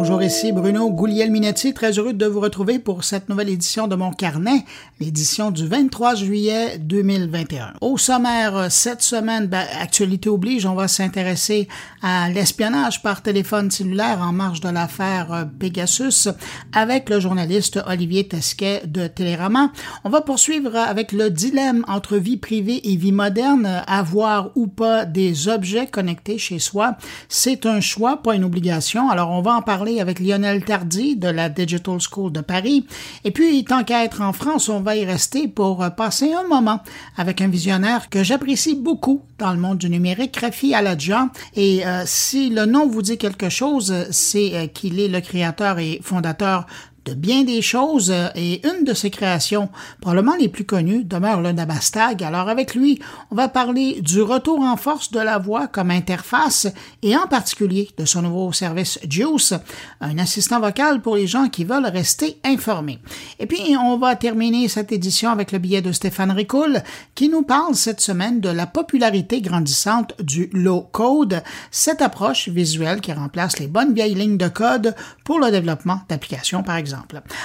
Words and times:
Bonjour, 0.00 0.22
ici 0.22 0.52
Bruno 0.52 0.90
Gouliel-Minetti, 0.90 1.74
très 1.74 1.98
heureux 1.98 2.12
de 2.12 2.24
vous 2.24 2.38
retrouver 2.38 2.78
pour 2.78 3.02
cette 3.02 3.28
nouvelle 3.28 3.48
édition 3.48 3.88
de 3.88 3.96
mon 3.96 4.12
carnet, 4.12 4.64
l'édition 5.00 5.50
du 5.50 5.66
23 5.66 6.14
juillet 6.14 6.78
2021. 6.78 7.72
Au 7.80 7.98
sommaire, 7.98 8.70
cette 8.70 9.02
semaine, 9.02 9.48
ben, 9.48 9.66
actualité 9.80 10.28
oblige, 10.28 10.66
on 10.66 10.76
va 10.76 10.86
s'intéresser 10.86 11.66
à 12.00 12.30
l'espionnage 12.30 13.02
par 13.02 13.22
téléphone 13.22 13.72
cellulaire 13.72 14.20
en 14.20 14.32
marge 14.32 14.60
de 14.60 14.68
l'affaire 14.68 15.48
Pegasus 15.58 16.28
avec 16.72 17.10
le 17.10 17.18
journaliste 17.18 17.80
Olivier 17.84 18.28
Tesquet 18.28 18.82
de 18.86 19.08
Télérama. 19.08 19.72
On 20.04 20.10
va 20.10 20.20
poursuivre 20.20 20.76
avec 20.76 21.10
le 21.10 21.28
dilemme 21.28 21.84
entre 21.88 22.18
vie 22.18 22.36
privée 22.36 22.88
et 22.88 22.94
vie 22.94 23.10
moderne, 23.10 23.82
avoir 23.88 24.52
ou 24.54 24.68
pas 24.68 25.06
des 25.06 25.48
objets 25.48 25.88
connectés 25.88 26.38
chez 26.38 26.60
soi. 26.60 26.96
C'est 27.28 27.66
un 27.66 27.80
choix, 27.80 28.22
pas 28.22 28.36
une 28.36 28.44
obligation. 28.44 29.10
Alors, 29.10 29.32
on 29.32 29.42
va 29.42 29.54
en 29.54 29.62
parler 29.62 29.87
avec 30.00 30.20
Lionel 30.20 30.64
Tardy 30.64 31.16
de 31.16 31.28
la 31.28 31.48
Digital 31.48 31.98
School 32.00 32.32
de 32.32 32.40
Paris. 32.40 32.86
Et 33.24 33.30
puis, 33.30 33.64
tant 33.64 33.84
qu'à 33.84 34.04
être 34.04 34.20
en 34.20 34.32
France, 34.32 34.68
on 34.68 34.80
va 34.80 34.96
y 34.96 35.04
rester 35.04 35.48
pour 35.48 35.84
passer 35.96 36.32
un 36.32 36.46
moment 36.46 36.80
avec 37.16 37.40
un 37.40 37.48
visionnaire 37.48 38.10
que 38.10 38.22
j'apprécie 38.22 38.74
beaucoup 38.74 39.22
dans 39.38 39.52
le 39.52 39.58
monde 39.58 39.78
du 39.78 39.88
numérique, 39.88 40.36
Rafi 40.36 40.74
Aladja. 40.74 41.28
Et 41.54 41.86
euh, 41.86 42.02
si 42.06 42.50
le 42.50 42.66
nom 42.66 42.88
vous 42.88 43.02
dit 43.02 43.18
quelque 43.18 43.48
chose, 43.48 43.94
c'est 44.10 44.54
euh, 44.54 44.66
qu'il 44.66 45.00
est 45.00 45.08
le 45.08 45.20
créateur 45.20 45.78
et 45.78 46.00
fondateur 46.02 46.66
bien 47.14 47.44
des 47.44 47.62
choses 47.62 48.10
euh, 48.10 48.28
et 48.34 48.66
une 48.66 48.84
de 48.84 48.94
ses 48.94 49.10
créations, 49.10 49.68
probablement 50.00 50.36
les 50.36 50.48
plus 50.48 50.64
connues, 50.64 51.04
demeure 51.04 51.40
le 51.40 51.52
Nabastag. 51.52 52.22
Alors 52.22 52.48
avec 52.48 52.74
lui, 52.74 53.00
on 53.30 53.34
va 53.34 53.48
parler 53.48 54.00
du 54.00 54.22
retour 54.22 54.60
en 54.60 54.76
force 54.76 55.10
de 55.10 55.20
la 55.20 55.38
voix 55.38 55.66
comme 55.66 55.90
interface 55.90 56.66
et 57.02 57.16
en 57.16 57.26
particulier 57.26 57.88
de 57.96 58.04
son 58.04 58.22
nouveau 58.22 58.52
service 58.52 58.98
Juice, 59.08 59.54
un 60.00 60.18
assistant 60.18 60.60
vocal 60.60 61.00
pour 61.00 61.16
les 61.16 61.26
gens 61.26 61.48
qui 61.48 61.64
veulent 61.64 61.86
rester 61.86 62.38
informés. 62.44 62.98
Et 63.38 63.46
puis 63.46 63.76
on 63.76 63.96
va 63.98 64.16
terminer 64.16 64.68
cette 64.68 64.92
édition 64.92 65.30
avec 65.30 65.52
le 65.52 65.58
billet 65.58 65.82
de 65.82 65.92
Stéphane 65.92 66.30
Ricoul 66.30 66.82
qui 67.14 67.28
nous 67.28 67.42
parle 67.42 67.74
cette 67.74 68.00
semaine 68.00 68.40
de 68.40 68.48
la 68.48 68.66
popularité 68.66 69.40
grandissante 69.40 70.14
du 70.20 70.50
low 70.52 70.82
code, 70.92 71.42
cette 71.70 72.02
approche 72.02 72.48
visuelle 72.48 73.00
qui 73.00 73.12
remplace 73.12 73.58
les 73.58 73.68
bonnes 73.68 73.94
vieilles 73.94 74.14
lignes 74.14 74.38
de 74.38 74.48
code 74.48 74.94
pour 75.24 75.38
le 75.38 75.50
développement 75.50 76.00
d'applications 76.08 76.62
par 76.62 76.76
exemple. 76.76 76.97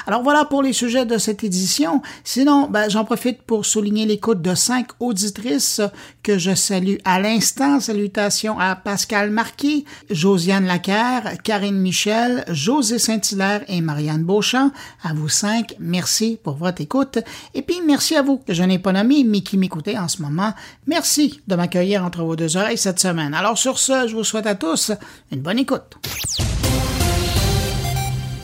Alors 0.07 0.23
voilà 0.23 0.45
pour 0.45 0.63
les 0.63 0.73
sujets 0.73 1.05
de 1.05 1.17
cette 1.17 1.43
édition. 1.43 2.01
Sinon, 2.23 2.67
ben, 2.69 2.89
j'en 2.89 3.05
profite 3.05 3.41
pour 3.41 3.65
souligner 3.65 4.05
l'écoute 4.05 4.41
de 4.41 4.55
cinq 4.55 4.87
auditrices 4.99 5.81
que 6.21 6.37
je 6.37 6.55
salue 6.55 6.95
à 7.05 7.19
l'instant. 7.19 7.79
Salutations 7.79 8.59
à 8.59 8.75
Pascal 8.75 9.29
Marquis, 9.29 9.85
Josiane 10.09 10.65
Lacaire, 10.65 11.33
Karine 11.43 11.79
Michel, 11.79 12.45
José 12.49 12.99
Saint-Hilaire 12.99 13.63
et 13.67 13.81
Marianne 13.81 14.23
Beauchamp. 14.23 14.71
À 15.03 15.13
vous 15.13 15.29
cinq, 15.29 15.75
merci 15.79 16.39
pour 16.43 16.55
votre 16.55 16.81
écoute. 16.81 17.19
Et 17.53 17.61
puis 17.61 17.81
merci 17.85 18.15
à 18.15 18.21
vous 18.21 18.38
que 18.38 18.53
je 18.53 18.63
n'ai 18.63 18.79
pas 18.79 18.91
nommé, 18.91 19.23
mais 19.23 19.41
qui 19.41 19.57
m'écoutez 19.57 19.97
en 19.97 20.07
ce 20.07 20.21
moment. 20.21 20.53
Merci 20.88 21.41
de 21.47 21.55
m'accueillir 21.55 22.03
entre 22.03 22.23
vos 22.23 22.35
deux 22.35 22.57
oreilles 22.57 22.77
cette 22.77 22.99
semaine. 22.99 23.33
Alors 23.33 23.57
sur 23.57 23.79
ce, 23.79 24.07
je 24.07 24.15
vous 24.15 24.23
souhaite 24.23 24.47
à 24.47 24.55
tous 24.55 24.91
une 25.31 25.41
bonne 25.41 25.59
écoute. 25.59 25.97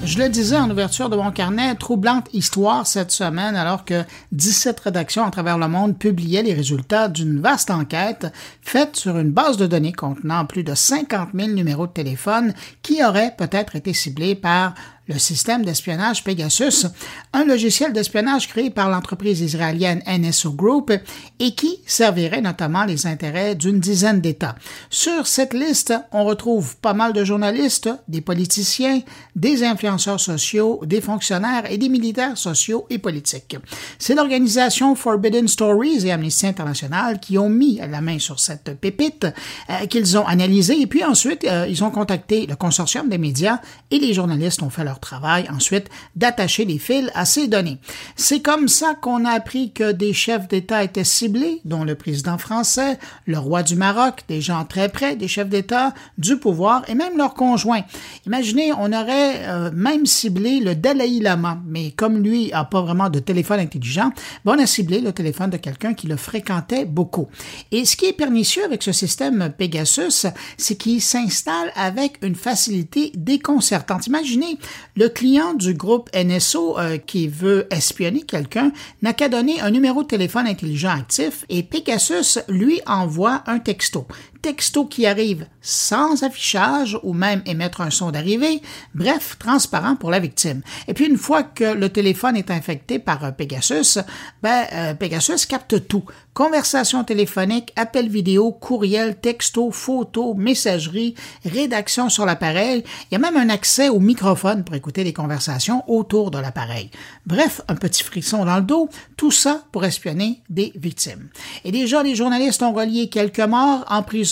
Je 0.09 0.17
le 0.17 0.27
disais 0.27 0.57
en 0.57 0.71
ouverture 0.71 1.07
de 1.07 1.15
mon 1.15 1.29
carnet, 1.29 1.75
troublante 1.75 2.29
histoire 2.33 2.88
cette 2.88 3.11
semaine 3.11 3.55
alors 3.55 3.85
que 3.85 4.03
17 4.31 4.79
rédactions 4.79 5.23
à 5.23 5.29
travers 5.29 5.59
le 5.59 5.67
monde 5.67 5.99
publiaient 5.99 6.41
les 6.41 6.55
résultats 6.55 7.09
d'une 7.09 7.39
vaste 7.39 7.69
enquête 7.69 8.25
faite 8.63 8.95
sur 8.95 9.19
une 9.19 9.29
base 9.29 9.57
de 9.57 9.67
données 9.67 9.93
contenant 9.93 10.47
plus 10.47 10.63
de 10.63 10.73
50 10.73 11.29
000 11.35 11.49
numéros 11.49 11.85
de 11.85 11.91
téléphone 11.91 12.55
qui 12.81 13.05
auraient 13.05 13.35
peut-être 13.38 13.75
été 13.75 13.93
ciblés 13.93 14.33
par 14.33 14.73
le 15.09 15.17
système 15.17 15.65
d'espionnage 15.65 16.23
Pegasus, 16.23 16.85
un 17.33 17.43
logiciel 17.43 17.91
d'espionnage 17.93 18.47
créé 18.47 18.69
par 18.69 18.89
l'entreprise 18.89 19.41
israélienne 19.41 20.03
NSO 20.07 20.51
Group 20.51 20.94
et 21.39 21.56
qui 21.56 21.79
servirait 21.85 22.41
notamment 22.41 22.85
les 22.85 23.07
intérêts 23.07 23.56
d'une 23.56 23.79
dizaine 23.79 24.22
d'États. 24.22 24.56
Sur 24.91 25.25
cette 25.25 25.56
liste, 25.56 25.94
on 26.11 26.23
retrouve 26.23 26.78
pas 26.78 26.94
mal 26.94 27.13
de 27.13 27.23
journalistes, 27.23 27.89
des 28.07 28.22
politiciens, 28.22 29.01
des 29.35 29.63
influenceurs 29.63 30.19
sociaux, 30.19 30.79
des 30.85 31.01
fonctionnaires 31.01 31.69
et 31.72 31.79
des 31.79 31.89
militaires 31.89 32.38
sociaux 32.38 32.85
et 32.91 33.00
politiques. 33.00 33.57
C'est 33.97 34.13
l'organisation 34.13 34.94
Forbidden 34.94 35.47
Stories 35.47 36.05
et 36.05 36.11
Amnesty 36.11 36.45
International 36.45 37.19
qui 37.19 37.39
ont 37.39 37.50
mis 37.50 37.78
la 37.78 38.01
main 38.01 38.19
sur 38.19 38.39
cette 38.39 38.79
pépite, 38.79 39.25
euh, 39.72 39.88
qu'ils 39.88 40.17
ont 40.19 40.28
analysée 40.28 40.79
et 40.79 40.88
puis 40.88 41.03
ensuite 41.03 41.45
euh, 41.45 41.66
ils 41.67 41.84
ont 41.84 41.89
contacté 41.89 42.45
le 42.45 42.55
consortium 42.55 43.09
des 43.09 43.17
médias 43.17 43.59
et 43.89 43.97
les 43.97 44.13
journalistes 44.13 44.61
ont 44.61 44.69
fait 44.69 44.84
leur 44.84 44.98
travail 44.99 45.47
ensuite 45.53 45.89
d'attacher 46.15 46.65
les 46.65 46.77
fils 46.77 47.09
à 47.13 47.25
ces 47.25 47.47
données. 47.47 47.77
C'est 48.15 48.41
comme 48.41 48.67
ça 48.67 48.95
qu'on 48.95 49.25
a 49.25 49.31
appris 49.31 49.71
que 49.71 49.91
des 49.91 50.13
chefs 50.13 50.47
d'État 50.47 50.83
étaient 50.83 51.03
ciblés, 51.03 51.61
dont 51.65 51.83
le 51.83 51.95
président 51.95 52.37
français, 52.37 52.99
le 53.25 53.37
roi 53.37 53.63
du 53.63 53.75
Maroc, 53.75 54.23
des 54.27 54.41
gens 54.41 54.65
très 54.65 54.89
près 54.89 55.15
des 55.15 55.27
chefs 55.27 55.49
d'État, 55.49 55.93
du 56.17 56.37
pouvoir 56.37 56.83
et 56.87 56.95
même 56.95 57.17
leurs 57.17 57.33
conjoints. 57.33 57.83
Imaginez, 58.25 58.71
on 58.73 58.91
aurait 58.91 59.47
euh, 59.47 59.71
même 59.73 60.05
ciblé 60.05 60.59
le 60.59 60.75
Dalai 60.75 61.19
Lama, 61.19 61.59
mais 61.66 61.91
comme 61.91 62.21
lui 62.21 62.51
a 62.53 62.66
pas 62.66 62.81
vraiment 62.81 63.09
de 63.09 63.19
téléphone 63.19 63.59
intelligent, 63.59 64.11
ben 64.45 64.55
on 64.57 64.59
a 64.61 64.66
ciblé 64.66 65.01
le 65.01 65.11
téléphone 65.11 65.49
de 65.49 65.57
quelqu'un 65.57 65.93
qui 65.93 66.07
le 66.07 66.16
fréquentait 66.16 66.85
beaucoup. 66.85 67.27
Et 67.71 67.85
ce 67.85 67.95
qui 67.95 68.05
est 68.05 68.13
pernicieux 68.13 68.63
avec 68.63 68.83
ce 68.83 68.91
système 68.91 69.53
Pegasus, 69.57 70.27
c'est 70.57 70.75
qu'il 70.75 71.01
s'installe 71.01 71.71
avec 71.75 72.17
une 72.21 72.35
facilité 72.35 73.11
déconcertante. 73.16 74.07
Imaginez 74.07 74.57
le 74.99 75.07
client 75.07 75.53
du 75.53 75.75
groupe 75.75 76.09
NSO 76.13 76.77
euh, 76.77 76.97
qui 76.97 77.29
veut 77.29 77.67
espionner 77.71 78.23
quelqu'un 78.23 78.73
n'a 79.01 79.13
qu'à 79.13 79.29
donner 79.29 79.61
un 79.61 79.71
numéro 79.71 80.03
de 80.03 80.07
téléphone 80.09 80.45
intelligent 80.45 80.89
actif 80.89 81.45
et 81.47 81.63
Pegasus 81.63 82.39
lui 82.49 82.81
envoie 82.85 83.41
un 83.47 83.59
texto 83.59 84.05
texto 84.41 84.85
qui 84.85 85.05
arrive 85.05 85.47
sans 85.61 86.23
affichage 86.23 86.97
ou 87.03 87.13
même 87.13 87.41
émettre 87.45 87.81
un 87.81 87.89
son 87.89 88.11
d'arrivée, 88.11 88.61
bref, 88.95 89.38
transparent 89.38 89.95
pour 89.95 90.11
la 90.11 90.19
victime. 90.19 90.61
Et 90.88 90.94
puis 90.94 91.05
une 91.05 91.17
fois 91.17 91.44
que 91.44 91.73
le 91.73 91.89
téléphone 91.89 92.38
est 92.38 92.51
infecté 92.51 92.99
par 92.99 93.23
euh, 93.23 93.31
Pegasus, 93.31 93.99
ben, 94.41 94.66
euh, 94.73 94.94
Pegasus 94.94 95.45
capte 95.47 95.88
tout. 95.88 96.05
Conversation 96.33 97.03
téléphonique, 97.03 97.73
appel 97.75 98.07
vidéo, 98.07 98.51
courriel, 98.53 99.19
texto, 99.19 99.72
photo, 99.72 100.33
messagerie, 100.35 101.16
rédaction 101.44 102.07
sur 102.07 102.25
l'appareil. 102.25 102.83
Il 103.11 103.13
y 103.13 103.16
a 103.16 103.19
même 103.19 103.35
un 103.35 103.49
accès 103.49 103.89
au 103.89 103.99
microphone 103.99 104.63
pour 104.63 104.75
écouter 104.75 105.03
les 105.03 105.11
conversations 105.11 105.83
autour 105.88 106.31
de 106.31 106.38
l'appareil. 106.38 106.91
Bref, 107.25 107.61
un 107.67 107.75
petit 107.75 108.03
frisson 108.03 108.45
dans 108.45 108.55
le 108.55 108.61
dos, 108.61 108.89
tout 109.17 109.31
ça 109.31 109.63
pour 109.73 109.83
espionner 109.83 110.41
des 110.49 110.72
victimes. 110.75 111.28
Et 111.66 111.72
déjà, 111.73 112.03
les 112.03 112.16
journalistes 112.16 112.63
ont 112.63 112.73
relié 112.73 113.09
quelques 113.09 113.39
morts 113.39 113.83
en 113.89 114.01
prison 114.01 114.28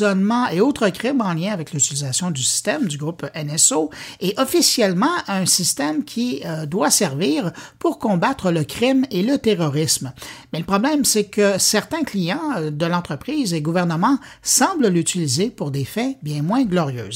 et 0.52 0.62
autres 0.62 0.90
crimes 0.90 1.22
en 1.22 1.34
lien 1.34 1.52
avec 1.52 1.74
l'utilisation 1.74 2.32
du 2.32 2.42
système 2.42 2.88
du 2.88 2.98
groupe 2.98 3.26
NSO 3.36 3.90
et 4.22 4.34
officiellement 4.38 5.12
un 5.28 5.46
système 5.46 6.04
qui 6.04 6.42
euh, 6.46 6.66
doit 6.66 6.92
servir 6.92 7.52
pour 7.80 8.00
combattre 8.00 8.52
le 8.52 8.64
crime 8.64 9.06
et 9.12 9.24
le 9.24 9.38
terrorisme. 9.38 10.14
Mais 10.54 10.60
le 10.60 10.66
problème, 10.66 11.06
c'est 11.06 11.26
que 11.26 11.58
certains 11.58 12.04
clients 12.04 12.42
euh, 12.58 12.72
de 12.72 12.86
l'entreprise 12.86 13.54
et 13.54 13.62
gouvernement 13.62 14.18
semblent 14.42 14.88
l'utiliser 14.88 15.50
pour 15.50 15.72
des 15.72 15.86
faits 15.86 16.18
bien 16.22 16.42
moins 16.42 16.64
glorieux. 16.64 17.10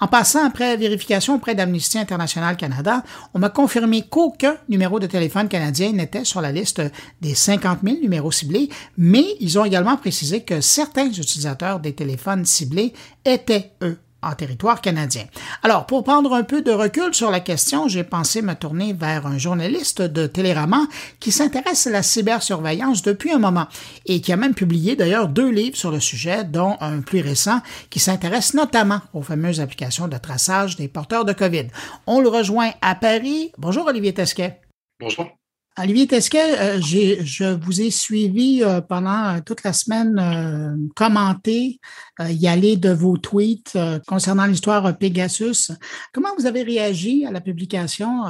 En 0.00 0.06
passant 0.06 0.44
après 0.44 0.76
vérification 0.76 1.36
auprès 1.36 1.54
d'Amnesty 1.54 1.98
International 1.98 2.56
Canada, 2.56 3.02
on 3.34 3.38
m'a 3.38 3.50
confirmé 3.50 4.02
qu'aucun 4.08 4.56
numéro 4.68 4.98
de 4.98 5.06
téléphone 5.06 5.48
canadien 5.48 5.92
n'était 5.92 6.24
sur 6.24 6.40
la 6.40 6.52
liste 6.52 6.82
des 7.20 7.34
50 7.34 7.80
000 7.84 7.96
numéros 8.00 8.32
ciblés, 8.32 8.68
mais 8.96 9.24
ils 9.40 9.58
ont 9.58 9.64
également 9.64 9.96
précisé 9.96 10.42
que 10.42 10.60
certains 10.60 11.08
utilisateurs 11.08 11.80
des 11.80 11.92
téléphones 11.92 12.19
ciblés 12.44 12.92
étaient, 13.24 13.72
eux, 13.82 13.98
en 14.22 14.34
territoire 14.34 14.80
canadien. 14.80 15.24
Alors, 15.62 15.86
pour 15.86 16.04
prendre 16.04 16.34
un 16.34 16.42
peu 16.42 16.62
de 16.62 16.70
recul 16.70 17.14
sur 17.14 17.30
la 17.30 17.40
question, 17.40 17.88
j'ai 17.88 18.04
pensé 18.04 18.42
me 18.42 18.54
tourner 18.54 18.92
vers 18.92 19.26
un 19.26 19.38
journaliste 19.38 20.02
de 20.02 20.26
Télérama 20.26 20.86
qui 21.20 21.32
s'intéresse 21.32 21.86
à 21.86 21.90
la 21.90 22.02
cybersurveillance 22.02 23.02
depuis 23.02 23.32
un 23.32 23.38
moment 23.38 23.66
et 24.06 24.20
qui 24.20 24.32
a 24.32 24.36
même 24.36 24.54
publié 24.54 24.96
d'ailleurs 24.96 25.28
deux 25.28 25.50
livres 25.50 25.76
sur 25.76 25.90
le 25.90 26.00
sujet, 26.00 26.44
dont 26.44 26.76
un 26.80 27.00
plus 27.00 27.20
récent 27.20 27.60
qui 27.88 28.00
s'intéresse 28.00 28.54
notamment 28.54 29.00
aux 29.14 29.22
fameuses 29.22 29.60
applications 29.60 30.08
de 30.08 30.18
traçage 30.18 30.76
des 30.76 30.88
porteurs 30.88 31.24
de 31.24 31.32
COVID. 31.32 31.68
On 32.06 32.20
le 32.20 32.28
rejoint 32.28 32.72
à 32.82 32.94
Paris. 32.94 33.52
Bonjour 33.58 33.86
Olivier 33.86 34.12
Tesquet. 34.12 34.60
Bonjour. 35.00 35.39
Olivier 35.78 36.06
Tesquet, 36.06 36.58
euh, 36.58 36.80
je 36.80 37.54
vous 37.54 37.80
ai 37.80 37.90
suivi 37.90 38.62
euh, 38.62 38.80
pendant 38.80 39.36
euh, 39.36 39.40
toute 39.44 39.62
la 39.62 39.72
semaine 39.72 40.90
commenter, 40.96 41.78
y 42.18 42.48
aller 42.48 42.76
de 42.76 42.90
vos 42.90 43.16
tweets 43.16 43.78
concernant 44.06 44.46
l'histoire 44.46 44.96
Pegasus. 44.98 45.72
Comment 46.12 46.30
vous 46.38 46.46
avez 46.46 46.62
réagi 46.62 47.24
à 47.24 47.30
la 47.30 47.40
publication 47.40 48.24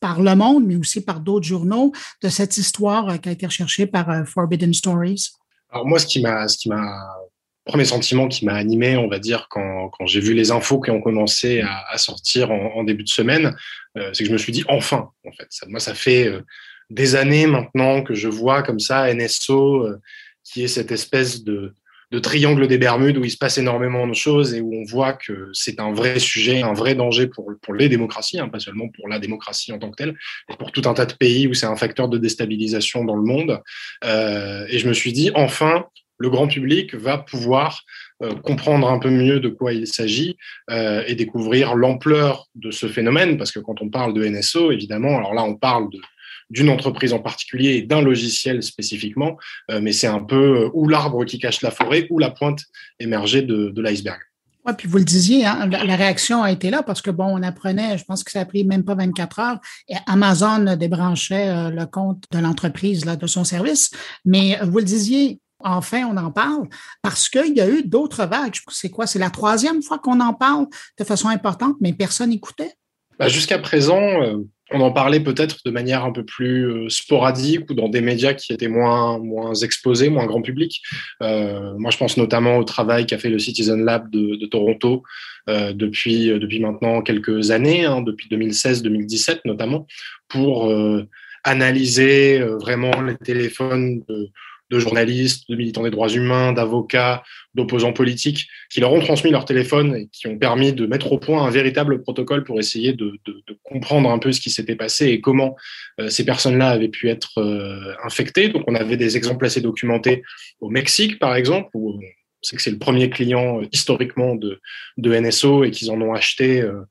par 0.00 0.22
Le 0.22 0.34
Monde, 0.34 0.64
mais 0.66 0.76
aussi 0.76 1.02
par 1.02 1.20
d'autres 1.20 1.46
journaux, 1.46 1.92
de 2.22 2.28
cette 2.28 2.56
histoire 2.56 3.20
qui 3.20 3.28
a 3.28 3.32
été 3.32 3.46
recherchée 3.46 3.86
par 3.86 4.26
Forbidden 4.26 4.72
Stories? 4.72 5.30
Alors 5.70 5.86
moi, 5.86 5.98
ce 5.98 6.06
qui 6.06 6.22
m'a, 6.22 6.48
ce 6.48 6.68
premier 7.64 7.84
sentiment 7.84 8.28
qui 8.28 8.44
m'a 8.44 8.54
animé, 8.54 8.96
on 8.96 9.08
va 9.08 9.18
dire, 9.18 9.46
quand, 9.50 9.88
quand 9.88 10.06
j'ai 10.06 10.20
vu 10.20 10.34
les 10.34 10.50
infos 10.50 10.80
qui 10.80 10.90
ont 10.90 11.00
commencé 11.00 11.62
à, 11.62 11.98
sortir 11.98 12.50
en, 12.50 12.84
début 12.84 13.04
de 13.04 13.08
semaine, 13.08 13.56
euh, 13.96 14.10
c'est 14.12 14.24
que 14.24 14.28
je 14.28 14.32
me 14.32 14.38
suis 14.38 14.52
dit 14.52 14.64
enfin, 14.68 15.10
en 15.26 15.32
fait. 15.32 15.48
Moi, 15.68 15.80
ça 15.80 15.94
fait 15.94 16.28
euh, 16.28 16.42
des 16.90 17.16
années 17.16 17.46
maintenant 17.46 18.02
que 18.02 18.14
je 18.14 18.28
vois 18.28 18.62
comme 18.62 18.80
ça 18.80 19.12
NSO, 19.12 19.84
euh, 19.84 20.00
qui 20.44 20.64
est 20.64 20.68
cette 20.68 20.92
espèce 20.92 21.44
de, 21.44 21.74
triangle 22.22 22.68
des 22.68 22.78
Bermudes 22.78 23.18
où 23.18 23.24
il 23.24 23.30
se 23.32 23.36
passe 23.36 23.58
énormément 23.58 24.06
de 24.06 24.14
choses 24.14 24.54
et 24.54 24.60
où 24.60 24.72
on 24.72 24.84
voit 24.84 25.14
que 25.14 25.48
c'est 25.52 25.80
un 25.80 25.92
vrai 25.92 26.20
sujet, 26.20 26.62
un 26.62 26.72
vrai 26.72 26.94
danger 26.94 27.26
pour, 27.26 27.50
pour 27.60 27.74
les 27.74 27.88
démocraties, 27.88 28.38
hein, 28.38 28.48
pas 28.48 28.60
seulement 28.60 28.88
pour 28.88 29.08
la 29.08 29.18
démocratie 29.18 29.72
en 29.72 29.80
tant 29.80 29.90
que 29.90 29.96
telle, 29.96 30.14
mais 30.48 30.54
pour 30.56 30.70
tout 30.70 30.82
un 30.84 30.94
tas 30.94 31.06
de 31.06 31.14
pays 31.14 31.48
où 31.48 31.54
c'est 31.54 31.66
un 31.66 31.74
facteur 31.74 32.08
de 32.08 32.16
déstabilisation 32.16 33.04
dans 33.04 33.16
le 33.16 33.24
monde. 33.24 33.60
Euh, 34.04 34.64
et 34.68 34.78
je 34.78 34.86
me 34.86 34.92
suis 34.92 35.12
dit, 35.12 35.32
enfin, 35.34 35.86
le 36.18 36.30
grand 36.30 36.46
public 36.46 36.94
va 36.94 37.18
pouvoir 37.18 37.82
euh, 38.22 38.32
comprendre 38.36 38.88
un 38.88 39.00
peu 39.00 39.10
mieux 39.10 39.40
de 39.40 39.48
quoi 39.48 39.72
il 39.72 39.88
s'agit 39.88 40.36
et 40.70 41.16
découvrir 41.16 41.74
l'ampleur 41.74 42.46
de 42.54 42.70
ce 42.70 42.86
phénomène, 42.86 43.38
parce 43.38 43.50
que 43.50 43.58
quand 43.58 43.82
on 43.82 43.90
parle 43.90 44.14
de 44.14 44.24
NSO, 44.24 44.70
évidemment, 44.70 45.18
alors 45.18 45.34
là 45.34 45.42
on 45.42 45.56
parle 45.56 45.90
de 45.90 45.98
d'une 46.54 46.70
entreprise 46.70 47.12
en 47.12 47.18
particulier 47.18 47.74
et 47.74 47.82
d'un 47.82 48.00
logiciel 48.00 48.62
spécifiquement, 48.62 49.36
euh, 49.70 49.80
mais 49.82 49.92
c'est 49.92 50.06
un 50.06 50.22
peu 50.22 50.70
ou 50.72 50.88
l'arbre 50.88 51.24
qui 51.24 51.38
cache 51.38 51.60
la 51.62 51.70
forêt 51.70 52.06
ou 52.10 52.18
la 52.18 52.30
pointe 52.30 52.60
émergée 53.00 53.42
de, 53.42 53.70
de 53.70 53.82
l'iceberg. 53.82 54.20
Oui, 54.66 54.72
puis 54.78 54.88
vous 54.88 54.96
le 54.96 55.04
disiez, 55.04 55.44
hein, 55.44 55.66
la, 55.66 55.96
réaction 55.96 56.42
a 56.42 56.50
été 56.50 56.70
là 56.70 56.82
parce 56.82 57.02
que, 57.02 57.10
bon, 57.10 57.26
on 57.26 57.42
apprenait, 57.42 57.98
je 57.98 58.04
pense 58.04 58.24
que 58.24 58.30
ça 58.30 58.40
a 58.40 58.44
pris 58.46 58.64
même 58.64 58.82
pas 58.82 58.94
24 58.94 59.38
heures, 59.40 59.58
et 59.88 59.96
Amazon 60.06 60.76
débranchait 60.76 61.70
le 61.70 61.84
compte 61.84 62.24
de 62.30 62.38
l'entreprise, 62.38 63.02
de 63.02 63.26
son 63.26 63.44
service. 63.44 63.90
Mais 64.24 64.58
vous 64.62 64.78
le 64.78 64.84
disiez, 64.84 65.38
enfin 65.64 66.04
on 66.10 66.16
en 66.16 66.30
parle 66.30 66.68
parce 67.02 67.28
qu'il 67.28 67.54
y 67.54 67.60
a 67.60 67.68
eu 67.68 67.82
d'autres 67.82 68.24
vagues. 68.26 68.54
C'est 68.70 68.90
quoi? 68.90 69.06
C'est 69.06 69.18
la 69.18 69.30
troisième 69.30 69.82
fois 69.82 69.98
qu'on 69.98 70.20
en 70.20 70.34
parle 70.34 70.66
de 70.98 71.04
façon 71.04 71.28
importante, 71.28 71.76
mais 71.80 71.92
personne 71.92 72.30
n'écoutait? 72.30 72.74
Bah, 73.18 73.28
jusqu'à 73.28 73.58
présent, 73.58 74.00
euh, 74.00 74.38
on 74.70 74.80
en 74.80 74.90
parlait 74.90 75.20
peut-être 75.20 75.58
de 75.64 75.70
manière 75.70 76.04
un 76.04 76.12
peu 76.12 76.24
plus 76.24 76.66
euh, 76.66 76.88
sporadique 76.88 77.70
ou 77.70 77.74
dans 77.74 77.88
des 77.88 78.00
médias 78.00 78.32
qui 78.32 78.52
étaient 78.52 78.68
moins, 78.68 79.20
exposés, 79.62 80.08
moins 80.08 80.26
grand 80.26 80.42
public. 80.42 80.80
Euh, 81.22 81.74
moi, 81.76 81.90
je 81.90 81.98
pense 81.98 82.16
notamment 82.16 82.56
au 82.56 82.64
travail 82.64 83.06
qu'a 83.06 83.18
fait 83.18 83.28
le 83.28 83.38
Citizen 83.38 83.84
Lab 83.84 84.10
de, 84.10 84.46
Toronto 84.46 85.02
euh, 85.48 85.72
depuis, 85.74 86.30
maintenant 86.60 87.02
quelques 87.02 87.50
années, 87.50 87.84
hein, 87.84 88.00
depuis 88.00 88.28
2016-2017 88.28 89.40
notamment, 89.44 89.86
pour 90.28 90.72
analyser 91.44 92.38
vraiment 92.38 93.02
les 93.02 93.16
téléphones 93.16 94.02
de, 94.08 94.30
de 94.70 94.78
journalistes, 94.78 95.48
de 95.48 95.56
militants 95.56 95.82
des 95.82 95.90
droits 95.90 96.08
humains, 96.08 96.52
d'avocats, 96.52 97.22
d'opposants 97.54 97.92
politiques, 97.92 98.48
qui 98.70 98.80
leur 98.80 98.92
ont 98.92 99.00
transmis 99.00 99.30
leur 99.30 99.44
téléphone 99.44 99.94
et 99.94 100.08
qui 100.12 100.26
ont 100.26 100.38
permis 100.38 100.72
de 100.72 100.86
mettre 100.86 101.12
au 101.12 101.18
point 101.18 101.44
un 101.44 101.50
véritable 101.50 102.02
protocole 102.02 102.44
pour 102.44 102.58
essayer 102.58 102.92
de, 102.92 103.12
de, 103.24 103.42
de 103.46 103.58
comprendre 103.62 104.10
un 104.10 104.18
peu 104.18 104.32
ce 104.32 104.40
qui 104.40 104.50
s'était 104.50 104.76
passé 104.76 105.08
et 105.08 105.20
comment 105.20 105.56
euh, 106.00 106.08
ces 106.08 106.24
personnes-là 106.24 106.68
avaient 106.70 106.88
pu 106.88 107.08
être 107.08 107.38
euh, 107.38 107.94
infectées. 108.04 108.48
Donc 108.48 108.64
on 108.66 108.74
avait 108.74 108.96
des 108.96 109.16
exemples 109.16 109.44
assez 109.46 109.60
documentés 109.60 110.22
au 110.60 110.70
Mexique, 110.70 111.18
par 111.18 111.34
exemple, 111.36 111.70
où 111.74 112.00
on 112.44 112.46
sait 112.46 112.56
que 112.56 112.62
c'est 112.62 112.70
le 112.70 112.78
premier 112.78 113.10
client 113.10 113.60
euh, 113.60 113.66
historiquement 113.72 114.34
de, 114.34 114.60
de 114.98 115.14
NSO 115.14 115.64
et 115.64 115.70
qu'ils 115.70 115.90
en 115.90 116.00
ont 116.00 116.12
acheté 116.12 116.60
euh, 116.60 116.82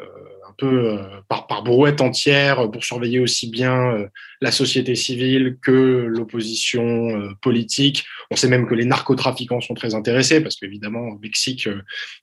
euh, 0.00 0.04
un 0.48 0.54
peu 0.56 0.90
euh, 0.90 1.20
par, 1.28 1.62
brouette 1.62 2.00
entière 2.00 2.70
pour 2.70 2.84
surveiller 2.84 3.20
aussi 3.20 3.50
bien 3.50 3.92
euh, 3.92 4.06
la 4.40 4.50
société 4.50 4.94
civile 4.94 5.58
que 5.60 6.06
l'opposition 6.08 7.34
politique. 7.42 8.04
On 8.30 8.36
sait 8.36 8.48
même 8.48 8.66
que 8.66 8.74
les 8.74 8.84
narcotrafiquants 8.84 9.60
sont 9.60 9.74
très 9.74 9.94
intéressés 9.94 10.40
parce 10.40 10.56
qu'évidemment, 10.56 11.08
au 11.08 11.18
Mexique, 11.18 11.68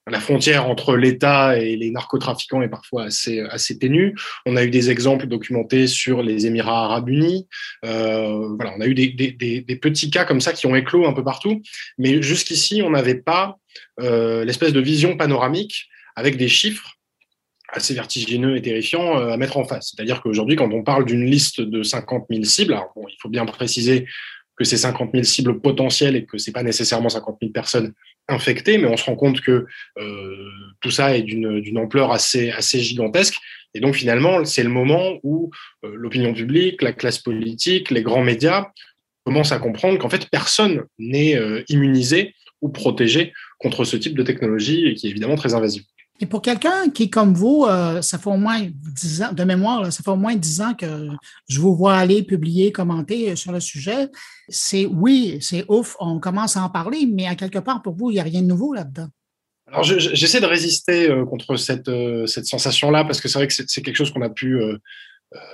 la 0.07 0.19
frontière 0.19 0.69
entre 0.69 0.95
l'État 0.95 1.57
et 1.59 1.75
les 1.75 1.91
narcotrafiquants 1.91 2.61
est 2.61 2.69
parfois 2.69 3.05
assez, 3.05 3.41
assez 3.41 3.77
ténue. 3.77 4.15
On 4.45 4.55
a 4.55 4.63
eu 4.63 4.69
des 4.69 4.89
exemples 4.89 5.27
documentés 5.27 5.87
sur 5.87 6.23
les 6.23 6.45
Émirats 6.45 6.85
arabes 6.85 7.09
unis. 7.09 7.47
Euh, 7.83 8.55
voilà, 8.55 8.73
on 8.77 8.81
a 8.81 8.87
eu 8.87 8.93
des, 8.93 9.77
petits 9.81 10.09
cas 10.09 10.25
comme 10.25 10.41
ça 10.41 10.53
qui 10.53 10.67
ont 10.67 10.75
éclos 10.75 11.05
un 11.05 11.13
peu 11.13 11.23
partout. 11.23 11.61
Mais 11.97 12.21
jusqu'ici, 12.21 12.81
on 12.81 12.91
n'avait 12.91 13.21
pas 13.21 13.57
euh, 13.99 14.45
l'espèce 14.45 14.73
de 14.73 14.79
vision 14.79 15.17
panoramique 15.17 15.87
avec 16.15 16.37
des 16.37 16.47
chiffres 16.47 16.95
assez 17.75 17.93
vertigineux 17.93 18.55
et 18.55 18.61
terrifiants 18.61 19.19
euh, 19.19 19.31
à 19.31 19.37
mettre 19.37 19.57
en 19.57 19.65
face. 19.65 19.91
C'est-à-dire 19.91 20.21
qu'aujourd'hui, 20.21 20.55
quand 20.55 20.71
on 20.71 20.83
parle 20.83 21.05
d'une 21.05 21.25
liste 21.25 21.61
de 21.61 21.83
50 21.83 22.25
000 22.29 22.43
cibles, 22.43 22.79
il 22.95 23.15
faut 23.21 23.29
bien 23.29 23.45
préciser 23.45 24.07
que 24.57 24.63
c'est 24.63 24.77
50 24.77 25.11
000 25.11 25.23
cibles 25.23 25.59
potentielles 25.59 26.15
et 26.15 26.25
que 26.25 26.37
c'est 26.37 26.53
pas 26.53 26.63
nécessairement 26.63 27.09
50 27.09 27.37
000 27.41 27.51
personnes 27.51 27.93
infectées, 28.29 28.77
mais 28.77 28.87
on 28.87 28.95
se 28.95 29.03
rend 29.03 29.15
compte 29.15 29.41
que 29.41 29.65
euh, 29.99 30.49
tout 30.79 30.91
ça 30.91 31.15
est 31.15 31.23
d'une 31.23 31.77
ampleur 31.77 32.11
assez, 32.11 32.51
gigantesque. 32.79 33.35
Et 33.73 33.81
donc 33.81 33.95
finalement, 33.95 34.45
c'est 34.45 34.63
le 34.63 34.69
moment 34.69 35.19
où 35.23 35.51
euh, 35.83 35.91
l'opinion 35.93 36.33
publique, 36.33 36.81
la 36.81 36.93
classe 36.93 37.19
politique, 37.19 37.91
les 37.91 38.01
grands 38.01 38.23
médias 38.23 38.71
commencent 39.25 39.51
à 39.51 39.59
comprendre 39.59 39.99
qu'en 39.99 40.09
fait, 40.09 40.29
personne 40.29 40.85
n'est 40.99 41.37
immunisé 41.67 42.35
ou 42.61 42.69
protégé 42.69 43.33
contre 43.59 43.83
ce 43.83 43.97
type 43.97 44.15
de 44.15 44.23
technologie 44.23 44.93
qui 44.93 45.07
est 45.07 45.09
évidemment 45.09 45.35
très 45.35 45.55
invasive. 45.55 45.83
Et 46.21 46.25
pour 46.25 46.41
quelqu'un 46.41 46.89
qui 46.89 47.03
est 47.03 47.09
comme 47.09 47.33
vous, 47.33 47.65
euh, 47.67 48.01
ça 48.01 48.17
fait 48.17 48.29
au 48.29 48.37
moins 48.37 48.61
dix 48.71 49.21
ans, 49.21 49.33
de 49.33 49.43
mémoire, 49.43 49.91
ça 49.91 50.01
fait 50.01 50.11
au 50.11 50.15
moins 50.15 50.35
dix 50.35 50.61
ans 50.61 50.73
que 50.73 51.09
je 51.49 51.59
vous 51.59 51.75
vois 51.75 51.95
aller 51.95 52.23
publier, 52.23 52.71
commenter 52.71 53.35
sur 53.35 53.51
le 53.51 53.59
sujet. 53.59 54.07
C'est 54.47 54.85
oui, 54.85 55.37
c'est 55.41 55.65
ouf, 55.67 55.97
on 55.99 56.19
commence 56.19 56.55
à 56.55 56.63
en 56.63 56.69
parler, 56.69 57.05
mais 57.11 57.27
à 57.27 57.35
quelque 57.35 57.59
part, 57.59 57.81
pour 57.81 57.95
vous, 57.95 58.11
il 58.11 58.13
n'y 58.13 58.19
a 58.21 58.23
rien 58.23 58.41
de 58.41 58.47
nouveau 58.47 58.73
là-dedans. 58.73 59.07
Alors, 59.67 59.83
j'essaie 59.83 60.39
de 60.39 60.45
résister 60.45 61.09
euh, 61.09 61.25
contre 61.25 61.57
cette, 61.57 61.89
euh, 61.89 62.27
cette 62.27 62.45
sensation-là, 62.45 63.03
parce 63.03 63.19
que 63.19 63.27
c'est 63.27 63.39
vrai 63.39 63.47
que 63.47 63.53
c'est 63.53 63.81
quelque 63.81 63.95
chose 63.95 64.11
qu'on 64.11 64.21
a 64.21 64.29
pu 64.29 64.61
euh, 64.61 64.77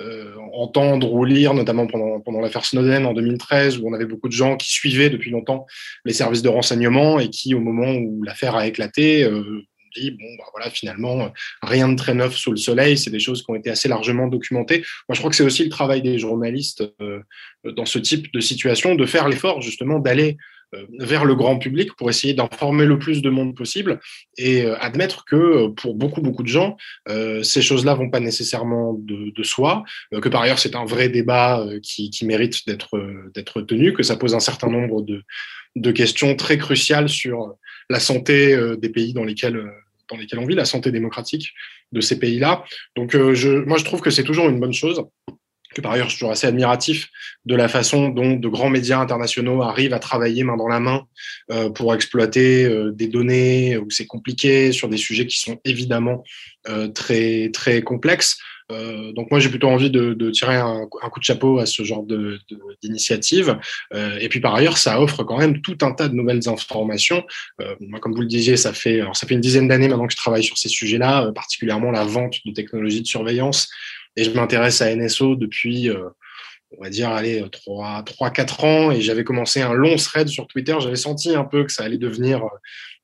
euh, 0.02 0.36
entendre 0.54 1.12
ou 1.14 1.24
lire, 1.24 1.54
notamment 1.54 1.88
pendant, 1.88 2.20
pendant 2.20 2.42
l'affaire 2.42 2.66
Snowden 2.66 3.06
en 3.06 3.14
2013, 3.14 3.80
où 3.80 3.88
on 3.88 3.94
avait 3.94 4.06
beaucoup 4.06 4.28
de 4.28 4.34
gens 4.34 4.58
qui 4.58 4.72
suivaient 4.72 5.10
depuis 5.10 5.32
longtemps 5.32 5.66
les 6.04 6.14
services 6.14 6.42
de 6.42 6.50
renseignement 6.50 7.20
et 7.20 7.30
qui, 7.30 7.56
au 7.56 7.62
moment 7.62 7.94
où 7.94 8.22
l'affaire 8.22 8.56
a 8.56 8.68
éclaté, 8.68 9.28
dit 9.96 10.12
bon 10.12 10.28
bah 10.38 10.46
voilà 10.54 10.70
finalement 10.70 11.32
rien 11.62 11.90
de 11.90 11.96
très 11.96 12.14
neuf 12.14 12.36
sous 12.36 12.52
le 12.52 12.58
soleil 12.58 12.98
c'est 12.98 13.10
des 13.10 13.20
choses 13.20 13.44
qui 13.44 13.52
ont 13.52 13.56
été 13.56 13.70
assez 13.70 13.88
largement 13.88 14.28
documentées. 14.28 14.84
Moi 15.08 15.16
je 15.16 15.20
crois 15.20 15.30
que 15.30 15.36
c'est 15.36 15.44
aussi 15.44 15.64
le 15.64 15.70
travail 15.70 16.02
des 16.02 16.20
journalistes 16.20 16.84
euh, 17.02 17.22
dans 17.64 17.86
ce 17.86 18.00
type 18.00 18.32
de 18.34 18.40
situation 18.40 18.96
de 18.96 19.06
faire 19.06 19.30
l'effort 19.30 19.62
justement 19.62 20.00
d'aller 20.00 20.38
euh, 20.74 20.86
vers 21.00 21.26
le 21.26 21.36
grand 21.36 21.58
public 21.58 21.96
pour 21.98 22.10
essayer 22.10 22.34
d'informer 22.34 22.86
le 22.86 22.98
plus 22.98 23.22
de 23.22 23.30
monde 23.30 23.56
possible 23.56 24.00
et 24.38 24.64
euh, 24.64 24.78
admettre 24.80 25.26
que 25.26 25.68
pour 25.70 25.96
beaucoup 25.96 26.22
beaucoup 26.22 26.44
de 26.44 26.48
gens 26.48 26.78
ces 27.44 27.62
choses-là 27.62 27.94
vont 27.94 28.10
pas 28.10 28.20
nécessairement 28.20 28.94
de, 28.94 29.32
de 29.32 29.44
soi 29.44 29.84
que 30.12 30.30
par 30.30 30.42
ailleurs 30.42 30.60
c'est 30.60 30.76
un 30.76 30.86
vrai 30.86 31.10
débat 31.10 31.66
qui, 31.84 32.10
qui 32.10 32.26
mérite 32.26 32.66
d'être 32.68 33.00
d'être 33.34 33.62
tenu 33.62 33.94
que 33.94 34.04
ça 34.04 34.16
pose 34.16 34.34
un 34.34 34.40
certain 34.40 34.70
nombre 34.70 35.02
de 35.02 35.24
de 35.78 35.92
questions 35.92 36.36
très 36.36 36.58
cruciales 36.58 37.08
sur 37.08 37.56
la 37.92 38.00
santé 38.00 38.54
euh, 38.54 38.76
des 38.76 38.90
pays 38.90 39.14
dans 39.14 39.24
lesquels, 39.24 39.58
euh, 39.58 39.70
dans 40.10 40.18
lesquels 40.18 40.40
on 40.40 40.46
vit, 40.46 40.56
la 40.56 40.66
santé 40.66 40.92
démocratique 40.92 41.54
de 41.92 42.02
ces 42.02 42.18
pays-là. 42.18 42.64
Donc, 42.96 43.14
euh, 43.14 43.36
je, 43.36 43.50
moi, 43.50 43.78
je 43.78 43.86
trouve 43.86 44.02
que 44.02 44.10
c'est 44.10 44.24
toujours 44.24 44.50
une 44.50 44.60
bonne 44.60 44.74
chose 44.74 45.04
que 45.74 45.80
par 45.80 45.94
ailleurs 45.94 46.08
je 46.08 46.16
suis 46.16 46.20
toujours 46.20 46.34
assez 46.34 46.48
admiratif 46.48 47.08
de 47.46 47.56
la 47.56 47.70
façon 47.70 48.10
dont 48.10 48.36
de 48.36 48.48
grands 48.50 48.70
médias 48.70 49.00
internationaux 49.00 49.62
arrivent 49.62 49.94
à 49.94 50.00
travailler 50.00 50.44
main 50.44 50.58
dans 50.58 50.68
la 50.68 50.82
main 50.82 51.06
pour 51.76 51.96
exploiter 51.96 52.70
des 52.92 53.08
données 53.08 53.78
où 53.78 53.90
c'est 53.90 54.06
compliqué 54.06 54.74
sur 54.74 54.90
des 54.90 54.98
sujets 54.98 55.26
qui 55.28 55.40
sont 55.40 55.62
évidemment 55.64 56.26
très 56.94 57.52
très 57.54 57.84
complexes. 57.84 58.38
Euh, 58.72 59.12
donc 59.14 59.30
moi 59.32 59.40
j'ai 59.40 59.50
plutôt 59.50 59.68
envie 59.68 59.90
de, 59.90 60.14
de 60.14 60.32
tirer 60.32 60.56
un, 60.56 60.88
coup 60.88 61.20
de 61.20 61.24
chapeau 61.24 61.60
à 61.60 61.66
ce 61.66 61.84
genre 61.84 62.06
d'initiative. 62.82 63.58
Euh, 63.94 64.18
et 64.20 64.30
puis 64.30 64.40
par 64.40 64.56
ailleurs, 64.56 64.78
ça 64.78 65.02
offre 65.02 65.24
quand 65.24 65.38
même 65.38 65.62
tout 65.62 65.78
un 65.82 65.92
tas 65.92 66.08
de 66.08 66.16
nouvelles 66.16 66.48
informations. 66.48 67.24
Euh, 67.62 67.76
moi, 67.80 68.00
comme 68.00 68.14
vous 68.14 68.22
le 68.22 68.28
disiez, 68.28 68.58
ça 68.58 68.74
fait 68.74 69.02
alors 69.02 69.16
ça 69.16 69.28
fait 69.28 69.36
une 69.36 69.42
dizaine 69.42 69.68
d'années 69.68 69.88
maintenant 69.88 70.08
que 70.08 70.14
je 70.14 70.18
travaille 70.18 70.44
sur 70.44 70.58
ces 70.58 70.70
sujets-là, 70.70 71.26
euh, 71.26 71.32
particulièrement 71.32 71.92
la 71.92 72.06
vente 72.06 72.36
de 72.46 72.52
technologies 72.52 73.02
de 73.02 73.08
surveillance. 73.08 73.70
Et 74.18 74.26
je 74.26 74.32
m'intéresse 74.32 74.82
à 74.82 74.94
NSO 74.94 75.36
depuis 75.36 75.90
euh, 75.90 76.10
on 76.78 76.84
va 76.84 76.90
dire, 76.90 77.10
allez, 77.10 77.44
3, 77.52 78.04
3 78.04 78.30
4 78.30 78.64
ans, 78.64 78.92
et 78.92 79.02
j'avais 79.02 79.24
commencé 79.24 79.62
un 79.62 79.74
long 79.74 79.96
thread 79.96 80.28
sur 80.28 80.48
Twitter. 80.48 80.76
J'avais 80.80 80.96
senti 80.96 81.36
un 81.36 81.44
peu 81.44 81.66
que 81.66 81.72
ça 81.72 81.84
allait 81.84 81.98
devenir 81.98 82.44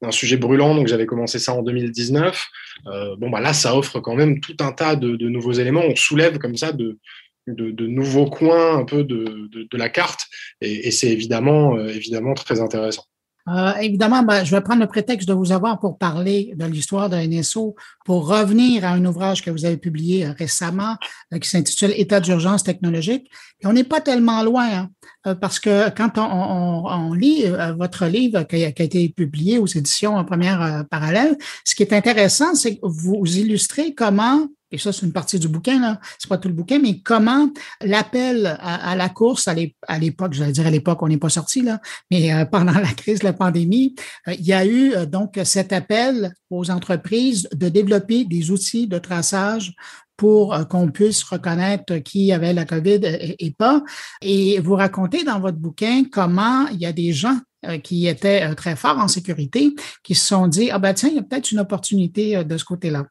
un 0.02 0.12
sujet 0.12 0.38
brûlant, 0.38 0.76
donc 0.76 0.88
j'avais 0.88 1.06
commencé 1.06 1.40
ça 1.40 1.54
en 1.54 1.64
2019. 1.64 2.48
Euh, 2.88 3.16
bon, 3.18 3.30
bah 3.30 3.42
là, 3.42 3.54
ça 3.54 3.76
offre 3.76 4.00
quand 4.00 4.16
même 4.16 4.40
tout 4.40 4.56
un 4.60 4.72
tas 4.72 4.96
de, 4.96 5.28
nouveaux 5.28 5.54
éléments. 5.54 5.84
On 5.86 5.96
soulève 5.96 6.38
comme 6.38 6.56
ça 6.56 6.72
de, 6.72 7.00
de, 7.48 7.72
de 7.72 7.88
nouveaux 7.88 8.30
coins 8.30 8.78
un 8.78 8.86
peu 8.86 9.04
de, 9.04 9.50
de 9.52 9.78
la 9.78 9.90
carte, 9.90 10.28
et, 10.62 10.92
c'est 10.92 11.10
évidemment, 11.10 11.78
euh, 11.78 11.88
évidemment 11.88 12.34
très 12.34 12.62
intéressant. 12.62 13.06
Euh, 13.48 13.74
évidemment, 13.76 14.24
ben, 14.24 14.44
je 14.44 14.56
vais 14.56 14.62
prendre 14.62 14.82
le 14.82 14.88
prétexte 14.88 15.28
de 15.28 15.34
vous 15.34 15.52
avoir 15.52 15.80
pour 15.80 15.98
parler 15.98 16.54
de 16.56 16.66
l'histoire 16.66 17.10
de 17.10 17.16
NSO, 17.16 17.76
pour 18.06 18.28
revenir 18.28 18.84
à 18.84 18.90
un 18.90 19.06
ouvrage 19.06 19.42
que 19.42 19.50
vous 19.50 19.66
avez 19.66 19.78
publié 19.78 20.26
euh, 20.26 20.34
récemment 20.38 20.96
euh, 21.34 21.40
qui 21.40 21.50
s'intitule 21.50 21.94
État 21.96 22.20
d'urgence 22.20 22.64
technologique. 22.64 23.30
Et 23.62 23.68
on 23.68 23.74
n'est 23.74 23.84
pas 23.84 24.02
tellement 24.02 24.44
loin, 24.44 24.90
hein, 25.26 25.36
parce 25.36 25.60
que 25.60 25.90
quand 25.90 26.18
on, 26.18 27.14
lit 27.14 27.46
votre 27.78 28.06
livre 28.06 28.44
qui 28.44 28.64
a, 28.64 28.68
été 28.68 29.10
publié 29.10 29.58
aux 29.58 29.66
éditions 29.66 30.16
en 30.16 30.24
première 30.24 30.86
parallèle, 30.92 31.36
ce 31.66 31.74
qui 31.74 31.82
est 31.82 31.94
intéressant, 31.94 32.54
c'est 32.54 32.76
que 32.76 32.82
vous 32.84 33.24
illustrez 33.26 33.96
comment 33.96 34.48
et 34.72 34.78
ça, 34.78 34.92
c'est 34.92 35.06
une 35.06 35.14
partie 35.14 35.40
du 35.40 35.48
bouquin, 35.48 35.80
là. 35.80 36.00
C'est 36.20 36.28
pas 36.28 36.38
tout 36.38 36.50
le 36.50 36.54
bouquin, 36.54 36.80
mais 36.80 37.00
comment 37.00 37.50
l'appel 37.82 38.58
à, 38.60 38.96
la 38.96 39.10
course 39.10 39.48
à 39.48 39.54
l'époque, 39.54 40.34
j'allais 40.34 40.52
dire 40.52 40.68
à 40.68 40.72
l'époque, 40.72 41.02
on 41.02 41.08
n'est 41.08 41.18
pas 41.18 41.30
sorti, 41.30 41.62
là, 41.62 41.80
mais 42.12 42.34
euh, 42.34 42.46
pendant 42.46 42.74
la 42.80 42.94
crise 42.94 43.24
la 43.24 43.34
pandémie, 43.34 43.96
euh, 44.28 44.34
il 44.34 44.46
y 44.46 44.54
a 44.54 44.66
eu 44.66 44.94
euh, 44.94 45.06
donc 45.06 45.40
cet 45.44 45.72
appel 45.72 46.34
aux 46.50 46.70
entreprises 46.70 47.48
de 47.54 47.70
développer 47.70 48.26
des 48.26 48.52
outils 48.52 48.88
de 48.88 48.98
traçage 48.98 49.74
pour 50.18 50.68
qu'on 50.68 50.90
puisse 50.90 51.24
reconnaître 51.24 51.98
qui 51.98 52.32
avait 52.32 52.52
la 52.52 52.66
COVID 52.66 53.02
et, 53.38 53.52
pas. 53.52 53.84
Et 54.22 54.60
vous 54.60 54.74
racontez 54.74 55.24
dans 55.24 55.40
votre 55.40 55.60
bouquin 55.60 56.06
comment 56.12 56.66
il 56.70 56.80
y 56.80 56.88
a 56.88 56.92
des 56.92 57.14
gens 57.14 57.38
qui 57.84 58.08
étaient 58.08 58.56
très 58.56 58.76
forts 58.76 58.98
en 58.98 59.08
sécurité 59.08 59.76
qui 60.04 60.16
se 60.16 60.26
sont 60.26 60.48
dit, 60.48 60.72
ah 60.72 60.80
ben 60.80 60.96
tiens, 60.96 61.10
il 61.10 61.18
y 61.18 61.20
a 61.20 61.22
peut-être 61.22 61.52
une 61.52 61.60
opportunité 61.60 62.44
de 62.44 62.58
ce 62.58 62.66
côté-là. 62.66 63.06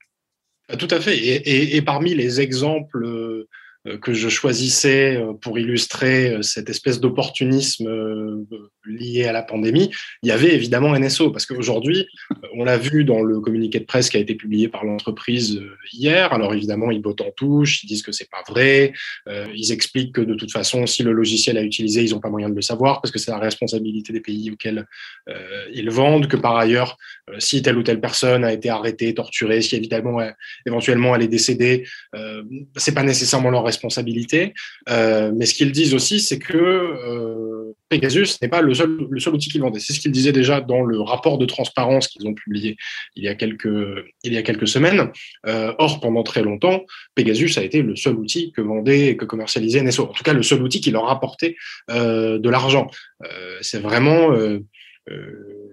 Tout 0.78 0.88
à 0.90 1.00
fait. 1.00 1.16
Et, 1.16 1.82
parmi 1.82 2.14
les 2.14 2.40
exemples 2.40 3.04
euh, 3.04 3.48
que 4.00 4.12
je 4.12 4.28
choisissais 4.28 5.16
euh, 5.16 5.32
pour 5.32 5.58
illustrer 5.58 6.30
euh, 6.30 6.42
cette 6.42 6.68
espèce 6.68 7.00
d'opportunisme 7.00 7.86
lié 8.84 9.24
à 9.24 9.32
la 9.32 9.42
pandémie, 9.42 9.90
il 10.22 10.28
y 10.28 10.32
avait 10.32 10.54
évidemment 10.54 10.96
NSO, 10.96 11.30
parce 11.30 11.46
qu'aujourd'hui, 11.46 12.06
on 12.54 12.64
l'a 12.64 12.78
vu 12.78 13.04
dans 13.04 13.22
le 13.22 13.40
communiqué 13.40 13.80
de 13.80 13.84
presse 13.84 14.08
qui 14.08 14.16
a 14.16 14.20
été 14.20 14.34
publié 14.34 14.68
par 14.68 14.84
l'entreprise 14.84 15.60
hier. 15.92 16.32
Alors 16.32 16.54
évidemment, 16.54 16.90
ils 16.90 17.00
bottent 17.00 17.20
en 17.20 17.30
touche, 17.30 17.82
ils 17.82 17.86
disent 17.86 18.02
que 18.02 18.12
c'est 18.12 18.30
pas 18.30 18.42
vrai, 18.48 18.92
ils 19.54 19.72
expliquent 19.72 20.14
que 20.14 20.20
de 20.20 20.34
toute 20.34 20.52
façon, 20.52 20.86
si 20.86 21.02
le 21.02 21.12
logiciel 21.12 21.58
a 21.58 21.62
utilisé, 21.62 22.04
ils 22.04 22.12
n'ont 22.12 22.20
pas 22.20 22.30
moyen 22.30 22.48
de 22.48 22.54
le 22.54 22.62
savoir, 22.62 23.00
parce 23.00 23.10
que 23.10 23.18
c'est 23.18 23.32
la 23.32 23.38
responsabilité 23.38 24.12
des 24.12 24.20
pays 24.20 24.50
auxquels 24.52 24.86
ils 25.72 25.90
vendent, 25.90 26.28
que 26.28 26.36
par 26.36 26.56
ailleurs, 26.56 26.96
si 27.38 27.62
telle 27.62 27.76
ou 27.76 27.82
telle 27.82 28.00
personne 28.00 28.44
a 28.44 28.52
été 28.52 28.68
arrêtée, 28.68 29.14
torturée, 29.14 29.62
si 29.62 29.74
évidemment, 29.74 30.20
éventuellement 30.64 31.16
elle 31.16 31.22
est 31.22 31.28
décédée, 31.28 31.84
c'est 32.76 32.94
pas 32.94 33.02
nécessairement 33.02 33.50
leur 33.50 33.64
responsabilité 33.64 33.75
responsabilité. 33.76 34.54
Euh, 34.88 35.32
mais 35.36 35.46
ce 35.46 35.54
qu'ils 35.54 35.72
disent 35.72 35.94
aussi, 35.94 36.20
c'est 36.20 36.38
que 36.38 36.56
euh, 36.56 37.74
Pegasus 37.88 38.38
n'est 38.40 38.48
pas 38.48 38.62
le 38.62 38.74
seul, 38.74 38.90
outil 39.32 39.50
qu'ils 39.50 39.60
vendaient. 39.60 39.80
C'est 39.80 39.92
ce 39.92 40.00
qu'ils 40.00 40.12
disaient 40.12 40.32
déjà 40.32 40.60
dans 40.60 40.82
le 40.82 41.00
rapport 41.00 41.38
de 41.38 41.46
transparence 41.46 42.08
qu'ils 42.08 42.26
ont 42.26 42.34
publié 42.34 42.76
il 43.14 43.22
y 43.22 43.28
a 43.28 43.34
quelques, 43.34 43.68
semaines. 44.66 45.10
Euh, 45.46 45.72
or, 45.78 46.00
pendant 46.00 46.22
très 46.22 46.42
longtemps, 46.42 46.84
Pegasus 47.14 47.58
a 47.58 47.62
été 47.62 47.82
le 47.82 47.94
seul 47.94 48.16
outil 48.16 48.52
que 48.52 48.62
vendait 48.62 49.08
et 49.08 49.16
que 49.16 49.24
commercialisait 49.24 49.82
NSO. 49.82 50.04
En 50.04 50.12
tout 50.12 50.24
cas, 50.24 50.32
le 50.32 50.42
seul 50.42 50.62
outil 50.62 50.80
qui 50.80 50.90
leur 50.90 51.08
apportait 51.08 51.56
de 51.88 52.48
l'argent. 52.48 52.88
c'est 53.60 53.80
vraiment 53.80 54.34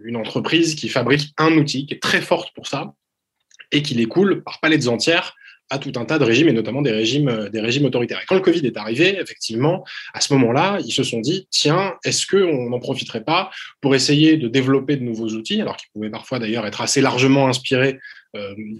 une 0.03 0.15
entreprise 0.15 0.75
qui 0.75 0.89
fabrique 0.89 1.33
un 1.38 1.53
outil 1.53 1.86
qui 1.86 1.95
est 1.95 2.01
très 2.01 2.22
forte 2.22 2.53
pour 2.53 2.67
ça 2.67 2.93
et 3.72 3.81
qui 3.81 3.95
l'écoule 3.95 4.43
par 4.43 4.60
palettes 4.60 4.88
entières 4.88 5.36
à 5.70 5.79
tout 5.79 5.93
un 5.96 6.05
tas 6.05 6.20
de 6.20 6.24
régimes 6.24 6.50
et 6.50 6.53
notamment 6.53 6.82
des 6.82 6.91
régimes, 6.91 7.29
euh, 7.29 7.50
des 7.50 7.62
régimes 7.62 7.86
autoritaires. 7.86 8.20
Et 8.22 8.25
quand 8.27 8.36
le 8.36 8.41
Covid 8.41 8.65
est 8.65 8.77
arrivé, 8.77 9.20
effectivement, 9.20 9.84
à 10.13 10.22
ce 10.22 10.34
moment-là, 10.34 10.79
ils 10.86 10.91
se 10.91 11.03
sont 11.03 11.20
dit, 11.20 11.48
tiens, 11.50 11.96
est-ce 12.05 12.27
qu'on 12.27 12.70
n'en 12.70 12.79
profiterait 12.79 13.24
pas 13.24 13.50
pour 13.82 13.96
essayer 13.96 14.38
de 14.38 14.48
développer 14.48 14.96
de 14.96 15.03
nouveaux 15.03 15.29
outils, 15.29 15.62
alors 15.62 15.77
qu'ils 15.77 15.89
pouvaient 15.93 16.10
parfois 16.10 16.39
d'ailleurs 16.39 16.65
être 16.65 16.82
assez 16.82 17.01
largement 17.01 17.48
inspirés 17.48 18.00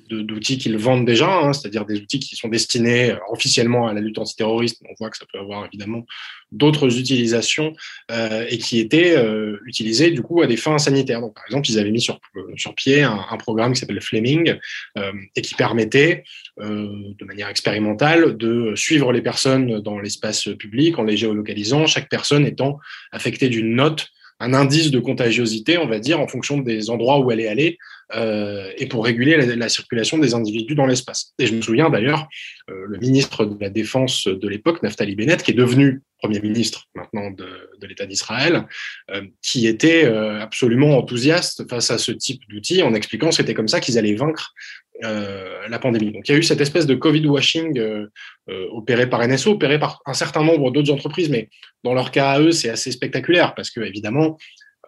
d'outils 0.10 0.58
qu'ils 0.58 0.78
vendent 0.78 1.06
déjà, 1.06 1.32
hein, 1.32 1.54
c'est-à-dire 1.54 1.86
des 1.86 2.00
outils 2.00 2.20
qui 2.20 2.36
sont 2.36 2.48
destinés 2.48 3.12
euh, 3.12 3.18
officiellement 3.30 3.88
à 3.88 3.94
la 3.94 4.02
lutte 4.02 4.18
antiterroriste. 4.18 4.82
On 4.90 4.94
voit 5.00 5.10
que 5.10 5.18
ça 5.18 5.26
peut 5.32 5.40
avoir 5.40 5.66
évidemment 5.66 6.06
d'autres 6.54 6.98
utilisations 7.00 7.74
euh, 8.12 8.46
et 8.50 8.58
qui 8.58 8.80
étaient 8.80 9.18
euh, 9.18 9.58
utilisés 9.66 10.12
du 10.12 10.22
coup 10.22 10.42
à 10.42 10.48
des 10.48 10.58
fins 10.58 10.78
sanitaires. 10.78 11.20
Donc, 11.20 11.34
par 11.34 11.44
exemple, 11.46 11.70
ils 11.70 11.80
avaient 11.80 11.92
mis 11.92 12.02
sur, 12.02 12.20
sur 12.56 12.76
pied 12.76 13.02
un, 13.02 13.38
programme 13.38 13.74
qui 13.74 13.80
s'appelle 13.80 14.02
Fleming 14.02 14.56
euh, 14.98 15.12
et 15.36 15.42
qui 15.42 15.56
permettait 15.56 16.24
de 16.60 17.26
manière 17.26 17.50
expérimentale 17.50 18.38
de 18.38 18.74
suivre 18.76 19.12
les 19.12 19.22
personnes 19.22 19.80
dans 19.80 20.00
l'espace 20.00 20.48
public 20.60 21.00
en 21.00 21.04
les 21.04 21.18
géolocalisant, 21.18 21.88
chaque 21.88 22.10
personne 22.10 22.46
étant 22.46 22.78
affectée 23.12 23.50
d'une 23.50 23.76
note 23.76 24.08
un 24.44 24.54
indice 24.54 24.92
de 24.92 25.00
contagiosité, 25.00 25.78
on 25.78 25.88
va 25.88 26.00
dire, 26.00 26.20
en 26.20 26.28
fonction 26.28 26.58
des 26.58 26.90
endroits 26.90 27.20
où 27.20 27.32
elle 27.32 27.40
est 27.40 27.48
allée, 27.48 27.78
euh, 28.14 28.70
et 28.78 28.88
pour 28.88 29.06
réguler 29.06 29.38
la, 29.38 29.70
circulation 29.70 30.18
des 30.18 30.34
individus 30.34 30.76
dans 30.76 30.86
l'espace. 30.86 31.34
Et 31.40 31.48
je 31.48 31.56
me 31.56 31.62
souviens 31.62 31.90
d'ailleurs, 31.90 32.28
euh, 32.70 32.86
le 32.88 32.98
ministre 33.00 33.46
de 33.46 33.58
la 33.60 33.70
Défense 33.70 34.28
de 34.28 34.48
l'époque, 34.48 34.84
Naftali 34.84 35.16
Bennett, 35.16 35.42
qui 35.42 35.52
est 35.52 35.56
devenu 35.56 36.02
Premier 36.20 36.42
ministre 36.42 36.86
maintenant 36.96 37.32
de, 37.32 37.46
l'État 37.88 38.06
d'Israël, 38.06 38.66
euh, 39.12 39.24
qui 39.42 39.68
était 39.68 40.06
absolument 40.06 40.98
enthousiaste 40.98 41.70
face 41.70 41.92
à 41.92 41.98
ce 41.98 42.12
type 42.12 42.42
d'outils 42.50 42.82
en 42.82 42.94
expliquant 42.94 43.30
que 43.30 43.36
c'était 43.36 43.54
comme 43.54 43.68
ça 43.68 43.80
qu'ils 43.82 43.98
allaient 43.98 44.16
vaincre 44.16 44.54
euh, 45.04 45.68
la 45.68 45.80
pandémie. 45.80 46.12
Donc 46.12 46.30
il 46.30 46.32
y 46.32 46.36
a 46.36 46.38
eu 46.38 46.44
cette 46.44 46.62
espèce 46.62 46.86
de 46.86 46.96
Covid 46.96 47.26
washing 47.28 47.78
euh, 47.78 48.08
euh, 48.50 48.68
opéré 48.72 49.10
par 49.10 49.28
NSO, 49.28 49.52
opéré 49.52 49.78
par 49.78 50.02
un 50.06 50.14
certain 50.14 50.44
nombre 50.44 50.72
d'autres 50.72 50.92
entreprises, 50.92 51.30
mais 51.30 51.50
dans 51.84 51.94
leur 51.94 52.12
cas 52.12 52.32
à 52.32 52.40
eux, 52.40 52.52
c'est 52.52 52.70
assez 52.70 52.92
spectaculaire 52.92 53.54
parce 53.54 53.70
que 53.70 53.82
évidemment, 53.82 54.38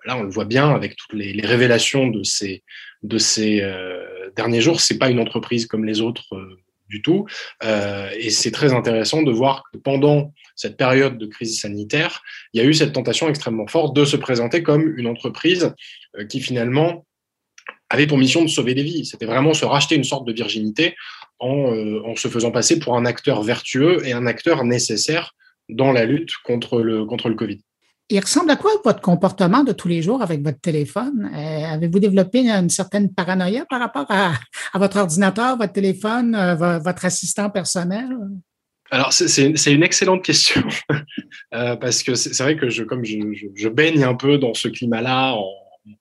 là 0.06 0.16
on 0.18 0.24
le 0.24 0.30
voit 0.30 0.46
bien 0.46 0.70
avec 0.74 0.96
toutes 0.96 1.14
les, 1.14 1.42
révélations 1.42 2.08
de 2.08 2.24
ces, 2.24 2.64
de 3.04 3.18
ces 3.18 3.62
derniers 4.36 4.62
jours, 4.62 4.80
c'est 4.80 4.98
pas 4.98 5.10
une 5.10 5.20
entreprise 5.20 5.66
comme 5.66 5.86
les 5.86 6.02
autres 6.02 6.38
du 6.88 7.02
tout. 7.02 7.26
et 7.64 8.30
c'est 8.30 8.52
très 8.52 8.74
intéressant 8.74 9.22
de 9.24 9.32
voir 9.32 9.64
que 9.74 9.80
pendant 9.80 10.34
cette 10.56 10.78
période 10.78 11.18
de 11.18 11.26
crise 11.26 11.60
sanitaire, 11.60 12.22
il 12.54 12.62
y 12.62 12.66
a 12.66 12.68
eu 12.68 12.74
cette 12.74 12.94
tentation 12.94 13.28
extrêmement 13.28 13.68
forte 13.68 13.96
de 13.96 14.06
se 14.06 14.16
présenter 14.18 14.64
comme 14.64 14.98
une 14.98 15.08
entreprise 15.08 15.74
qui 16.30 16.40
finalement 16.40 17.06
avait 17.90 18.08
pour 18.08 18.18
mission 18.18 18.44
de 18.44 18.48
sauver 18.48 18.74
des 18.74 18.84
vies. 18.84 19.06
C'était 19.06 19.26
vraiment 19.26 19.54
se 19.54 19.66
racheter 19.66 19.96
une 19.96 20.04
sorte 20.04 20.28
de 20.28 20.34
virginité 20.34 20.96
en, 21.40 21.74
euh, 21.74 22.02
en, 22.06 22.16
se 22.16 22.28
faisant 22.28 22.52
passer 22.52 22.80
pour 22.80 22.96
un 22.98 23.06
acteur 23.06 23.42
vertueux 23.44 24.06
et 24.06 24.14
un 24.14 24.26
acteur 24.26 24.64
nécessaire 24.64 25.34
dans 25.70 25.92
la 25.92 26.06
lutte 26.06 26.32
contre 26.44 26.82
le, 26.82 27.06
contre 27.06 27.30
le 27.30 27.36
Covid. 27.36 27.60
Il 28.10 28.20
ressemble 28.20 28.52
à 28.52 28.56
quoi 28.56 28.72
votre 28.84 29.02
comportement 29.02 29.64
de 29.64 29.72
tous 29.72 29.88
les 29.88 30.04
jours 30.04 30.22
avec 30.22 30.44
votre 30.44 30.60
téléphone? 30.60 31.32
Euh, 31.34 31.74
Avez-vous 31.74 32.00
développé 32.00 32.48
une 32.48 32.70
certaine 32.70 33.12
paranoïa 33.12 33.66
par 33.68 33.80
rapport 33.80 34.06
à, 34.10 34.34
à 34.74 34.80
votre 34.80 34.98
ordinateur, 34.98 35.58
votre 35.58 35.74
téléphone, 35.74 36.36
euh, 36.36 36.78
votre 36.78 37.06
assistant 37.06 37.50
personnel? 37.50 38.06
Alors, 38.92 39.12
c'est 39.12 39.74
une 39.74 39.82
excellente 39.82 40.24
question, 40.24 40.62
euh, 41.56 41.76
parce 41.76 42.04
que 42.04 42.14
c'est 42.14 42.42
vrai 42.44 42.56
que 42.56 42.70
je, 42.70 42.84
comme 42.84 43.04
je, 43.04 43.18
je, 43.34 43.48
je, 43.56 43.70
baigne 43.70 44.04
un 44.04 44.14
peu 44.14 44.38
dans 44.38 44.54
ce 44.54 44.68
climat-là 44.68 45.34
en, 45.34 45.50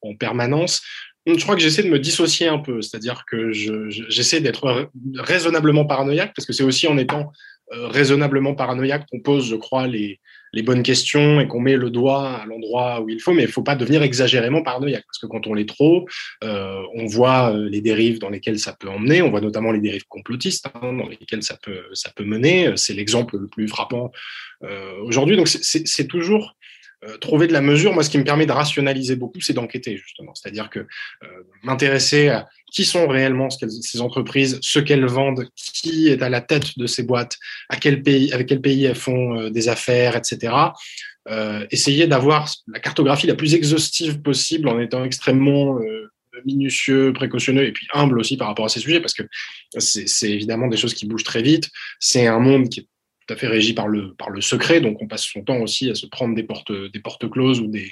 en 0.03 0.15
permanence, 0.15 0.83
je 1.27 1.43
crois 1.43 1.55
que 1.55 1.63
j'essaie 1.63 1.83
de 1.83 1.89
me 1.89 1.99
dissocier 1.99 2.49
un 2.49 2.59
peu, 2.59 2.83
c'est-à-dire 2.83 3.25
que 3.27 3.53
j'essaie 3.53 4.41
d'être 4.41 4.91
raisonnablement 5.17 5.85
paranoïaque, 5.85 6.33
parce 6.35 6.47
que 6.47 6.53
c'est 6.53 6.65
aussi 6.65 6.87
en 6.87 6.99
étant 6.99 7.33
euh, 7.73 7.89
raisonnablement 7.89 8.55
paranoïaque 8.55 9.07
qu'on 9.11 9.21
pose, 9.21 9.49
je 9.49 9.57
crois, 9.57 9.87
les, 9.87 10.21
bonnes 10.63 10.83
questions 10.83 11.41
et 11.41 11.49
qu'on 11.49 11.59
met 11.59 11.77
le 11.77 11.91
doigt 11.91 12.29
à 12.29 12.47
l'endroit 12.47 13.01
où 13.01 13.09
il 13.09 13.21
faut, 13.21 13.33
mais 13.33 13.43
il 13.43 13.47
ne 13.47 13.51
faut 13.51 13.63
pas 13.63 13.75
devenir 13.75 14.03
exagérément 14.03 14.63
paranoïaque, 14.63 15.05
parce 15.07 15.19
que 15.19 15.27
quand 15.27 15.47
on 15.47 15.55
l'est 15.55 15.69
trop, 15.69 16.07
euh, 16.45 16.81
on 16.95 17.07
voit 17.07 17.53
euh, 17.53 17.69
les 17.69 17.81
dérives 17.81 18.19
dans 18.19 18.29
lesquelles 18.29 18.59
ça 18.59 18.77
peut 18.79 18.89
emmener, 18.89 19.23
on 19.23 19.31
voit 19.31 19.41
notamment 19.41 19.73
les 19.73 19.81
dérives 19.81 20.07
complotistes 20.09 20.67
hein, 20.75 20.93
dans 20.93 21.09
lesquelles 21.09 21.43
ça 21.43 21.57
peut, 21.61 22.25
mener, 22.25 22.73
c'est 22.77 22.95
l'exemple 22.95 23.39
le 23.39 23.49
plus 23.49 23.67
frappant 23.67 24.13
aujourd'hui, 25.03 25.37
donc 25.37 25.49
c'est 25.49 26.07
toujours 26.07 26.57
euh, 27.09 27.19
trouver 27.19 27.47
de 27.47 27.53
la 27.53 27.61
mesure, 27.61 27.93
moi, 27.93 28.03
ce 28.03 28.11
qui 28.11 28.19
me 28.19 28.25
permet 28.25 28.47
de 28.47 28.53
rationaliser 28.53 29.17
beaucoup, 29.17 29.41
c'est 29.41 29.53
d'enquêter, 29.53 29.97
justement. 29.97 30.35
C'est-à-dire 30.35 30.71
que 30.71 30.81
euh, 30.81 30.87
m'intéresser 31.63 32.29
à 32.29 32.47
qui 32.73 32.85
sont 32.85 33.07
réellement 33.07 33.51
ces 33.51 34.01
entreprises, 34.01 34.59
ce 34.63 34.79
qu'elles 34.79 35.07
vendent, 35.07 35.49
qui 35.55 36.09
est 36.09 36.23
à 36.23 36.29
la 36.29 36.41
tête 36.41 36.77
de 36.79 36.87
ces 36.87 37.03
boîtes, 37.03 37.37
à 37.69 37.77
quel 37.77 38.03
pays, 38.03 38.33
avec 38.33 38.49
quel 38.49 38.61
pays 38.61 38.85
elles 38.85 38.95
font 38.97 39.39
euh, 39.39 39.51
des 39.51 39.69
affaires, 39.69 40.17
etc. 40.17 40.55
Essayer 41.71 42.07
d'avoir 42.07 42.53
la 42.67 42.81
cartographie 42.81 43.27
la 43.27 43.35
plus 43.35 43.55
exhaustive 43.55 44.21
possible 44.21 44.69
en 44.69 44.79
étant 44.79 45.05
extrêmement 45.05 45.79
minutieux, 46.45 47.15
précautionneux 47.15 47.65
et 47.65 47.73
puis 47.73 47.87
humble 47.95 48.19
aussi 48.19 48.37
par 48.37 48.49
rapport 48.49 48.67
à 48.67 48.69
ces 48.69 48.81
sujets 48.81 49.01
parce 49.01 49.15
que 49.15 49.23
c'est 49.79 50.31
évidemment 50.31 50.67
des 50.67 50.77
choses 50.77 50.93
qui 50.93 51.07
bougent 51.07 51.25
très 51.25 51.41
vite. 51.41 51.71
C'est 51.99 52.27
un 52.27 52.41
monde 52.41 52.69
qui 52.69 52.81
est 52.81 52.89
tout 53.27 53.35
à 53.35 53.37
fait 53.37 53.47
régi 53.47 53.73
par 53.73 53.89
le, 53.89 54.15
par 54.15 54.31
le 54.31 54.41
secret, 54.41 54.81
donc 54.81 55.01
on 55.01 55.07
passe 55.07 55.25
son 55.25 55.43
temps 55.43 55.59
aussi 55.59 55.91
à 55.91 55.95
se 55.95 56.07
prendre 56.07 56.35
des 56.35 56.43
portes, 56.43 56.73
des 56.73 57.01
portes 57.01 57.29
closes 57.31 57.61
ou 57.61 57.67
des, 57.67 57.91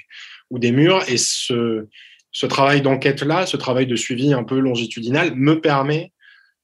ou 0.51 0.59
des 0.59 0.73
murs. 0.73 1.03
Et 1.09 1.17
ce, 1.17 1.87
ce 2.33 2.47
travail 2.47 2.83
d'enquête-là, 2.83 3.47
ce 3.47 3.57
travail 3.57 3.87
de 3.87 3.97
suivi 3.97 4.33
un 4.33 4.45
peu 4.45 4.59
longitudinal, 4.59 5.35
me 5.35 5.61
permet 5.61 6.13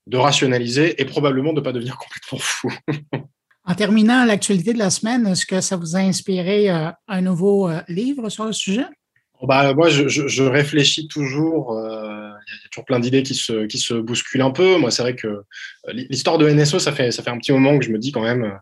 de 0.07 0.17
rationaliser 0.17 1.01
et 1.01 1.05
probablement 1.05 1.53
de 1.53 1.61
ne 1.61 1.65
pas 1.65 1.73
devenir 1.73 1.97
complètement 1.99 2.39
fou. 2.39 2.73
en 3.65 3.75
terminant 3.75 4.25
l'actualité 4.25 4.73
de 4.73 4.79
la 4.79 4.91
semaine, 4.91 5.27
est-ce 5.27 5.47
que 5.47 5.61
ça 5.61 5.77
vous 5.77 5.97
a 5.97 6.01
inspiré 6.01 6.71
euh, 6.71 6.91
un 7.07 7.21
nouveau 7.21 7.69
euh, 7.69 7.81
livre 7.89 8.29
sur 8.29 8.47
le 8.47 8.53
sujet? 8.53 8.87
Bah, 9.43 9.73
moi, 9.73 9.89
je, 9.89 10.09
je, 10.09 10.43
réfléchis 10.43 11.07
toujours. 11.07 11.73
Euh, 11.73 12.31
il 12.49 12.55
y 12.55 12.67
a 12.67 12.69
toujours 12.71 12.85
plein 12.85 12.99
d'idées 12.99 13.23
qui 13.23 13.35
se, 13.35 13.67
qui 13.67 13.79
se 13.79 13.95
bousculent 13.95 14.43
un 14.43 14.51
peu. 14.51 14.79
Moi, 14.79 14.91
c'est 14.91 15.03
vrai 15.03 15.15
que 15.15 15.29
euh, 15.29 15.43
l'histoire 15.93 16.39
de 16.39 16.49
NSO, 16.49 16.81
ça 16.81 16.93
fait, 16.93 17.13
ça 17.13 17.23
fait 17.23 17.31
un 17.31 17.39
petit 17.39 17.53
moment 17.53 17.79
que 17.79 17.85
je 17.85 17.91
me 17.91 17.99
dis 17.99 18.11
quand 18.11 18.23
même, 18.23 18.59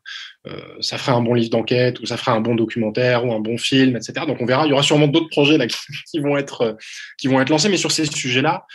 euh, 0.47 0.61
ça 0.80 0.99
ferait 0.99 1.12
un 1.12 1.23
bon 1.23 1.33
livre 1.33 1.50
d'enquête, 1.50 2.00
ou 2.00 2.06
ça 2.06 2.18
ferait 2.18 2.33
un 2.33 2.40
bon 2.40 2.54
documentaire, 2.54 3.25
ou 3.25 3.33
un 3.33 3.40
bon 3.40 3.56
film, 3.56 3.97
etc. 3.97 4.26
Donc, 4.26 4.40
on 4.40 4.45
verra. 4.45 4.66
Il 4.66 4.71
y 4.71 4.73
aura 4.75 4.83
sûrement 4.83 5.09
d'autres 5.09 5.30
projets 5.30 5.56
là 5.56 5.66
qui, 6.11 6.18
vont 6.18 6.37
être, 6.37 6.76
qui 7.16 7.28
vont 7.28 7.40
être 7.40 7.49
lancés. 7.49 7.71
Mais 7.71 7.78
sur 7.78 7.92
ces 7.92 8.04
sujets-là, 8.04 8.66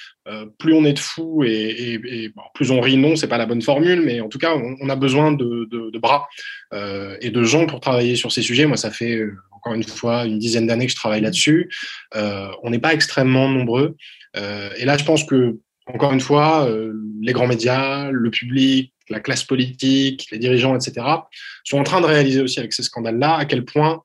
plus 0.59 0.73
on 0.73 0.85
est 0.85 0.93
de 0.93 0.99
fous 0.99 1.43
et, 1.43 1.99
et, 2.03 2.33
plus 2.53 2.71
on 2.71 2.79
rit, 2.79 2.97
non, 2.97 3.15
c'est 3.15 3.27
pas 3.27 3.39
la 3.39 3.47
bonne 3.47 3.61
formule, 3.61 4.01
mais 4.01 4.21
en 4.21 4.29
tout 4.29 4.37
cas, 4.37 4.55
on, 4.55 4.89
a 4.89 4.95
besoin 4.95 5.31
de, 5.31 5.67
de, 5.69 5.89
de 5.89 5.99
bras 5.99 6.27
et 6.73 7.29
de 7.29 7.43
gens 7.43 7.65
pour 7.67 7.79
travailler 7.79 8.15
sur 8.15 8.31
ces 8.31 8.41
sujets. 8.41 8.65
Moi, 8.65 8.77
ça 8.77 8.91
fait 8.91 9.19
encore 9.61 9.75
une 9.75 9.83
fois 9.83 10.25
une 10.25 10.39
dizaine 10.39 10.67
d'années 10.67 10.87
que 10.87 10.91
je 10.91 10.95
travaille 10.95 11.21
là-dessus. 11.21 11.69
Euh, 12.15 12.49
on 12.63 12.71
n'est 12.71 12.79
pas 12.79 12.93
extrêmement 12.93 13.47
nombreux. 13.47 13.95
Euh, 14.35 14.69
et 14.77 14.85
là, 14.85 14.97
je 14.97 15.05
pense 15.05 15.23
que, 15.23 15.57
encore 15.85 16.13
une 16.13 16.19
fois, 16.19 16.67
euh, 16.67 16.93
les 17.21 17.33
grands 17.33 17.47
médias, 17.47 18.09
le 18.09 18.31
public, 18.31 18.93
la 19.09 19.19
classe 19.19 19.43
politique, 19.43 20.27
les 20.31 20.39
dirigeants, 20.39 20.75
etc., 20.75 21.05
sont 21.63 21.77
en 21.77 21.83
train 21.83 22.01
de 22.01 22.05
réaliser 22.05 22.41
aussi 22.41 22.59
avec 22.59 22.73
ces 22.73 22.83
scandales-là 22.83 23.35
à 23.35 23.45
quel 23.45 23.65
point 23.65 24.01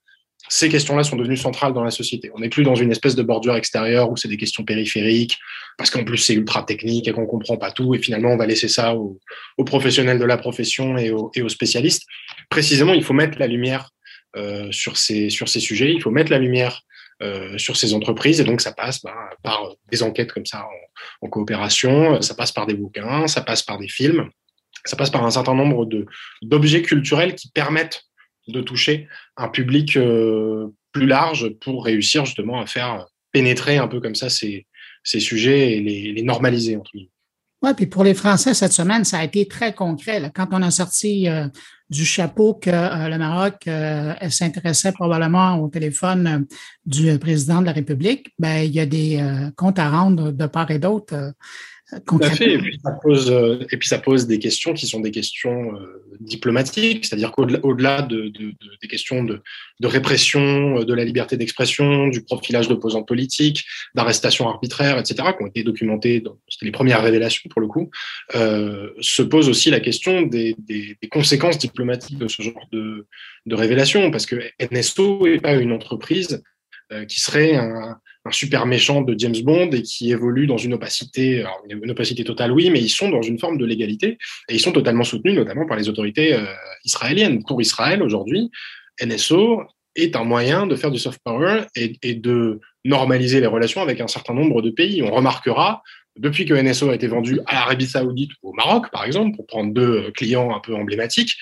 ces 0.49 0.69
questions-là 0.69 1.03
sont 1.03 1.17
devenues 1.17 1.37
centrales 1.37 1.73
dans 1.73 1.83
la 1.83 1.91
société. 1.91 2.31
On 2.35 2.41
n'est 2.41 2.49
plus 2.49 2.63
dans 2.63 2.75
une 2.75 2.91
espèce 2.91 3.17
de 3.17 3.23
bordure 3.23 3.57
extérieure 3.57 4.11
où 4.11 4.17
c'est 4.17 4.29
des 4.29 4.37
questions 4.37 4.65
périphériques, 4.65 5.39
parce 5.77 5.91
qu'en 5.91 6.05
plus 6.05 6.19
c'est 6.19 6.35
ultra 6.35 6.63
technique 6.63 7.09
et 7.09 7.13
qu'on 7.13 7.27
comprend 7.27 7.57
pas 7.57 7.73
tout, 7.73 7.95
et 7.95 7.99
finalement 7.99 8.31
on 8.31 8.37
va 8.37 8.47
laisser 8.47 8.69
ça 8.69 8.95
aux, 8.95 9.19
professionnels 9.65 10.19
de 10.19 10.25
la 10.25 10.37
profession 10.37 10.97
et 10.97 11.11
aux, 11.11 11.49
spécialistes. 11.49 12.05
Précisément, 12.49 12.95
il 12.95 13.03
faut 13.03 13.15
mettre 13.15 13.39
la 13.39 13.47
lumière 13.47 13.91
sur, 14.71 14.97
ces, 14.97 15.31
sur 15.31 15.49
ces 15.49 15.61
sujets. 15.61 15.93
Il 15.93 16.03
faut 16.03 16.11
mettre 16.11 16.31
la 16.31 16.39
lumière 16.39 16.83
euh, 17.23 17.57
sur 17.57 17.79
ces 17.79 17.95
entreprises. 17.95 18.43
Et 18.43 18.45
donc, 18.45 18.61
ça 18.61 18.73
passe 18.73 19.03
bah, 19.03 19.31
par 19.43 19.75
des 19.91 20.03
enquêtes 20.03 20.33
comme 20.33 20.45
ça 20.45 20.67
en, 21.23 21.29
coopération, 21.31 22.21
ça 22.21 22.35
passe 22.35 22.53
par 22.53 22.67
des 22.67 22.75
bouquins, 22.75 23.27
ça 23.27 23.41
passe 23.41 23.63
par 23.63 23.79
des 23.79 23.89
films, 23.89 24.29
ça 24.85 24.97
passe 24.97 25.09
par 25.09 25.25
un 25.25 25.31
certain 25.31 25.55
nombre 25.55 25.89
d'objets 26.43 26.83
culturels 26.83 27.35
qui 27.35 27.51
permettent 27.51 28.03
de 28.49 28.61
toucher 28.61 29.09
un 29.39 29.49
public 29.49 29.97
euh, 29.97 30.69
plus 30.93 31.07
large 31.07 31.49
pour 31.61 31.87
réussir 31.87 32.27
justement 32.27 32.61
à 32.61 32.67
faire 32.67 33.07
pénétrer 33.33 33.79
un 33.79 33.89
peu 33.89 33.99
comme 33.99 34.15
ça 34.15 34.29
ces, 34.29 34.67
ces 35.03 35.21
sujets 35.21 35.73
et 35.73 35.81
les, 35.81 36.13
les 36.13 36.23
normaliser, 36.23 36.77
entre 36.77 36.91
guillemets. 36.93 37.11
Oui, 37.63 37.71
puis 37.75 37.87
pour 37.87 38.05
les 38.05 38.15
Français, 38.15 38.53
cette 38.53 38.73
semaine, 38.73 39.05
ça 39.05 39.21
a 39.21 39.25
été 39.25 39.49
très 39.49 39.75
concret. 39.75 40.31
Quand 40.35 40.49
on 40.53 40.61
a 40.61 40.71
sorti 40.71 41.29
euh, 41.31 41.49
du 41.89 42.05
chapeau 42.05 42.55
que 42.55 42.71
euh, 42.71 43.09
le 43.09 43.19
Maroc 43.19 43.67
euh, 43.69 44.15
s'intéressait 44.29 44.93
probablement 44.93 45.59
au 45.59 45.69
téléphone 45.69 46.47
du 46.85 47.19
président 47.19 47.61
de 47.61 47.67
la 47.67 47.73
République, 47.73 48.35
ben, 48.39 48.65
il 48.65 48.73
y 48.73 48.81
a 48.81 48.87
des 48.87 49.23
comptes 49.57 49.79
à 49.79 49.91
rendre 49.91 50.31
de 50.31 50.47
part 50.47 50.71
et 50.71 50.79
d'autre 50.79 51.33
tout 52.05 52.19
à 52.21 52.31
fait. 52.31 52.55
Et 52.55 52.59
puis, 52.59 52.81
ça 52.83 52.91
pose, 52.91 53.31
euh, 53.31 53.65
et 53.71 53.77
puis 53.77 53.89
ça 53.89 53.99
pose 53.99 54.27
des 54.27 54.41
questions 54.41 54.75
qui 54.75 54.89
sont 54.89 54.99
des 54.99 55.13
questions 55.13 55.73
euh, 55.77 56.03
diplomatiques, 56.19 57.07
c'est-à-dire 57.07 57.31
qu'au-delà 57.31 58.03
de, 58.03 58.29
de, 58.29 58.53
des 58.83 58.89
questions 58.89 59.23
de, 59.23 59.41
de, 59.79 59.87
répression 59.87 60.81
euh, 60.81 60.85
de 60.85 60.95
la 60.95 61.05
liberté 61.05 61.37
d'expression, 61.37 62.09
du 62.09 62.23
profilage 62.23 62.67
d'opposants 62.67 63.05
politiques, 63.05 63.65
d'arrestations 63.95 64.49
arbitraires, 64.49 64.99
etc., 64.99 65.29
qui 65.37 65.45
ont 65.45 65.47
été 65.47 65.63
documentées, 65.63 66.25
c'était 66.49 66.67
les 66.67 66.73
premières 66.73 67.03
révélations 67.03 67.49
pour 67.51 67.61
le 67.61 67.69
coup, 67.69 67.91
euh, 68.35 68.91
se 69.01 69.23
pose 69.23 69.49
aussi 69.49 69.71
la 69.71 69.79
question 69.79 70.23
des, 70.23 70.57
des, 70.59 70.97
des, 71.01 71.09
conséquences 71.09 71.59
diplomatiques 71.59 72.19
de 72.19 72.27
ce 72.27 72.43
genre 72.43 72.67
de, 72.73 73.07
de 73.47 73.55
révélations, 73.55 74.11
parce 74.11 74.27
que 74.27 74.43
NSO 74.73 75.29
n'est 75.29 75.39
pas 75.39 75.55
une 75.55 75.73
entreprise 75.73 76.43
qui 77.09 77.19
serait 77.19 77.57
un, 77.57 77.99
un 78.27 78.33
super 78.33 78.67
méchant 78.67 79.03
de 79.03 79.15
James 79.19 79.37
Bond 79.43 79.71
et 79.71 79.83
qui 79.83 80.11
évolue 80.11 80.47
dans 80.47 80.57
une 80.57 80.75
opacité, 80.75 81.45
une 81.69 81.91
opacité 81.91 82.25
totale, 82.25 82.53
oui, 82.53 82.71
mais 82.71 82.81
ils 82.81 82.91
sont 82.91 83.09
dans 83.09 83.23
une 83.23 83.39
forme 83.39 83.59
de 83.59 83.65
légalité 83.65 84.19
et 84.49 84.55
ils 84.55 84.61
sont 84.61 84.73
totalement 84.73 85.05
soutenus, 85.05 85.35
notamment 85.35 85.67
par 85.67 85.77
les 85.77 85.89
autorités 85.89 86.35
euh, 86.35 86.45
israéliennes. 86.85 87.45
Pour 87.45 87.61
Israël, 87.61 88.03
aujourd'hui, 88.03 88.51
NSO 89.05 89.63
est 89.95 90.17
un 90.17 90.25
moyen 90.25 90.67
de 90.67 90.75
faire 90.77 90.91
du 90.91 90.99
soft 90.99 91.21
power 91.25 91.63
et, 91.75 91.97
et, 92.03 92.15
de 92.15 92.61
normaliser 92.85 93.41
les 93.41 93.47
relations 93.47 93.81
avec 93.81 94.01
un 94.01 94.09
certain 94.09 94.35
nombre 94.35 94.61
de 94.61 94.71
pays. 94.71 95.03
On 95.03 95.11
remarquera, 95.11 95.83
depuis 96.19 96.45
que 96.45 96.55
NSO 96.55 96.91
a 96.91 96.95
été 96.95 97.07
vendu 97.07 97.41
à 97.47 97.55
l'Arabie 97.55 97.87
Saoudite 97.87 98.33
ou 98.43 98.51
au 98.51 98.53
Maroc, 98.53 98.91
par 98.91 99.05
exemple, 99.05 99.37
pour 99.37 99.47
prendre 99.47 99.73
deux 99.73 100.11
clients 100.13 100.55
un 100.55 100.61
peu 100.61 100.75
emblématiques, 100.75 101.37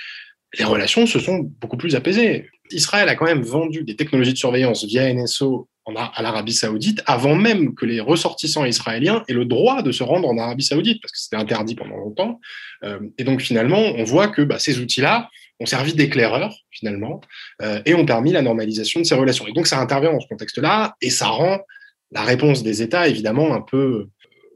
les 0.58 0.64
relations 0.64 1.06
se 1.06 1.18
sont 1.18 1.50
beaucoup 1.60 1.76
plus 1.76 1.96
apaisées. 1.96 2.48
Israël 2.70 3.08
a 3.08 3.14
quand 3.14 3.26
même 3.26 3.42
vendu 3.42 3.84
des 3.84 3.96
technologies 3.96 4.32
de 4.32 4.38
surveillance 4.38 4.84
via 4.84 5.12
NSO 5.12 5.68
à 5.86 6.22
l'Arabie 6.22 6.54
Saoudite 6.54 7.02
avant 7.06 7.34
même 7.34 7.74
que 7.74 7.84
les 7.84 8.00
ressortissants 8.00 8.64
israéliens 8.64 9.22
aient 9.28 9.34
le 9.34 9.44
droit 9.44 9.82
de 9.82 9.92
se 9.92 10.02
rendre 10.02 10.28
en 10.28 10.38
Arabie 10.38 10.64
Saoudite, 10.64 11.00
parce 11.02 11.12
que 11.12 11.18
c'était 11.18 11.36
interdit 11.36 11.74
pendant 11.74 11.96
longtemps. 11.96 12.40
Euh, 12.84 13.00
et 13.18 13.24
donc 13.24 13.42
finalement, 13.42 13.80
on 13.80 14.04
voit 14.04 14.28
que 14.28 14.42
bah, 14.42 14.58
ces 14.58 14.78
outils-là 14.78 15.28
ont 15.60 15.66
servi 15.66 15.92
d'éclaireurs, 15.92 16.56
finalement, 16.70 17.20
euh, 17.62 17.82
et 17.84 17.94
ont 17.94 18.06
permis 18.06 18.32
la 18.32 18.42
normalisation 18.42 19.00
de 19.00 19.04
ces 19.04 19.14
relations. 19.14 19.46
Et 19.46 19.52
donc 19.52 19.66
ça 19.66 19.78
intervient 19.78 20.12
dans 20.12 20.20
ce 20.20 20.28
contexte-là, 20.28 20.96
et 21.02 21.10
ça 21.10 21.26
rend 21.26 21.60
la 22.12 22.22
réponse 22.22 22.62
des 22.62 22.80
États, 22.80 23.08
évidemment, 23.08 23.54
un 23.54 23.60
peu 23.60 23.76
euh, 23.76 24.10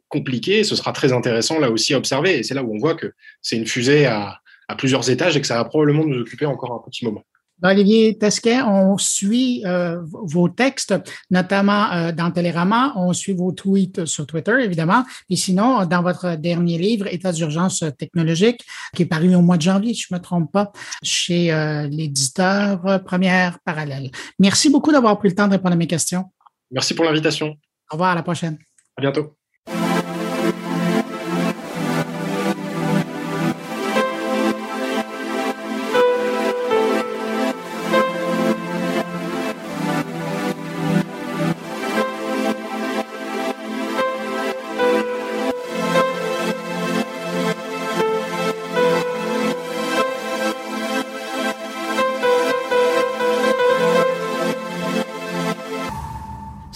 compliquée. 0.09 0.65
Ce 0.65 0.77
sera 0.77 0.93
très 0.93 1.13
intéressant, 1.13 1.59
là 1.59 1.71
aussi, 1.71 1.93
à 1.93 1.99
observer. 1.99 2.39
Et 2.39 2.43
c'est 2.43 2.55
là 2.55 2.63
où 2.63 2.75
on 2.75 2.79
voit 2.79 2.95
que 2.95 3.13
c'est 3.43 3.57
une 3.57 3.67
fusée 3.67 4.07
à, 4.07 4.41
à 4.69 4.77
plusieurs 4.77 5.11
étages 5.11 5.37
et 5.37 5.41
que 5.41 5.47
ça 5.47 5.57
va 5.57 5.65
probablement 5.65 6.05
nous 6.05 6.21
occuper 6.21 6.47
encore 6.47 6.73
un 6.73 6.91
petit 6.91 7.05
moment. 7.05 7.25
Olivier 7.63 8.17
Tesquet, 8.17 8.63
on 8.63 8.99
suit 8.99 9.63
euh, 9.67 9.99
vos 10.03 10.49
textes, 10.49 10.95
notamment 11.31 11.93
euh, 11.93 12.13
dans 12.13 12.31
Télérama, 12.31 12.93
on 12.97 13.13
suit 13.13 13.33
vos 13.33 13.53
tweets 13.53 14.05
sur 14.05 14.27
Twitter, 14.27 14.55
évidemment, 14.61 15.05
et 15.29 15.37
sinon, 15.37 15.85
dans 15.87 16.03
votre 16.03 16.37
dernier 16.37 16.79
livre, 16.79 17.07
État 17.09 17.33
d'urgence 17.33 17.85
technologique, 17.99 18.65
qui 18.95 19.03
est 19.03 19.07
paru 19.07 19.35
au 19.35 19.41
mois 19.41 19.57
de 19.57 19.63
janvier, 19.63 19.95
si 19.95 20.05
je 20.09 20.15
me 20.15 20.21
trompe 20.21 20.53
pas, 20.53 20.73
chez 21.03 21.53
euh, 21.53 21.89
l'éditeur 21.89 23.03
Première 23.05 23.59
Parallèle. 23.61 24.11
Merci 24.39 24.71
beaucoup 24.71 24.93
d'avoir 24.93 25.19
pris 25.19 25.29
le 25.29 25.35
temps 25.35 25.47
de 25.47 25.53
répondre 25.53 25.75
à 25.75 25.77
mes 25.77 25.87
questions. 25.87 26.25
Merci 26.71 26.95
pour 26.95 27.05
l'invitation. 27.05 27.57
Au 27.91 27.95
revoir, 27.95 28.11
à 28.11 28.15
la 28.15 28.23
prochaine. 28.23 28.59
À 28.97 29.01
bientôt. 29.01 29.38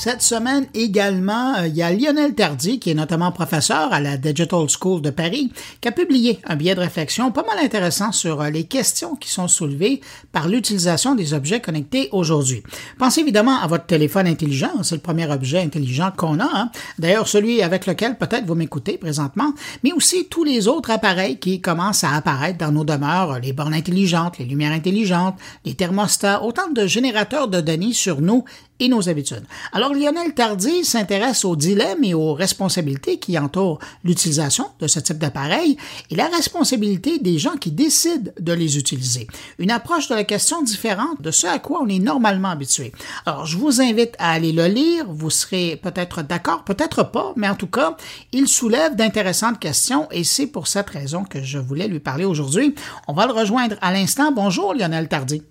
So 0.02 0.11
Cette 0.22 0.38
semaine 0.38 0.66
également, 0.74 1.56
euh, 1.56 1.66
il 1.66 1.74
y 1.74 1.82
a 1.82 1.92
Lionel 1.92 2.36
Tardy, 2.36 2.78
qui 2.78 2.90
est 2.90 2.94
notamment 2.94 3.32
professeur 3.32 3.92
à 3.92 3.98
la 3.98 4.16
Digital 4.16 4.66
School 4.68 5.02
de 5.02 5.10
Paris, 5.10 5.50
qui 5.80 5.88
a 5.88 5.90
publié 5.90 6.38
un 6.44 6.54
billet 6.54 6.76
de 6.76 6.80
réflexion 6.80 7.32
pas 7.32 7.42
mal 7.42 7.58
intéressant 7.58 8.12
sur 8.12 8.40
euh, 8.40 8.48
les 8.48 8.62
questions 8.62 9.16
qui 9.16 9.28
sont 9.28 9.48
soulevées 9.48 10.00
par 10.30 10.46
l'utilisation 10.46 11.16
des 11.16 11.34
objets 11.34 11.60
connectés 11.60 12.08
aujourd'hui. 12.12 12.62
Pensez 13.00 13.22
évidemment 13.22 13.58
à 13.60 13.66
votre 13.66 13.86
téléphone 13.86 14.28
intelligent, 14.28 14.84
c'est 14.84 14.94
le 14.94 15.00
premier 15.00 15.28
objet 15.28 15.60
intelligent 15.60 16.12
qu'on 16.16 16.38
a, 16.38 16.48
hein. 16.54 16.70
d'ailleurs 17.00 17.26
celui 17.26 17.60
avec 17.60 17.86
lequel 17.86 18.16
peut-être 18.16 18.46
vous 18.46 18.54
m'écoutez 18.54 18.98
présentement, 18.98 19.52
mais 19.82 19.92
aussi 19.92 20.28
tous 20.30 20.44
les 20.44 20.68
autres 20.68 20.92
appareils 20.92 21.40
qui 21.40 21.60
commencent 21.60 22.04
à 22.04 22.12
apparaître 22.12 22.58
dans 22.58 22.70
nos 22.70 22.84
demeures, 22.84 23.40
les 23.40 23.52
bornes 23.52 23.74
intelligentes, 23.74 24.38
les 24.38 24.44
lumières 24.44 24.70
intelligentes, 24.70 25.34
les 25.64 25.74
thermostats, 25.74 26.44
autant 26.44 26.70
de 26.70 26.86
générateurs 26.86 27.48
de 27.48 27.60
données 27.60 27.92
sur 27.92 28.20
nous 28.20 28.44
et 28.82 28.88
nos 28.88 29.08
habitudes. 29.08 29.44
Alors 29.72 29.94
Lionel 30.12 30.34
Tardy 30.34 30.84
s'intéresse 30.84 31.42
aux 31.44 31.56
dilemmes 31.56 32.04
et 32.04 32.12
aux 32.12 32.34
responsabilités 32.34 33.18
qui 33.18 33.38
entourent 33.38 33.78
l'utilisation 34.04 34.66
de 34.78 34.86
ce 34.86 35.00
type 35.00 35.16
d'appareil 35.16 35.78
et 36.10 36.16
la 36.16 36.26
responsabilité 36.26 37.18
des 37.18 37.38
gens 37.38 37.56
qui 37.56 37.70
décident 37.70 38.30
de 38.38 38.52
les 38.52 38.76
utiliser. 38.76 39.26
Une 39.58 39.70
approche 39.70 40.08
de 40.08 40.14
la 40.14 40.24
question 40.24 40.60
différente 40.60 41.22
de 41.22 41.30
ce 41.30 41.46
à 41.46 41.58
quoi 41.58 41.80
on 41.82 41.88
est 41.88 41.98
normalement 41.98 42.50
habitué. 42.50 42.92
Alors 43.24 43.46
je 43.46 43.56
vous 43.56 43.80
invite 43.80 44.14
à 44.18 44.32
aller 44.32 44.52
le 44.52 44.66
lire, 44.66 45.06
vous 45.08 45.30
serez 45.30 45.80
peut-être 45.82 46.22
d'accord, 46.22 46.64
peut-être 46.64 47.04
pas, 47.04 47.32
mais 47.36 47.48
en 47.48 47.56
tout 47.56 47.68
cas, 47.68 47.96
il 48.32 48.48
soulève 48.48 48.94
d'intéressantes 48.94 49.60
questions 49.60 50.08
et 50.10 50.24
c'est 50.24 50.46
pour 50.46 50.66
cette 50.66 50.90
raison 50.90 51.24
que 51.24 51.42
je 51.42 51.58
voulais 51.58 51.88
lui 51.88 52.00
parler 52.00 52.26
aujourd'hui. 52.26 52.74
On 53.08 53.14
va 53.14 53.26
le 53.26 53.32
rejoindre 53.32 53.76
à 53.80 53.92
l'instant. 53.92 54.30
Bonjour 54.30 54.74
Lionel 54.74 55.08
Tardy. 55.08 55.42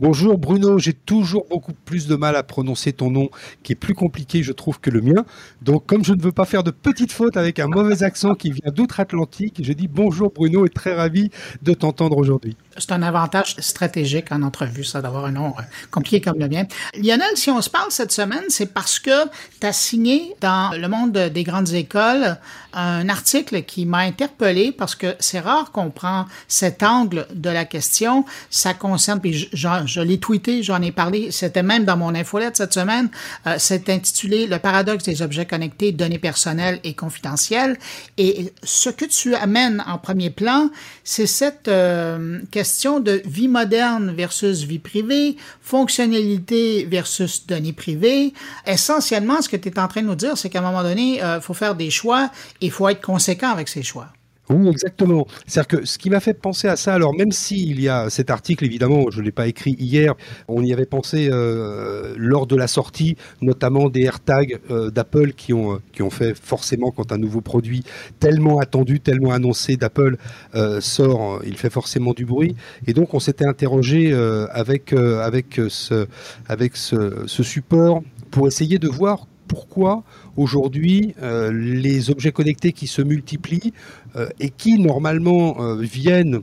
Bonjour 0.00 0.38
Bruno, 0.38 0.78
j'ai 0.78 0.94
toujours 0.94 1.44
beaucoup 1.50 1.74
plus 1.74 2.06
de 2.06 2.16
mal 2.16 2.34
à 2.34 2.42
prononcer 2.42 2.94
ton 2.94 3.10
nom 3.10 3.28
qui 3.62 3.72
est 3.72 3.76
plus 3.76 3.92
compliqué 3.92 4.42
je 4.42 4.52
trouve 4.52 4.80
que 4.80 4.88
le 4.88 5.02
mien. 5.02 5.26
Donc 5.60 5.84
comme 5.84 6.06
je 6.06 6.14
ne 6.14 6.22
veux 6.22 6.32
pas 6.32 6.46
faire 6.46 6.62
de 6.62 6.70
petites 6.70 7.12
fautes 7.12 7.36
avec 7.36 7.58
un 7.58 7.66
mauvais 7.66 8.02
accent 8.02 8.34
qui 8.34 8.50
vient 8.50 8.72
d'outre-Atlantique, 8.72 9.60
je 9.62 9.74
dis 9.74 9.88
bonjour 9.88 10.32
Bruno 10.34 10.64
et 10.64 10.70
très 10.70 10.94
ravi 10.94 11.28
de 11.60 11.74
t'entendre 11.74 12.16
aujourd'hui. 12.16 12.56
C'est 12.80 12.92
un 12.92 13.02
avantage 13.02 13.56
stratégique 13.58 14.32
en 14.32 14.42
entrevue, 14.42 14.84
ça, 14.84 15.00
d'avoir 15.00 15.26
un 15.26 15.32
nom 15.32 15.54
euh, 15.58 15.62
compliqué 15.90 16.20
comme 16.20 16.38
le 16.38 16.48
mien. 16.48 16.64
Lionel, 16.94 17.36
si 17.36 17.50
on 17.50 17.60
se 17.60 17.70
parle 17.70 17.90
cette 17.90 18.12
semaine, 18.12 18.44
c'est 18.48 18.72
parce 18.72 18.98
que 18.98 19.26
tu 19.60 19.66
as 19.66 19.72
signé 19.72 20.34
dans 20.40 20.76
le 20.76 20.88
monde 20.88 21.12
des 21.12 21.44
grandes 21.44 21.72
écoles 21.72 22.36
un 22.72 23.08
article 23.08 23.62
qui 23.62 23.84
m'a 23.84 23.98
interpellé 23.98 24.72
parce 24.72 24.94
que 24.94 25.14
c'est 25.18 25.40
rare 25.40 25.72
qu'on 25.72 25.90
prend 25.90 26.26
cet 26.48 26.82
angle 26.82 27.26
de 27.34 27.50
la 27.50 27.64
question. 27.64 28.24
Ça 28.48 28.74
concerne, 28.74 29.20
puis 29.20 29.48
je, 29.52 29.68
je, 29.86 30.00
l'ai 30.00 30.18
tweeté, 30.18 30.62
j'en 30.62 30.80
ai 30.80 30.92
parlé, 30.92 31.30
c'était 31.30 31.62
même 31.62 31.84
dans 31.84 31.96
mon 31.96 32.14
infolette 32.14 32.56
cette 32.56 32.72
semaine, 32.72 33.08
euh, 33.46 33.56
c'est 33.58 33.88
intitulé 33.88 34.46
Le 34.46 34.58
paradoxe 34.58 35.04
des 35.04 35.22
objets 35.22 35.46
connectés, 35.46 35.92
données 35.92 36.18
personnelles 36.18 36.80
et 36.84 36.94
confidentielles. 36.94 37.78
Et 38.18 38.52
ce 38.62 38.90
que 38.90 39.04
tu 39.04 39.34
amènes 39.34 39.82
en 39.86 39.98
premier 39.98 40.30
plan, 40.30 40.70
c'est 41.04 41.26
cette 41.26 41.68
euh, 41.68 42.40
question 42.50 42.69
de 43.00 43.22
vie 43.24 43.48
moderne 43.48 44.12
versus 44.16 44.62
vie 44.62 44.78
privée, 44.78 45.36
fonctionnalité 45.60 46.84
versus 46.84 47.46
données 47.46 47.72
privées. 47.72 48.32
Essentiellement, 48.66 49.42
ce 49.42 49.48
que 49.48 49.56
tu 49.56 49.68
es 49.68 49.78
en 49.78 49.88
train 49.88 50.02
de 50.02 50.06
nous 50.06 50.14
dire, 50.14 50.36
c'est 50.36 50.50
qu'à 50.50 50.60
un 50.60 50.62
moment 50.62 50.82
donné, 50.82 51.16
il 51.16 51.22
euh, 51.22 51.40
faut 51.40 51.54
faire 51.54 51.74
des 51.74 51.90
choix 51.90 52.30
il 52.60 52.70
faut 52.70 52.88
être 52.88 53.04
conséquent 53.04 53.50
avec 53.50 53.68
ses 53.68 53.82
choix. 53.82 54.08
Oui, 54.50 54.68
exactement. 54.68 55.28
C'est-à-dire 55.46 55.78
que 55.78 55.86
ce 55.86 55.96
qui 55.96 56.10
m'a 56.10 56.18
fait 56.18 56.34
penser 56.34 56.66
à 56.66 56.74
ça, 56.74 56.92
alors 56.92 57.14
même 57.14 57.30
s'il 57.30 57.80
y 57.80 57.88
a 57.88 58.10
cet 58.10 58.30
article, 58.30 58.64
évidemment, 58.64 59.08
je 59.10 59.20
ne 59.20 59.24
l'ai 59.24 59.30
pas 59.30 59.46
écrit 59.46 59.76
hier, 59.78 60.14
on 60.48 60.64
y 60.64 60.72
avait 60.72 60.86
pensé 60.86 61.28
euh, 61.30 62.14
lors 62.16 62.48
de 62.48 62.56
la 62.56 62.66
sortie, 62.66 63.16
notamment 63.40 63.88
des 63.88 64.02
AirTags 64.02 64.58
euh, 64.70 64.90
d'Apple 64.90 65.34
qui 65.34 65.52
ont, 65.52 65.80
qui 65.92 66.02
ont 66.02 66.10
fait 66.10 66.36
forcément, 66.36 66.90
quand 66.90 67.12
un 67.12 67.18
nouveau 67.18 67.40
produit 67.40 67.84
tellement 68.18 68.58
attendu, 68.58 68.98
tellement 68.98 69.30
annoncé 69.30 69.76
d'Apple 69.76 70.16
euh, 70.56 70.80
sort, 70.80 71.40
il 71.46 71.56
fait 71.56 71.70
forcément 71.70 72.12
du 72.12 72.24
bruit. 72.24 72.56
Et 72.88 72.92
donc 72.92 73.14
on 73.14 73.20
s'était 73.20 73.46
interrogé 73.46 74.12
avec, 74.50 74.92
avec, 74.92 75.60
ce, 75.68 76.06
avec 76.48 76.76
ce 76.76 77.24
support 77.42 78.02
pour 78.30 78.48
essayer 78.48 78.78
de 78.78 78.88
voir 78.88 79.26
pourquoi 79.50 80.04
aujourd'hui 80.36 81.14
euh, 81.22 81.52
les 81.52 82.10
objets 82.10 82.32
connectés 82.32 82.72
qui 82.72 82.86
se 82.86 83.02
multiplient 83.02 83.72
euh, 84.16 84.28
et 84.38 84.50
qui 84.50 84.78
normalement 84.78 85.60
euh, 85.60 85.76
viennent 85.76 86.40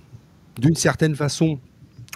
d'une 0.60 0.76
certaine 0.76 1.16
façon 1.16 1.60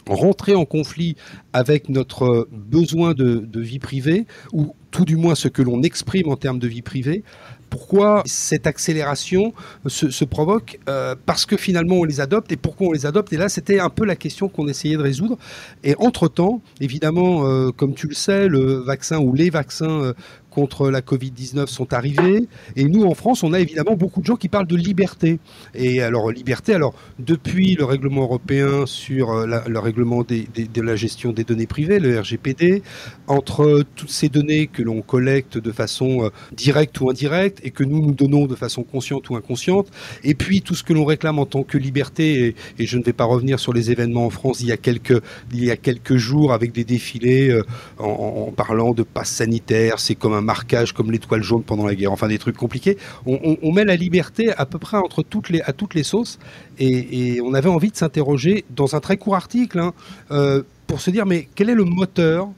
rentrer 0.07 0.55
en 0.55 0.65
conflit 0.65 1.15
avec 1.53 1.87
notre 1.87 2.47
besoin 2.51 3.13
de, 3.13 3.47
vie 3.59 3.77
privée, 3.77 4.25
ou 4.51 4.75
tout 4.89 5.05
du 5.05 5.15
moins 5.15 5.35
ce 5.35 5.47
que 5.47 5.61
l'on 5.61 5.83
exprime 5.83 6.27
en 6.29 6.35
termes 6.35 6.57
de 6.57 6.67
vie 6.67 6.81
privée, 6.81 7.23
pourquoi 7.69 8.23
cette 8.25 8.65
accélération 8.65 9.53
se, 9.85 10.25
provoque 10.25 10.79
Parce 11.27 11.45
que 11.45 11.55
finalement 11.55 11.97
on 11.97 12.03
les 12.03 12.19
adopte, 12.19 12.51
et 12.51 12.57
pourquoi 12.57 12.87
on 12.87 12.91
les 12.91 13.05
adopte? 13.05 13.31
Et 13.31 13.37
là 13.37 13.47
c'était 13.47 13.79
un 13.79 13.89
peu 13.89 14.03
la 14.03 14.15
question 14.15 14.49
qu'on 14.49 14.67
essayait 14.67 14.97
de 14.97 15.03
résoudre. 15.03 15.37
Et 15.83 15.95
entre-temps, 15.99 16.61
évidemment, 16.81 17.71
comme 17.71 17.93
tu 17.93 18.07
le 18.07 18.15
sais, 18.15 18.47
le 18.47 18.77
vaccin 18.79 19.19
ou 19.19 19.33
les 19.33 19.51
vaccins 19.51 20.13
contre 20.51 20.89
la 20.91 21.01
Covid-19 21.01 21.67
sont 21.67 21.93
arrivés. 21.93 22.47
Et 22.75 22.83
nous, 22.83 23.03
en 23.05 23.15
France, 23.15 23.41
on 23.43 23.53
a 23.53 23.59
évidemment 23.59 23.95
beaucoup 23.95 24.21
de 24.21 24.25
gens 24.25 24.35
qui 24.35 24.49
parlent 24.49 24.67
de 24.67 24.75
liberté. 24.75 25.39
Et 25.73 26.01
alors, 26.01 26.29
liberté, 26.29 26.73
alors, 26.75 26.93
depuis 27.17 27.75
le 27.75 27.85
règlement 27.85 28.23
européen 28.23 28.85
sur 28.85 29.31
euh, 29.31 29.61
le 29.67 29.79
règlement 29.79 30.21
de 30.23 30.81
la 30.81 30.95
gestion 30.95 31.31
des 31.31 31.43
données 31.43 31.67
privées, 31.67 31.99
le 31.99 32.19
RGPD, 32.19 32.83
entre 33.27 33.83
toutes 33.95 34.09
ces 34.09 34.29
données 34.29 34.67
que 34.67 34.83
l'on 34.83 35.01
collecte 35.01 35.57
de 35.57 35.71
façon 35.71 36.25
euh, 36.25 36.29
directe 36.51 36.99
ou 36.99 37.09
indirecte 37.09 37.59
et 37.63 37.71
que 37.71 37.83
nous 37.83 38.01
nous 38.01 38.13
donnons 38.13 38.45
de 38.45 38.55
façon 38.55 38.83
consciente 38.83 39.29
ou 39.29 39.35
inconsciente, 39.35 39.87
et 40.23 40.35
puis 40.35 40.61
tout 40.61 40.75
ce 40.75 40.83
que 40.83 40.93
l'on 40.93 41.05
réclame 41.05 41.39
en 41.39 41.45
tant 41.45 41.63
que 41.63 41.77
liberté, 41.77 42.55
et, 42.77 42.85
je 42.85 42.97
ne 42.97 43.03
vais 43.03 43.13
pas 43.13 43.23
revenir 43.23 43.59
sur 43.59 43.73
les 43.73 43.89
événements 43.89 44.25
en 44.25 44.29
France 44.29 44.59
il 44.61 44.67
y 44.67 44.71
a 44.71 44.77
quelques, 44.77 45.21
il 45.53 45.63
y 45.63 45.71
a 45.71 45.77
quelques 45.77 46.17
jours 46.17 46.51
avec 46.51 46.73
des 46.73 46.83
défilés 46.83 47.49
euh, 47.49 47.63
en, 47.99 48.47
en 48.47 48.51
parlant 48.51 48.91
de 48.91 49.03
passe 49.03 49.29
sanitaire, 49.29 49.99
c'est 49.99 50.15
comme 50.15 50.33
un 50.33 50.40
marquage 50.41 50.93
comme 50.93 51.11
l'étoile 51.11 51.43
jaune 51.43 51.63
pendant 51.63 51.85
la 51.85 51.95
guerre, 51.95 52.11
enfin 52.11 52.27
des 52.27 52.37
trucs 52.37 52.57
compliqués. 52.57 52.97
On, 53.25 53.71
met 53.71 53.85
la 53.85 53.95
liberté 53.95 54.51
à 54.51 54.65
peu 54.65 54.79
près 54.79 54.97
entre 54.97 55.23
toutes 55.23 55.49
les, 55.49 55.61
à 55.61 55.73
toutes 55.73 55.93
les 55.93 56.03
sauces 56.03 56.39
et, 56.79 57.39
on 57.43 57.53
avait 57.53 57.69
envie 57.69 57.91
de 57.91 57.95
s'interroger 57.95 58.65
dans 58.69 58.95
un 58.95 58.99
très 58.99 59.17
court 59.17 59.35
article 59.35 59.79
hein, 59.79 59.93
euh, 60.31 60.63
pour 60.87 61.01
se 61.01 61.09
dire 61.09 61.25
mais 61.25 61.47
quel 61.55 61.69
est 61.69 61.75
le 61.75 61.85
moteur 61.85 62.49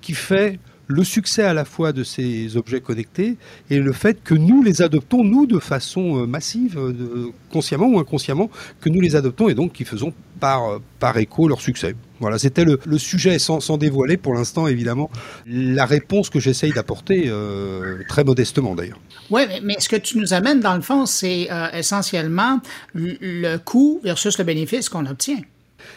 qui 0.00 0.14
fait 0.14 0.58
le 0.92 1.04
succès 1.04 1.42
à 1.42 1.54
la 1.54 1.64
fois 1.64 1.92
de 1.92 2.04
ces 2.04 2.56
objets 2.56 2.80
connectés 2.80 3.36
et 3.70 3.78
le 3.78 3.92
fait 3.92 4.22
que 4.22 4.34
nous 4.34 4.62
les 4.62 4.82
adoptons, 4.82 5.24
nous, 5.24 5.46
de 5.46 5.58
façon 5.58 6.22
euh, 6.22 6.26
massive, 6.26 6.78
euh, 6.78 7.30
consciemment 7.50 7.86
ou 7.86 7.98
inconsciemment, 7.98 8.50
que 8.80 8.88
nous 8.88 9.00
les 9.00 9.16
adoptons 9.16 9.48
et 9.48 9.54
donc 9.54 9.72
qui 9.72 9.84
faisons 9.84 10.12
par, 10.38 10.80
par 10.98 11.16
écho 11.18 11.48
leur 11.48 11.60
succès. 11.60 11.94
Voilà, 12.20 12.38
c'était 12.38 12.64
le, 12.64 12.98
sujet 12.98 13.38
sans, 13.38 13.76
dévoiler 13.78 14.16
pour 14.16 14.34
l'instant, 14.34 14.68
évidemment, 14.68 15.10
la 15.46 15.86
réponse 15.86 16.30
que 16.30 16.38
j'essaye 16.38 16.72
d'apporter, 16.72 17.24
euh, 17.26 17.98
très 18.08 18.22
modestement 18.22 18.76
d'ailleurs. 18.76 19.00
Oui, 19.30 19.42
mais, 19.62 19.76
ce 19.80 19.88
que 19.88 19.96
tu 19.96 20.18
nous 20.18 20.32
amènes, 20.32 20.60
dans 20.60 20.76
le 20.76 20.82
fond, 20.82 21.06
c'est 21.06 21.48
euh, 21.50 21.70
essentiellement 21.72 22.60
le 22.94 23.56
coût 23.56 24.00
versus 24.04 24.38
le 24.38 24.44
bénéfice 24.44 24.88
qu'on 24.88 25.06
obtient. 25.06 25.40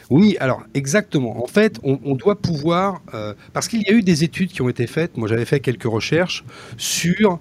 Oui, 0.10 0.38
alors 0.40 0.64
exactement. 0.74 1.44
En 1.44 1.48
fait, 1.48 1.80
on, 1.84 2.16
doit 2.16 2.40
pouvoir, 2.42 3.02
euh, 3.14 3.34
parce 3.54 3.68
qu'il 3.68 3.82
y 3.82 3.90
a 3.90 3.94
eu 3.94 4.02
des 4.02 4.24
études 4.24 4.52
qui 4.52 4.62
ont 4.62 4.70
été 4.70 4.88
faites, 4.88 5.18
moi 5.18 5.28
j'avais 5.28 5.46
fait 5.46 5.60
quelques 5.60 5.84
recherches 5.84 6.44
sur 6.78 7.40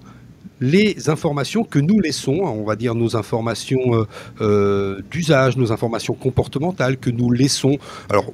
les 0.61 1.09
informations 1.09 1.63
que 1.63 1.79
nous 1.79 1.99
laissons, 1.99 2.39
on 2.43 2.63
va 2.63 2.75
dire 2.75 2.95
nos 2.95 3.15
informations 3.15 3.95
euh, 3.95 4.05
euh, 4.41 5.01
d'usage, 5.11 5.57
nos 5.57 5.71
informations 5.71 6.13
comportementales 6.13 6.97
que 6.97 7.09
nous 7.09 7.31
laissons. 7.31 7.77
Alors, 8.09 8.31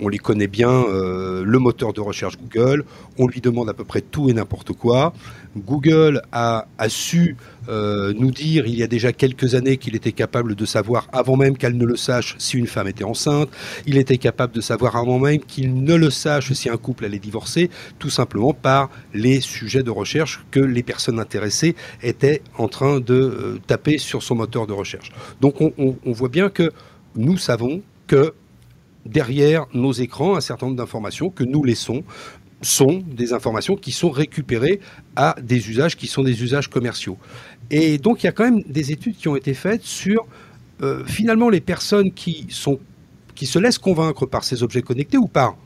on, 0.00 0.08
les 0.08 0.18
connaît 0.18 0.46
bien, 0.46 0.70
euh, 0.70 1.44
le 1.44 1.58
moteur 1.58 1.92
de 1.92 2.00
recherche 2.00 2.36
Google, 2.36 2.84
on 3.18 3.26
lui 3.26 3.40
demande 3.40 3.68
à 3.68 3.74
peu 3.74 3.84
près 3.84 4.00
tout 4.00 4.28
et 4.28 4.34
n'importe 4.34 4.72
quoi. 4.72 5.12
Google 5.56 6.20
a, 6.32 6.66
su 6.88 7.36
nous 7.68 8.30
dire 8.30 8.66
il 8.66 8.76
y 8.76 8.82
a 8.82 8.86
déjà 8.86 9.12
quelques 9.12 9.54
années 9.54 9.76
qu'il 9.78 9.96
était 9.96 10.12
capable 10.12 10.54
de 10.54 10.64
savoir, 10.66 11.08
avant 11.12 11.36
même 11.36 11.56
qu'elle 11.56 11.76
ne 11.76 11.86
le 11.86 11.96
sache, 11.96 12.36
si 12.38 12.58
une 12.58 12.66
femme 12.66 12.86
était 12.86 13.04
enceinte. 13.04 13.48
Il 13.86 13.96
était 13.96 14.18
capable 14.18 14.54
de 14.54 14.60
savoir 14.60 14.96
avant 14.96 15.18
même 15.18 15.40
qu'il 15.40 15.82
ne 15.82 15.94
le 15.94 16.10
sache 16.10 16.52
si 16.52 16.68
un 16.68 16.76
couple 16.76 17.06
allait 17.06 17.18
divorcer, 17.18 17.70
tout 17.98 18.10
simplement 18.10 18.52
par 18.52 18.90
les 19.14 19.40
sujets 19.40 19.82
de 19.82 19.90
recherche 19.90 20.44
que 20.50 20.60
les 20.60 20.82
personnes 20.82 21.18
intéressées 21.18 21.46
étaient 22.02 22.42
en 22.58 22.68
train 22.68 23.00
de 23.00 23.14
euh, 23.14 23.60
taper 23.66 23.98
sur 23.98 24.22
son 24.22 24.34
moteur 24.34 24.66
de 24.66 24.72
recherche. 24.72 25.12
Donc 25.40 25.60
on, 25.60 25.96
voit 26.12 26.28
bien 26.28 26.48
que 26.48 26.72
nous 27.14 27.36
savons 27.36 27.82
que 28.06 28.34
derrière 29.04 29.66
nos 29.72 29.92
écrans 29.92 30.36
un 30.36 30.40
certain 30.40 30.66
nombre 30.66 30.78
d'informations 30.78 31.30
que 31.30 31.44
nous 31.44 31.62
laissons 31.62 32.02
sont 32.62 33.02
des 33.06 33.32
informations 33.32 33.76
qui 33.76 33.92
sont 33.92 34.10
récupérées 34.10 34.80
à 35.14 35.36
des 35.42 35.68
usages 35.68 35.96
qui 35.96 36.06
sont 36.06 36.22
des 36.22 36.42
usages 36.42 36.68
commerciaux. 36.68 37.18
Et 37.70 37.98
donc 37.98 38.22
il 38.22 38.26
y 38.26 38.28
a 38.28 38.32
quand 38.32 38.44
même 38.44 38.62
des 38.62 38.92
études 38.92 39.16
qui 39.16 39.28
ont 39.28 39.36
été 39.36 39.54
faites 39.54 39.82
sur 39.82 40.26
euh, 40.82 41.04
finalement 41.06 41.48
les 41.48 41.60
personnes 41.60 42.12
qui, 42.12 42.46
qui 43.34 43.46
se 43.46 43.58
laissent 43.58 43.78
convaincre 43.78 44.26
par 44.26 44.44
ces 44.44 44.62
objets 44.62 44.82
connectés 44.82 45.18
ou 45.18 45.26
par 45.26 45.56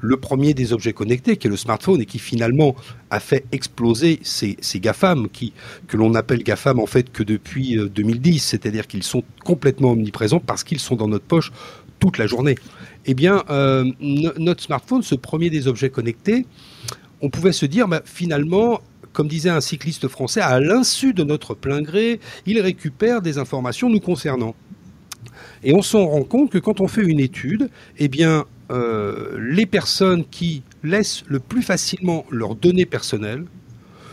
le 0.00 0.16
premier 0.16 0.54
des 0.54 0.72
objets 0.72 0.92
connectés, 0.92 1.36
qui 1.36 1.46
est 1.46 1.50
le 1.50 1.56
smartphone, 1.56 2.00
et 2.00 2.06
qui 2.06 2.18
finalement 2.18 2.76
a 3.10 3.20
fait 3.20 3.44
exploser 3.52 4.20
ces, 4.22 4.56
GAFAM, 4.76 5.28
qui, 5.28 5.52
que 5.86 5.96
l'on 5.96 6.14
appelle 6.14 6.42
GAFAM 6.42 6.78
en 6.78 6.86
fait 6.86 7.10
que 7.10 7.22
depuis 7.22 7.76
2010, 7.76 8.36
euh, 8.36 8.38
c'est-à-dire 8.40 8.86
qu'ils 8.86 9.02
sont 9.02 9.22
complètement 9.44 9.92
omniprésents 9.92 10.40
parce 10.40 10.64
qu'ils 10.64 10.80
sont 10.80 10.96
dans 10.96 11.08
notre 11.08 11.24
poche 11.24 11.52
toute 11.98 12.18
la 12.18 12.26
journée 12.26 12.54
eh 13.10 13.14
bien, 13.14 13.42
euh, 13.48 13.90
notre 14.00 14.62
smartphone, 14.62 15.02
ce 15.02 15.14
premier 15.14 15.48
des 15.48 15.66
objets 15.66 15.88
connectés, 15.88 16.44
on 17.22 17.30
pouvait 17.30 17.52
se 17.52 17.64
dire, 17.64 17.88
bah, 17.88 18.02
finalement, 18.04 18.82
comme 19.14 19.28
disait 19.28 19.48
un 19.48 19.62
cycliste 19.62 20.08
français, 20.08 20.42
à 20.42 20.60
l'insu 20.60 21.14
de 21.14 21.24
notre 21.24 21.54
plein 21.54 21.80
gré, 21.80 22.20
il 22.44 22.60
récupère 22.60 23.22
des 23.22 23.38
informations 23.38 23.88
nous 23.88 24.00
concernant. 24.00 24.54
Et 25.64 25.72
on 25.72 25.80
s'en 25.80 26.06
rend 26.06 26.22
compte 26.22 26.50
que 26.50 26.58
quand 26.58 26.82
on 26.82 26.86
fait 26.86 27.02
une 27.02 27.18
étude, 27.18 27.70
eh 27.98 28.08
bien, 28.08 28.44
euh, 28.70 29.38
les 29.40 29.66
personnes 29.66 30.24
qui 30.30 30.62
laissent 30.82 31.24
le 31.26 31.40
plus 31.40 31.62
facilement 31.62 32.24
leurs 32.30 32.54
données 32.54 32.86
personnelles, 32.86 33.44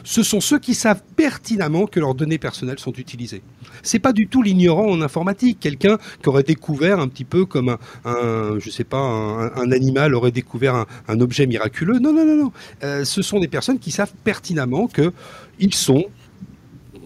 ce 0.06 0.22
sont 0.22 0.40
ceux 0.40 0.60
qui 0.60 0.76
savent 0.76 1.02
pertinemment 1.16 1.88
que 1.88 2.00
leurs 2.00 2.14
données 2.14 2.38
personnelles 2.38 2.80
sont 2.80 2.94
utilisées. 2.94 3.42
C'est 3.82 4.00
pas 4.00 4.14
du 4.14 4.28
tout 4.28 4.44
l'ignorant 4.44 4.88
en 4.88 5.02
informatique, 5.02 5.60
quelqu'un 5.60 5.98
qui 6.22 6.30
aurait 6.30 6.44
découvert 6.44 7.00
un 7.00 7.08
petit 7.08 7.26
peu 7.26 7.46
comme 7.46 7.78
un, 8.06 8.60
je 8.60 8.70
sais 8.70 8.84
pas, 8.84 9.00
un, 9.00 9.72
animal 9.72 10.14
aurait 10.14 10.32
découvert 10.32 10.86
un, 11.08 11.20
objet 11.20 11.48
miraculeux. 11.48 11.98
Non, 12.00 12.14
non, 12.14 12.24
non, 12.24 12.36
non. 12.36 12.52
Euh, 12.84 13.04
ce 13.04 13.24
sont 13.24 13.40
des 13.40 13.48
personnes 13.48 13.80
qui 13.80 13.90
savent 13.90 14.14
pertinemment 14.24 14.88
que 14.88 15.12
ils 15.60 15.74
sont 15.74 16.06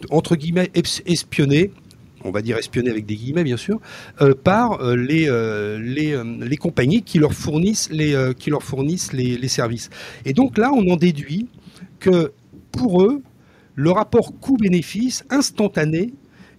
entre 0.09 0.35
guillemets 0.35 0.71
espionnés 1.05 1.71
on 2.23 2.31
va 2.31 2.41
dire 2.41 2.57
espionnés 2.57 2.89
avec 2.89 3.05
des 3.05 3.15
guillemets 3.15 3.43
bien 3.43 3.57
sûr, 3.57 3.79
par 4.43 4.83
les, 4.95 5.29
les, 5.81 6.21
les, 6.23 6.57
compagnies 6.57 7.01
qui 7.01 7.19
leur 7.19 7.33
fournissent 7.33 7.89
les 7.91 9.47
services. 9.47 9.89
Et 10.25 10.33
donc 10.33 10.57
là, 10.57 10.71
on 10.73 10.89
en 10.91 10.95
déduit 10.95 11.47
que 11.99 12.31
pour 12.71 13.03
eux, 13.03 13.21
le 13.75 13.91
rapport 13.91 14.37
coût-bénéfice 14.39 15.23
instantané 15.29 16.13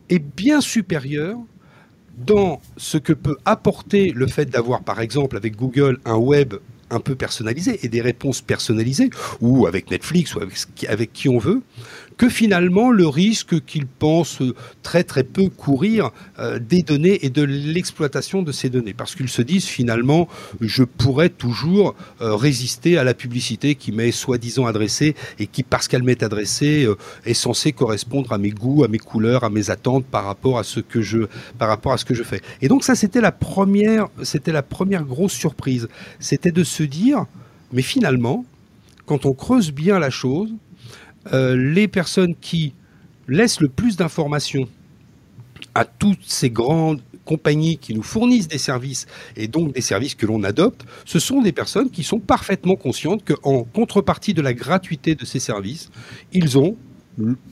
est 0.08 0.18
bien 0.18 0.60
supérieur 0.60 1.38
dans 2.16 2.60
ce 2.76 2.98
que 2.98 3.12
peut 3.12 3.36
apporter 3.44 4.12
le 4.14 4.26
fait 4.26 4.46
d'avoir, 4.46 4.82
par 4.82 5.00
exemple, 5.00 5.36
avec 5.36 5.56
Google, 5.56 5.98
un 6.04 6.16
web 6.16 6.54
un 6.90 7.00
peu 7.00 7.14
personnalisé 7.14 7.78
et 7.84 7.88
des 7.88 8.00
réponses 8.00 8.40
personnalisées, 8.40 9.10
ou 9.40 9.66
avec 9.66 9.90
Netflix, 9.90 10.34
ou 10.34 10.40
avec, 10.88 11.12
qui 11.12 11.28
on 11.28 11.38
veut, 11.38 11.62
que 12.20 12.28
finalement 12.28 12.90
le 12.90 13.08
risque 13.08 13.64
qu'ils 13.64 13.86
pensent 13.86 14.42
très 14.82 15.04
très 15.04 15.24
peu 15.24 15.48
courir 15.48 16.10
euh, 16.38 16.58
des 16.58 16.82
données 16.82 17.24
et 17.24 17.30
de 17.30 17.42
l'exploitation 17.42 18.42
de 18.42 18.52
ces 18.52 18.68
données. 18.68 18.92
Parce 18.92 19.14
qu'ils 19.14 19.30
se 19.30 19.40
disent 19.40 19.64
finalement, 19.64 20.28
je 20.60 20.84
pourrais 20.84 21.30
toujours 21.30 21.94
euh, 22.20 22.36
résister 22.36 22.98
à 22.98 23.04
la 23.04 23.14
publicité 23.14 23.74
qui 23.74 23.90
m'est 23.90 24.10
soi-disant 24.10 24.66
adressée 24.66 25.14
et 25.38 25.46
qui, 25.46 25.62
parce 25.62 25.88
qu'elle 25.88 26.02
m'est 26.02 26.22
adressée, 26.22 26.84
euh, 26.84 26.98
est 27.24 27.32
censée 27.32 27.72
correspondre 27.72 28.34
à 28.34 28.36
mes 28.36 28.50
goûts, 28.50 28.84
à 28.84 28.88
mes 28.88 28.98
couleurs, 28.98 29.42
à 29.42 29.48
mes 29.48 29.70
attentes 29.70 30.04
par 30.04 30.26
rapport 30.26 30.58
à 30.58 30.62
ce 30.62 30.80
que 30.80 31.00
je, 31.00 31.24
fais. 32.22 32.42
Et 32.60 32.68
donc 32.68 32.84
ça, 32.84 32.96
c'était 32.96 33.22
la 33.22 33.32
première 33.32 35.04
grosse 35.06 35.32
surprise. 35.32 35.88
C'était 36.18 36.52
de 36.52 36.64
se 36.64 36.82
dire, 36.82 37.24
mais 37.72 37.80
finalement, 37.80 38.44
quand 39.06 39.24
on 39.24 39.32
creuse 39.32 39.72
bien 39.72 39.98
la 39.98 40.10
chose, 40.10 40.50
euh, 41.32 41.56
les 41.56 41.88
personnes 41.88 42.34
qui 42.40 42.74
laissent 43.28 43.60
le 43.60 43.68
plus 43.68 43.96
d'informations 43.96 44.68
à 45.74 45.84
toutes 45.84 46.24
ces 46.24 46.50
grandes 46.50 47.00
compagnies 47.24 47.78
qui 47.78 47.94
nous 47.94 48.02
fournissent 48.02 48.48
des 48.48 48.58
services 48.58 49.06
et 49.36 49.46
donc 49.46 49.72
des 49.72 49.80
services 49.80 50.14
que 50.14 50.26
l'on 50.26 50.42
adopte, 50.42 50.84
ce 51.04 51.18
sont 51.18 51.42
des 51.42 51.52
personnes 51.52 51.90
qui 51.90 52.02
sont 52.02 52.18
parfaitement 52.18 52.76
conscientes 52.76 53.24
qu'en 53.24 53.62
contrepartie 53.62 54.34
de 54.34 54.42
la 54.42 54.52
gratuité 54.52 55.14
de 55.14 55.24
ces 55.24 55.38
services, 55.38 55.90
ils 56.32 56.58
ont 56.58 56.76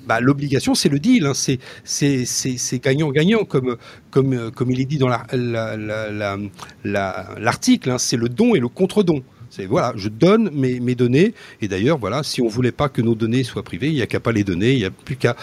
bah, 0.06 0.20
l'obligation, 0.20 0.74
c'est 0.74 0.88
le 0.88 0.98
deal, 0.98 1.26
hein, 1.26 1.32
c'est 1.34 2.82
gagnant-gagnant, 2.82 3.44
comme, 3.44 3.76
il 4.70 4.80
est 4.80 4.84
dit 4.84 4.98
dans 4.98 5.08
l'article, 6.84 7.88
la, 7.88 7.94
hein, 7.94 7.98
c'est 7.98 8.16
le 8.16 8.28
don 8.28 8.54
et 8.54 8.60
le 8.60 8.68
contre-don. 8.68 9.22
Voilà, 9.66 9.92
je 9.96 10.08
donne 10.08 10.50
mes, 10.52 10.94
données. 10.94 11.34
Et 11.60 11.68
d'ailleurs, 11.68 11.98
voilà, 11.98 12.22
si 12.22 12.40
on 12.42 12.48
voulait 12.48 12.72
pas 12.72 12.88
que 12.88 13.02
nos 13.02 13.14
données 13.14 13.44
soient 13.44 13.62
privées, 13.62 13.88
il 13.88 13.94
n'y 13.94 14.02
a 14.02 14.06
qu'à 14.06 14.20
pas 14.20 14.32
les 14.32 14.44
donner. 14.44 14.72
Il 14.72 14.78
n'y 14.78 14.84
a 14.84 14.90
plus 14.90 15.16
qu'à 15.16 15.34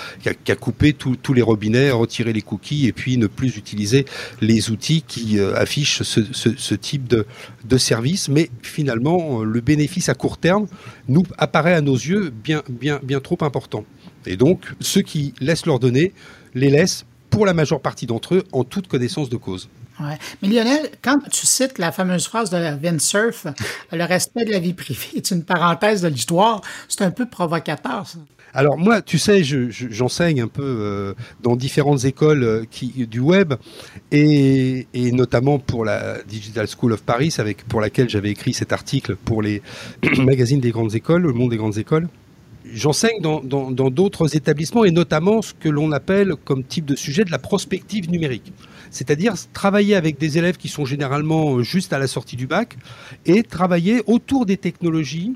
couper 0.56 0.94
tous 0.94 1.34
les 1.34 1.42
robinets, 1.42 1.92
retirer 1.92 2.34
les 2.34 2.42
cookies 2.42 2.88
et 2.88 2.92
puis 2.92 3.18
ne 3.18 3.28
plus 3.28 3.58
utiliser 3.58 4.06
les 4.42 4.72
outils 4.72 5.04
qui 5.08 5.40
euh, 5.40 5.56
affichent 5.56 6.04
ce, 6.04 6.76
type 6.76 7.08
de, 7.08 7.26
service. 7.78 8.30
Mais 8.30 8.50
finalement, 8.62 9.44
le 9.44 9.62
bénéfice 9.62 10.10
à 10.10 10.14
court 10.14 10.38
terme 10.38 10.68
nous 11.10 11.24
apparaît 11.38 11.74
à 11.74 11.82
nos 11.82 11.96
yeux 11.96 12.32
bien, 12.32 12.64
bien, 12.70 13.00
bien 13.04 13.20
trop 13.20 13.38
important. 13.42 13.86
Et 14.26 14.38
donc, 14.38 14.62
ceux 14.80 15.02
qui 15.02 15.34
laissent 15.42 15.66
leurs 15.66 15.80
données 15.80 16.14
les 16.54 16.70
laissent 16.70 17.06
pour 17.36 17.46
la 17.46 17.54
majeure 17.54 17.82
partie 17.82 18.06
d'entre 18.06 18.36
eux 18.36 18.44
en 18.54 18.64
toute 18.64 18.88
connaissance 18.88 19.30
de 19.30 19.36
cause. 19.36 19.68
Ouais. 20.00 20.18
Mais 20.42 20.48
Lionel, 20.48 20.90
quand 21.02 21.20
tu 21.30 21.46
cites 21.46 21.78
la 21.78 21.92
fameuse 21.92 22.28
phrase 22.28 22.50
de 22.50 23.00
Cerf, 23.00 23.48
le 23.92 24.04
respect 24.06 24.46
de 24.46 24.52
la 24.52 24.60
vie 24.60 24.74
privée 24.74 25.18
est 25.18 25.32
une 25.32 25.44
parenthèse 25.44 26.02
de 26.02 26.08
l'histoire, 26.08 26.62
c'est 26.88 27.02
un 27.02 27.12
peu 27.12 27.26
provocateur, 27.26 28.08
ça. 28.08 28.20
Alors 28.54 28.78
moi, 28.78 29.02
tu 29.02 29.18
sais, 29.18 29.44
j'enseigne 29.44 30.42
un 30.42 30.48
peu 30.48 30.64
euh, 30.64 31.14
dans 31.44 31.58
différentes 31.58 32.06
écoles 32.06 32.44
euh, 32.44 32.64
qui, 32.72 33.06
du 33.06 33.20
web 33.20 33.54
et, 34.14 34.88
et, 34.94 35.12
notamment 35.12 35.60
pour 35.60 35.84
la 35.84 36.24
Digital 36.24 36.66
School 36.66 36.94
of 36.94 37.04
Paris, 37.04 37.36
avec 37.38 37.68
pour 37.68 37.82
laquelle 37.82 38.10
j'avais 38.10 38.30
écrit 38.30 38.54
cet 38.54 38.72
article 38.72 39.18
pour 39.18 39.42
les 39.42 39.62
magazines 40.20 40.62
des 40.62 40.72
grandes 40.72 40.96
écoles, 40.96 41.24
le 41.24 41.34
monde 41.34 41.50
des 41.50 41.58
grandes 41.58 41.78
écoles. 41.78 42.08
J'enseigne 42.74 43.22
dans 43.22 43.42
d'autres 43.92 44.36
établissements 44.36 44.86
et 44.86 44.92
notamment 44.92 45.42
ce 45.42 45.54
que 45.54 45.70
l'on 45.70 45.92
appelle 45.92 46.36
comme 46.44 46.64
type 46.64 46.86
de 46.86 46.96
sujet 46.96 47.24
de 47.24 47.32
la 47.32 47.40
prospective 47.40 48.10
numérique. 48.10 48.54
C'est-à-dire 48.92 49.34
travailler 49.54 49.96
avec 49.96 50.18
des 50.18 50.38
élèves 50.38 50.58
qui 50.58 50.70
sont 50.70 50.86
généralement 50.86 51.62
juste 51.62 51.94
à 51.94 52.00
la 52.00 52.08
sortie 52.08 52.36
du 52.36 52.48
bac 52.48 52.78
et 53.26 53.44
travailler 53.44 54.02
autour 54.08 54.46
des 54.46 54.58
technologies 54.58 55.34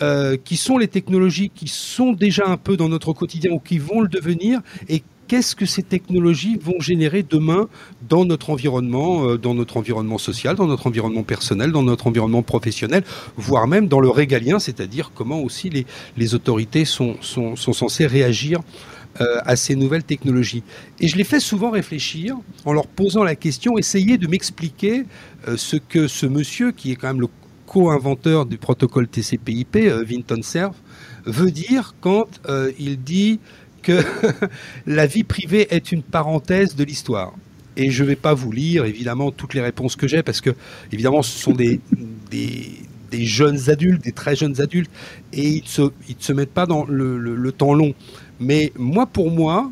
euh, 0.00 0.36
qui 0.42 0.56
sont 0.56 0.76
les 0.76 0.88
technologies 0.88 1.50
qui 1.54 1.68
sont 1.68 2.12
déjà 2.12 2.46
un 2.46 2.56
peu 2.56 2.76
dans 2.76 2.88
notre 2.88 3.12
quotidien 3.12 3.52
ou 3.52 3.58
qui 3.58 3.78
vont 3.78 4.00
le 4.00 4.08
devenir 4.08 4.60
et 4.88 5.02
qu'est-ce 5.26 5.56
que 5.56 5.66
ces 5.66 5.82
technologies 5.82 6.56
vont 6.56 6.80
générer 6.80 7.22
demain 7.22 7.68
dans 8.08 8.24
notre 8.24 8.50
environnement, 8.50 9.28
euh, 9.28 9.38
dans 9.38 9.54
notre 9.54 9.76
environnement 9.76 10.18
social, 10.18 10.56
dans 10.56 10.66
notre 10.66 10.86
environnement 10.86 11.22
personnel, 11.22 11.72
dans 11.72 11.82
notre 11.82 12.06
environnement 12.06 12.42
professionnel, 12.42 13.04
voire 13.36 13.66
même 13.66 13.88
dans 13.88 14.00
le 14.00 14.10
régalien, 14.10 14.58
c'est-à-dire 14.58 15.12
comment 15.14 15.40
aussi 15.40 15.70
les, 16.16 16.34
autorités 16.34 16.84
sont, 16.84 17.16
sont, 17.20 17.56
censées 17.56 18.06
réagir 18.06 18.60
euh, 19.20 19.38
à 19.44 19.56
ces 19.56 19.76
nouvelles 19.76 20.04
technologies? 20.04 20.62
Et 21.00 21.08
je 21.08 21.16
les 21.16 21.24
fais 21.24 21.40
souvent 21.40 21.70
réfléchir 21.70 22.36
en 22.64 22.72
leur 22.72 22.86
posant 22.86 23.24
la 23.24 23.34
question, 23.34 23.78
essayer 23.78 24.18
de 24.18 24.26
m'expliquer 24.26 25.04
euh, 25.48 25.56
ce 25.56 25.76
que 25.76 26.08
ce 26.08 26.26
monsieur, 26.26 26.72
qui 26.72 26.92
est 26.92 26.96
quand 26.96 27.08
même 27.08 27.20
le 27.20 27.28
co-inventeur 27.66 28.46
du 28.46 28.58
protocole 28.58 29.08
TCP/IP, 29.08 29.76
Vinton 29.76 30.40
Cerf, 30.42 30.70
veut 31.24 31.50
dire 31.50 31.96
quand 32.00 32.28
il 32.78 33.02
dit 33.02 33.40
que 33.86 34.02
la 34.86 35.06
vie 35.06 35.22
privée 35.22 35.68
est 35.70 35.92
une 35.92 36.02
parenthèse 36.02 36.74
de 36.74 36.82
l'histoire. 36.82 37.32
Et 37.76 37.90
je 37.90 38.02
ne 38.02 38.08
vais 38.08 38.16
pas 38.16 38.34
vous 38.34 38.50
lire 38.50 38.84
évidemment 38.84 39.30
toutes 39.30 39.54
les 39.54 39.60
réponses 39.60 39.96
que 39.96 40.08
j'ai 40.08 40.22
parce 40.22 40.40
que 40.40 40.50
évidemment 40.92 41.22
ce 41.22 41.38
sont 41.38 41.52
des, 41.52 41.80
des, 42.30 43.24
jeunes 43.24 43.70
adultes, 43.70 44.02
des 44.02 44.12
très 44.12 44.34
jeunes 44.34 44.60
adultes, 44.60 44.90
et 45.32 45.48
ils 45.48 45.62
ne 45.62 45.68
se, 45.68 45.82
ils 46.08 46.16
se 46.18 46.32
mettent 46.32 46.52
pas 46.52 46.66
dans 46.66 46.84
le, 46.84 47.16
le, 47.16 47.34
le 47.34 47.52
temps 47.52 47.74
long. 47.74 47.94
Mais 48.40 48.72
moi, 48.76 49.06
pour 49.06 49.30
moi, 49.30 49.70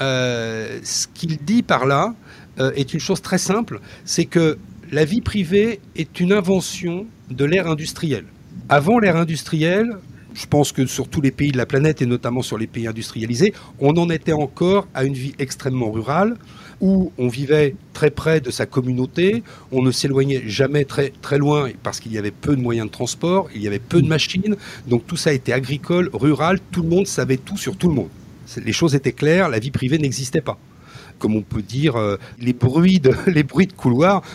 euh, 0.00 0.78
ce 0.82 1.06
qu'il 1.12 1.36
dit 1.38 1.62
par 1.62 1.86
là 1.86 2.14
euh, 2.58 2.72
est 2.74 2.94
une 2.94 3.00
chose 3.00 3.20
très 3.20 3.38
simple, 3.38 3.80
c'est 4.04 4.24
que 4.24 4.58
la 4.90 5.04
vie 5.04 5.20
privée 5.20 5.80
est 5.96 6.20
une 6.20 6.32
invention 6.32 7.06
de 7.30 7.44
l'ère 7.44 7.66
industrielle. 7.66 8.26
Avant 8.68 8.98
l'ère 8.98 9.16
industrielle, 9.16 9.98
je 10.36 10.46
pense 10.46 10.70
que 10.70 10.86
sur 10.86 11.08
tous 11.08 11.22
les 11.22 11.30
pays 11.30 11.50
de 11.50 11.56
la 11.56 11.66
planète 11.66 12.02
et 12.02 12.06
notamment 12.06 12.42
sur 12.42 12.58
les 12.58 12.66
pays 12.66 12.86
industrialisés, 12.86 13.54
on 13.80 13.96
en 13.96 14.10
était 14.10 14.34
encore 14.34 14.86
à 14.94 15.04
une 15.04 15.14
vie 15.14 15.34
extrêmement 15.38 15.90
rurale 15.90 16.36
où 16.82 17.10
on 17.16 17.28
vivait 17.28 17.74
très 17.94 18.10
près 18.10 18.42
de 18.42 18.50
sa 18.50 18.66
communauté, 18.66 19.42
on 19.72 19.80
ne 19.80 19.90
s'éloignait 19.90 20.42
jamais 20.46 20.84
très, 20.84 21.10
loin 21.38 21.70
parce 21.82 22.00
qu'il 22.00 22.12
y 22.12 22.18
avait 22.18 22.30
peu 22.30 22.54
de 22.54 22.60
moyens 22.60 22.88
de 22.88 22.92
transport, 22.92 23.48
il 23.54 23.62
y 23.62 23.66
avait 23.66 23.78
peu 23.78 24.02
de 24.02 24.06
machines, 24.06 24.56
donc 24.86 25.06
tout 25.06 25.16
ça 25.16 25.32
était 25.32 25.54
agricole, 25.54 26.10
rural, 26.12 26.60
tout 26.70 26.82
le 26.82 26.88
monde 26.90 27.06
savait 27.06 27.38
tout 27.38 27.56
sur 27.56 27.76
tout 27.78 27.88
le 27.88 27.94
monde. 27.94 28.10
Les 28.62 28.74
choses 28.74 28.94
étaient 28.94 29.12
claires, 29.12 29.48
la 29.48 29.58
vie 29.58 29.70
privée 29.70 29.98
n'existait 29.98 30.42
pas 30.42 30.58
comme 31.18 31.36
on 31.36 31.42
peut 31.42 31.62
dire, 31.62 31.96
euh, 31.96 32.16
les 32.38 32.52
bruits 32.52 33.00
de 33.00 33.12
les 33.26 33.42
bruits. 33.42 33.68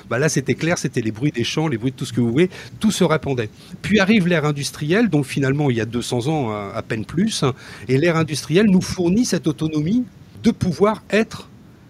Bah 0.10 0.20
là, 0.20 0.30
c'était 0.30 0.56
clair, 0.56 0.78
c'était 0.78 1.02
les 1.02 1.12
bruits 1.12 1.32
des 1.32 1.44
champs, 1.44 1.67
les 1.67 1.78
bruits 1.78 1.91
de 1.91 1.96
tout 1.96 2.06
ce 2.06 2.13
que 2.13 2.22
vous 2.22 2.32
voulez. 2.32 2.50
Tout 2.80 2.91
se 2.91 3.04
répandait. 3.04 3.50
Puis 3.82 4.00
arrive 4.00 4.28
l'ère 4.28 4.46
industrielle, 4.46 5.10
donc 5.10 5.26
finalement 5.26 5.70
il 5.70 5.78
y 5.78 5.82
a 5.82 5.86
200 5.86 6.28
ans 6.28 6.52
à 6.52 6.82
peine 6.82 7.06
plus, 7.06 7.44
hein, 7.44 7.54
et 7.88 7.98
l'ère 7.98 8.15
industrielle 8.15 8.67
nous 8.67 8.82
fournit 8.82 9.26
cette 9.26 9.48
autonomie 9.48 10.04
de 10.44 10.52
pouvoir 10.52 11.04
être 11.10 11.50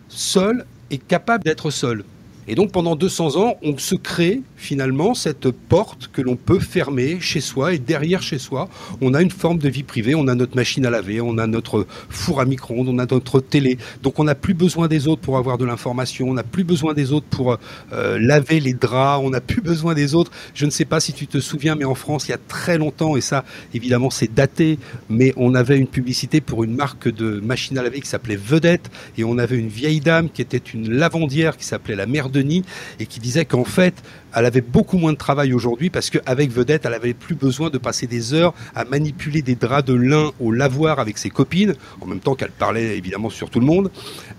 seul 0.09 0.65
et 0.89 0.97
capable 0.97 1.43
d'être 1.43 1.71
seul. 1.71 2.03
Et 2.51 2.55
donc 2.55 2.73
pendant 2.73 2.97
200 2.97 3.37
ans, 3.37 3.55
on 3.63 3.77
se 3.77 3.95
crée 3.95 4.41
finalement 4.57 5.13
cette 5.13 5.51
porte 5.51 6.09
que 6.11 6.21
l'on 6.21 6.35
peut 6.35 6.59
fermer 6.59 7.17
chez 7.21 7.39
soi 7.39 7.73
et 7.73 7.79
derrière 7.79 8.21
chez 8.21 8.39
soi, 8.39 8.67
on 8.99 9.13
a 9.13 9.21
une 9.21 9.31
forme 9.31 9.57
de 9.57 9.69
vie 9.69 9.83
privée, 9.83 10.15
on 10.15 10.27
a 10.27 10.35
notre 10.35 10.57
machine 10.57 10.85
à 10.85 10.89
laver, 10.89 11.21
on 11.21 11.37
a 11.37 11.47
notre 11.47 11.87
four 12.09 12.41
à 12.41 12.45
micro-ondes, 12.45 12.89
on 12.89 12.99
a 12.99 13.05
notre 13.09 13.39
télé. 13.39 13.77
Donc 14.03 14.19
on 14.19 14.25
n'a 14.25 14.35
plus 14.35 14.53
besoin 14.53 14.89
des 14.89 15.07
autres 15.07 15.21
pour 15.21 15.37
avoir 15.37 15.57
de 15.57 15.63
l'information, 15.63 16.27
on 16.27 16.33
n'a 16.33 16.43
plus 16.43 16.65
besoin 16.65 16.93
des 16.93 17.13
autres 17.13 17.25
pour 17.27 17.57
euh, 17.93 18.19
laver 18.19 18.59
les 18.59 18.73
draps, 18.73 19.23
on 19.23 19.29
n'a 19.29 19.39
plus 19.39 19.61
besoin 19.61 19.93
des 19.93 20.13
autres. 20.13 20.31
Je 20.53 20.65
ne 20.65 20.71
sais 20.71 20.83
pas 20.83 20.99
si 20.99 21.13
tu 21.13 21.27
te 21.27 21.39
souviens, 21.39 21.75
mais 21.75 21.85
en 21.85 21.95
France, 21.95 22.27
il 22.27 22.31
y 22.31 22.33
a 22.33 22.39
très 22.49 22.77
longtemps, 22.77 23.15
et 23.15 23.21
ça 23.21 23.45
évidemment 23.73 24.09
c'est 24.09 24.33
daté, 24.33 24.77
mais 25.09 25.31
on 25.37 25.55
avait 25.55 25.77
une 25.77 25.87
publicité 25.87 26.41
pour 26.41 26.65
une 26.65 26.75
marque 26.75 27.07
de 27.07 27.39
machine 27.39 27.77
à 27.77 27.81
laver 27.81 28.01
qui 28.01 28.09
s'appelait 28.09 28.35
Vedette, 28.35 28.91
et 29.17 29.23
on 29.23 29.37
avait 29.37 29.57
une 29.57 29.69
vieille 29.69 30.01
dame 30.01 30.29
qui 30.29 30.41
était 30.41 30.57
une 30.57 30.91
lavandière 30.91 31.55
qui 31.55 31.63
s'appelait 31.63 31.95
la 31.95 32.07
mère 32.07 32.29
de 32.29 32.40
et 32.99 33.05
qui 33.05 33.19
disait 33.19 33.45
qu'en 33.45 33.63
fait, 33.63 33.93
elle 34.35 34.45
avait 34.45 34.61
beaucoup 34.61 34.97
moins 34.97 35.13
de 35.13 35.17
travail 35.17 35.53
aujourd'hui 35.53 35.89
parce 35.89 36.09
qu'avec 36.09 36.51
Vedette, 36.51 36.85
elle 36.85 36.93
avait 36.93 37.13
plus 37.13 37.35
besoin 37.35 37.69
de 37.69 37.77
passer 37.77 38.07
des 38.07 38.33
heures 38.33 38.53
à 38.75 38.85
manipuler 38.85 39.41
des 39.41 39.55
draps 39.55 39.85
de 39.85 39.93
lin 39.93 40.31
au 40.39 40.51
lavoir 40.51 40.99
avec 40.99 41.17
ses 41.17 41.29
copines, 41.29 41.75
en 41.99 42.05
même 42.05 42.19
temps 42.19 42.35
qu'elle 42.35 42.51
parlait 42.51 42.97
évidemment 42.97 43.29
sur 43.29 43.49
tout 43.49 43.59
le 43.59 43.65
monde. 43.65 43.91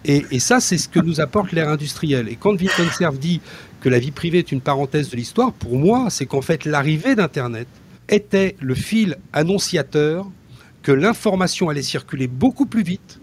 Et, 0.05 0.41
ça, 0.41 0.61
c'est 0.61 0.79
ce 0.79 0.89
que 0.89 1.01
nous 1.01 1.21
apporte 1.21 1.53
l'ère 1.53 1.69
industrielle. 1.69 2.29
Et 2.29 2.37
quand 2.37 2.57
Cerf 2.93 3.13
dit 3.13 3.41
que 3.81 3.89
la 3.89 3.99
vie 3.99 4.11
privée 4.11 4.39
est 4.39 4.53
une 4.53 4.61
parenthèse 4.61 5.11
de 5.11 5.17
l'histoire, 5.17 5.53
pour 5.53 5.79
moi, 5.79 6.09
c'est 6.11 6.27
qu'en 6.27 6.43
fait, 6.43 6.65
l'arrivée 6.65 7.15
d'Internet 7.15 7.69
était 8.09 8.57
le 8.61 8.75
fil 8.75 9.17
annonciateur 9.33 10.27
que 10.83 10.93
l'information 10.93 11.69
allait 11.69 11.83
circuler 11.83 12.27
beaucoup 12.27 12.67
plus 12.67 12.83
vite, 12.83 13.21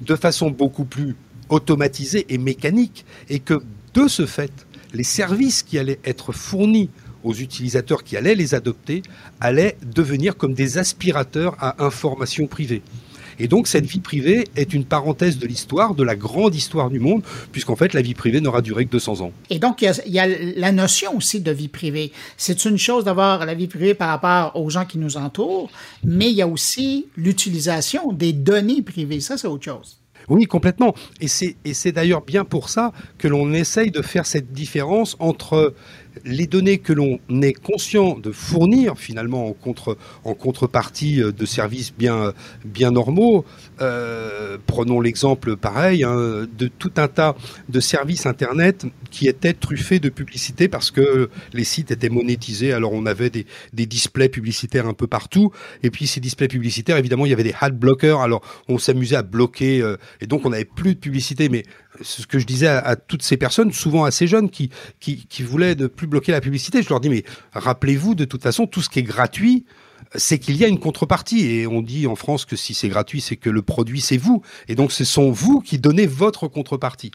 de 0.00 0.16
façon 0.16 0.50
beaucoup 0.50 0.84
plus 0.84 1.14
automatisé 1.48 2.26
et 2.30 2.38
mécanique, 2.38 3.04
et 3.28 3.38
que 3.38 3.62
de 3.94 4.08
ce 4.08 4.26
fait, 4.26 4.52
les 4.94 5.04
services 5.04 5.62
qui 5.62 5.78
allaient 5.78 6.00
être 6.04 6.32
fournis 6.32 6.90
aux 7.24 7.34
utilisateurs 7.34 8.02
qui 8.04 8.16
allaient 8.16 8.34
les 8.34 8.54
adopter 8.54 9.02
allaient 9.40 9.76
devenir 9.94 10.36
comme 10.36 10.54
des 10.54 10.78
aspirateurs 10.78 11.56
à 11.60 11.84
informations 11.84 12.46
privées. 12.46 12.82
Et 13.38 13.48
donc 13.48 13.66
cette 13.66 13.86
vie 13.86 14.00
privée 14.00 14.46
est 14.56 14.74
une 14.74 14.84
parenthèse 14.84 15.38
de 15.38 15.46
l'histoire, 15.46 15.94
de 15.94 16.02
la 16.02 16.14
grande 16.14 16.54
histoire 16.54 16.90
du 16.90 17.00
monde, 17.00 17.22
puisqu'en 17.50 17.76
fait 17.76 17.94
la 17.94 18.02
vie 18.02 18.14
privée 18.14 18.40
n'aura 18.40 18.60
duré 18.60 18.84
que 18.84 18.90
200 18.90 19.20
ans. 19.20 19.32
Et 19.50 19.58
donc 19.58 19.82
il 19.82 20.12
y, 20.12 20.18
a, 20.18 20.26
la 20.26 20.72
notion 20.72 21.16
aussi 21.16 21.40
de 21.40 21.50
vie 21.50 21.68
privée. 21.68 22.12
C'est 22.36 22.64
une 22.64 22.78
chose 22.78 23.04
d'avoir 23.04 23.46
la 23.46 23.54
vie 23.54 23.68
privée 23.68 23.94
par 23.94 24.08
rapport 24.08 24.60
aux 24.60 24.68
gens 24.70 24.84
qui 24.84 24.98
nous 24.98 25.16
entourent, 25.16 25.70
mais 26.04 26.30
il 26.30 26.36
y 26.36 26.42
a 26.42 26.46
aussi 26.46 27.06
l'utilisation 27.16 28.12
des 28.12 28.32
données 28.32 28.82
privées. 28.82 29.20
Ça, 29.20 29.38
c'est 29.38 29.48
autre 29.48 29.64
chose. 29.64 30.01
Oui, 30.28 30.46
complètement. 30.46 30.94
Et 31.20 31.28
c'est 31.28 31.92
d'ailleurs 31.92 32.22
bien 32.22 32.44
pour 32.44 32.68
ça 32.68 32.92
que 33.18 33.28
l'on 33.28 33.52
essaye 33.52 33.90
de 33.90 34.02
faire 34.02 34.26
cette 34.26 34.52
différence 34.52 35.16
entre 35.18 35.74
les 36.24 36.46
données 36.46 36.78
que 36.78 36.92
l'on 36.92 37.18
est 37.42 37.52
conscient 37.52 38.18
de 38.18 38.32
fournir 38.32 38.98
finalement 38.98 39.48
en, 39.48 39.52
contre, 39.52 39.96
en 40.24 40.34
contrepartie 40.34 41.22
euh, 41.22 41.32
de 41.32 41.46
services 41.46 41.92
bien, 41.92 42.32
bien 42.64 42.90
normaux, 42.90 43.44
euh, 43.80 44.58
prenons 44.66 45.00
l'exemple 45.00 45.56
pareil 45.56 46.04
hein, 46.04 46.46
de 46.56 46.68
tout 46.68 46.92
un 46.96 47.08
tas 47.08 47.34
de 47.68 47.80
services 47.80 48.26
Internet 48.26 48.86
qui 49.10 49.28
étaient 49.28 49.52
truffés 49.52 49.98
de 49.98 50.08
publicité 50.08 50.68
parce 50.68 50.90
que 50.90 51.30
les 51.52 51.64
sites 51.64 51.90
étaient 51.90 52.08
monétisés. 52.08 52.72
Alors 52.72 52.92
on 52.92 53.06
avait 53.06 53.30
des, 53.30 53.46
des 53.72 53.86
displays 53.86 54.28
publicitaires 54.28 54.86
un 54.86 54.94
peu 54.94 55.06
partout. 55.06 55.52
Et 55.82 55.90
puis 55.90 56.06
ces 56.06 56.20
displays 56.20 56.48
publicitaires, 56.48 56.96
évidemment, 56.96 57.26
il 57.26 57.30
y 57.30 57.32
avait 57.32 57.42
des 57.42 57.54
ad 57.60 57.78
blockers. 57.78 58.20
Alors 58.20 58.42
on 58.68 58.78
s'amusait 58.78 59.16
à 59.16 59.22
bloquer 59.22 59.80
euh, 59.80 59.96
et 60.20 60.26
donc 60.26 60.46
on 60.46 60.50
n'avait 60.50 60.64
plus 60.64 60.94
de 60.94 61.00
publicité. 61.00 61.48
Mais 61.48 61.64
ce 62.02 62.26
que 62.26 62.38
je 62.38 62.46
disais 62.46 62.68
à, 62.68 62.96
toutes 62.96 63.22
ces 63.22 63.36
personnes, 63.36 63.72
souvent 63.72 64.04
assez 64.04 64.26
jeunes, 64.26 64.50
qui, 64.50 64.70
qui, 65.00 65.42
voulaient 65.42 65.74
ne 65.74 65.86
plus 65.86 66.06
bloquer 66.06 66.32
la 66.32 66.40
publicité, 66.40 66.82
je 66.82 66.88
leur 66.88 67.00
dis 67.00 67.08
mais 67.08 67.24
rappelez-vous 67.52 68.14
de 68.14 68.24
toute 68.24 68.42
façon 68.42 68.66
tout 68.66 68.82
ce 68.82 68.88
qui 68.88 69.00
est 69.00 69.04
gratuit 69.04 69.64
c'est 70.14 70.38
qu'il 70.38 70.56
y 70.56 70.64
a 70.64 70.68
une 70.68 70.78
contrepartie. 70.78 71.46
Et 71.46 71.66
on 71.66 71.82
dit 71.82 72.06
en 72.06 72.16
France 72.16 72.44
que 72.44 72.56
si 72.56 72.74
c'est 72.74 72.88
gratuit, 72.88 73.20
c'est 73.20 73.36
que 73.36 73.50
le 73.50 73.62
produit, 73.62 74.00
c'est 74.00 74.16
vous. 74.16 74.42
Et 74.68 74.74
donc, 74.74 74.92
ce 74.92 75.04
sont 75.04 75.30
vous 75.30 75.60
qui 75.60 75.78
donnez 75.78 76.06
votre 76.06 76.48
contrepartie. 76.48 77.12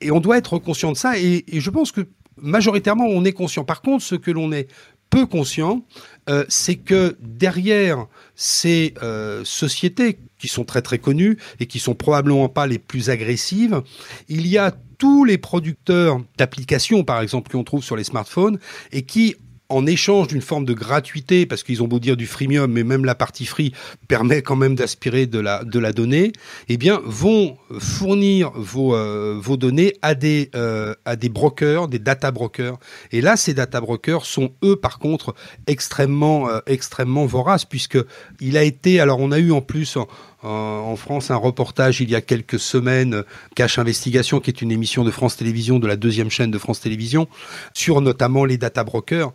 Et 0.00 0.10
on 0.10 0.20
doit 0.20 0.38
être 0.38 0.58
conscient 0.58 0.92
de 0.92 0.96
ça. 0.96 1.18
Et, 1.18 1.44
je 1.52 1.70
pense 1.70 1.92
que 1.92 2.08
majoritairement, 2.36 3.06
on 3.06 3.24
est 3.24 3.32
conscient. 3.32 3.64
Par 3.64 3.82
contre, 3.82 4.04
ce 4.04 4.14
que 4.14 4.30
l'on 4.30 4.52
est 4.52 4.68
peu 5.10 5.26
conscient, 5.26 5.84
euh, 6.28 6.44
c'est 6.48 6.76
que 6.76 7.16
derrière 7.20 8.06
ces 8.34 8.94
euh, 9.02 9.42
sociétés 9.44 10.18
qui 10.38 10.48
sont 10.48 10.64
très 10.64 10.82
très 10.82 10.98
connues 10.98 11.38
et 11.60 11.66
qui 11.66 11.78
sont 11.78 11.94
probablement 11.94 12.48
pas 12.48 12.66
les 12.66 12.78
plus 12.78 13.10
agressives, 13.10 13.82
il 14.28 14.46
y 14.46 14.58
a 14.58 14.72
tous 14.98 15.24
les 15.24 15.38
producteurs 15.38 16.20
d'applications, 16.36 17.04
par 17.04 17.20
exemple, 17.20 17.50
qu'on 17.50 17.64
trouve 17.64 17.84
sur 17.84 17.96
les 17.96 18.04
smartphones 18.04 18.58
et 18.92 19.02
qui 19.02 19.36
en 19.68 19.86
échange 19.86 20.28
d'une 20.28 20.40
forme 20.40 20.64
de 20.64 20.72
gratuité, 20.72 21.44
parce 21.44 21.62
qu'ils 21.62 21.82
ont 21.82 21.88
beau 21.88 21.98
dire 21.98 22.16
du 22.16 22.26
freemium, 22.26 22.70
mais 22.72 22.84
même 22.84 23.04
la 23.04 23.14
partie 23.14 23.44
free 23.44 23.72
permet 24.08 24.40
quand 24.40 24.56
même 24.56 24.74
d'aspirer 24.74 25.26
de 25.26 25.38
la, 25.38 25.62
de 25.64 25.78
la 25.78 25.92
donnée, 25.92 26.32
eh 26.68 26.76
bien, 26.78 27.00
vont 27.04 27.58
fournir 27.78 28.50
vos, 28.54 28.94
euh, 28.94 29.38
vos 29.38 29.56
données 29.56 29.94
à 30.00 30.14
des, 30.14 30.50
euh, 30.54 30.94
à 31.04 31.16
des 31.16 31.28
brokers, 31.28 31.88
des 31.88 31.98
data 31.98 32.30
brokers. 32.30 32.78
Et 33.12 33.20
là, 33.20 33.36
ces 33.36 33.52
data 33.52 33.80
brokers 33.80 34.24
sont, 34.24 34.52
eux, 34.64 34.76
par 34.76 34.98
contre, 34.98 35.34
extrêmement, 35.66 36.48
euh, 36.48 36.60
extrêmement 36.66 37.26
voraces, 37.26 37.66
puisque 37.66 37.98
il 38.40 38.56
a 38.56 38.62
été, 38.62 39.00
alors 39.00 39.20
on 39.20 39.32
a 39.32 39.38
eu 39.38 39.52
en 39.52 39.60
plus, 39.60 39.98
France 40.40 41.30
un 41.30 41.36
reportage 41.36 42.00
il 42.00 42.10
y 42.10 42.14
a 42.14 42.20
quelques 42.20 42.58
semaines, 42.58 43.24
Cache 43.54 43.78
Investigation, 43.78 44.40
qui 44.40 44.50
est 44.50 44.62
une 44.62 44.70
émission 44.70 45.04
de 45.04 45.10
France 45.10 45.36
Télévisions, 45.36 45.78
de 45.78 45.86
la 45.86 45.96
deuxième 45.96 46.30
chaîne 46.30 46.50
de 46.50 46.58
France 46.58 46.80
Télévisions, 46.80 47.28
sur 47.74 48.00
notamment 48.00 48.44
les 48.44 48.58
data 48.58 48.84
brokers. 48.84 49.32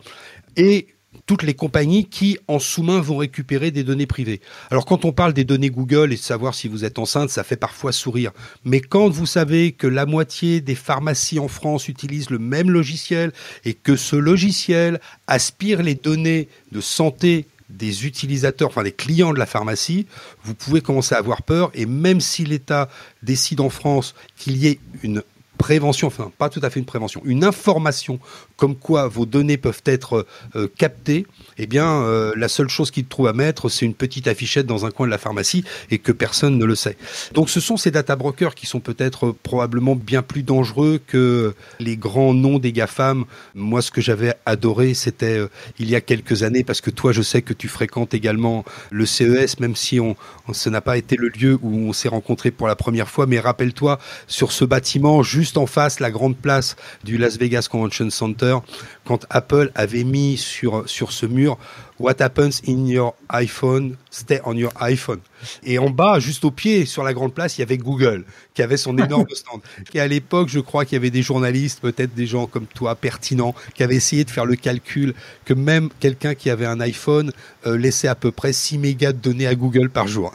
Et 0.56 0.88
toutes 1.26 1.42
les 1.42 1.54
compagnies 1.54 2.06
qui, 2.06 2.38
en 2.48 2.58
sous-main, 2.58 3.00
vont 3.00 3.16
récupérer 3.16 3.70
des 3.70 3.84
données 3.84 4.06
privées. 4.06 4.40
Alors, 4.70 4.84
quand 4.84 5.04
on 5.04 5.12
parle 5.12 5.32
des 5.32 5.44
données 5.44 5.70
Google 5.70 6.12
et 6.12 6.16
de 6.16 6.20
savoir 6.20 6.54
si 6.54 6.68
vous 6.68 6.84
êtes 6.84 6.98
enceinte, 6.98 7.30
ça 7.30 7.44
fait 7.44 7.56
parfois 7.56 7.92
sourire. 7.92 8.32
Mais 8.64 8.80
quand 8.80 9.08
vous 9.08 9.26
savez 9.26 9.72
que 9.72 9.86
la 9.86 10.06
moitié 10.06 10.60
des 10.60 10.74
pharmacies 10.74 11.38
en 11.38 11.48
France 11.48 11.88
utilisent 11.88 12.30
le 12.30 12.38
même 12.38 12.70
logiciel 12.70 13.32
et 13.64 13.74
que 13.74 13.96
ce 13.96 14.16
logiciel 14.16 15.00
aspire 15.26 15.82
les 15.82 15.94
données 15.94 16.48
de 16.72 16.80
santé 16.80 17.46
des 17.70 18.06
utilisateurs, 18.06 18.68
enfin 18.68 18.82
des 18.82 18.92
clients 18.92 19.32
de 19.32 19.38
la 19.38 19.46
pharmacie, 19.46 20.06
vous 20.44 20.54
pouvez 20.54 20.80
commencer 20.80 21.14
à 21.14 21.18
avoir 21.18 21.42
peur. 21.42 21.70
Et 21.74 21.86
même 21.86 22.20
si 22.20 22.44
l'État 22.44 22.88
décide 23.22 23.60
en 23.60 23.70
France 23.70 24.14
qu'il 24.36 24.56
y 24.56 24.68
ait 24.68 24.78
une 25.02 25.22
prévention, 25.58 26.08
enfin 26.08 26.30
pas 26.36 26.48
tout 26.50 26.60
à 26.62 26.70
fait 26.70 26.80
une 26.80 26.86
prévention, 26.86 27.22
une 27.24 27.44
information 27.44 28.18
comme 28.56 28.76
quoi 28.76 29.08
vos 29.08 29.24
données 29.24 29.56
peuvent 29.56 29.82
être 29.86 30.26
euh, 30.56 30.68
captées, 30.76 31.26
eh 31.58 31.66
bien, 31.66 32.02
euh, 32.02 32.32
la 32.36 32.48
seule 32.48 32.68
chose 32.68 32.90
qu'ils 32.90 33.06
trouvent 33.06 33.28
à 33.28 33.32
mettre, 33.32 33.68
c'est 33.68 33.86
une 33.86 33.94
petite 33.94 34.28
affichette 34.28 34.66
dans 34.66 34.86
un 34.86 34.90
coin 34.90 35.06
de 35.06 35.10
la 35.10 35.18
pharmacie 35.18 35.64
et 35.90 35.98
que 35.98 36.12
personne 36.12 36.58
ne 36.58 36.64
le 36.64 36.74
sait. 36.74 36.96
Donc, 37.32 37.50
ce 37.50 37.60
sont 37.60 37.76
ces 37.76 37.90
data 37.90 38.16
brokers 38.16 38.54
qui 38.54 38.66
sont 38.66 38.80
peut-être 38.80 39.26
euh, 39.26 39.36
probablement 39.42 39.96
bien 39.96 40.22
plus 40.22 40.42
dangereux 40.42 41.00
que 41.06 41.54
les 41.80 41.96
grands 41.96 42.34
noms 42.34 42.58
des 42.58 42.72
GAFAM. 42.72 43.24
Moi, 43.54 43.82
ce 43.82 43.90
que 43.90 44.00
j'avais 44.00 44.34
adoré, 44.46 44.94
c'était 44.94 45.40
il 45.78 45.88
y 45.88 45.94
a 45.94 46.00
quelques 46.00 46.42
années, 46.42 46.64
parce 46.64 46.80
que 46.80 46.90
toi, 46.90 47.12
je 47.12 47.22
sais 47.22 47.42
que 47.42 47.52
tu 47.52 47.68
fréquentes 47.68 48.14
également 48.14 48.64
le 48.90 49.06
CES, 49.06 49.60
même 49.60 49.76
si 49.76 50.00
on, 50.00 50.16
ce 50.52 50.68
n'a 50.68 50.80
pas 50.80 50.96
été 50.96 51.16
le 51.16 51.28
lieu 51.28 51.58
où 51.62 51.88
on 51.88 51.92
s'est 51.92 52.08
rencontrés 52.08 52.50
pour 52.50 52.66
la 52.66 52.76
première 52.76 53.08
fois, 53.08 53.26
mais 53.26 53.40
rappelle-toi, 53.40 53.98
sur 54.26 54.52
ce 54.52 54.64
bâtiment, 54.64 55.22
juste 55.22 55.56
en 55.56 55.66
face, 55.66 56.00
la 56.00 56.10
grande 56.10 56.36
place 56.36 56.76
du 57.04 57.18
Las 57.18 57.38
Vegas 57.38 57.68
Convention 57.70 58.10
Center, 58.10 58.58
quand 59.04 59.26
Apple 59.30 59.70
avait 59.74 60.04
mis 60.04 60.36
sur, 60.36 60.88
sur 60.88 61.12
ce 61.12 61.26
mur 61.26 61.58
What 62.00 62.20
happens 62.20 62.60
in 62.66 62.86
your 62.86 63.14
iPhone, 63.28 63.96
stay 64.10 64.40
on 64.44 64.56
your 64.56 64.72
iPhone. 64.80 65.20
Et 65.62 65.78
en 65.78 65.90
bas, 65.90 66.18
juste 66.18 66.44
au 66.44 66.50
pied, 66.50 66.86
sur 66.86 67.04
la 67.04 67.14
grande 67.14 67.32
place, 67.32 67.56
il 67.56 67.60
y 67.60 67.62
avait 67.62 67.78
Google, 67.78 68.24
qui 68.52 68.62
avait 68.62 68.76
son 68.76 68.98
énorme 68.98 69.26
stand. 69.32 69.60
Et 69.92 70.00
à 70.00 70.08
l'époque, 70.08 70.48
je 70.48 70.58
crois 70.58 70.84
qu'il 70.84 70.94
y 70.94 70.96
avait 70.96 71.10
des 71.10 71.22
journalistes, 71.22 71.80
peut-être 71.80 72.12
des 72.12 72.26
gens 72.26 72.46
comme 72.46 72.66
toi, 72.66 72.96
pertinents, 72.96 73.54
qui 73.74 73.84
avaient 73.84 73.94
essayé 73.94 74.24
de 74.24 74.30
faire 74.30 74.44
le 74.44 74.56
calcul 74.56 75.14
que 75.44 75.54
même 75.54 75.88
quelqu'un 76.00 76.34
qui 76.34 76.50
avait 76.50 76.66
un 76.66 76.80
iPhone 76.80 77.30
euh, 77.64 77.76
laissait 77.76 78.08
à 78.08 78.16
peu 78.16 78.32
près 78.32 78.52
6 78.52 78.78
mégas 78.78 79.12
de 79.12 79.18
données 79.18 79.46
à 79.46 79.54
Google 79.54 79.88
par 79.88 80.08
jour 80.08 80.32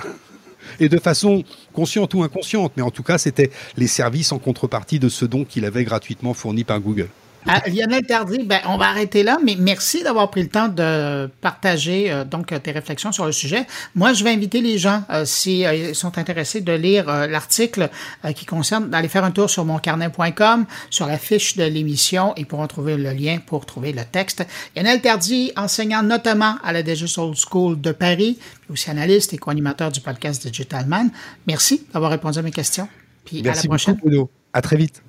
et 0.79 0.87
de 0.87 0.99
façon 0.99 1.43
consciente 1.73 2.13
ou 2.13 2.23
inconsciente, 2.23 2.73
mais 2.77 2.83
en 2.83 2.91
tout 2.91 3.03
cas, 3.03 3.17
c'était 3.17 3.49
les 3.75 3.87
services 3.87 4.31
en 4.31 4.39
contrepartie 4.39 4.99
de 4.99 5.09
ce 5.09 5.25
don 5.25 5.43
qu'il 5.43 5.65
avait 5.65 5.83
gratuitement 5.83 6.33
fourni 6.33 6.63
par 6.63 6.79
Google. 6.79 7.09
Ah, 7.47 7.63
Lionel 7.67 8.05
Tardy, 8.05 8.43
ben, 8.43 8.59
on 8.67 8.77
va 8.77 8.89
arrêter 8.89 9.23
là, 9.23 9.37
mais 9.43 9.55
merci 9.57 10.03
d'avoir 10.03 10.29
pris 10.29 10.43
le 10.43 10.49
temps 10.49 10.67
de 10.67 11.27
partager 11.41 12.11
euh, 12.11 12.25
donc 12.25 12.53
tes 12.61 12.71
réflexions 12.71 13.11
sur 13.11 13.25
le 13.25 13.31
sujet. 13.31 13.65
Moi, 13.95 14.13
je 14.13 14.23
vais 14.23 14.31
inviter 14.31 14.61
les 14.61 14.77
gens, 14.77 15.03
euh, 15.09 15.23
s'ils 15.25 15.65
euh, 15.65 15.93
sont 15.93 16.17
intéressés, 16.17 16.61
de 16.61 16.73
lire 16.73 17.05
l'article 17.05 17.89
qui 18.35 18.45
concerne, 18.45 18.89
d'aller 18.89 19.07
faire 19.07 19.23
un 19.23 19.31
tour 19.31 19.49
sur 19.49 19.65
moncarnet.com, 19.65 20.65
sur 20.89 21.07
la 21.07 21.17
fiche 21.17 21.55
de 21.55 21.63
l'émission, 21.63 22.33
ils 22.37 22.45
pourront 22.45 22.67
trouver 22.67 22.97
le 22.97 23.11
lien 23.11 23.39
pour 23.45 23.65
trouver 23.65 23.93
le 23.93 24.03
texte. 24.03 24.45
Lionel 24.75 25.01
Tardy, 25.01 25.51
enseignant 25.55 26.03
notamment 26.03 26.55
à 26.63 26.73
la 26.73 26.83
Digital 26.83 27.31
School 27.35 27.79
de 27.79 27.91
Paris, 27.91 28.37
puis 28.61 28.73
aussi 28.73 28.89
analyste 28.89 29.33
et 29.33 29.37
co-animateur 29.37 29.91
du 29.91 30.01
podcast 30.01 30.45
Digital 30.45 30.85
Man. 30.85 31.09
Merci 31.47 31.85
d'avoir 31.93 32.11
répondu 32.11 32.39
à 32.39 32.41
mes 32.41 32.51
questions. 32.51 32.87
Puis 33.25 33.41
merci 33.41 33.61
à 33.61 33.63
la 33.63 33.69
prochaine. 33.69 33.95
Beaucoup, 33.95 34.09
Bruno. 34.09 34.29
À 34.53 34.61
très 34.61 34.75
vite. 34.75 35.01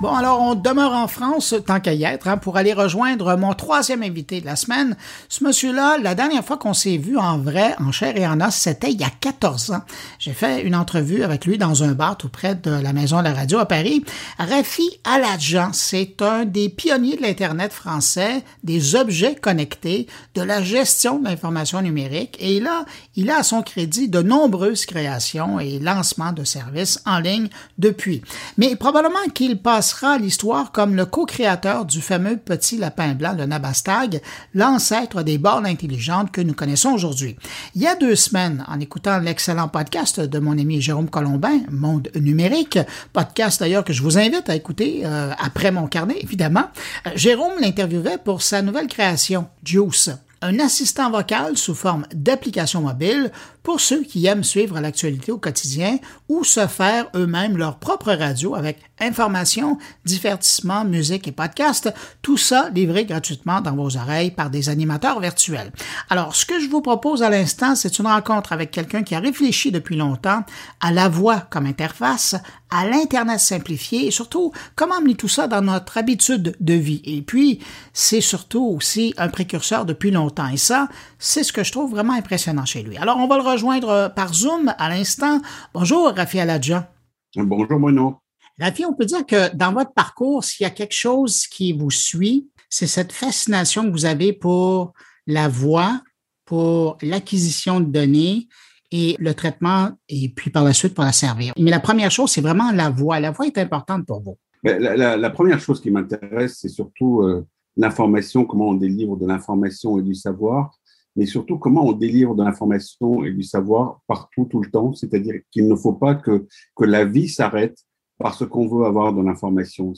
Bon, 0.00 0.14
alors 0.14 0.40
on 0.40 0.54
demeure 0.54 0.94
en 0.94 1.08
France, 1.08 1.54
tant 1.66 1.78
qu'à 1.78 1.92
y 1.92 2.04
être, 2.04 2.26
hein, 2.26 2.38
pour 2.38 2.56
aller 2.56 2.72
rejoindre 2.72 3.36
mon 3.36 3.52
troisième 3.52 4.02
invité 4.02 4.40
de 4.40 4.46
la 4.46 4.56
semaine. 4.56 4.96
Ce 5.28 5.44
monsieur-là, 5.44 5.98
la 5.98 6.14
dernière 6.14 6.42
fois 6.42 6.56
qu'on 6.56 6.72
s'est 6.72 6.96
vu 6.96 7.18
en 7.18 7.36
vrai, 7.36 7.74
en 7.78 7.92
chair 7.92 8.16
et 8.16 8.26
en 8.26 8.40
os, 8.40 8.54
c'était 8.54 8.92
il 8.92 8.98
y 8.98 9.04
a 9.04 9.10
14 9.10 9.72
ans. 9.72 9.82
J'ai 10.18 10.32
fait 10.32 10.62
une 10.62 10.74
entrevue 10.74 11.22
avec 11.22 11.44
lui 11.44 11.58
dans 11.58 11.84
un 11.84 11.92
bar 11.92 12.16
tout 12.16 12.30
près 12.30 12.54
de 12.54 12.70
la 12.70 12.94
Maison 12.94 13.18
de 13.18 13.24
la 13.24 13.34
Radio 13.34 13.58
à 13.58 13.66
Paris. 13.66 14.02
Rafi 14.38 14.88
Aladjan, 15.04 15.74
c'est 15.74 16.22
un 16.22 16.46
des 16.46 16.70
pionniers 16.70 17.16
de 17.16 17.22
l'Internet 17.22 17.70
français, 17.70 18.42
des 18.64 18.94
objets 18.94 19.34
connectés, 19.34 20.06
de 20.34 20.40
la 20.40 20.62
gestion 20.62 21.18
de 21.18 21.26
l'information 21.26 21.82
numérique. 21.82 22.38
Et 22.40 22.58
là, 22.58 22.86
il 23.16 23.28
a 23.28 23.40
à 23.40 23.42
son 23.42 23.60
crédit 23.60 24.08
de 24.08 24.22
nombreuses 24.22 24.86
créations 24.86 25.60
et 25.60 25.78
lancements 25.78 26.32
de 26.32 26.44
services 26.44 27.02
en 27.04 27.18
ligne 27.18 27.50
depuis. 27.76 28.22
Mais 28.56 28.76
probablement 28.76 29.28
qu'il 29.34 29.60
passe 29.60 29.89
passera 29.90 30.18
l'histoire 30.18 30.70
comme 30.70 30.94
le 30.94 31.04
co-créateur 31.04 31.84
du 31.84 32.00
fameux 32.00 32.36
petit 32.36 32.76
lapin 32.76 33.14
blanc, 33.14 33.34
le 33.36 33.44
Nabastag, 33.44 34.22
l'ancêtre 34.54 35.24
des 35.24 35.36
bornes 35.36 35.66
intelligentes 35.66 36.30
que 36.30 36.40
nous 36.40 36.54
connaissons 36.54 36.90
aujourd'hui. 36.90 37.36
Il 37.74 37.82
y 37.82 37.88
a 37.88 37.96
deux 37.96 38.14
semaines, 38.14 38.64
en 38.68 38.78
écoutant 38.78 39.18
l'excellent 39.18 39.66
podcast 39.66 40.20
de 40.20 40.38
mon 40.38 40.52
ami 40.52 40.80
Jérôme 40.80 41.10
Colombin, 41.10 41.62
Monde 41.72 42.08
numérique, 42.14 42.78
podcast 43.12 43.58
d'ailleurs 43.58 43.82
que 43.82 43.92
je 43.92 44.04
vous 44.04 44.16
invite 44.16 44.48
à 44.48 44.54
écouter 44.54 45.02
euh, 45.04 45.32
après 45.40 45.72
mon 45.72 45.88
carnet, 45.88 46.18
évidemment, 46.20 46.68
euh, 47.08 47.10
Jérôme 47.16 47.58
l'interviewait 47.60 48.18
pour 48.18 48.42
sa 48.42 48.62
nouvelle 48.62 48.86
création, 48.86 49.48
Juice 49.64 50.10
un 50.42 50.58
assistant 50.58 51.10
vocal 51.10 51.58
sous 51.58 51.74
forme 51.74 52.06
d'application 52.14 52.80
mobile 52.80 53.30
pour 53.62 53.80
ceux 53.80 54.02
qui 54.02 54.26
aiment 54.26 54.44
suivre 54.44 54.80
l'actualité 54.80 55.32
au 55.32 55.38
quotidien 55.38 55.98
ou 56.28 56.44
se 56.44 56.66
faire 56.66 57.06
eux-mêmes 57.14 57.56
leur 57.56 57.78
propre 57.78 58.12
radio 58.12 58.54
avec 58.54 58.78
information, 59.00 59.78
divertissement, 60.04 60.84
musique 60.84 61.26
et 61.28 61.32
podcast, 61.32 61.92
tout 62.22 62.36
ça 62.36 62.68
livré 62.74 63.04
gratuitement 63.04 63.60
dans 63.60 63.74
vos 63.74 63.96
oreilles 63.96 64.30
par 64.30 64.50
des 64.50 64.68
animateurs 64.68 65.20
virtuels. 65.20 65.72
Alors, 66.08 66.34
ce 66.34 66.46
que 66.46 66.60
je 66.60 66.68
vous 66.68 66.82
propose 66.82 67.22
à 67.22 67.30
l'instant, 67.30 67.74
c'est 67.74 67.98
une 67.98 68.06
rencontre 68.06 68.52
avec 68.52 68.70
quelqu'un 68.70 69.02
qui 69.02 69.14
a 69.14 69.20
réfléchi 69.20 69.70
depuis 69.72 69.96
longtemps 69.96 70.44
à 70.80 70.92
la 70.92 71.08
voix 71.08 71.40
comme 71.40 71.66
interface, 71.66 72.36
à 72.70 72.86
l'Internet 72.86 73.40
simplifié 73.40 74.06
et 74.06 74.10
surtout 74.10 74.52
comment 74.76 74.98
amener 74.98 75.14
tout 75.14 75.28
ça 75.28 75.48
dans 75.48 75.62
notre 75.62 75.98
habitude 75.98 76.56
de 76.60 76.74
vie. 76.74 77.02
Et 77.04 77.22
puis, 77.22 77.60
c'est 77.92 78.20
surtout 78.20 78.64
aussi 78.76 79.14
un 79.16 79.28
précurseur 79.28 79.84
depuis 79.84 80.10
longtemps. 80.10 80.48
Et 80.48 80.56
ça, 80.56 80.88
c'est 81.18 81.42
ce 81.42 81.52
que 81.52 81.64
je 81.64 81.72
trouve 81.72 81.90
vraiment 81.90 82.12
impressionnant 82.12 82.64
chez 82.64 82.82
lui. 82.82 82.96
Alors, 82.96 83.16
on 83.18 83.26
va 83.26 83.36
le 83.36 83.42
rejoindre 83.52 84.12
par 84.14 84.34
Zoom 84.34 84.72
à 84.78 84.88
l'instant. 84.88 85.40
Bonjour, 85.74 86.12
Rafi 86.14 86.40
Aladja. 86.40 86.92
Bonjour, 87.36 87.78
Bruno. 87.78 88.16
Rafi, 88.58 88.84
on 88.84 88.94
peut 88.94 89.06
dire 89.06 89.24
que 89.26 89.54
dans 89.54 89.72
votre 89.72 89.92
parcours, 89.92 90.44
s'il 90.44 90.64
y 90.64 90.66
a 90.66 90.70
quelque 90.70 90.94
chose 90.94 91.46
qui 91.46 91.72
vous 91.72 91.90
suit, 91.90 92.48
c'est 92.68 92.86
cette 92.86 93.12
fascination 93.12 93.84
que 93.84 93.90
vous 93.90 94.04
avez 94.04 94.32
pour 94.32 94.92
la 95.26 95.48
voix, 95.48 96.00
pour 96.44 96.98
l'acquisition 97.02 97.80
de 97.80 97.86
données 97.86 98.48
et 98.92 99.16
le 99.18 99.34
traitement, 99.34 99.90
et 100.08 100.28
puis 100.28 100.50
par 100.50 100.64
la 100.64 100.72
suite 100.72 100.94
pour 100.94 101.04
la 101.04 101.12
servir. 101.12 101.52
Mais 101.58 101.70
la 101.70 101.80
première 101.80 102.10
chose, 102.10 102.30
c'est 102.30 102.40
vraiment 102.40 102.72
la 102.72 102.90
voix. 102.90 103.20
La 103.20 103.30
voix 103.30 103.46
est 103.46 103.58
importante 103.58 104.04
pour 104.06 104.20
vous. 104.20 104.36
Ben, 104.62 104.78
la, 104.78 105.30
première 105.30 105.60
chose 105.60 105.80
qui 105.80 105.90
m'intéresse, 105.90 106.58
c'est 106.60 106.68
surtout 106.68 107.22
euh, 107.22 107.46
l'information, 107.76 108.44
comment 108.44 108.68
on 108.68 108.74
délivre 108.74 109.16
de 109.16 109.26
l'information 109.26 109.98
et 109.98 110.02
du 110.02 110.14
savoir, 110.14 110.74
mais 111.20 111.26
surtout 111.26 111.58
comment 111.58 111.86
on 111.86 111.92
délivre 111.92 112.34
de 112.34 112.42
l'information 112.42 113.22
et 113.24 113.30
du 113.30 113.42
savoir 113.42 114.00
partout, 114.06 114.46
tout 114.46 114.62
le 114.62 114.70
temps. 114.70 114.94
C'est-à-dire 114.94 115.34
qu'il 115.50 115.68
ne 115.68 115.76
faut 115.76 115.92
pas 115.92 116.14
que, 116.14 116.46
que 116.74 116.84
la 116.86 117.04
vie 117.04 117.28
s'arrête 117.28 117.76
parce 118.16 118.46
qu'on 118.46 118.66
veut 118.66 118.86
avoir 118.86 119.12
de 119.12 119.20
l'information. 119.20 119.92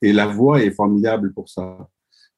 Et 0.00 0.12
la 0.12 0.28
voix 0.28 0.62
est 0.62 0.70
formidable 0.70 1.32
pour 1.32 1.48
ça. 1.48 1.88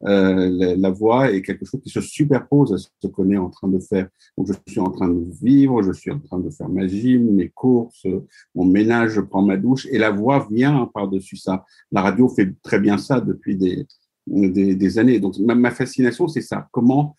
Euh, 0.04 0.76
la, 0.78 0.90
voix 0.90 1.30
est 1.30 1.42
quelque 1.42 1.66
chose 1.66 1.82
qui 1.82 1.90
se 1.90 2.00
superpose 2.00 2.72
à 2.72 2.78
ce 2.78 3.06
qu'on 3.06 3.30
est 3.30 3.36
en 3.36 3.50
train 3.50 3.68
de 3.68 3.78
faire. 3.78 4.08
Donc, 4.38 4.46
je 4.46 4.54
suis 4.66 4.80
en 4.80 4.90
train 4.90 5.08
de 5.08 5.26
vivre, 5.42 5.82
je 5.82 5.92
suis 5.92 6.10
en 6.10 6.18
train 6.18 6.38
de 6.38 6.48
faire 6.48 6.70
ma 6.70 6.86
gym, 6.86 7.34
mes 7.34 7.50
courses, 7.50 8.06
mon 8.54 8.64
ménage, 8.64 9.10
je 9.10 9.20
prends 9.20 9.42
ma 9.42 9.58
douche, 9.58 9.86
et 9.90 9.98
la 9.98 10.10
voix 10.10 10.48
vient 10.50 10.90
par-dessus 10.94 11.36
ça. 11.36 11.66
La 11.92 12.00
radio 12.00 12.30
fait 12.30 12.50
très 12.62 12.80
bien 12.80 12.96
ça 12.96 13.20
depuis 13.20 13.56
des, 13.56 13.86
des, 14.26 14.98
années. 14.98 15.20
Donc, 15.20 15.38
ma, 15.38 15.70
fascination, 15.70 16.28
c'est 16.28 16.40
ça. 16.40 16.66
Comment 16.72 17.14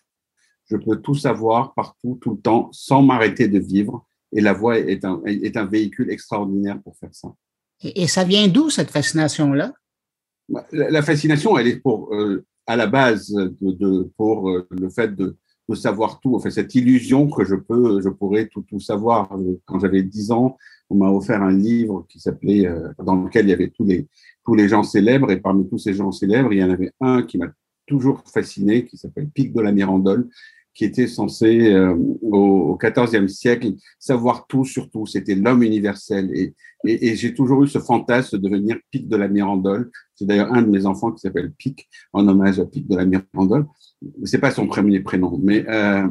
je 0.74 0.84
peux 0.84 0.96
tout 0.96 1.14
savoir 1.14 1.74
partout, 1.74 2.18
tout 2.20 2.32
le 2.32 2.38
temps, 2.38 2.68
sans 2.72 3.02
m'arrêter 3.02 3.48
de 3.48 3.58
vivre. 3.58 4.06
Et 4.32 4.40
la 4.40 4.52
voix 4.52 4.78
est 4.78 5.04
un, 5.04 5.22
est 5.26 5.56
un 5.56 5.64
véhicule 5.64 6.10
extraordinaire 6.10 6.80
pour 6.82 6.96
faire 6.96 7.14
ça. 7.14 7.32
Et, 7.82 8.06
ça 8.08 8.24
vient 8.24 8.48
d'où 8.48 8.70
cette 8.70 8.90
fascination-là? 8.90 9.72
Bah, 10.48 10.66
la, 10.72 11.02
fascination, 11.02 11.56
elle 11.56 11.68
est 11.68 11.76
pour 11.76 12.12
euh, 12.14 12.44
à 12.66 12.76
la 12.76 12.86
base 12.86 13.30
de, 13.30 14.10
pour 14.16 14.50
euh, 14.50 14.66
le 14.70 14.88
fait 14.90 15.14
de, 15.14 15.36
de, 15.68 15.74
savoir 15.74 16.20
tout, 16.20 16.34
enfin 16.34 16.50
cette 16.50 16.74
illusion 16.74 17.30
que 17.30 17.44
je 17.44 17.54
peux, 17.54 18.00
je 18.02 18.08
pourrais 18.08 18.48
tout, 18.48 18.62
tout 18.62 18.80
savoir. 18.80 19.30
Quand 19.66 19.78
j'avais 19.78 20.02
10 20.02 20.32
ans, 20.32 20.56
on 20.90 20.96
m'a 20.96 21.10
offert 21.10 21.42
un 21.42 21.52
livre 21.52 22.06
qui 22.08 22.18
s'appelait, 22.18 22.66
euh, 22.66 22.88
dans 23.02 23.16
lequel 23.16 23.46
il 23.46 23.50
y 23.50 23.54
avait 23.54 23.70
tous 23.70 23.84
les, 23.84 24.08
tous 24.44 24.54
les 24.54 24.68
gens 24.68 24.82
célèbres, 24.82 25.30
et 25.30 25.40
parmi 25.40 25.68
tous 25.68 25.78
ces 25.78 25.94
gens 25.94 26.10
célèbres, 26.10 26.52
il 26.52 26.58
y 26.58 26.64
en 26.64 26.70
avait 26.70 26.92
un 27.00 27.22
qui 27.22 27.38
m'a 27.38 27.52
toujours 27.86 28.22
fasciné, 28.26 28.84
qui 28.84 28.96
s'appelle 28.96 29.28
Pic 29.28 29.52
de 29.52 29.60
la 29.60 29.72
Mirandole, 29.72 30.28
qui 30.74 30.84
était 30.84 31.06
censé 31.06 31.72
euh, 31.72 31.94
au 32.22 32.76
XIVe 32.76 33.28
siècle 33.28 33.74
savoir 33.98 34.46
tout 34.46 34.64
sur 34.64 34.90
tout. 34.90 35.06
C'était 35.06 35.36
l'homme 35.36 35.62
universel. 35.62 36.30
Et, 36.34 36.54
et, 36.84 37.08
et 37.08 37.16
j'ai 37.16 37.32
toujours 37.32 37.62
eu 37.62 37.68
ce 37.68 37.78
fantasme 37.78 38.38
de 38.38 38.48
devenir 38.48 38.76
Pic 38.90 39.08
de 39.08 39.16
la 39.16 39.28
Mirandole. 39.28 39.90
C'est 40.14 40.26
d'ailleurs 40.26 40.52
un 40.52 40.62
de 40.62 40.70
mes 40.70 40.84
enfants 40.84 41.12
qui 41.12 41.20
s'appelle 41.20 41.52
Pic, 41.52 41.88
en 42.12 42.26
hommage 42.26 42.58
à 42.58 42.66
Pic 42.66 42.88
de 42.88 42.96
la 42.96 43.04
Mirandole. 43.04 43.66
C'est 44.24 44.38
pas 44.38 44.50
son 44.50 44.66
premier 44.66 45.00
prénom, 45.00 45.38
mais 45.42 45.64
euh, 45.68 46.08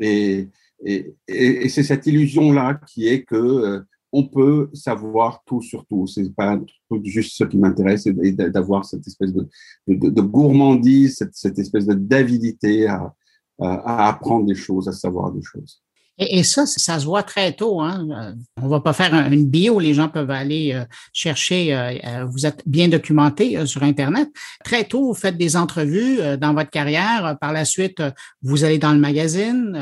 et, 0.00 0.48
et, 0.84 1.68
c'est 1.68 1.82
cette 1.82 2.06
illusion-là 2.06 2.80
qui 2.86 3.08
est 3.08 3.24
que 3.24 3.34
euh, 3.34 3.80
on 4.12 4.24
peut 4.24 4.70
savoir 4.72 5.42
tout 5.44 5.60
sur 5.60 5.84
tout. 5.86 6.06
C'est 6.06 6.34
pas 6.34 6.60
juste 7.02 7.36
ce 7.36 7.44
qui 7.44 7.58
m'intéresse, 7.58 8.06
et 8.06 8.32
d'avoir 8.32 8.84
cette 8.84 9.06
espèce 9.06 9.32
de, 9.32 9.48
de, 9.88 10.10
de 10.10 10.22
gourmandise, 10.22 11.16
cette, 11.16 11.34
cette 11.34 11.58
espèce 11.58 11.86
de 11.86 11.94
d'avidité 11.94 12.86
à, 12.86 13.14
à 13.60 14.08
apprendre 14.08 14.46
des 14.46 14.54
choses, 14.54 14.88
à 14.88 14.92
savoir 14.92 15.32
des 15.32 15.42
choses. 15.42 15.82
Et, 16.18 16.42
ça, 16.44 16.64
ça 16.64 16.98
se 16.98 17.04
voit 17.04 17.22
très 17.22 17.52
tôt. 17.52 17.80
Hein? 17.80 18.08
Euh, 18.10 18.32
on 18.62 18.68
va 18.68 18.80
pas 18.80 18.94
faire 18.94 19.12
une 19.14 19.46
bio, 19.46 19.78
les 19.78 19.92
gens 19.92 20.08
peuvent 20.08 20.30
aller 20.30 20.72
euh, 20.72 20.84
chercher. 21.12 21.74
Euh, 21.74 22.24
vous 22.26 22.46
êtes 22.46 22.62
bien 22.64 22.88
documenté 22.88 23.66
sur 23.66 23.82
Internet. 23.82 24.28
Très 24.64 24.84
tôt, 24.84 25.04
vous 25.04 25.14
faites 25.14 25.36
des 25.36 25.56
entrevues 25.56 26.18
dans 26.38 26.54
votre 26.54 26.70
carrière. 26.70 27.36
Par 27.40 27.52
la 27.52 27.64
suite, 27.64 28.02
vous 28.42 28.64
allez 28.64 28.78
dans 28.78 28.92
le 28.92 28.98
magazine 28.98 29.78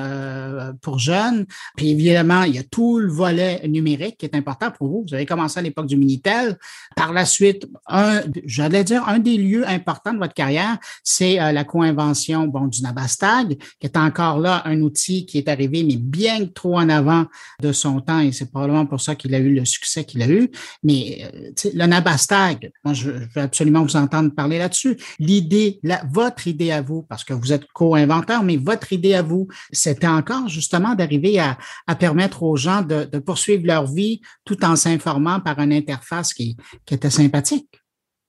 pour 0.83 0.99
jeunes. 0.99 1.47
Puis 1.77 1.91
évidemment, 1.91 2.43
il 2.43 2.57
y 2.57 2.59
a 2.59 2.63
tout 2.65 2.99
le 2.99 3.11
volet 3.11 3.67
numérique 3.69 4.19
qui 4.19 4.27
est 4.27 4.35
important 4.35 4.71
pour 4.71 4.89
vous. 4.89 5.05
Vous 5.07 5.15
avez 5.15 5.27
commencé 5.27 5.61
à 5.61 5.63
l'époque 5.63 5.87
du 5.87 5.97
Minitel. 5.97 6.59
Par 6.97 7.13
la 7.13 7.25
suite, 7.25 7.69
un, 7.87 8.23
j'allais 8.45 8.85
dire, 8.85 9.09
un 9.09 9.19
des 9.19 9.37
lieux 9.37 9.67
importants 9.69 10.13
de 10.13 10.19
votre 10.19 10.35
carrière, 10.35 10.79
c'est 11.03 11.37
la 11.37 11.65
co-invention 11.65 12.47
bon, 12.47 12.67
du 12.67 12.83
Nabastag, 12.83 13.57
qui 13.79 13.87
est 13.87 13.97
encore 13.97 14.39
là 14.39 14.63
un 14.65 14.81
outil 14.81 15.27
qui 15.27 15.39
est 15.39 15.49
arrivé, 15.49 15.85
mais 15.85 15.97
bien 15.97 16.24
bien 16.25 16.47
trop 16.47 16.79
en 16.79 16.89
avant 16.89 17.27
de 17.61 17.73
son 17.73 18.01
temps 18.01 18.21
et 18.21 18.33
c'est 18.33 18.51
probablement 18.51 18.87
pour 18.87 19.01
ça 19.01 19.15
qu'il 19.15 19.35
a 19.35 19.39
eu 19.39 19.55
le 19.55 19.65
succès 19.67 20.05
qu'il 20.05 20.23
a 20.23 20.29
eu. 20.29 20.51
Mais 20.83 21.29
euh, 21.35 21.51
le 21.75 21.87
Nabastag, 21.87 22.73
moi, 22.83 22.95
je, 22.95 23.11
veux 23.11 23.43
absolument 23.43 23.83
vous 23.83 23.97
entendre 23.97 24.35
parler 24.35 24.59
là-dessus. 24.59 24.97
L'idée, 25.19 25.81
votre 26.11 26.47
idée 26.47 26.71
à 26.71 26.81
vous, 26.81 27.03
parce 27.03 27.25
que 27.25 27.35
vous 27.35 27.53
êtes 27.53 27.67
co-inventeur, 27.75 28.43
mais 28.43 28.57
votre 28.57 28.93
idée 28.93 29.15
à 29.15 29.23
vous, 29.23 29.49
c'était 29.71 30.07
encore 30.07 30.49
justement 30.49 30.95
d'arriver 30.95 31.39
à, 31.39 31.59
permettre 31.97 32.43
aux 32.43 32.57
gens 32.57 32.83
de, 32.83 33.05
poursuivre 33.19 33.67
leur 33.67 33.87
vie 33.87 34.21
tout 34.45 34.65
en 34.65 34.77
s'informant 34.77 35.41
par 35.41 35.59
une 35.59 35.73
interface 35.73 36.33
qui 36.33 36.57
était 36.91 37.11
sympathique. 37.11 37.84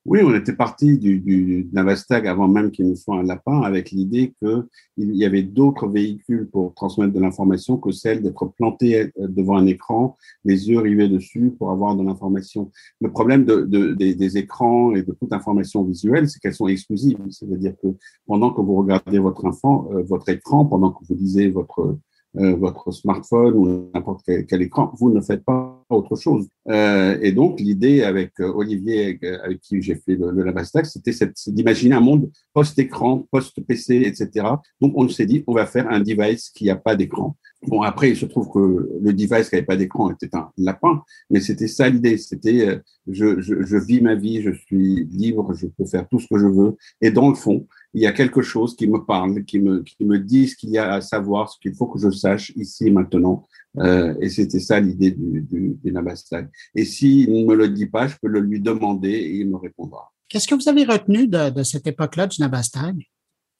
Oui, 0.05 0.19
on 0.23 0.35
était 0.35 0.53
parti 0.53 0.99
du, 0.99 1.19
du 1.19 1.67
avant 1.75 2.47
même 2.47 2.69
qu'il 2.69 2.87
nous 2.87 2.95
soit 2.95 3.17
un 3.17 3.23
lapin, 3.23 3.61
avec 3.61 3.89
l'idée 3.89 4.35
qu'il 4.39 5.15
y 5.15 5.25
avait 5.25 5.41
d'autres 5.41 5.87
véhicules 5.87 6.47
pour 6.47 6.75
transmettre 6.75 7.11
de 7.11 7.19
l'information 7.19 7.77
que 7.77 7.91
celle 7.91 8.21
d'être 8.21 8.45
planté 8.45 9.01
euh, 9.01 9.27
devant 9.27 9.57
un 9.57 9.65
écran, 9.65 10.15
les 10.43 10.69
yeux 10.69 10.79
rivés 10.79 11.09
dessus 11.09 11.51
pour 11.57 11.71
avoir 11.71 11.95
de 11.95 12.03
l'information. 12.03 12.71
Le 13.01 13.11
problème 13.11 13.45
de, 13.45 13.61
de, 13.61 13.93
des, 13.93 14.13
des, 14.13 14.37
écrans 14.37 14.95
et 14.95 15.01
de 15.01 15.11
toute 15.11 15.33
information 15.33 15.83
visuelle, 15.83 16.29
c'est 16.29 16.39
qu'elles 16.39 16.53
sont 16.53 16.67
exclusives. 16.67 17.17
C'est-à-dire 17.31 17.73
que 17.81 17.87
pendant 18.27 18.51
que 18.53 18.61
vous 18.61 18.75
regardez 18.75 19.17
votre 19.17 19.43
enfant, 19.45 19.89
euh, 19.91 20.03
votre 20.03 20.29
écran, 20.29 20.65
pendant 20.65 20.91
que 20.91 21.03
vous 21.07 21.15
lisez 21.15 21.49
votre 21.49 21.97
euh, 22.37 22.53
votre 22.55 22.91
smartphone 22.91 23.53
ou 23.53 23.89
n'importe 23.93 24.23
quel, 24.25 24.61
écran, 24.61 24.91
vous 24.97 25.09
ne 25.09 25.21
faites 25.21 25.45
pas 25.45 25.74
autre 25.89 26.15
chose. 26.15 26.47
Euh, 26.69 27.17
et 27.21 27.31
donc, 27.31 27.59
l'idée 27.59 28.03
avec 28.03 28.31
euh, 28.39 28.51
Olivier, 28.53 29.19
avec 29.43 29.59
qui 29.61 29.81
j'ai 29.81 29.95
fait 29.95 30.15
le, 30.15 30.31
le 30.31 30.53
c'était 30.83 31.11
d'imaginer 31.47 31.95
un 31.95 32.01
monde 32.01 32.31
post-écran, 32.53 33.27
post-PC, 33.31 34.03
etc. 34.05 34.47
Donc, 34.81 34.93
on 34.95 35.07
s'est 35.09 35.25
dit, 35.25 35.43
on 35.47 35.53
va 35.53 35.65
faire 35.65 35.87
un 35.89 35.99
device 35.99 36.49
qui 36.49 36.65
n'a 36.65 36.75
pas 36.75 36.95
d'écran. 36.95 37.35
Bon, 37.67 37.81
après, 37.81 38.11
il 38.11 38.15
se 38.15 38.25
trouve 38.25 38.49
que 38.49 38.89
le 39.01 39.13
device 39.13 39.49
qui 39.49 39.55
n'avait 39.55 39.65
pas 39.65 39.77
d'écran 39.77 40.11
était 40.11 40.35
un 40.35 40.49
lapin, 40.57 41.03
mais 41.29 41.39
c'était 41.39 41.67
ça 41.67 41.89
l'idée. 41.89 42.17
C'était, 42.17 42.79
je, 43.07 43.39
je, 43.39 43.63
je 43.63 43.77
vis 43.77 44.01
ma 44.01 44.15
vie, 44.15 44.41
je 44.41 44.51
suis 44.51 45.05
libre, 45.05 45.53
je 45.53 45.67
peux 45.67 45.85
faire 45.85 46.07
tout 46.07 46.19
ce 46.19 46.27
que 46.27 46.39
je 46.39 46.47
veux. 46.47 46.77
Et 47.01 47.11
dans 47.11 47.29
le 47.29 47.35
fond, 47.35 47.67
il 47.95 48.01
y 48.01 48.07
a 48.07 48.11
quelque 48.11 48.41
chose 48.41 48.75
qui 48.75 48.87
me 48.87 48.99
parle, 49.05 49.45
qui 49.45 49.57
me, 49.57 49.81
qui 49.81 50.03
me 50.03 50.19
dit 50.19 50.49
ce 50.49 50.55
qu'il 50.57 50.71
y 50.71 50.77
a 50.77 50.95
à 50.95 51.01
savoir, 51.01 51.49
ce 51.49 51.57
qu'il 51.61 51.73
faut 51.73 51.87
que 51.87 51.97
je 51.97 52.09
sache 52.09 52.51
ici 52.57 52.87
et 52.87 52.91
maintenant. 52.91 53.47
Euh, 53.77 54.13
et 54.19 54.27
c'était 54.29 54.59
ça 54.59 54.81
l'idée 54.81 55.11
du, 55.11 55.41
du, 55.41 55.77
du 55.81 55.91
Nabastag. 55.93 56.49
Et 56.75 56.83
s'il 56.83 57.31
ne 57.31 57.45
me 57.45 57.55
le 57.55 57.69
dit 57.69 57.85
pas, 57.85 58.07
je 58.07 58.17
peux 58.21 58.27
le 58.27 58.41
lui 58.41 58.59
demander 58.59 59.11
et 59.11 59.37
il 59.37 59.49
me 59.49 59.55
répondra. 59.55 60.11
Qu'est-ce 60.27 60.45
que 60.45 60.55
vous 60.55 60.67
avez 60.67 60.83
retenu 60.83 61.27
de, 61.27 61.49
de 61.49 61.63
cette 61.63 61.87
époque-là 61.87 62.27
du 62.27 62.41
Nabastag? 62.41 63.01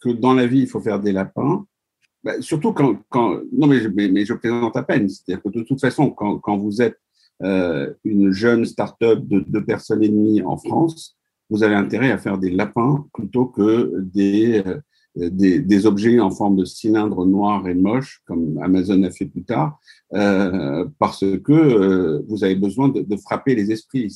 Que 0.02 0.10
dans 0.10 0.34
la 0.34 0.48
vie, 0.48 0.60
il 0.60 0.68
faut 0.68 0.82
faire 0.82 1.00
des 1.00 1.14
lapins. 1.14 1.66
Ben, 2.22 2.42
surtout 2.42 2.74
quand, 2.74 3.00
quand 3.08 3.40
non 3.54 3.68
mais 3.68 3.80
je, 3.80 3.88
mais, 3.88 4.10
mais 4.10 4.26
je 4.26 4.34
plaisante 4.34 4.76
à 4.76 4.84
peine. 4.84 5.08
C'est-à-dire 5.08 5.42
que 5.44 5.50
de 5.50 5.64
toute 5.64 5.80
façon, 5.80 6.10
quand, 6.10 6.40
quand 6.40 6.58
vous 6.58 6.82
êtes 6.82 7.00
une 7.42 8.32
jeune 8.32 8.64
start-up 8.64 9.20
de 9.28 9.40
deux 9.42 9.66
personnes 9.66 10.02
et 10.04 10.08
demie 10.08 10.42
en 10.42 10.56
France, 10.58 11.18
vous 11.50 11.64
avez 11.64 11.76
intérêt 11.76 12.12
à 12.12 12.18
faire 12.18 12.38
des 12.38 12.50
lapins 12.50 13.06
plutôt 13.14 13.46
que 13.46 13.92
des, 14.00 14.64
des, 15.16 15.60
des, 15.60 15.86
objets 15.86 16.20
en 16.20 16.32
forme 16.32 16.56
de 16.56 16.66
cylindre 16.66 17.26
noir 17.26 17.68
et 17.68 17.74
moche, 17.74 18.22
comme 18.26 18.60
Amazon 18.62 19.04
a 19.04 19.12
fait 19.12 19.26
plus 19.26 19.44
tard, 19.44 19.80
euh, 20.14 20.86
parce 21.00 21.26
que 21.44 21.52
euh, 21.54 22.22
vous 22.28 22.44
avez 22.44 22.56
besoin 22.56 22.90
de, 22.90 23.02
de 23.02 23.18
frapper 23.18 23.56
les 23.56 23.72
esprits. 23.72 24.14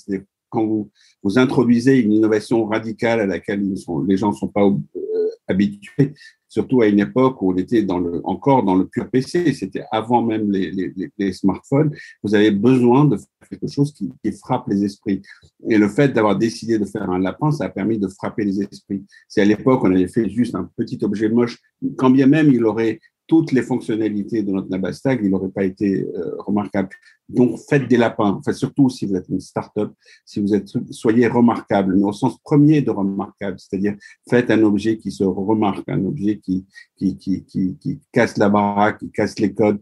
Quand 0.50 0.66
vous, 0.66 0.90
vous 1.24 1.38
introduisez 1.38 2.00
une 2.00 2.12
innovation 2.12 2.66
radicale 2.66 3.22
à 3.22 3.26
laquelle 3.26 3.78
sont, 3.78 4.02
les 4.02 4.18
gens 4.18 4.32
ne 4.32 4.36
sont 4.36 4.48
pas 4.48 4.66
euh, 4.66 5.30
habitués, 5.48 6.14
surtout 6.50 6.82
à 6.82 6.88
une 6.88 7.00
époque 7.00 7.42
où 7.42 7.54
on 7.54 7.56
était 7.56 7.84
dans 7.84 8.00
le, 8.00 8.22
encore 8.26 8.64
dans 8.64 8.76
le 8.76 8.88
pur 8.88 9.10
PC, 9.10 9.54
c'était 9.54 9.84
avant 9.92 10.24
même 10.24 10.52
les, 10.52 11.34
smartphones, 11.34 11.96
vous 12.24 12.36
avez 12.36 12.52
besoin 12.52 13.06
de 13.06 13.18
faire 13.18 13.50
quelque 13.50 13.72
chose 13.72 13.94
qui, 13.94 14.12
qui 14.24 14.32
frappe 14.34 14.68
les 14.68 14.84
esprits. 14.84 15.22
Et 15.70 15.78
le 15.78 15.88
fait 15.88 16.10
d'avoir 16.10 16.38
décidé 16.38 16.78
de 16.80 16.86
faire 16.86 17.10
un 17.10 17.20
lapin, 17.20 17.52
ça 17.52 17.66
a 17.66 17.70
permis 17.70 18.00
de 18.00 18.08
frapper 18.08 18.44
les 18.44 18.62
esprits. 18.62 19.06
C'est 19.28 19.42
à 19.42 19.46
l'époque, 19.46 19.84
on 19.84 19.94
avait 19.94 20.08
fait 20.08 20.28
juste 20.28 20.56
un 20.56 20.70
petit 20.76 21.00
objet 21.04 21.30
moche, 21.30 21.60
quand 21.98 22.10
bien 22.10 22.26
même 22.28 22.52
il 22.52 22.66
aurait 22.66 23.00
toutes 23.30 23.52
les 23.52 23.62
fonctionnalités 23.62 24.42
de 24.42 24.52
notre 24.52 24.70
Nabastag, 24.70 25.20
il 25.24 25.30
n'aurait 25.30 25.52
pas 25.52 25.64
été 25.64 26.04
euh, 26.04 26.36
remarquable. 26.40 26.90
Donc, 27.30 27.60
faites 27.70 27.88
des 27.88 27.98
lapins. 27.98 28.38
Enfin, 28.40 28.54
surtout 28.54 28.90
si 28.90 29.06
vous 29.06 29.16
êtes 29.16 29.30
une 29.30 29.40
start-up, 29.40 29.92
si 30.26 30.40
vous 30.42 30.54
êtes, 30.54 30.68
soyez 30.90 31.28
remarquable, 31.28 31.96
mais 31.96 32.04
au 32.04 32.12
sens 32.12 32.38
premier 32.44 32.82
de 32.82 32.90
remarquable, 32.90 33.58
c'est-à-dire 33.60 33.96
faites 34.28 34.50
un 34.50 34.64
objet 34.64 34.98
qui 34.98 35.12
se 35.12 35.24
remarque, 35.24 35.88
un 35.88 36.04
objet 36.06 36.40
qui, 36.40 36.66
qui, 36.98 37.18
qui, 37.18 37.46
qui, 37.46 37.78
qui 37.80 38.00
casse 38.12 38.38
la 38.38 38.50
baraque, 38.50 39.00
qui 39.00 39.12
casse 39.12 39.38
les 39.40 39.54
codes. 39.54 39.80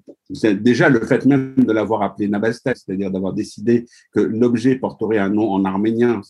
Déjà 0.59 0.89
le 0.89 0.99
fait 1.05 1.25
même 1.25 1.55
de 1.55 1.71
l'avoir 1.71 2.01
appelé 2.01 2.27
Nabastag, 2.27 2.75
c'est-à-dire 2.75 3.09
d'avoir 3.11 3.33
décidé 3.33 3.85
que 4.11 4.19
l'objet 4.19 4.75
porterait 4.75 5.17
un 5.17 5.29
nom 5.29 5.51
en 5.51 5.63
arménien. 5.63 6.21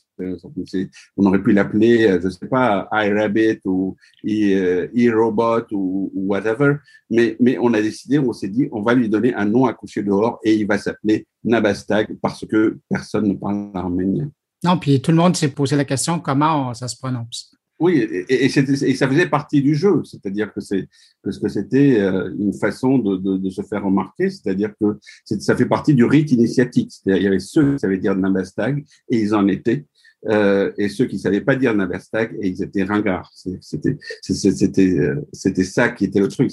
On 1.17 1.25
aurait 1.25 1.41
pu 1.41 1.51
l'appeler, 1.51 2.07
euh, 2.07 2.19
je 2.21 2.29
sais 2.29 2.47
pas, 2.47 2.87
iRabbit 2.91 3.59
ou 3.65 3.95
e-robot 4.23 5.65
ou, 5.71 6.11
ou 6.13 6.27
whatever 6.27 6.77
mais, 7.09 7.37
mais 7.39 7.57
on 7.59 7.73
a 7.73 7.81
décidé, 7.81 8.19
on 8.19 8.33
s'est 8.33 8.49
dit, 8.49 8.67
on 8.71 8.81
va 8.81 8.93
lui 8.93 9.09
donner 9.09 9.33
un 9.33 9.45
nom 9.45 9.65
à 9.65 9.73
coucher 9.73 10.03
dehors 10.03 10.39
et 10.43 10.55
il 10.55 10.67
va 10.67 10.77
s'appeler 10.77 11.06
Nabastag 11.43 12.17
parce 12.21 12.45
que 12.45 12.77
personne 12.89 13.27
ne 13.27 13.33
parle 13.33 13.71
arménien. 13.73 14.29
Non, 14.63 14.77
puis 14.77 15.01
tout 15.01 15.11
le 15.11 15.17
monde 15.17 15.35
s'est 15.35 15.49
posé 15.49 15.75
la 15.75 15.85
question 15.85 16.19
comment 16.19 16.73
ça 16.73 16.87
se 16.87 16.97
prononce? 16.97 17.51
Oui, 17.79 17.99
et, 17.99 18.45
et, 18.45 18.49
ça 18.49 19.07
faisait 19.07 19.29
partie 19.29 19.61
du 19.61 19.75
jeu, 19.75 20.01
c'est-à-dire 20.03 20.51
que 20.51 20.61
c'est 20.61 20.87
que 21.23 21.47
c'était 21.47 21.99
euh, 21.99 22.33
une 22.39 22.53
façon 22.53 22.97
de, 22.97 23.17
de, 23.17 23.37
de, 23.37 23.49
se 23.51 23.61
faire 23.61 23.83
remarquer, 23.83 24.31
c'est-à-dire 24.31 24.73
que 24.81 24.97
ça 25.25 25.55
fait 25.55 25.67
partie 25.67 25.93
du 25.93 26.03
rite 26.03 26.31
initiatique. 26.31 26.91
C'est-à-dire 26.91 27.21
il 27.21 27.25
y 27.25 27.27
avait 27.27 27.39
ceux 27.39 27.73
qui 27.73 27.79
savaient 27.79 27.99
dire 27.99 28.15
Nabastag 28.15 28.83
et 29.11 29.19
ils 29.19 29.35
en 29.35 29.47
étaient, 29.47 29.85
euh, 30.25 30.71
et 30.77 30.89
ceux 30.89 31.05
qui 31.05 31.19
savaient 31.19 31.41
pas 31.41 31.55
dire 31.55 31.75
Naverstag 31.75 32.35
et 32.41 32.49
ils 32.49 32.63
étaient 32.63 32.83
ringards. 32.83 33.31
C'était 33.61 33.97
c'était 34.21 34.99
euh, 34.99 35.21
c'était 35.31 35.63
ça 35.63 35.89
qui 35.89 36.05
était 36.05 36.19
le 36.19 36.27
truc. 36.27 36.51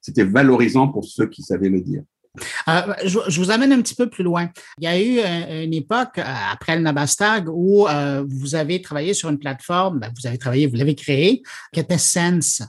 C'était 0.00 0.24
valorisant 0.24 0.88
pour 0.88 1.04
ceux 1.04 1.26
qui 1.26 1.42
savaient 1.42 1.68
le 1.68 1.80
dire. 1.80 2.02
Euh, 2.68 2.94
je, 3.04 3.18
je, 3.28 3.40
vous 3.40 3.50
amène 3.50 3.72
un 3.72 3.82
petit 3.82 3.94
peu 3.94 4.08
plus 4.08 4.22
loin. 4.22 4.48
Il 4.78 4.84
y 4.84 4.86
a 4.86 5.00
eu 5.00 5.18
euh, 5.18 5.64
une 5.64 5.74
époque 5.74 6.18
euh, 6.18 6.24
après 6.52 6.76
le 6.76 6.82
Nabastag 6.82 7.48
où 7.48 7.86
vous 8.26 8.54
avez 8.54 8.80
travaillé 8.80 9.14
sur 9.14 9.28
une 9.28 9.38
plateforme, 9.38 10.00
ben, 10.00 10.12
vous 10.16 10.26
avez 10.26 10.38
travaillé, 10.38 10.66
vous 10.66 10.76
l'avez 10.76 10.94
créée, 10.94 11.42
qui 11.72 11.80
était 11.80 11.98
Sense. 11.98 12.62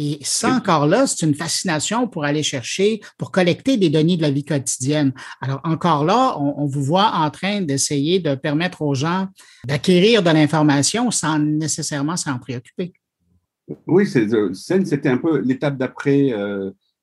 Et 0.00 0.18
ça, 0.22 0.54
encore 0.54 0.86
là, 0.86 1.08
c'est 1.08 1.26
une 1.26 1.34
fascination 1.34 2.06
pour 2.06 2.24
aller 2.24 2.44
chercher, 2.44 3.00
pour 3.18 3.32
collecter 3.32 3.76
des 3.76 3.90
données 3.90 4.16
de 4.16 4.22
la 4.22 4.30
vie 4.30 4.44
quotidienne. 4.44 5.12
Alors, 5.40 5.60
encore 5.64 6.04
là, 6.04 6.38
on, 6.38 6.66
vous 6.66 6.84
voit 6.84 7.10
en 7.14 7.28
train 7.30 7.62
d'essayer 7.62 8.20
de 8.20 8.36
permettre 8.36 8.82
aux 8.82 8.94
gens 8.94 9.26
d'acquérir 9.66 10.22
de 10.22 10.30
l'information 10.30 11.10
sans 11.10 11.40
nécessairement 11.40 12.16
s'en 12.16 12.38
préoccuper. 12.38 12.92
Oui, 13.88 14.08
euh, 14.14 14.52
c'était 14.54 15.08
un 15.08 15.18
peu 15.18 15.40
l'étape 15.40 15.76
d'après, 15.76 16.32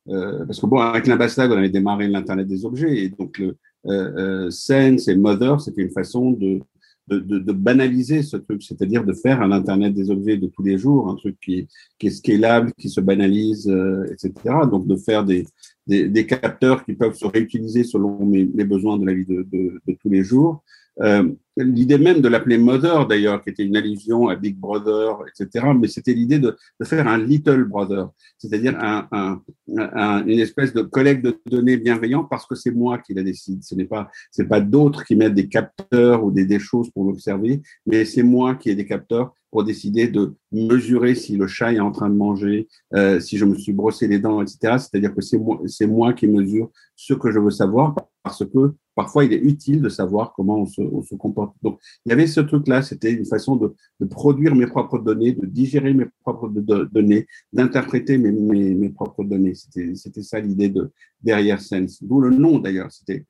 euh, 0.07 0.41
euh, 0.41 0.45
parce 0.45 0.59
que 0.59 0.65
bon, 0.65 0.79
avec 0.79 1.07
l'ambassade, 1.07 1.51
on 1.51 1.57
avait 1.57 1.69
démarré 1.69 2.07
l'Internet 2.07 2.47
des 2.47 2.65
objets, 2.65 3.05
et 3.05 3.09
donc 3.09 3.37
le 3.37 3.57
euh, 3.87 4.49
Sense 4.51 5.07
et 5.07 5.15
Mother, 5.15 5.61
c'était 5.61 5.81
une 5.81 5.91
façon 5.91 6.31
de 6.31 6.59
de, 7.07 7.19
de, 7.19 7.37
de, 7.37 7.51
banaliser 7.51 8.23
ce 8.23 8.35
truc, 8.37 8.63
c'est-à-dire 8.63 9.03
de 9.03 9.13
faire 9.13 9.41
un 9.41 9.51
Internet 9.51 9.93
des 9.93 10.09
objets 10.09 10.37
de 10.37 10.47
tous 10.47 10.63
les 10.63 10.77
jours, 10.77 11.07
un 11.09 11.15
truc 11.15 11.37
qui, 11.39 11.67
qui 11.99 12.07
est 12.07 12.09
scalable, 12.09 12.73
qui 12.79 12.89
se 12.89 12.99
banalise, 12.99 13.67
euh, 13.69 14.05
etc. 14.11 14.31
Donc 14.71 14.87
de 14.87 14.95
faire 14.95 15.23
des, 15.23 15.45
des, 15.85 16.09
des, 16.09 16.25
capteurs 16.25 16.83
qui 16.83 16.93
peuvent 16.93 17.15
se 17.15 17.27
réutiliser 17.27 17.83
selon 17.83 18.25
mes, 18.25 18.49
les 18.51 18.65
besoins 18.65 18.97
de 18.97 19.05
la 19.05 19.13
vie 19.13 19.25
de, 19.25 19.45
de 19.51 19.93
tous 20.01 20.09
les 20.09 20.23
jours. 20.23 20.63
Euh, 21.01 21.29
l'idée 21.57 21.97
même 21.97 22.21
de 22.21 22.27
l'appeler 22.27 22.57
Mother, 22.57 23.07
d'ailleurs, 23.07 23.41
qui 23.41 23.49
était 23.49 23.63
une 23.63 23.75
allusion 23.75 24.27
à 24.27 24.35
Big 24.35 24.57
Brother, 24.57 25.17
etc., 25.27 25.67
mais 25.77 25.87
c'était 25.87 26.13
l'idée 26.13 26.39
de, 26.39 26.55
de, 26.79 26.85
faire 26.85 27.07
un 27.07 27.17
Little 27.17 27.65
Brother, 27.65 28.09
c'est-à-dire 28.37 28.77
un, 28.79 29.07
un, 29.11 29.41
un, 29.77 30.25
une 30.25 30.39
espèce 30.39 30.73
de 30.73 30.81
collecte 30.81 31.23
de 31.23 31.39
données 31.45 31.77
bienveillant 31.77 32.23
parce 32.23 32.45
que 32.45 32.55
c'est 32.55 32.71
moi 32.71 32.97
qui 32.97 33.13
la 33.13 33.23
décide. 33.23 33.63
Ce 33.63 33.75
n'est 33.75 33.85
pas, 33.85 34.09
pas 34.49 34.61
d'autres 34.61 35.03
qui 35.05 35.15
mettent 35.15 35.33
des 35.33 35.47
capteurs 35.47 36.23
ou 36.23 36.31
des, 36.31 36.45
des 36.45 36.59
choses 36.59 36.89
pour 36.91 37.05
l'observer, 37.05 37.61
mais 37.85 38.05
c'est 38.05 38.23
moi 38.23 38.55
qui 38.55 38.69
ai 38.69 38.75
des 38.75 38.85
capteurs 38.85 39.33
pour 39.51 39.63
décider 39.63 40.09
de 40.09 40.35
mesurer 40.51 41.15
si 41.15 41.37
le 41.37 41.47
chat 41.47 41.71
est 41.71 41.79
en 41.79 41.91
train 41.91 42.09
de 42.09 42.15
manger, 42.15 42.67
euh, 42.93 43.21
si 43.21 43.37
je 43.37 43.45
me 43.45 43.55
suis 43.55 43.71
brossé 43.71 44.05
les 44.05 44.19
dents, 44.19 44.41
etc. 44.41 44.57
C'est-à-dire 44.79 45.15
que 45.15 45.21
c'est 45.21 45.37
moi, 45.37 45.61
c'est 45.67 45.87
moi 45.87 46.11
qui 46.11 46.27
mesure 46.27 46.69
ce 46.97 47.13
que 47.13 47.31
je 47.31 47.39
veux 47.39 47.51
savoir 47.51 47.95
parce 48.21 48.43
que 48.43 48.73
parfois 48.95 49.25
il 49.25 49.33
est 49.33 49.41
utile 49.41 49.81
de 49.81 49.89
savoir 49.89 50.33
comment 50.33 50.61
on 50.61 50.65
se, 50.65 50.81
on 50.81 51.03
se 51.03 51.15
comporte. 51.15 51.55
Donc 51.61 51.79
il 52.05 52.09
y 52.09 52.13
avait 52.13 52.27
ce 52.27 52.39
truc-là, 52.39 52.81
c'était 52.81 53.11
une 53.11 53.25
façon 53.25 53.55
de, 53.55 53.75
de, 53.99 54.05
produire 54.05 54.55
mes 54.55 54.67
propres 54.67 54.99
données, 54.99 55.33
de 55.33 55.45
digérer 55.45 55.93
mes 55.93 56.05
propres 56.23 56.49
données, 56.49 57.27
d'interpréter 57.53 58.17
mes, 58.17 58.31
mes, 58.31 58.73
mes, 58.73 58.89
propres 58.89 59.23
données. 59.23 59.53
C'était, 59.55 60.23
ça 60.23 60.39
l'idée 60.39 60.69
de 60.69 60.91
derrière 61.21 61.61
Sense, 61.61 62.01
d'où 62.01 62.21
le 62.21 62.31
nom 62.31 62.59
d'ailleurs. 62.59 62.91
C'était, 62.91 63.25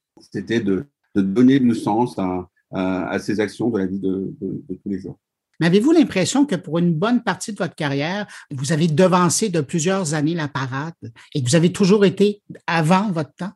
de, 0.61 0.85
donner 1.15 1.59
du 1.59 1.73
sens 1.75 2.17
à, 2.19 2.47
à, 2.71 3.09
à, 3.09 3.19
ces 3.19 3.39
actions 3.39 3.69
de 3.69 3.79
la 3.79 3.85
vie 3.85 3.99
de 3.99 4.33
tous 4.39 4.89
les 4.89 4.99
jours. 4.99 5.17
Mais 5.59 5.67
avez-vous 5.67 5.91
l'impression 5.91 6.45
que 6.45 6.55
pour 6.55 6.79
une 6.79 6.93
bonne 6.93 7.23
partie 7.23 7.53
de 7.53 7.57
votre 7.57 7.75
carrière, 7.75 8.27
vous 8.51 8.73
avez 8.73 8.87
devancé 8.87 9.49
de 9.49 9.61
plusieurs 9.61 10.13
années 10.13 10.35
la 10.35 10.47
parade 10.47 10.93
et 11.33 11.41
que 11.41 11.47
vous 11.47 11.55
avez 11.55 11.71
toujours 11.71 12.05
été 12.05 12.41
avant 12.67 13.11
votre 13.11 13.33
temps? 13.35 13.53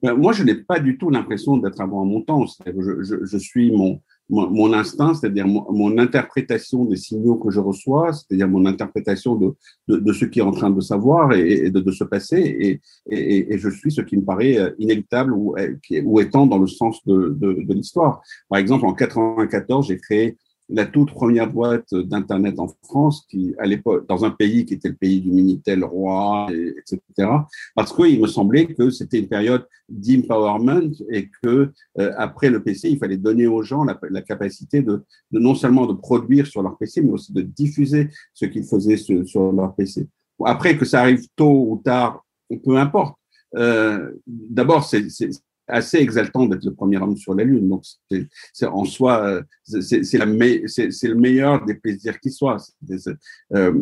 Ben, 0.00 0.14
moi, 0.14 0.32
je 0.32 0.42
n'ai 0.42 0.54
pas 0.54 0.80
du 0.80 0.96
tout 0.96 1.10
l'impression 1.10 1.56
d'être 1.58 1.80
avant 1.80 2.04
mon 2.04 2.22
temps. 2.22 2.46
Je, 2.66 3.02
je, 3.02 3.24
je, 3.24 3.38
suis 3.38 3.70
mon, 3.70 4.00
mon, 4.30 4.50
mon 4.50 4.72
instinct, 4.72 5.14
c'est-à-dire 5.14 5.46
mon, 5.46 5.70
mon, 5.70 5.98
interprétation 5.98 6.84
des 6.86 6.96
signaux 6.96 7.36
que 7.36 7.50
je 7.50 7.60
reçois, 7.60 8.12
c'est-à-dire 8.12 8.48
mon 8.48 8.64
interprétation 8.64 9.36
de, 9.36 9.54
de, 9.88 9.98
de, 9.98 10.12
ce 10.12 10.24
qui 10.24 10.38
est 10.38 10.42
en 10.42 10.50
train 10.50 10.70
de 10.70 10.80
savoir 10.80 11.34
et, 11.34 11.70
de, 11.70 11.80
de, 11.80 11.90
se 11.90 12.04
passer, 12.04 12.40
et, 12.40 12.80
et, 13.10 13.54
et, 13.54 13.58
je 13.58 13.68
suis 13.68 13.92
ce 13.92 14.00
qui 14.00 14.16
me 14.16 14.24
paraît 14.24 14.58
euh, 14.58 14.70
inéluctable 14.78 15.32
ou, 15.34 15.54
ou 16.04 16.20
étant 16.20 16.46
dans 16.46 16.58
le 16.58 16.66
sens 16.66 17.04
de, 17.06 17.36
de 17.38 17.74
l'histoire. 17.74 18.22
Par 18.48 18.58
exemple, 18.58 18.86
en 18.86 18.94
94, 18.94 19.88
j'ai 19.88 19.98
créé 19.98 20.36
la 20.72 20.86
toute 20.86 21.12
première 21.12 21.50
boîte 21.52 21.94
d'Internet 21.94 22.58
en 22.58 22.68
France, 22.82 23.26
qui, 23.28 23.54
à 23.58 23.66
l'époque, 23.66 24.06
dans 24.08 24.24
un 24.24 24.30
pays 24.30 24.64
qui 24.64 24.74
était 24.74 24.88
le 24.88 24.94
pays 24.94 25.20
du 25.20 25.30
Minitel 25.30 25.84
roi, 25.84 26.48
et, 26.50 26.74
etc., 26.78 27.28
parce 27.74 27.92
qu'il 27.92 28.20
me 28.20 28.26
semblait 28.26 28.66
que 28.66 28.90
c'était 28.90 29.18
une 29.18 29.28
période 29.28 29.66
d'empowerment 29.88 30.92
et 31.10 31.28
que 31.42 31.70
euh, 31.98 32.12
après 32.16 32.48
le 32.48 32.62
PC, 32.62 32.88
il 32.88 32.98
fallait 32.98 33.18
donner 33.18 33.46
aux 33.46 33.62
gens 33.62 33.84
la, 33.84 33.98
la 34.10 34.22
capacité 34.22 34.80
de, 34.80 35.04
de, 35.30 35.38
non 35.38 35.54
seulement 35.54 35.86
de 35.86 35.92
produire 35.92 36.46
sur 36.46 36.62
leur 36.62 36.78
PC, 36.78 37.02
mais 37.02 37.12
aussi 37.12 37.32
de 37.32 37.42
diffuser 37.42 38.08
ce 38.32 38.46
qu'ils 38.46 38.64
faisaient 38.64 38.96
sur, 38.96 39.26
sur, 39.26 39.52
leur 39.52 39.74
PC. 39.74 40.08
Après 40.44 40.76
que 40.76 40.86
ça 40.86 41.00
arrive 41.00 41.26
tôt 41.36 41.66
ou 41.68 41.82
tard, 41.84 42.24
peu 42.64 42.76
importe. 42.76 43.16
Euh, 43.56 44.12
D'abord, 44.26 44.84
c'est 44.84 45.06
assez 45.72 45.98
exaltant 45.98 46.46
d'être 46.46 46.64
le 46.64 46.74
premier 46.74 46.98
homme 46.98 47.16
sur 47.16 47.34
la 47.34 47.44
Lune. 47.44 47.68
Donc, 47.68 47.84
c'est 48.52 48.66
en 48.66 48.84
soi, 48.84 49.42
c'est 49.64 50.18
le 50.18 51.14
meilleur 51.14 51.64
des 51.64 51.74
plaisirs 51.74 52.20
qui 52.20 52.30
soient. 52.30 52.58
Euh, 53.54 53.72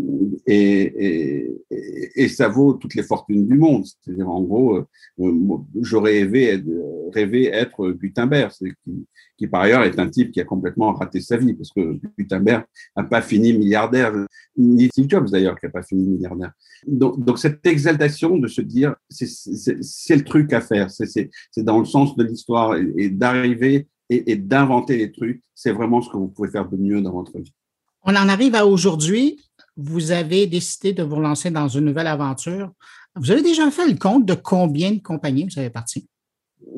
et, 0.47 1.49
et, 1.71 2.23
et, 2.23 2.29
ça 2.29 2.49
vaut 2.49 2.75
toutes 2.75 2.95
les 2.95 3.03
fortunes 3.03 3.47
du 3.47 3.59
monde. 3.59 3.85
C'est-à-dire, 3.85 4.29
en 4.29 4.43
gros, 4.43 4.77
euh, 4.77 5.59
j'aurais 5.81 6.23
rêvé, 6.23 6.63
rêvé 7.13 7.47
être 7.47 7.91
Gutenberg, 7.91 8.53
qui, 8.53 9.07
qui 9.37 9.47
par 9.47 9.63
ailleurs 9.63 9.85
est 9.85 9.99
un 9.99 10.09
type 10.09 10.33
qui 10.33 10.41
a 10.41 10.45
complètement 10.45 10.93
raté 10.93 11.21
sa 11.21 11.37
vie, 11.37 11.55
parce 11.55 11.73
que 11.73 11.99
Gutenberg 12.19 12.65
n'a 12.97 13.05
pas 13.05 13.23
fini 13.23 13.53
milliardaire, 13.53 14.13
ni 14.57 14.89
Steve 14.89 15.09
Jobs 15.09 15.31
d'ailleurs, 15.31 15.59
qui 15.59 15.67
n'a 15.67 15.73
pas 15.73 15.83
fini 15.83 16.07
milliardaire. 16.07 16.53
Donc, 16.87 17.25
donc 17.25 17.39
cette 17.39 17.65
exaltation 17.67 18.37
de 18.37 18.47
se 18.47 18.61
dire, 18.61 18.95
c'est 19.09 20.17
le 20.17 20.25
truc 20.25 20.53
à 20.53 20.61
faire, 20.61 20.91
c'est 20.91 21.31
dans 21.57 21.80
le 21.81 21.87
sens 21.87 22.17
de 22.17 22.25
l'histoire 22.25 22.77
et, 22.77 23.09
d'arriver 23.11 23.89
et, 24.09 24.33
et 24.33 24.37
d'inventer 24.37 24.97
les 24.97 25.13
trucs, 25.13 25.43
c'est 25.55 25.73
vraiment 25.73 26.01
ce 26.01 26.11
que 26.11 26.17
vous 26.17 26.29
pouvez 26.29 26.49
faire 26.51 26.69
de 26.69 26.77
mieux 26.77 27.01
dans 27.01 27.13
votre 27.13 27.39
vie. 27.39 27.53
On 28.03 28.13
en 28.17 28.29
arrive 28.29 28.55
à 28.55 28.67
aujourd'hui. 28.67 29.41
Vous 29.77 30.11
avez 30.11 30.47
décidé 30.47 30.93
de 30.93 31.03
vous 31.03 31.21
lancer 31.21 31.51
dans 31.51 31.69
une 31.69 31.85
nouvelle 31.85 32.07
aventure. 32.07 32.73
Vous 33.17 33.31
avez 33.31 33.43
déjà 33.43 33.71
fait 33.71 33.89
le 33.89 33.97
compte 33.99 34.25
de 34.25 34.35
combien 34.35 34.93
de 34.93 35.01
compagnies 35.01 35.47
vous 35.51 35.59
avez 35.59 35.71
parti? 35.71 36.07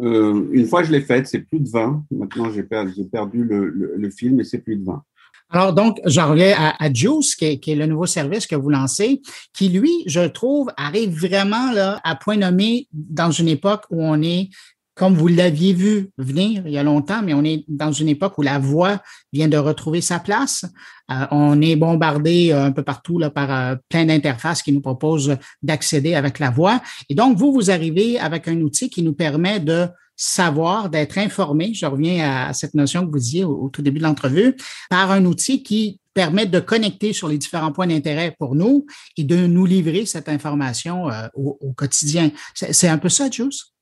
euh, 0.02 0.48
Une 0.52 0.66
fois, 0.66 0.82
je 0.82 0.90
l'ai 0.90 1.00
faite, 1.00 1.26
c'est 1.26 1.40
plus 1.40 1.60
de 1.60 1.68
20. 1.68 2.04
Maintenant, 2.10 2.50
j'ai 2.50 2.62
perdu, 2.62 3.04
perdu 3.10 3.44
le, 3.44 3.68
le, 3.96 4.10
film 4.10 4.40
et 4.40 4.44
c'est 4.44 4.58
plus 4.58 4.76
de 4.76 4.84
20. 4.84 5.02
Alors, 5.50 5.74
donc, 5.74 6.00
j'en 6.06 6.30
reviens 6.30 6.54
à, 6.56 6.82
à 6.82 6.92
Juice, 6.92 7.36
qui 7.36 7.44
est, 7.44 7.58
qui 7.60 7.72
est, 7.72 7.74
le 7.76 7.86
nouveau 7.86 8.06
service 8.06 8.46
que 8.46 8.56
vous 8.56 8.70
lancez, 8.70 9.20
qui, 9.52 9.68
lui, 9.68 9.92
je 10.06 10.26
trouve, 10.26 10.70
arrive 10.76 11.10
vraiment 11.10 11.72
là, 11.72 12.00
à 12.04 12.16
point 12.16 12.36
nommé 12.36 12.88
dans 12.92 13.30
une 13.30 13.48
époque 13.48 13.84
où 13.90 14.02
on 14.02 14.22
est 14.22 14.48
comme 14.94 15.14
vous 15.14 15.28
l'aviez 15.28 15.72
vu 15.72 16.10
venir 16.18 16.62
il 16.66 16.72
y 16.72 16.78
a 16.78 16.82
longtemps, 16.82 17.22
mais 17.22 17.34
on 17.34 17.44
est 17.44 17.64
dans 17.68 17.92
une 17.92 18.08
époque 18.08 18.36
où 18.38 18.42
la 18.42 18.58
voix 18.58 19.00
vient 19.32 19.48
de 19.48 19.56
retrouver 19.56 20.00
sa 20.00 20.18
place. 20.18 20.64
Euh, 21.10 21.26
on 21.30 21.60
est 21.62 21.76
bombardé 21.76 22.50
euh, 22.52 22.64
un 22.64 22.72
peu 22.72 22.82
partout 22.82 23.18
là, 23.18 23.30
par 23.30 23.50
euh, 23.50 23.76
plein 23.88 24.04
d'interfaces 24.04 24.62
qui 24.62 24.72
nous 24.72 24.80
proposent 24.80 25.36
d'accéder 25.62 26.14
avec 26.14 26.38
la 26.38 26.50
voix. 26.50 26.80
Et 27.08 27.14
donc, 27.14 27.38
vous, 27.38 27.52
vous 27.52 27.70
arrivez 27.70 28.18
avec 28.18 28.48
un 28.48 28.60
outil 28.60 28.90
qui 28.90 29.02
nous 29.02 29.14
permet 29.14 29.60
de 29.60 29.88
savoir, 30.14 30.90
d'être 30.90 31.16
informé. 31.18 31.72
Je 31.72 31.86
reviens 31.86 32.48
à 32.48 32.52
cette 32.52 32.74
notion 32.74 33.06
que 33.06 33.10
vous 33.10 33.18
disiez 33.18 33.44
au, 33.44 33.70
tout 33.70 33.82
début 33.82 33.98
de 33.98 34.04
l'entrevue, 34.04 34.54
par 34.90 35.10
un 35.10 35.24
outil 35.24 35.62
qui 35.62 35.98
permet 36.14 36.44
de 36.44 36.60
connecter 36.60 37.14
sur 37.14 37.28
les 37.28 37.38
différents 37.38 37.72
points 37.72 37.86
d'intérêt 37.86 38.36
pour 38.38 38.54
nous 38.54 38.84
et 39.16 39.24
de 39.24 39.46
nous 39.46 39.64
livrer 39.64 40.04
cette 40.04 40.28
information 40.28 41.06
au, 41.34 41.56
au, 41.60 41.72
quotidien. 41.72 42.30
C'est 42.54 42.88
un 42.88 42.98
peu 42.98 43.08
ça, 43.08 43.30
Juice? 43.30 43.72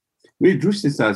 Oui, 0.40 0.58
Juice, 0.58 0.80
c'est 0.80 0.90
ça. 0.90 1.12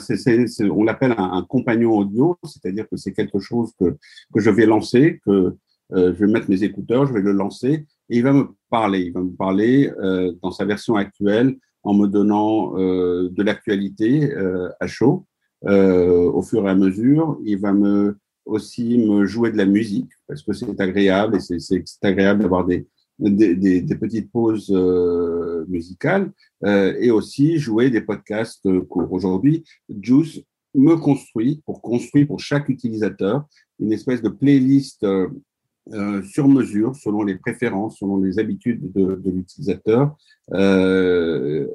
on 0.71 0.85
l'appelle 0.85 1.15
un, 1.17 1.43
compagnon 1.49 1.93
audio, 1.97 2.37
c'est-à-dire 2.45 2.87
que 2.89 2.97
c'est 2.97 3.13
quelque 3.13 3.39
chose 3.39 3.73
que, 3.81 3.97
que 4.35 4.41
je 4.41 4.51
vais 4.51 4.67
lancer, 4.67 5.21
que 5.25 5.57
euh, 5.93 6.13
je 6.15 6.25
vais 6.25 6.31
mettre 6.31 6.51
mes 6.51 6.63
écouteurs, 6.63 7.07
je 7.07 7.15
vais 7.15 7.23
le 7.23 7.33
lancer, 7.33 7.87
et 8.11 8.17
il 8.17 8.23
va 8.23 8.35
me 8.35 8.49
parler. 8.69 9.01
Il 9.01 9.13
va 9.13 9.21
me 9.21 9.35
parler 9.35 9.91
euh, 9.99 10.33
dans 10.43 10.51
sa 10.51 10.67
version 10.67 10.97
actuelle 10.97 11.57
en 11.85 11.95
me 11.95 12.07
donnant 12.07 12.79
euh, 12.79 13.31
de 13.31 13.43
l'actualité 13.43 14.31
à 14.81 14.87
chaud 14.87 15.27
au 15.63 16.43
fur 16.43 16.67
et 16.67 16.71
à 16.71 16.75
mesure. 16.75 17.39
Il 17.45 17.59
va 17.59 17.73
me 17.73 18.19
aussi 18.45 18.99
me 18.99 19.25
jouer 19.25 19.51
de 19.51 19.57
la 19.57 19.65
musique 19.65 20.11
parce 20.29 20.43
que 20.43 20.53
c'est 20.53 20.79
agréable 20.79 21.37
et 21.37 21.59
c'est 21.59 21.83
agréable 22.03 22.43
d'avoir 22.43 22.67
des, 22.67 22.87
des, 23.19 23.55
des, 23.55 23.95
petites 23.95 24.31
pauses 24.31 24.71
euh, 24.71 25.65
musicales 25.69 26.33
euh, 26.65 26.95
et 26.99 27.11
aussi 27.11 27.59
jouer 27.59 27.91
des 27.91 28.01
podcasts 28.01 28.67
euh, 28.67 28.81
courts. 28.83 29.13
Aujourd'hui, 29.13 29.65
Juice 30.01 30.41
me 30.75 30.97
construit, 30.97 31.63
pour 31.65 31.81
construire 31.81 32.27
pour 32.27 32.41
chaque 32.41 32.69
utilisateur, 32.69 33.45
une 33.79 33.93
espèce 33.93 34.23
de 34.23 34.29
playlist 34.29 35.05
euh, 35.93 36.23
sur 36.23 36.49
mesure, 36.49 36.97
selon 36.97 37.23
les 37.23 37.35
préférences, 37.35 37.99
selon 37.99 38.17
les 38.17 38.39
habitudes 38.39 38.91
de, 38.93 39.17
de 39.17 39.31
l'utilisateur, 39.31 40.17
euh, 40.53 41.67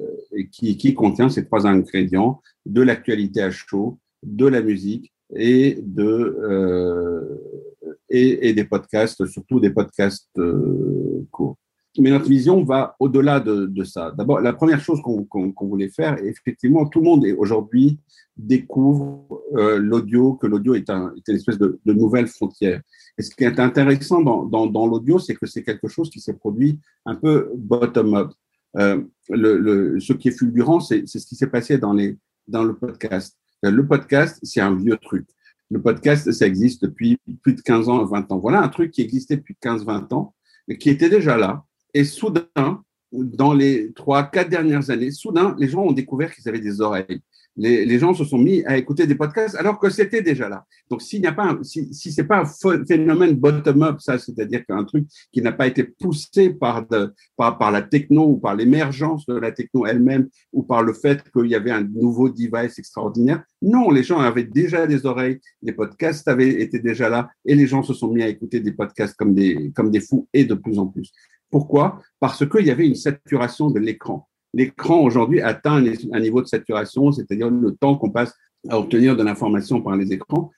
qui, 0.50 0.76
qui 0.76 0.94
contient 0.94 1.28
ces 1.28 1.44
trois 1.44 1.66
ingrédients 1.66 2.42
de 2.66 2.82
l'actualité 2.82 3.40
à 3.40 3.52
chaud, 3.52 3.98
de 4.24 4.46
la 4.46 4.62
musique 4.62 5.12
et 5.36 5.78
de 5.80 6.36
euh, 6.42 7.69
et, 8.10 8.48
et, 8.48 8.52
des 8.52 8.64
podcasts, 8.64 9.24
surtout 9.26 9.60
des 9.60 9.70
podcasts 9.70 10.28
euh, 10.38 11.26
courts. 11.30 11.56
Mais 11.98 12.10
notre 12.10 12.28
vision 12.28 12.62
va 12.62 12.94
au-delà 13.00 13.40
de, 13.40 13.66
de, 13.66 13.84
ça. 13.84 14.12
D'abord, 14.16 14.40
la 14.40 14.52
première 14.52 14.80
chose 14.80 15.00
qu'on 15.02 15.24
qu'on 15.24 15.66
voulait 15.66 15.88
faire, 15.88 16.22
effectivement, 16.22 16.86
tout 16.86 17.00
le 17.00 17.04
monde 17.06 17.26
aujourd'hui 17.36 17.98
découvre 18.36 19.42
euh, 19.56 19.78
l'audio, 19.78 20.34
que 20.34 20.46
l'audio 20.46 20.74
est, 20.74 20.88
un, 20.88 21.12
est 21.16 21.28
une 21.28 21.36
espèce 21.36 21.58
de, 21.58 21.80
de, 21.84 21.92
nouvelle 21.92 22.28
frontière. 22.28 22.80
Et 23.18 23.22
ce 23.22 23.34
qui 23.34 23.44
est 23.44 23.58
intéressant 23.58 24.22
dans, 24.22 24.44
dans, 24.44 24.66
dans 24.66 24.86
l'audio, 24.86 25.18
c'est 25.18 25.34
que 25.34 25.46
c'est 25.46 25.62
quelque 25.62 25.88
chose 25.88 26.10
qui 26.10 26.20
s'est 26.20 26.34
produit 26.34 26.78
un 27.06 27.16
peu 27.16 27.50
bottom-up. 27.56 28.30
Euh, 28.76 29.02
le, 29.28 29.58
le, 29.58 30.00
ce 30.00 30.12
qui 30.12 30.28
est 30.28 30.38
fulgurant, 30.38 30.80
c'est 30.80 31.06
ce 31.06 31.26
qui 31.26 31.34
s'est 31.34 31.48
passé 31.48 31.76
dans, 31.78 31.92
les, 31.92 32.16
dans 32.46 32.62
le 32.62 32.76
podcast. 32.76 33.36
Le 33.62 33.86
podcast, 33.86 34.38
c'est 34.42 34.60
un 34.60 34.74
vieux 34.74 34.96
truc. 34.96 35.26
Le 35.70 35.80
podcast, 35.80 36.30
ça 36.32 36.46
existe 36.46 36.82
depuis 36.82 37.18
plus 37.42 37.54
de 37.54 37.60
15 37.60 37.88
ans, 37.88 38.04
20 38.04 38.32
ans. 38.32 38.38
Voilà 38.38 38.60
un 38.60 38.68
truc 38.68 38.90
qui 38.90 39.02
existait 39.02 39.36
depuis 39.36 39.56
15, 39.60 39.84
20 39.84 40.12
ans, 40.12 40.34
qui 40.78 40.90
était 40.90 41.08
déjà 41.08 41.36
là. 41.36 41.64
Et 41.94 42.04
soudain, 42.04 42.82
dans 43.12 43.52
les 43.52 43.92
trois, 43.92 44.24
quatre 44.24 44.50
dernières 44.50 44.90
années, 44.90 45.10
soudain, 45.10 45.54
les 45.58 45.68
gens 45.68 45.82
ont 45.82 45.92
découvert 45.92 46.34
qu'ils 46.34 46.48
avaient 46.48 46.60
des 46.60 46.80
oreilles 46.80 47.22
les, 47.60 47.98
gens 47.98 48.14
se 48.14 48.24
sont 48.24 48.38
mis 48.38 48.64
à 48.64 48.76
écouter 48.78 49.06
des 49.06 49.14
podcasts 49.14 49.54
alors 49.54 49.78
que 49.78 49.90
c'était 49.90 50.22
déjà 50.22 50.48
là. 50.48 50.64
Donc, 50.88 51.02
s'il 51.02 51.20
n'y 51.20 51.26
a 51.26 51.32
pas, 51.32 51.58
si, 51.62 51.92
si 51.92 52.10
c'est 52.10 52.24
pas 52.24 52.42
un 52.42 52.84
phénomène 52.86 53.34
bottom-up, 53.34 54.00
ça, 54.00 54.18
c'est-à-dire 54.18 54.64
qu'un 54.66 54.84
truc 54.84 55.06
qui 55.32 55.42
n'a 55.42 55.52
pas 55.52 55.66
été 55.66 55.84
poussé 55.84 56.50
par, 56.50 56.86
de, 56.86 57.12
par, 57.36 57.58
par 57.58 57.70
la 57.70 57.82
techno 57.82 58.26
ou 58.26 58.36
par 58.38 58.54
l'émergence 58.54 59.26
de 59.26 59.34
la 59.34 59.52
techno 59.52 59.86
elle-même 59.86 60.28
ou 60.52 60.62
par 60.62 60.82
le 60.82 60.94
fait 60.94 61.22
qu'il 61.30 61.46
y 61.46 61.54
avait 61.54 61.70
un 61.70 61.82
nouveau 61.82 62.30
device 62.30 62.78
extraordinaire. 62.78 63.42
Non, 63.60 63.90
les 63.90 64.02
gens 64.02 64.18
avaient 64.18 64.44
déjà 64.44 64.86
des 64.86 65.04
oreilles, 65.04 65.38
les 65.62 65.72
podcasts 65.72 66.26
avaient 66.28 66.62
été 66.62 66.78
déjà 66.78 67.10
là 67.10 67.28
et 67.44 67.54
les 67.54 67.66
gens 67.66 67.82
se 67.82 67.92
sont 67.92 68.10
mis 68.10 68.22
à 68.22 68.28
écouter 68.28 68.60
des 68.60 68.72
podcasts 68.72 69.16
comme 69.16 69.34
des, 69.34 69.70
comme 69.74 69.90
des 69.90 70.00
fous 70.00 70.28
et 70.32 70.44
de 70.44 70.54
plus 70.54 70.78
en 70.78 70.86
plus. 70.86 71.12
Pourquoi? 71.50 72.00
Parce 72.20 72.48
qu'il 72.48 72.66
y 72.66 72.70
avait 72.70 72.86
une 72.86 72.94
saturation 72.94 73.70
de 73.70 73.80
l'écran 73.80 74.29
l'écran 74.52 75.00
aujourd'hui 75.00 75.40
atteint 75.40 75.82
un 76.12 76.20
niveau 76.20 76.42
de 76.42 76.46
saturation, 76.46 77.12
c'est-à-dire 77.12 77.50
le 77.50 77.74
temps 77.74 77.96
qu'on 77.96 78.10
passe 78.10 78.34
à 78.68 78.78
obtenir 78.78 79.16
de 79.16 79.22
l'information 79.22 79.80
par 79.80 79.96
les 79.96 80.12
écrans. 80.12 80.50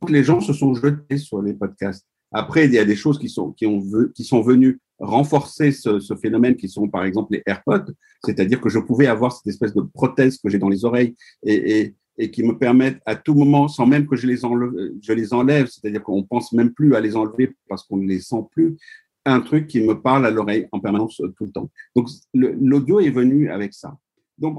Donc, 0.00 0.10
les 0.10 0.24
gens 0.24 0.40
se 0.40 0.52
sont 0.52 0.74
jetés 0.74 1.18
sur 1.18 1.40
les 1.40 1.54
podcasts. 1.54 2.04
Après, 2.32 2.66
il 2.66 2.72
y 2.72 2.78
a 2.78 2.84
des 2.84 2.96
choses 2.96 3.18
qui 3.18 3.28
sont, 3.28 3.52
qui 3.52 3.66
ont, 3.66 3.82
qui 4.14 4.24
sont 4.24 4.42
venues 4.42 4.80
renforcer 4.98 5.72
ce, 5.72 6.14
phénomène, 6.20 6.56
qui 6.56 6.68
sont 6.68 6.88
par 6.88 7.04
exemple 7.04 7.34
les 7.34 7.42
AirPods, 7.46 7.92
c'est-à-dire 8.24 8.60
que 8.60 8.68
je 8.68 8.78
pouvais 8.78 9.06
avoir 9.06 9.32
cette 9.32 9.46
espèce 9.46 9.74
de 9.74 9.82
prothèse 9.82 10.38
que 10.38 10.48
j'ai 10.48 10.58
dans 10.58 10.68
les 10.68 10.84
oreilles 10.84 11.14
et, 11.44 11.94
et, 12.18 12.30
qui 12.30 12.42
me 12.42 12.56
permettent 12.56 13.00
à 13.04 13.14
tout 13.14 13.34
moment, 13.34 13.68
sans 13.68 13.86
même 13.86 14.06
que 14.06 14.16
je 14.16 14.26
les 14.26 14.44
enlève, 14.44 14.72
enlève, 15.32 15.66
c'est-à-dire 15.66 16.02
qu'on 16.02 16.22
pense 16.22 16.52
même 16.52 16.72
plus 16.72 16.94
à 16.94 17.00
les 17.00 17.14
enlever 17.14 17.54
parce 17.68 17.84
qu'on 17.84 17.98
ne 17.98 18.06
les 18.06 18.20
sent 18.20 18.42
plus, 18.52 18.76
un 19.26 19.40
truc 19.40 19.66
qui 19.66 19.80
me 19.80 20.00
parle 20.00 20.24
à 20.24 20.30
l'oreille 20.30 20.66
en 20.72 20.80
permanence 20.80 21.20
euh, 21.20 21.28
tout 21.36 21.44
le 21.44 21.52
temps. 21.52 21.70
Donc, 21.94 22.08
l'audio 22.32 23.00
est 23.00 23.10
venu 23.10 23.50
avec 23.50 23.74
ça. 23.74 23.96
Donc, 24.38 24.58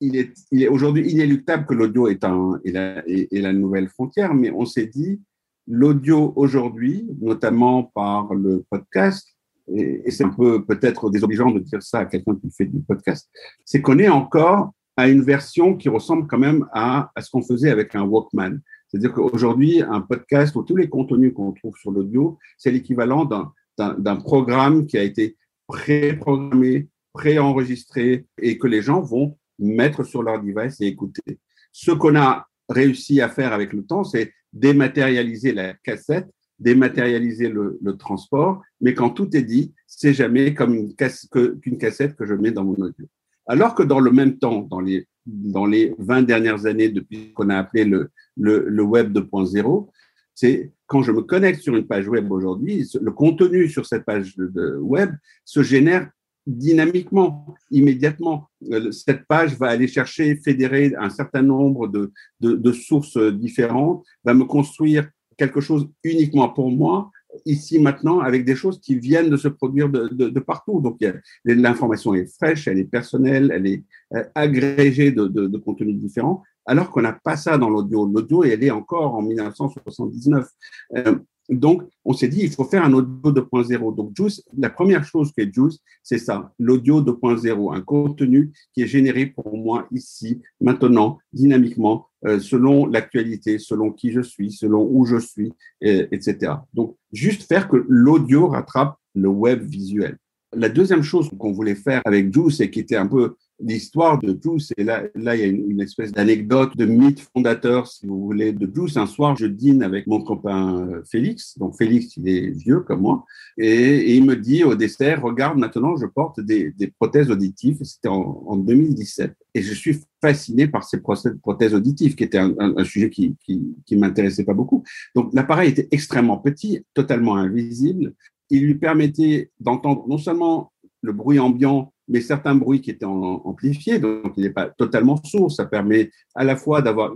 il 0.00 0.16
est, 0.16 0.32
il 0.52 0.62
est 0.62 0.68
aujourd'hui 0.68 1.10
inéluctable 1.10 1.66
que 1.66 1.74
l'audio 1.74 2.08
est, 2.08 2.24
est, 2.64 2.72
la, 2.72 3.02
la 3.32 3.52
nouvelle 3.52 3.88
frontière, 3.88 4.34
mais 4.34 4.50
on 4.50 4.64
s'est 4.64 4.86
dit, 4.86 5.20
l'audio 5.66 6.32
aujourd'hui, 6.36 7.08
notamment 7.20 7.84
par 7.94 8.34
le 8.34 8.64
podcast, 8.70 9.36
et, 9.74 10.10
c'est 10.10 10.24
un 10.24 10.30
peu 10.30 10.64
peut-être 10.64 11.10
désobligeant 11.10 11.50
de 11.50 11.58
dire 11.58 11.82
ça 11.82 12.00
à 12.00 12.04
quelqu'un 12.06 12.36
qui 12.36 12.50
fait 12.50 12.66
du 12.66 12.80
podcast, 12.80 13.28
c'est 13.64 13.80
qu'on 13.80 13.98
est 13.98 14.08
encore 14.08 14.72
à 14.96 15.08
une 15.08 15.22
version 15.22 15.76
qui 15.76 15.88
ressemble 15.88 16.26
quand 16.26 16.38
même 16.38 16.66
à, 16.72 17.10
à 17.14 17.20
ce 17.20 17.30
qu'on 17.30 17.42
faisait 17.42 17.70
avec 17.70 17.94
un 17.94 18.04
Walkman. 18.04 18.60
C'est-à-dire 18.88 19.12
qu'aujourd'hui, 19.12 19.82
un 19.82 20.00
podcast 20.00 20.54
ou 20.56 20.62
tous 20.62 20.76
les 20.76 20.88
contenus 20.88 21.34
qu'on 21.34 21.52
trouve 21.52 21.76
sur 21.76 21.90
l'audio, 21.90 22.38
c'est 22.56 22.70
l'équivalent 22.70 23.24
d'un 23.24 23.52
d'un 23.78 24.16
programme 24.16 24.86
qui 24.86 24.98
a 24.98 25.02
été 25.02 25.36
pré-programmé, 25.66 26.88
pré-enregistré 27.12 28.26
et 28.40 28.58
que 28.58 28.66
les 28.66 28.82
gens 28.82 29.00
vont 29.00 29.36
mettre 29.58 30.04
sur 30.04 30.22
leur 30.22 30.42
device 30.42 30.80
et 30.80 30.86
écouter. 30.86 31.38
Ce 31.72 31.90
qu'on 31.90 32.16
a 32.16 32.46
réussi 32.68 33.20
à 33.20 33.28
faire 33.28 33.52
avec 33.52 33.72
le 33.72 33.84
temps, 33.84 34.04
c'est 34.04 34.32
dématérialiser 34.52 35.52
la 35.52 35.74
cassette, 35.74 36.28
dématérialiser 36.58 37.48
le, 37.48 37.78
transport, 37.98 38.62
mais 38.80 38.94
quand 38.94 39.10
tout 39.10 39.36
est 39.36 39.42
dit, 39.42 39.74
c'est 39.86 40.14
jamais 40.14 40.54
comme 40.54 40.74
une 40.74 40.94
cassette 40.94 42.16
que 42.16 42.26
je 42.26 42.34
mets 42.34 42.52
dans 42.52 42.64
mon 42.64 42.74
audio. 42.74 43.06
Alors 43.46 43.74
que 43.74 43.82
dans 43.82 44.00
le 44.00 44.10
même 44.10 44.38
temps, 44.38 44.62
dans 44.62 44.80
les, 44.80 45.06
dans 45.26 45.66
les 45.66 45.94
20 45.98 46.22
dernières 46.22 46.66
années, 46.66 46.88
depuis 46.88 47.32
qu'on 47.32 47.50
a 47.50 47.56
appelé 47.56 47.84
le, 47.84 48.10
le, 48.36 48.68
le 48.68 48.82
Web 48.82 49.16
2.0, 49.16 49.88
c'est 50.34 50.72
quand 50.86 51.02
je 51.02 51.12
me 51.12 51.22
connecte 51.22 51.60
sur 51.60 51.76
une 51.76 51.86
page 51.86 52.08
web 52.08 52.30
aujourd'hui, 52.30 52.88
le 53.00 53.10
contenu 53.10 53.68
sur 53.68 53.86
cette 53.86 54.04
page 54.04 54.34
web 54.80 55.10
se 55.44 55.62
génère 55.62 56.10
dynamiquement, 56.46 57.56
immédiatement. 57.70 58.48
Euh, 58.70 58.92
cette 58.92 59.26
page 59.26 59.56
va 59.58 59.68
aller 59.68 59.88
chercher, 59.88 60.36
fédérer 60.36 60.94
un 60.98 61.10
certain 61.10 61.42
nombre 61.42 61.88
de, 61.88 62.72
sources 62.72 63.18
différentes, 63.18 64.04
va 64.24 64.32
me 64.32 64.44
construire 64.44 65.08
quelque 65.36 65.60
chose 65.60 65.88
uniquement 66.04 66.48
pour 66.48 66.70
moi, 66.70 67.10
ici 67.44 67.78
maintenant, 67.80 68.20
avec 68.20 68.44
des 68.44 68.54
choses 68.54 68.80
qui 68.80 68.98
viennent 68.98 69.28
de 69.28 69.36
se 69.36 69.48
produire 69.48 69.88
de, 69.90 70.40
partout. 70.40 70.80
Donc, 70.80 71.04
l'information 71.44 72.14
est 72.14 72.32
fraîche, 72.32 72.68
elle 72.68 72.78
est 72.78 72.84
personnelle, 72.84 73.50
elle 73.52 73.66
est 73.66 73.84
euh, 74.14 74.22
agrégée 74.34 75.10
de 75.10 75.58
contenus 75.58 75.98
différents 75.98 76.42
alors 76.66 76.90
qu'on 76.90 77.02
n'a 77.02 77.12
pas 77.12 77.36
ça 77.36 77.56
dans 77.58 77.70
l'audio. 77.70 78.06
L'audio, 78.06 78.44
elle 78.44 78.62
est 78.62 78.70
encore 78.70 79.14
en 79.14 79.22
1979. 79.22 80.48
Euh, 80.96 81.16
donc, 81.48 81.84
on 82.04 82.12
s'est 82.12 82.26
dit, 82.26 82.40
il 82.40 82.50
faut 82.50 82.64
faire 82.64 82.84
un 82.84 82.92
audio 82.92 83.32
2.0. 83.32 83.94
Donc, 83.94 84.10
Juice, 84.16 84.42
la 84.58 84.68
première 84.68 85.04
chose 85.04 85.32
qu'est 85.32 85.52
Juice, 85.52 85.78
c'est 86.02 86.18
ça, 86.18 86.52
l'audio 86.58 87.00
2.0, 87.00 87.74
un 87.74 87.80
contenu 87.82 88.50
qui 88.74 88.82
est 88.82 88.88
généré 88.88 89.26
pour 89.26 89.56
moi 89.56 89.86
ici, 89.92 90.42
maintenant, 90.60 91.18
dynamiquement, 91.32 92.08
euh, 92.24 92.40
selon 92.40 92.86
l'actualité, 92.86 93.60
selon 93.60 93.92
qui 93.92 94.10
je 94.10 94.22
suis, 94.22 94.50
selon 94.50 94.88
où 94.90 95.04
je 95.04 95.18
suis, 95.18 95.52
etc. 95.80 96.52
Donc, 96.74 96.96
juste 97.12 97.42
faire 97.44 97.68
que 97.68 97.84
l'audio 97.88 98.48
rattrape 98.48 98.96
le 99.14 99.28
web 99.28 99.62
visuel. 99.62 100.18
La 100.56 100.70
deuxième 100.70 101.02
chose 101.02 101.28
qu'on 101.38 101.52
voulait 101.52 101.74
faire 101.74 102.00
avec 102.06 102.32
Juice 102.32 102.60
et 102.60 102.70
qui 102.70 102.80
était 102.80 102.96
un 102.96 103.06
peu 103.06 103.36
l'histoire 103.60 104.18
de 104.18 104.38
Juice, 104.42 104.72
et 104.76 104.84
là, 104.84 105.02
là, 105.14 105.36
il 105.36 105.40
y 105.40 105.44
a 105.44 105.46
une, 105.46 105.80
espèce 105.80 106.12
d'anecdote, 106.12 106.76
de 106.76 106.86
mythe 106.86 107.20
fondateur, 107.20 107.86
si 107.86 108.06
vous 108.06 108.24
voulez, 108.24 108.52
de 108.52 108.70
Juice. 108.74 108.96
Un 108.96 109.06
soir, 109.06 109.36
je 109.36 109.46
dîne 109.46 109.82
avec 109.82 110.06
mon 110.06 110.22
copain 110.22 110.88
euh, 110.88 111.02
Félix. 111.10 111.58
Donc, 111.58 111.76
Félix, 111.76 112.16
il 112.16 112.28
est 112.28 112.50
vieux 112.50 112.80
comme 112.80 113.02
moi. 113.02 113.24
Et, 113.58 114.16
il 114.16 114.24
me 114.24 114.34
dit 114.34 114.64
au 114.64 114.74
dessert, 114.74 115.22
regarde, 115.22 115.58
maintenant, 115.58 115.96
je 115.96 116.06
porte 116.06 116.40
des, 116.40 116.72
prothèses 116.98 117.30
auditives. 117.30 117.78
C'était 117.82 118.08
en, 118.08 118.42
en, 118.46 118.56
2017. 118.56 119.34
Et 119.54 119.62
je 119.62 119.74
suis 119.74 119.98
fasciné 120.22 120.68
par 120.68 120.84
ces 120.84 121.00
prothèses 121.00 121.74
auditives, 121.74 122.14
qui 122.14 122.24
était 122.24 122.38
un, 122.38 122.54
un, 122.58 122.84
sujet 122.84 123.10
qui, 123.10 123.36
qui, 123.44 123.74
qui 123.84 123.96
m'intéressait 123.96 124.44
pas 124.44 124.54
beaucoup. 124.54 124.84
Donc, 125.14 125.34
l'appareil 125.34 125.70
était 125.70 125.88
extrêmement 125.90 126.38
petit, 126.38 126.84
totalement 126.94 127.36
invisible. 127.36 128.14
Il 128.50 128.64
lui 128.64 128.76
permettait 128.76 129.50
d'entendre 129.60 130.06
non 130.08 130.18
seulement 130.18 130.72
le 131.02 131.12
bruit 131.12 131.38
ambiant, 131.38 131.92
mais 132.08 132.20
certains 132.20 132.54
bruits 132.54 132.80
qui 132.80 132.90
étaient 132.90 133.04
amplifiés, 133.04 133.98
donc 133.98 134.32
il 134.36 134.44
n'est 134.44 134.50
pas 134.50 134.68
totalement 134.68 135.16
sourd. 135.24 135.50
Ça 135.50 135.66
permet 135.66 136.10
à 136.34 136.44
la 136.44 136.56
fois 136.56 136.82
d'avoir 136.82 137.14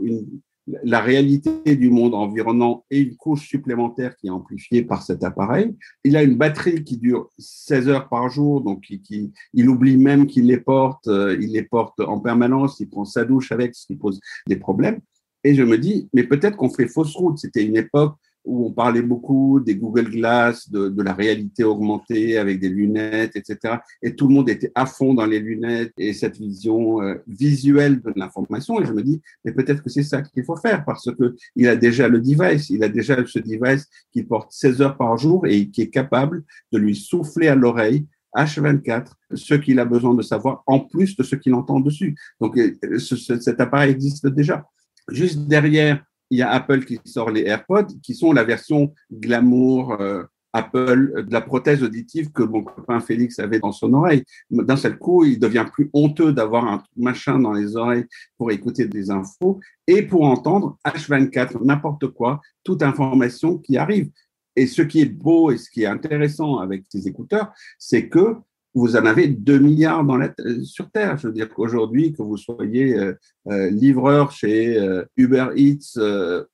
la 0.84 1.00
réalité 1.00 1.76
du 1.76 1.90
monde 1.90 2.14
environnant 2.14 2.84
et 2.90 3.00
une 3.00 3.16
couche 3.16 3.48
supplémentaire 3.48 4.16
qui 4.16 4.28
est 4.28 4.30
amplifiée 4.30 4.82
par 4.82 5.02
cet 5.02 5.24
appareil. 5.24 5.74
Il 6.04 6.16
a 6.16 6.22
une 6.22 6.36
batterie 6.36 6.84
qui 6.84 6.96
dure 6.96 7.30
16 7.38 7.88
heures 7.88 8.08
par 8.08 8.28
jour, 8.28 8.60
donc 8.60 8.86
il 8.90 9.68
oublie 9.68 9.96
même 9.96 10.26
qu'il 10.26 10.46
les 10.46 10.60
porte, 10.60 11.08
euh, 11.08 11.36
il 11.40 11.52
les 11.52 11.62
porte 11.62 12.00
en 12.00 12.20
permanence, 12.20 12.78
il 12.80 12.88
prend 12.88 13.04
sa 13.04 13.24
douche 13.24 13.52
avec, 13.52 13.74
ce 13.74 13.86
qui 13.86 13.96
pose 13.96 14.20
des 14.46 14.56
problèmes. 14.56 15.00
Et 15.44 15.54
je 15.54 15.62
me 15.62 15.78
dis, 15.78 16.08
mais 16.12 16.24
peut-être 16.24 16.56
qu'on 16.56 16.70
fait 16.70 16.86
fausse 16.86 17.14
route. 17.16 17.38
C'était 17.38 17.64
une 17.64 17.76
époque 17.76 18.16
où 18.44 18.66
on 18.66 18.72
parlait 18.72 19.02
beaucoup 19.02 19.60
des 19.60 19.76
Google 19.76 20.10
Glass, 20.10 20.70
de, 20.70 20.88
de, 20.88 21.02
la 21.02 21.12
réalité 21.12 21.64
augmentée 21.64 22.38
avec 22.38 22.58
des 22.58 22.68
lunettes, 22.68 23.36
etc. 23.36 23.76
Et 24.02 24.14
tout 24.14 24.28
le 24.28 24.34
monde 24.34 24.48
était 24.48 24.72
à 24.74 24.86
fond 24.86 25.14
dans 25.14 25.26
les 25.26 25.40
lunettes 25.40 25.92
et 25.98 26.12
cette 26.12 26.38
vision 26.38 27.02
euh, 27.02 27.16
visuelle 27.26 28.00
de 28.00 28.12
l'information. 28.16 28.80
Et 28.80 28.86
je 28.86 28.92
me 28.92 29.02
dis, 29.02 29.20
mais 29.44 29.52
peut-être 29.52 29.82
que 29.82 29.90
c'est 29.90 30.02
ça 30.02 30.22
qu'il 30.22 30.44
faut 30.44 30.56
faire 30.56 30.84
parce 30.84 31.10
que 31.14 31.36
il 31.56 31.68
a 31.68 31.76
déjà 31.76 32.08
le 32.08 32.20
device, 32.20 32.70
il 32.70 32.82
a 32.82 32.88
déjà 32.88 33.16
ce 33.26 33.38
device 33.38 33.86
qui 34.12 34.22
porte 34.22 34.52
16 34.52 34.82
heures 34.82 34.96
par 34.96 35.16
jour 35.18 35.46
et 35.46 35.68
qui 35.68 35.82
est 35.82 35.90
capable 35.90 36.44
de 36.72 36.78
lui 36.78 36.96
souffler 36.96 37.48
à 37.48 37.54
l'oreille 37.54 38.06
H24 38.36 39.06
ce 39.34 39.54
qu'il 39.54 39.78
a 39.80 39.84
besoin 39.84 40.14
de 40.14 40.22
savoir 40.22 40.62
en 40.66 40.80
plus 40.80 41.16
de 41.16 41.22
ce 41.22 41.36
qu'il 41.36 41.54
entend 41.54 41.80
dessus. 41.80 42.16
Donc, 42.40 42.56
euh, 42.56 42.98
ce, 42.98 43.16
cet 43.16 43.60
appareil 43.60 43.90
existe 43.90 44.26
déjà. 44.26 44.66
Juste 45.10 45.48
derrière, 45.48 46.04
il 46.30 46.38
y 46.38 46.42
a 46.42 46.50
Apple 46.50 46.84
qui 46.84 46.98
sort 47.04 47.30
les 47.30 47.42
AirPods, 47.42 47.98
qui 48.02 48.14
sont 48.14 48.32
la 48.32 48.44
version 48.44 48.92
glamour 49.12 50.00
euh, 50.00 50.22
Apple 50.52 51.24
de 51.26 51.32
la 51.32 51.40
prothèse 51.40 51.82
auditive 51.82 52.32
que 52.32 52.42
mon 52.42 52.62
copain 52.62 53.00
Félix 53.00 53.38
avait 53.38 53.60
dans 53.60 53.72
son 53.72 53.92
oreille. 53.94 54.24
D'un 54.50 54.76
seul 54.76 54.98
coup, 54.98 55.24
il 55.24 55.38
devient 55.38 55.66
plus 55.72 55.90
honteux 55.92 56.32
d'avoir 56.32 56.66
un 56.66 56.82
machin 56.96 57.38
dans 57.38 57.52
les 57.52 57.76
oreilles 57.76 58.06
pour 58.36 58.50
écouter 58.50 58.86
des 58.86 59.10
infos 59.10 59.60
et 59.86 60.02
pour 60.02 60.24
entendre 60.24 60.76
H24, 60.84 61.64
n'importe 61.64 62.08
quoi, 62.08 62.40
toute 62.64 62.82
information 62.82 63.58
qui 63.58 63.76
arrive. 63.76 64.10
Et 64.56 64.66
ce 64.66 64.82
qui 64.82 65.00
est 65.00 65.06
beau 65.06 65.50
et 65.50 65.58
ce 65.58 65.70
qui 65.70 65.82
est 65.82 65.86
intéressant 65.86 66.58
avec 66.58 66.84
ces 66.88 67.06
écouteurs, 67.06 67.52
c'est 67.78 68.08
que 68.08 68.36
vous 68.74 68.96
en 68.96 69.04
avez 69.04 69.26
2 69.28 69.58
milliards 69.58 70.04
dans 70.04 70.16
la, 70.16 70.32
sur 70.62 70.90
Terre. 70.90 71.16
Je 71.18 71.26
veux 71.26 71.32
dire 71.32 71.48
qu'aujourd'hui, 71.48 72.12
que 72.12 72.22
vous 72.22 72.36
soyez 72.36 72.96
euh, 72.96 73.14
euh, 73.48 73.70
livreur 73.70 74.30
chez 74.30 74.78
euh, 74.78 75.04
Uber 75.16 75.48
Eats 75.56 75.98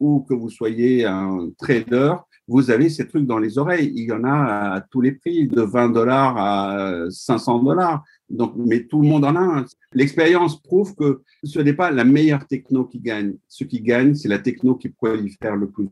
ou 0.00 0.20
que 0.20 0.34
vous 0.34 0.50
soyez 0.50 1.04
un 1.04 1.50
trader, 1.58 2.14
vous 2.48 2.70
avez 2.70 2.88
ces 2.88 3.08
trucs 3.08 3.26
dans 3.26 3.38
les 3.38 3.58
oreilles. 3.58 3.92
Il 3.94 4.04
y 4.04 4.12
en 4.12 4.24
a 4.24 4.74
à 4.74 4.80
tous 4.80 5.00
les 5.00 5.12
prix, 5.12 5.48
de 5.48 5.60
20 5.60 5.90
dollars 5.90 6.36
à 6.38 7.10
500 7.10 7.62
dollars. 7.62 8.04
Donc, 8.30 8.54
mais 8.56 8.84
tout 8.84 9.02
le 9.02 9.08
monde 9.08 9.24
en 9.24 9.36
a 9.36 9.40
un. 9.40 9.64
L'expérience 9.92 10.62
prouve 10.62 10.94
que 10.94 11.22
ce 11.42 11.58
n'est 11.58 11.74
pas 11.74 11.90
la 11.90 12.04
meilleure 12.04 12.46
techno 12.46 12.84
qui 12.84 13.00
gagne. 13.00 13.34
Ce 13.48 13.64
qui 13.64 13.80
gagne, 13.80 14.14
c'est 14.14 14.28
la 14.28 14.38
techno 14.38 14.76
qui 14.76 14.88
prolifère 14.88 15.56
le 15.56 15.68
plus. 15.68 15.88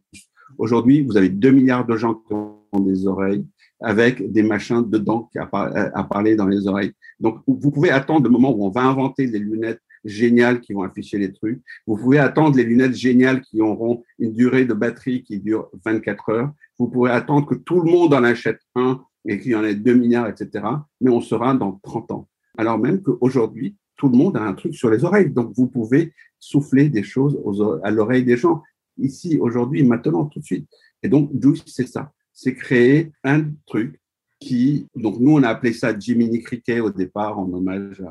Aujourd'hui, 0.57 1.03
vous 1.03 1.17
avez 1.17 1.29
2 1.29 1.51
milliards 1.51 1.87
de 1.87 1.97
gens 1.97 2.15
qui 2.15 2.33
ont 2.33 2.81
des 2.81 3.07
oreilles 3.07 3.45
avec 3.85 4.33
des 4.33 4.43
machins 4.43 4.89
dedans 4.89 5.31
à, 5.37 6.05
parler 6.05 6.37
dans 6.37 6.47
les 6.47 6.67
oreilles. 6.67 6.93
Donc, 7.21 7.41
vous 7.47 7.71
pouvez 7.71 7.91
attendre 7.91 8.25
le 8.25 8.31
moment 8.31 8.53
où 8.55 8.65
on 8.65 8.71
va 8.71 8.83
inventer 8.83 9.27
des 9.27 9.39
lunettes 9.39 9.81
géniales 10.05 10.61
qui 10.61 10.73
vont 10.73 10.83
afficher 10.83 11.19
les 11.19 11.33
trucs. 11.33 11.63
Vous 11.87 11.97
pouvez 11.97 12.19
attendre 12.19 12.57
les 12.57 12.65
lunettes 12.65 12.95
géniales 12.95 13.41
qui 13.43 13.61
auront 13.61 14.03
une 14.19 14.33
durée 14.33 14.65
de 14.65 14.75
batterie 14.75 15.23
qui 15.23 15.39
dure 15.39 15.71
24 15.85 16.29
heures. 16.31 16.53
Vous 16.79 16.89
pouvez 16.89 17.11
attendre 17.11 17.47
que 17.47 17.55
tout 17.55 17.81
le 17.81 17.91
monde 17.91 18.13
en 18.15 18.25
achète 18.25 18.61
un 18.75 19.03
et 19.27 19.39
qu'il 19.39 19.53
y 19.53 19.55
en 19.55 19.65
ait 19.65 19.75
2 19.75 19.95
milliards, 19.95 20.29
etc. 20.29 20.65
Mais 21.01 21.11
on 21.11 21.21
sera 21.21 21.55
dans 21.55 21.81
30 21.83 22.11
ans. 22.11 22.29
Alors 22.59 22.79
même 22.79 23.03
qu'aujourd'hui, 23.03 23.77
tout 23.97 24.09
le 24.09 24.17
monde 24.17 24.37
a 24.37 24.43
un 24.43 24.55
truc 24.55 24.75
sur 24.75 24.91
les 24.91 25.05
oreilles. 25.05 25.31
Donc, 25.31 25.53
vous 25.55 25.69
pouvez 25.69 26.13
souffler 26.39 26.89
des 26.89 27.03
choses 27.03 27.39
à 27.83 27.91
l'oreille 27.91 28.25
des 28.25 28.37
gens. 28.37 28.63
Ici, 28.99 29.39
aujourd'hui, 29.41 29.83
maintenant, 29.85 30.27
tout 30.27 30.41
de 30.41 30.45
suite. 30.45 30.69
Et 31.03 31.09
donc, 31.09 31.31
Juice, 31.41 31.63
c'est 31.67 31.87
ça 31.87 32.13
c'est 32.35 32.55
créer 32.55 33.13
un 33.23 33.45
truc 33.65 33.99
qui, 34.41 34.87
donc 34.95 35.19
nous 35.21 35.33
on 35.33 35.43
a 35.43 35.49
appelé 35.49 35.73
ça 35.73 35.99
Jiminy 35.99 36.43
Cricket 36.43 36.81
au 36.81 36.91
départ 36.91 37.39
en 37.39 37.51
hommage 37.51 38.03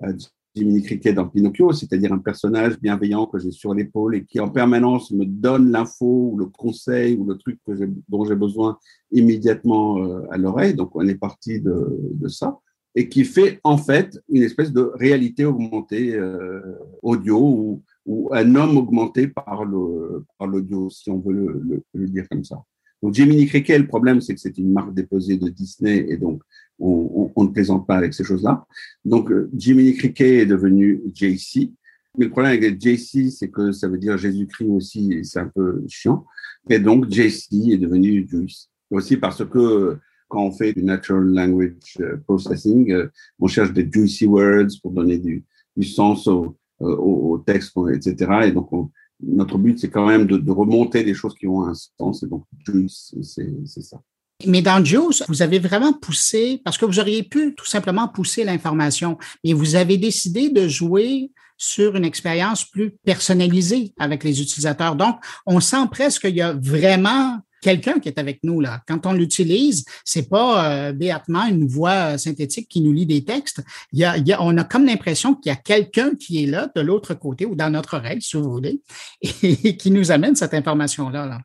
à, 0.00 0.08
Jiminy 0.54 0.82
Cricket 0.82 1.14
dans 1.14 1.28
Pinocchio, 1.28 1.72
c'est-à-dire 1.72 2.14
un 2.14 2.18
personnage 2.18 2.80
bienveillant 2.80 3.26
que 3.26 3.38
j'ai 3.38 3.50
sur 3.50 3.74
l'épaule 3.74 4.16
et 4.16 4.24
qui 4.24 4.40
en 4.40 4.48
permanence 4.48 5.10
me 5.10 5.26
donne 5.26 5.70
l'info 5.70 6.30
ou 6.32 6.38
le 6.38 6.46
conseil 6.46 7.14
ou 7.14 7.26
le 7.26 7.36
truc 7.36 7.60
que 7.66 7.72
dont 8.08 8.24
j'ai 8.24 8.34
besoin 8.34 8.78
immédiatement 9.12 10.02
euh, 10.02 10.22
à 10.30 10.38
l'oreille. 10.38 10.72
Donc 10.72 10.96
on 10.96 11.06
est 11.06 11.16
parti 11.16 11.60
de, 11.60 12.26
ça 12.28 12.58
et 12.94 13.10
qui 13.10 13.24
fait 13.24 13.60
en 13.64 13.76
fait 13.76 14.18
une 14.30 14.42
espèce 14.42 14.72
de 14.72 14.90
réalité 14.94 15.44
augmentée 15.44 16.14
euh, 16.14 16.62
audio 17.02 17.82
ou, 18.06 18.30
un 18.32 18.54
homme 18.54 18.78
augmenté 18.78 19.28
par 19.28 19.64
le 19.64 20.24
par 20.38 20.48
l'audio, 20.48 20.88
si 20.88 21.10
on 21.10 21.18
veut 21.18 21.34
le, 21.34 21.82
le 21.92 22.08
dire 22.08 22.26
comme 22.30 22.44
ça. 22.44 22.62
Donc 23.02 23.14
Jiminy 23.14 23.46
Cricket, 23.46 23.78
le 23.78 23.86
problème, 23.86 24.20
c'est 24.20 24.34
que 24.34 24.40
c'est 24.40 24.56
une 24.58 24.72
marque 24.72 24.94
déposée 24.94 25.36
de 25.36 25.48
Disney 25.48 26.06
et 26.08 26.16
donc 26.16 26.42
on, 26.78 27.32
on, 27.34 27.44
ne 27.44 27.48
plaisante 27.48 27.86
pas 27.86 27.96
avec 27.96 28.14
ces 28.14 28.24
choses-là. 28.24 28.66
Donc 29.04 29.30
euh, 29.30 29.50
Jiminy 29.56 29.94
Cricket 29.94 30.42
est 30.42 30.46
devenu 30.46 31.02
JC. 31.14 31.72
Mais 32.18 32.26
le 32.26 32.30
problème 32.30 32.52
avec 32.52 32.80
JC, 32.80 33.30
c'est 33.30 33.48
que 33.48 33.72
ça 33.72 33.88
veut 33.88 33.98
dire 33.98 34.16
Jésus-Christ 34.16 34.68
aussi, 34.70 35.12
et 35.12 35.24
c'est 35.24 35.40
un 35.40 35.48
peu 35.54 35.84
chiant. 35.86 36.24
Et 36.70 36.78
donc 36.78 37.10
JC 37.10 37.72
est 37.72 37.78
devenu 37.78 38.26
Juice. 38.28 38.70
Aussi 38.90 39.16
parce 39.16 39.44
que 39.44 39.98
quand 40.28 40.44
on 40.44 40.52
fait 40.52 40.72
du 40.72 40.82
natural 40.82 41.24
language 41.24 41.98
euh, 42.00 42.16
processing, 42.26 42.92
euh, 42.92 43.08
on 43.38 43.46
cherche 43.46 43.72
des 43.72 43.88
juicy 43.90 44.26
words 44.26 44.68
pour 44.82 44.92
donner 44.92 45.18
du, 45.18 45.44
du 45.76 45.86
sens 45.86 46.26
au, 46.26 46.56
au, 46.80 46.86
au 47.32 47.38
texte, 47.38 47.76
etc. 47.92 48.32
Et 48.44 48.52
donc 48.52 48.72
on, 48.72 48.90
notre 49.22 49.58
but, 49.58 49.78
c'est 49.78 49.90
quand 49.90 50.06
même 50.06 50.26
de, 50.26 50.50
remonter 50.50 51.04
des 51.04 51.14
choses 51.14 51.34
qui 51.34 51.46
ont 51.46 51.64
un 51.64 51.74
sens. 51.74 52.22
Et 52.22 52.26
donc, 52.26 52.44
c'est 52.88 53.82
ça. 53.82 54.00
Mais 54.44 54.60
dans 54.60 54.84
Juice, 54.84 55.22
vous 55.28 55.40
avez 55.40 55.58
vraiment 55.58 55.94
poussé, 55.94 56.60
parce 56.64 56.76
que 56.76 56.84
vous 56.84 57.00
auriez 57.00 57.22
pu 57.22 57.54
tout 57.54 57.64
simplement 57.64 58.06
pousser 58.08 58.44
l'information, 58.44 59.16
mais 59.44 59.54
vous 59.54 59.76
avez 59.76 59.96
décidé 59.96 60.50
de 60.50 60.68
jouer 60.68 61.30
sur 61.56 61.96
une 61.96 62.04
expérience 62.04 62.64
plus 62.64 62.90
personnalisée 63.04 63.94
avec 63.98 64.24
les 64.24 64.42
utilisateurs. 64.42 64.94
Donc, 64.94 65.16
on 65.46 65.60
sent 65.60 65.86
presque 65.90 66.22
qu'il 66.22 66.36
y 66.36 66.42
a 66.42 66.52
vraiment 66.52 67.38
quelqu'un 67.66 67.98
qui 67.98 68.08
est 68.08 68.20
avec 68.20 68.44
nous 68.44 68.60
là. 68.60 68.80
Quand 68.86 69.06
on 69.06 69.12
l'utilise, 69.12 69.84
c'est 70.04 70.28
pas 70.28 70.52
euh, 70.70 70.92
béatement 70.92 71.46
une 71.46 71.66
voix 71.66 72.14
euh, 72.14 72.16
synthétique 72.16 72.68
qui 72.68 72.80
nous 72.80 72.92
lit 72.92 73.06
des 73.06 73.24
textes. 73.24 73.60
Il 73.92 73.98
y 73.98 74.04
a, 74.04 74.40
on 74.40 74.56
a 74.56 74.62
comme 74.62 74.84
l'impression 74.84 75.34
qu'il 75.34 75.50
y 75.50 75.52
a 75.52 75.56
quelqu'un 75.56 76.14
qui 76.14 76.44
est 76.44 76.46
là 76.46 76.70
de 76.76 76.80
l'autre 76.80 77.14
côté 77.14 77.44
ou 77.44 77.56
dans 77.56 77.68
notre 77.68 77.96
oreille, 77.96 78.22
si 78.22 78.36
vous 78.36 78.48
voulez, 78.48 78.82
et 79.42 79.76
qui 79.76 79.90
nous 79.90 80.12
amène 80.12 80.36
cette 80.36 80.54
information 80.54 81.08
là. 81.08 81.26
là. 81.26 81.40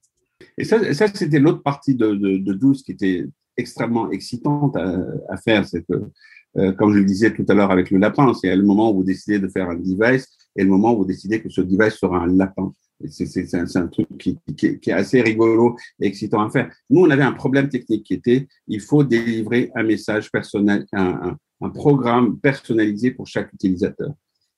Et 0.59 0.63
ça, 0.63 0.77
c'était 1.11 1.39
l'autre 1.39 1.63
partie 1.63 1.95
de, 1.95 2.13
de, 2.13 2.73
qui 2.85 2.91
était 2.91 3.25
extrêmement 3.57 4.11
excitante 4.11 4.75
à, 4.75 4.95
à 5.27 5.37
faire. 5.37 5.65
C'est 5.67 5.83
que, 5.87 6.03
euh, 6.57 6.71
comme 6.73 6.93
je 6.93 6.99
le 6.99 7.05
disais 7.05 7.33
tout 7.33 7.45
à 7.47 7.55
l'heure 7.55 7.71
avec 7.71 7.89
le 7.89 7.97
lapin, 7.97 8.31
c'est 8.39 8.55
le 8.55 8.63
moment 8.63 8.91
où 8.91 8.97
vous 8.97 9.03
décidez 9.03 9.39
de 9.39 9.47
faire 9.47 9.69
un 9.69 9.75
device 9.75 10.27
et 10.55 10.63
le 10.63 10.69
moment 10.69 10.93
où 10.93 10.97
vous 10.99 11.05
décidez 11.05 11.41
que 11.41 11.49
ce 11.49 11.61
device 11.61 11.95
sera 11.95 12.19
un 12.19 12.27
lapin. 12.27 12.71
C'est 13.09 13.53
un, 13.55 13.87
truc 13.87 14.07
qui, 14.17 14.39
est 14.57 14.91
assez 14.91 15.21
rigolo 15.21 15.75
et 15.99 16.07
excitant 16.07 16.41
à 16.41 16.49
faire. 16.49 16.71
Nous, 16.89 17.01
on 17.01 17.09
avait 17.09 17.23
un 17.23 17.33
problème 17.33 17.69
technique 17.69 18.05
qui 18.05 18.13
était, 18.13 18.47
il 18.67 18.81
faut 18.81 19.03
délivrer 19.03 19.71
un 19.75 19.83
message 19.83 20.31
personnel, 20.31 20.85
un 20.93 21.69
programme 21.73 22.39
personnalisé 22.39 23.11
pour 23.11 23.27
chaque 23.27 23.51
utilisateur. 23.53 24.13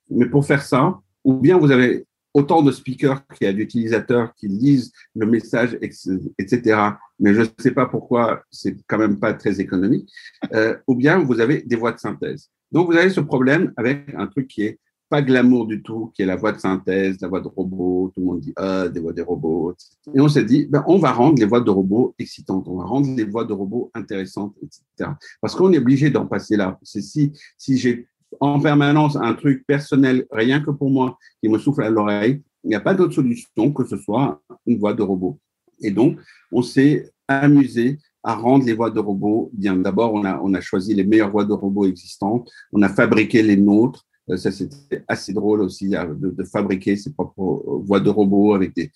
Mais 0.10 0.28
pour 0.28 0.46
faire 0.46 0.64
ça, 0.64 1.00
ou 1.24 1.36
bien 1.36 1.58
vous 1.58 1.72
avez 1.72 2.06
autant 2.34 2.64
de 2.64 2.72
speakers 2.72 3.26
qu'il 3.28 3.46
y 3.46 3.50
a 3.50 3.54
d'utilisateurs 3.54 4.34
qui 4.36 4.48
lisent 4.48 4.92
le 5.16 5.26
message, 5.26 5.78
etc. 5.82 6.80
Mais 7.20 7.34
je 7.34 7.42
ne 7.42 7.48
sais 7.60 7.72
pas 7.72 7.86
pourquoi 7.86 8.44
c'est 8.50 8.76
quand 8.88 8.98
même 8.98 9.20
pas 9.20 9.34
très 9.34 9.62
économique. 9.62 10.12
Euh, 10.54 10.76
ou 10.88 10.96
bien 10.96 11.20
vous 11.20 11.40
avez 11.40 11.62
des 11.62 11.76
voix 11.76 11.92
de 11.92 12.00
synthèse. 12.00 12.50
Donc 12.72 12.92
vous 12.92 12.98
avez 12.98 13.10
ce 13.10 13.20
problème 13.20 13.72
avec 13.78 14.14
un 14.18 14.28
truc 14.28 14.48
qui 14.48 14.64
est 14.64 14.80
pas 15.14 15.22
glamour 15.22 15.68
du 15.68 15.84
tout, 15.84 16.12
qui 16.16 16.24
est 16.24 16.26
la 16.26 16.36
voix 16.36 16.52
de 16.54 16.58
synthèse, 16.58 17.22
la 17.22 17.28
voix 17.28 17.40
de 17.40 17.48
robot. 17.48 18.12
Tout 18.16 18.20
le 18.20 18.26
monde 18.26 18.40
dit 18.40 18.52
ah, 18.56 18.88
des 18.88 19.00
voix 19.00 19.14
des 19.14 19.22
robots. 19.22 19.76
Et 20.12 20.20
on 20.20 20.28
s'est 20.28 20.44
dit, 20.44 20.66
ben, 20.66 20.84
on 20.88 20.98
va 20.98 21.12
rendre 21.12 21.38
les 21.40 21.46
voix 21.46 21.62
de 21.62 21.70
robots 21.70 22.16
excitantes, 22.18 22.68
on 22.68 22.78
va 22.78 22.86
rendre 22.86 23.16
les 23.16 23.24
voix 23.24 23.46
de 23.46 23.54
robots 23.54 23.92
intéressantes, 23.94 24.56
etc. 24.64 25.12
Parce 25.40 25.54
qu'on 25.54 25.72
est 25.72 25.78
obligé 25.78 26.10
d'en 26.10 26.26
passer 26.26 26.58
là. 26.58 26.80
C'est 26.82 27.04
si, 27.04 27.32
si 27.60 27.78
j'ai 27.78 28.08
en 28.40 28.60
permanence 28.60 29.16
un 29.16 29.36
truc 29.36 29.68
personnel, 29.68 30.26
rien 30.32 30.62
que 30.62 30.72
pour 30.72 30.90
moi, 30.90 31.20
qui 31.44 31.48
me 31.48 31.60
souffle 31.60 31.84
à 31.84 31.92
l'oreille, 31.92 32.42
il 32.64 32.70
n'y 32.70 32.76
a 32.76 32.80
pas 32.80 32.96
d'autre 32.96 33.14
solution 33.14 33.72
que 33.72 33.86
ce 33.86 33.98
soit 33.98 34.42
une 34.66 34.80
voix 34.80 34.96
de 34.96 35.04
robot. 35.04 35.38
Et 35.80 35.92
donc, 35.92 36.18
on 36.52 36.64
s'est 36.64 37.12
amusé 37.28 38.00
à 38.24 38.34
rendre 38.34 38.66
les 38.66 38.74
voix 38.74 38.90
de 38.90 39.00
robots 39.00 39.52
bien. 39.54 39.76
D'abord, 39.76 40.16
on 40.16 40.26
a, 40.26 40.40
on 40.42 40.56
a 40.56 40.62
choisi 40.62 40.96
les 40.96 41.04
meilleures 41.04 41.30
voix 41.30 41.46
de 41.46 41.54
robots 41.54 41.86
existantes, 41.86 42.50
on 42.72 42.82
a 42.82 42.90
fabriqué 42.90 43.44
les 43.44 43.58
nôtres. 43.58 44.08
Euh, 44.30 44.38
ça, 44.38 44.52
c'était 44.52 45.04
assez 45.08 45.34
drôle 45.34 45.62
aussi 45.62 45.96
euh, 45.96 46.14
de, 46.16 46.44
fabriquer 46.44 46.96
ses 46.96 47.12
propres 47.12 47.42
euh, 47.42 47.84
voix 47.84 48.00
de 48.00 48.10
robots 48.10 48.54
avec 48.54 48.74
des, 48.76 48.92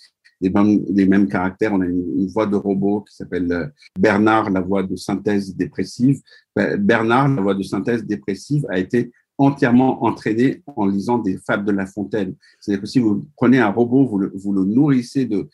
mêmes, 0.50 1.28
caractères. 1.28 1.74
On 1.74 1.82
a 1.82 1.86
une, 1.86 2.28
voix 2.28 2.46
de 2.46 2.56
robot 2.56 3.02
qui 3.02 3.16
s'appelle 3.16 3.72
Bernard, 4.00 4.50
la 4.50 4.62
voix 4.62 4.84
de 4.84 4.96
synthèse 4.96 5.56
dépressive. 5.56 6.22
Ben, 6.56 6.78
Bernard, 6.78 7.30
la 7.30 7.42
voix 7.42 7.56
de 7.56 7.64
synthèse 7.64 8.06
dépressive, 8.06 8.66
a 8.70 8.80
été 8.80 9.12
entièrement 9.40 10.04
entraîné 10.04 10.64
en 10.66 10.88
lisant 10.88 11.20
des 11.20 11.38
fables 11.38 11.66
de 11.66 11.72
La 11.72 11.86
Fontaine. 11.86 12.36
C'est-à-dire 12.60 12.82
que 12.82 12.88
si 12.88 13.00
vous 13.00 13.28
prenez 13.36 13.60
un 13.60 13.70
robot, 13.70 14.08
vous 14.08 14.54
le, 14.54 14.66
nourrissez 14.66 15.26
de, 15.26 15.48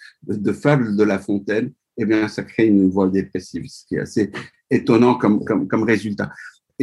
fables 0.54 0.96
de 0.96 1.04
La 1.04 1.20
Fontaine, 1.20 1.72
eh 1.98 2.06
bien, 2.06 2.28
ça 2.28 2.44
crée 2.44 2.68
une 2.68 2.90
voix 2.90 3.10
dépressive, 3.10 3.66
ce 3.68 3.86
qui 3.86 3.96
est 3.96 4.00
assez 4.00 4.32
étonnant 4.70 5.16
comme 5.16 5.84
résultat. 5.84 6.32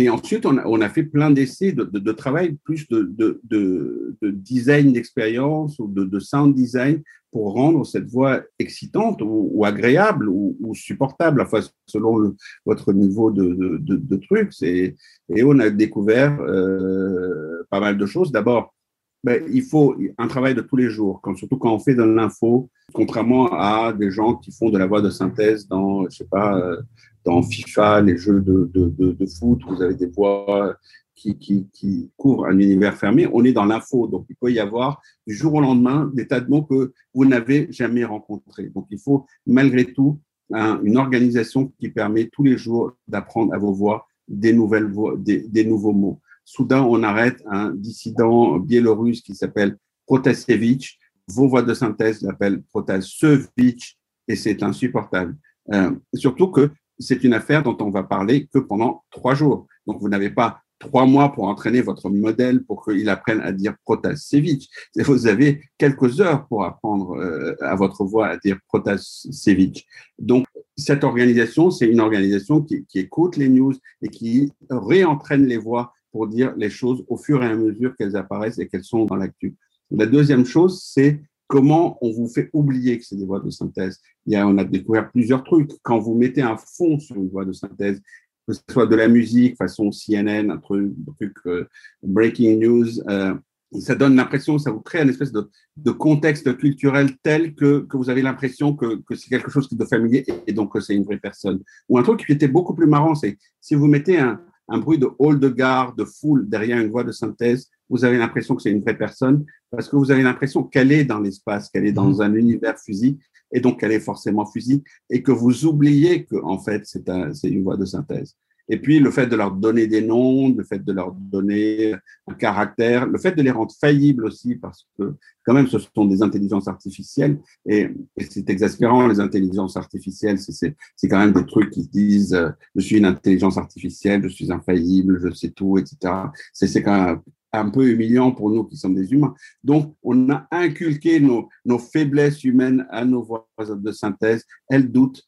Et 0.00 0.08
ensuite, 0.08 0.46
on 0.46 0.80
a, 0.80 0.88
fait 0.88 1.02
plein 1.02 1.30
d'essais 1.30 1.72
de, 1.72 2.12
travail, 2.12 2.56
plus 2.64 2.88
de, 2.88 3.02
de 3.12 4.30
design 4.30 4.92
d'expérience 4.92 5.78
ou 5.78 5.88
de, 5.88 6.18
sound 6.18 6.54
design 6.54 7.02
pour 7.32 7.52
rendre 7.52 7.84
cette 7.84 8.08
voix 8.08 8.42
excitante 8.58 9.20
ou, 9.22 9.62
agréable 9.64 10.28
ou, 10.28 10.74
supportable, 10.74 11.42
enfin, 11.42 11.60
selon 11.86 12.34
votre 12.64 12.92
niveau 12.92 13.30
de, 13.30 14.16
trucs. 14.16 14.52
Et, 14.62 14.96
et 15.34 15.44
on 15.44 15.58
a 15.58 15.70
découvert 15.70 16.40
euh, 16.40 17.62
pas 17.70 17.80
mal 17.80 17.98
de 17.98 18.06
choses. 18.06 18.32
D'abord, 18.32 18.74
ben, 19.22 19.42
il 19.52 19.62
faut 19.62 19.96
un 20.18 20.28
travail 20.28 20.54
de 20.54 20.62
tous 20.62 20.76
les 20.76 20.88
jours, 20.88 21.20
quand, 21.22 21.34
surtout 21.36 21.58
quand 21.58 21.74
on 21.74 21.78
fait 21.78 21.94
de 21.94 22.02
l'info, 22.02 22.70
contrairement 22.92 23.48
à 23.52 23.92
des 23.92 24.10
gens 24.10 24.34
qui 24.36 24.50
font 24.50 24.70
de 24.70 24.78
la 24.78 24.86
voix 24.86 25.02
de 25.02 25.10
synthèse 25.10 25.68
dans, 25.68 26.08
je 26.08 26.16
sais 26.16 26.28
pas, 26.30 26.58
euh, 26.58 26.80
dans 27.24 27.42
FIFA, 27.42 28.00
les 28.00 28.16
jeux 28.16 28.40
de, 28.40 28.70
de, 28.72 28.88
de, 28.88 29.12
de 29.12 29.26
foot, 29.26 29.60
vous 29.68 29.82
avez 29.82 29.94
des 29.94 30.06
voix 30.06 30.74
qui, 31.14 31.36
qui, 31.36 31.68
qui, 31.72 32.10
couvrent 32.16 32.46
un 32.46 32.58
univers 32.58 32.96
fermé. 32.96 33.28
On 33.30 33.44
est 33.44 33.52
dans 33.52 33.66
l'info, 33.66 34.06
donc 34.06 34.24
il 34.30 34.36
peut 34.36 34.50
y 34.50 34.58
avoir 34.58 35.02
du 35.26 35.34
jour 35.34 35.54
au 35.54 35.60
lendemain 35.60 36.10
des 36.14 36.26
tas 36.26 36.40
de 36.40 36.48
mots 36.48 36.62
que 36.62 36.94
vous 37.12 37.26
n'avez 37.26 37.70
jamais 37.70 38.04
rencontrés. 38.04 38.70
Donc 38.74 38.86
il 38.90 38.98
faut 38.98 39.26
malgré 39.46 39.92
tout 39.92 40.18
une 40.52 40.96
organisation 40.96 41.72
qui 41.78 41.90
permet 41.90 42.28
tous 42.32 42.42
les 42.42 42.56
jours 42.56 42.92
d'apprendre 43.06 43.54
à 43.54 43.58
vos 43.58 43.72
voix 43.72 44.08
des 44.26 44.52
nouvelles 44.52 44.90
voix, 44.90 45.14
des, 45.16 45.46
des 45.46 45.64
nouveaux 45.64 45.92
mots. 45.92 46.20
Soudain, 46.44 46.82
on 46.82 47.02
arrête 47.02 47.42
un 47.46 47.70
dissident 47.70 48.58
biélorusse 48.58 49.22
qui 49.22 49.34
s'appelle 49.34 49.76
Protasevich. 50.06 50.98
Vos 51.28 51.48
voix 51.48 51.62
de 51.62 51.74
synthèse 51.74 52.22
l'appellent 52.22 52.62
Protasevich 52.72 53.96
et 54.26 54.36
c'est 54.36 54.62
insupportable. 54.62 55.36
Euh, 55.72 55.92
surtout 56.14 56.48
que 56.48 56.70
c'est 56.98 57.24
une 57.24 57.34
affaire 57.34 57.62
dont 57.62 57.76
on 57.80 57.90
va 57.90 58.02
parler 58.02 58.48
que 58.52 58.58
pendant 58.58 59.04
trois 59.10 59.34
jours. 59.34 59.66
Donc, 59.86 60.00
vous 60.00 60.08
n'avez 60.08 60.30
pas 60.30 60.60
trois 60.78 61.06
mois 61.06 61.32
pour 61.32 61.44
entraîner 61.44 61.82
votre 61.82 62.08
modèle 62.10 62.64
pour 62.64 62.84
qu'il 62.84 63.08
apprenne 63.08 63.40
à 63.40 63.52
dire 63.52 63.74
Protasevich. 63.84 64.68
Vous 64.96 65.26
avez 65.26 65.62
quelques 65.78 66.20
heures 66.20 66.46
pour 66.48 66.64
apprendre 66.64 67.16
euh, 67.16 67.54
à 67.60 67.76
votre 67.76 68.04
voix 68.04 68.28
à 68.28 68.36
dire 68.38 68.58
Protasevich. 68.66 69.86
Donc, 70.18 70.46
cette 70.76 71.04
organisation, 71.04 71.70
c'est 71.70 71.86
une 71.86 72.00
organisation 72.00 72.62
qui, 72.62 72.84
qui, 72.86 72.98
écoute 72.98 73.36
les 73.36 73.48
news 73.48 73.74
et 74.02 74.08
qui 74.08 74.52
réentraîne 74.70 75.46
les 75.46 75.58
voix 75.58 75.92
pour 76.12 76.26
dire 76.26 76.54
les 76.56 76.70
choses 76.70 77.04
au 77.08 77.16
fur 77.16 77.42
et 77.42 77.46
à 77.46 77.56
mesure 77.56 77.94
qu'elles 77.96 78.16
apparaissent 78.16 78.58
et 78.58 78.68
qu'elles 78.68 78.84
sont 78.84 79.04
dans 79.04 79.16
l'actu. 79.16 79.56
La 79.90 80.06
deuxième 80.06 80.44
chose, 80.44 80.82
c'est 80.82 81.20
comment 81.46 81.98
on 82.00 82.12
vous 82.12 82.28
fait 82.28 82.48
oublier 82.52 82.98
que 82.98 83.04
c'est 83.04 83.16
des 83.16 83.26
voix 83.26 83.40
de 83.40 83.50
synthèse. 83.50 84.00
Il 84.26 84.32
y 84.32 84.36
a, 84.36 84.46
on 84.46 84.56
a 84.58 84.64
découvert 84.64 85.10
plusieurs 85.10 85.42
trucs. 85.42 85.72
Quand 85.82 85.98
vous 85.98 86.14
mettez 86.14 86.42
un 86.42 86.56
fond 86.56 86.98
sur 86.98 87.16
une 87.16 87.28
voix 87.28 87.44
de 87.44 87.52
synthèse, 87.52 88.00
que 88.46 88.54
ce 88.54 88.60
soit 88.70 88.86
de 88.86 88.94
la 88.94 89.08
musique, 89.08 89.56
façon 89.56 89.90
CNN, 89.90 90.50
un 90.50 90.58
truc, 90.58 90.92
truc 91.16 91.34
euh, 91.46 91.68
breaking 92.02 92.60
news, 92.60 93.00
euh, 93.08 93.34
ça 93.78 93.94
donne 93.94 94.16
l'impression, 94.16 94.58
ça 94.58 94.70
vous 94.70 94.80
crée 94.80 95.02
une 95.02 95.08
espèce 95.08 95.32
de, 95.32 95.48
contexte 95.92 96.56
culturel 96.56 97.16
tel 97.22 97.54
que, 97.54 97.80
que 97.80 97.96
vous 97.96 98.10
avez 98.10 98.22
l'impression 98.22 98.74
que, 98.74 99.00
que 99.02 99.14
c'est 99.14 99.28
quelque 99.28 99.50
chose 99.50 99.68
de 99.68 99.84
familier 99.84 100.24
et, 100.46 100.52
donc 100.52 100.72
que 100.72 100.80
c'est 100.80 100.94
une 100.94 101.04
vraie 101.04 101.18
personne. 101.18 101.62
Ou 101.88 101.98
un 101.98 102.02
truc 102.02 102.24
qui 102.24 102.32
était 102.32 102.48
beaucoup 102.48 102.74
plus 102.74 102.86
marrant, 102.86 103.14
c'est 103.14 103.38
si 103.60 103.74
vous 103.74 103.86
mettez 103.86 104.18
un, 104.18 104.40
un 104.70 104.78
bruit 104.78 104.98
de 104.98 105.08
hall 105.18 105.38
de 105.38 105.48
gare, 105.48 105.94
de 105.94 106.04
foule 106.04 106.48
derrière 106.48 106.78
une 106.78 106.90
voix 106.90 107.04
de 107.04 107.12
synthèse, 107.12 107.68
vous 107.88 108.04
avez 108.04 108.16
l'impression 108.16 108.54
que 108.54 108.62
c'est 108.62 108.70
une 108.70 108.80
vraie 108.80 108.96
personne 108.96 109.44
parce 109.70 109.88
que 109.88 109.96
vous 109.96 110.10
avez 110.10 110.22
l'impression 110.22 110.62
qu'elle 110.62 110.92
est 110.92 111.04
dans 111.04 111.18
l'espace, 111.18 111.68
qu'elle 111.68 111.86
est 111.86 111.92
dans 111.92 112.14
mhm. 112.14 112.20
un 112.20 112.34
univers 112.34 112.78
physique 112.78 113.20
et 113.52 113.60
donc 113.60 113.80
qu'elle 113.80 113.92
est 113.92 114.00
forcément 114.00 114.46
physique 114.46 114.86
et 115.10 115.22
que 115.22 115.32
vous 115.32 115.66
oubliez 115.66 116.24
que 116.24 116.36
en 116.42 116.58
fait 116.58 116.82
c'est 116.84 117.08
un, 117.08 117.32
une 117.44 117.64
voix 117.64 117.76
de 117.76 117.84
synthèse. 117.84 118.36
Et 118.70 118.78
puis 118.78 119.00
le 119.00 119.10
fait 119.10 119.26
de 119.26 119.34
leur 119.34 119.50
donner 119.50 119.88
des 119.88 120.00
noms, 120.00 120.48
le 120.48 120.62
fait 120.62 120.78
de 120.78 120.92
leur 120.92 121.12
donner 121.12 121.94
un 122.28 122.34
caractère, 122.34 123.06
le 123.06 123.18
fait 123.18 123.32
de 123.32 123.42
les 123.42 123.50
rendre 123.50 123.74
faillibles 123.78 124.24
aussi, 124.24 124.54
parce 124.54 124.86
que 124.96 125.14
quand 125.44 125.54
même 125.54 125.66
ce 125.66 125.78
sont 125.78 126.04
des 126.04 126.22
intelligences 126.22 126.68
artificielles 126.68 127.40
et, 127.66 127.90
c'est 128.28 128.48
exaspérant 128.48 129.08
les 129.08 129.18
intelligences 129.18 129.76
artificielles, 129.76 130.38
c'est 130.38 131.08
quand 131.08 131.18
même 131.18 131.32
des 131.32 131.44
trucs 131.44 131.70
qui 131.70 131.88
disent 131.88 132.34
euh, 132.34 132.50
je 132.76 132.80
suis 132.80 132.98
une 132.98 133.06
intelligence 133.06 133.58
artificielle, 133.58 134.22
je 134.22 134.28
suis 134.28 134.52
infaillible, 134.52 135.20
je 135.20 135.34
sais 135.34 135.50
tout, 135.50 135.76
etc. 135.76 136.14
C'est 136.52 136.82
quand 136.82 137.04
même 137.04 137.20
un 137.52 137.70
peu 137.70 137.88
humiliant 137.88 138.30
pour 138.30 138.50
nous 138.50 138.64
qui 138.64 138.76
sommes 138.76 138.94
des 138.94 139.12
humains. 139.12 139.34
Donc, 139.64 139.96
on 140.04 140.30
a 140.30 140.46
inculqué 140.52 141.18
nos, 141.18 141.48
nos 141.64 141.78
faiblesses 141.78 142.44
humaines 142.44 142.86
à 142.90 143.04
nos 143.04 143.22
voix 143.22 143.48
de 143.58 143.92
synthèse. 143.92 144.44
Elles 144.68 144.90
doutent, 144.90 145.24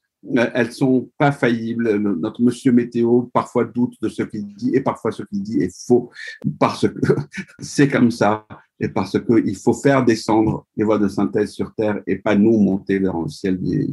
elles 0.54 0.72
sont 0.72 1.10
pas 1.18 1.32
faillibles. 1.32 1.96
Notre 1.96 2.42
monsieur 2.42 2.72
météo 2.72 3.22
parfois 3.32 3.64
doute 3.64 3.94
de 4.00 4.08
ce 4.08 4.22
qu'il 4.22 4.46
dit 4.54 4.70
et 4.74 4.80
parfois 4.80 5.10
ce 5.10 5.22
qu'il 5.24 5.42
dit 5.42 5.60
est 5.60 5.74
faux 5.86 6.10
parce 6.58 6.88
que 6.88 7.14
c'est 7.58 7.88
comme 7.88 8.10
ça 8.10 8.46
et 8.78 8.88
parce 8.88 9.18
que 9.18 9.46
il 9.46 9.56
faut 9.56 9.74
faire 9.74 10.04
descendre 10.04 10.66
les 10.76 10.84
voies 10.84 10.98
de 10.98 11.08
synthèse 11.08 11.52
sur 11.52 11.74
Terre 11.74 12.00
et 12.06 12.16
pas 12.16 12.34
nous 12.34 12.58
monter 12.58 12.98
vers 12.98 13.16
le 13.16 13.28
ciel 13.28 13.60
des, 13.60 13.88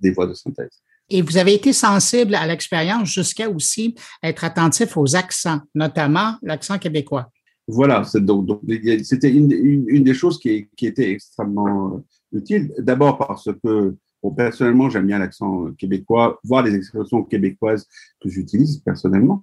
des 0.00 0.10
voies 0.10 0.26
de 0.26 0.34
synthèse. 0.34 0.82
Et 1.10 1.22
vous 1.22 1.36
avez 1.36 1.54
été 1.54 1.72
sensible 1.72 2.34
à 2.34 2.46
l'expérience 2.46 3.08
jusqu'à 3.08 3.50
aussi 3.50 3.94
être 4.22 4.44
attentif 4.44 4.96
aux 4.96 5.14
accents, 5.14 5.60
notamment 5.74 6.36
l'accent 6.42 6.78
québécois. 6.78 7.30
Voilà, 7.68 8.02
c'était 8.04 9.30
une, 9.30 9.52
une, 9.52 10.02
des 10.02 10.14
choses 10.14 10.38
qui, 10.38 10.68
qui 10.76 10.86
était 10.86 11.10
extrêmement 11.10 12.02
utile. 12.32 12.72
D'abord 12.78 13.18
parce 13.18 13.48
que 13.62 13.94
personnellement, 14.30 14.88
j'aime 14.90 15.06
bien 15.06 15.18
l'accent 15.18 15.66
euh, 15.66 15.72
québécois, 15.72 16.40
voir 16.44 16.62
les 16.62 16.74
expressions 16.74 17.22
québécoises 17.24 17.88
que 18.20 18.28
j'utilise 18.28 18.78
personnellement, 18.78 19.42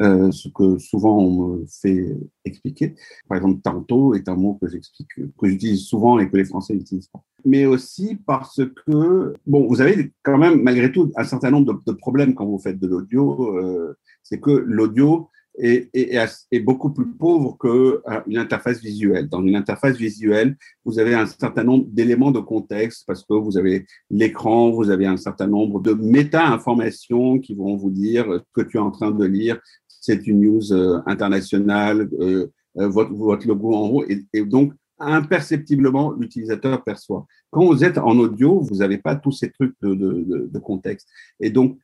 euh, 0.00 0.30
ce 0.30 0.48
que 0.48 0.78
souvent 0.78 1.18
on 1.18 1.58
me 1.58 1.66
fait 1.66 2.16
expliquer. 2.44 2.94
Par 3.28 3.38
exemple, 3.38 3.60
tantôt 3.62 4.14
est 4.14 4.28
un 4.28 4.36
mot 4.36 4.58
que 4.60 4.68
j'explique, 4.68 5.08
que 5.16 5.46
j'utilise 5.48 5.82
souvent 5.82 6.18
et 6.18 6.28
que 6.28 6.36
les 6.36 6.44
Français 6.44 6.74
n'utilisent 6.74 7.08
pas. 7.08 7.22
Mais 7.44 7.66
aussi 7.66 8.16
parce 8.26 8.60
que, 8.86 9.34
bon, 9.46 9.66
vous 9.66 9.80
avez 9.80 10.12
quand 10.22 10.38
même, 10.38 10.62
malgré 10.62 10.92
tout, 10.92 11.12
un 11.16 11.24
certain 11.24 11.50
nombre 11.50 11.82
de, 11.84 11.92
problèmes 11.92 12.34
quand 12.34 12.46
vous 12.46 12.58
faites 12.58 12.78
de 12.78 12.86
l'audio. 12.86 13.56
Euh, 13.58 13.96
c'est 14.22 14.40
que 14.40 14.50
l'audio, 14.50 15.28
est, 15.58 16.60
beaucoup 16.60 16.90
plus 16.90 17.10
pauvre 17.12 17.56
qu'une 17.58 18.38
interface 18.38 18.80
visuelle. 18.80 19.28
Dans 19.28 19.44
une 19.44 19.56
interface 19.56 19.96
visuelle, 19.96 20.56
vous 20.84 20.98
avez 20.98 21.14
un 21.14 21.26
certain 21.26 21.64
nombre 21.64 21.86
d'éléments 21.88 22.30
de 22.30 22.40
contexte 22.40 23.04
parce 23.06 23.24
que 23.24 23.34
vous 23.34 23.58
avez 23.58 23.86
l'écran, 24.10 24.70
vous 24.70 24.90
avez 24.90 25.06
un 25.06 25.16
certain 25.16 25.46
nombre 25.46 25.80
de 25.80 25.92
méta-informations 25.92 27.38
qui 27.38 27.54
vont 27.54 27.76
vous 27.76 27.90
dire 27.90 28.26
ce 28.32 28.62
que 28.62 28.66
tu 28.66 28.76
es 28.76 28.80
en 28.80 28.90
train 28.90 29.10
de 29.10 29.24
lire, 29.24 29.60
c'est 30.02 30.26
une 30.26 30.40
news 30.40 30.72
euh, 30.72 31.00
internationale, 31.06 32.08
euh, 32.20 32.48
euh, 32.78 32.88
votre, 32.88 33.46
logo 33.46 33.74
en 33.74 33.88
haut, 33.88 34.04
et, 34.08 34.44
donc 34.44 34.72
imperceptiblement, 34.98 36.12
l'utilisateur 36.12 36.82
perçoit. 36.84 37.26
Quand 37.50 37.64
vous 37.64 37.84
êtes 37.84 37.98
en 37.98 38.16
audio, 38.18 38.60
vous 38.60 38.76
n'avez 38.76 38.98
pas 38.98 39.16
tous 39.16 39.32
ces 39.32 39.50
trucs 39.50 39.74
de 39.82 40.58
contexte. 40.60 41.08
Et 41.40 41.50
donc, 41.50 41.76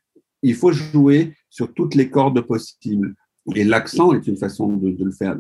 il 0.43 0.55
faut 0.55 0.71
jouer 0.71 1.35
sur 1.51 1.75
toutes 1.75 1.97
les 1.97 2.11
cordes 2.11 2.41
possibles. 2.43 3.15
Et 3.55 3.65
l'accent 3.65 4.13
est 4.13 4.27
une 4.27 4.37
façon 4.37 4.77
de, 4.77 4.91
de, 4.91 5.05
le 5.05 5.11
faire. 5.11 5.37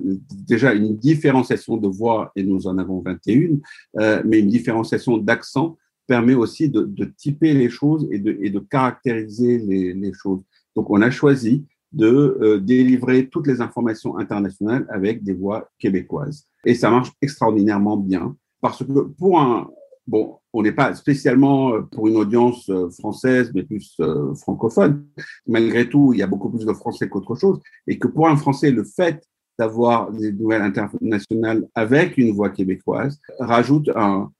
Déjà, 0.46 0.72
une 0.72 0.96
différenciation 0.96 1.76
de 1.76 1.88
voix, 1.88 2.32
et 2.36 2.42
nous 2.42 2.66
en 2.66 2.78
avons 2.78 3.00
21, 3.00 3.58
euh, 3.98 4.22
mais 4.24 4.40
une 4.40 4.48
différenciation 4.48 5.18
d'accent 5.18 5.76
permet 6.06 6.34
aussi 6.34 6.68
de, 6.68 6.82
de, 6.82 7.04
typer 7.04 7.52
les 7.52 7.68
choses 7.68 8.08
et 8.10 8.18
de, 8.18 8.38
et 8.40 8.50
de 8.50 8.58
caractériser 8.60 9.58
les, 9.58 9.92
les, 9.92 10.12
choses. 10.14 10.40
Donc, 10.74 10.88
on 10.90 11.02
a 11.02 11.10
choisi 11.10 11.64
de 11.92 12.60
délivrer 12.62 13.28
toutes 13.28 13.46
les 13.46 13.60
informations 13.60 14.18
internationales 14.18 14.86
avec 14.90 15.22
des 15.22 15.32
voix 15.32 15.70
québécoises. 15.78 16.46
Et 16.64 16.74
ça 16.74 16.90
marche 16.90 17.12
extraordinairement 17.22 17.96
bien 17.96 18.36
parce 18.60 18.84
que 18.84 18.92
pour 18.92 19.40
un, 19.40 19.70
bon, 20.08 20.38
on 20.52 20.62
n'est 20.62 20.72
pas 20.72 20.94
spécialement 20.94 21.74
euh, 21.74 21.82
pour 21.82 22.08
une 22.08 22.16
audience 22.16 22.68
euh, 22.70 22.90
française, 22.90 23.52
mais 23.54 23.62
plus 23.62 23.94
euh, 24.00 24.34
francophone. 24.34 25.04
Malgré 25.46 25.88
tout, 25.88 26.12
il 26.14 26.18
y 26.18 26.22
a 26.22 26.26
beaucoup 26.26 26.50
plus 26.50 26.64
de 26.64 26.72
Français 26.72 27.08
qu'autre 27.08 27.36
chose. 27.36 27.60
Et 27.86 27.98
que 27.98 28.08
pour 28.08 28.28
un 28.28 28.36
Français, 28.36 28.70
le 28.70 28.84
fait 28.84 29.22
d'avoir 29.58 30.10
des 30.10 30.32
nouvelles 30.32 30.62
internationales 30.62 31.66
avec 31.74 32.16
une 32.16 32.32
voix 32.32 32.50
québécoise 32.50 33.20
rajoute 33.40 33.90
un, 33.94 34.30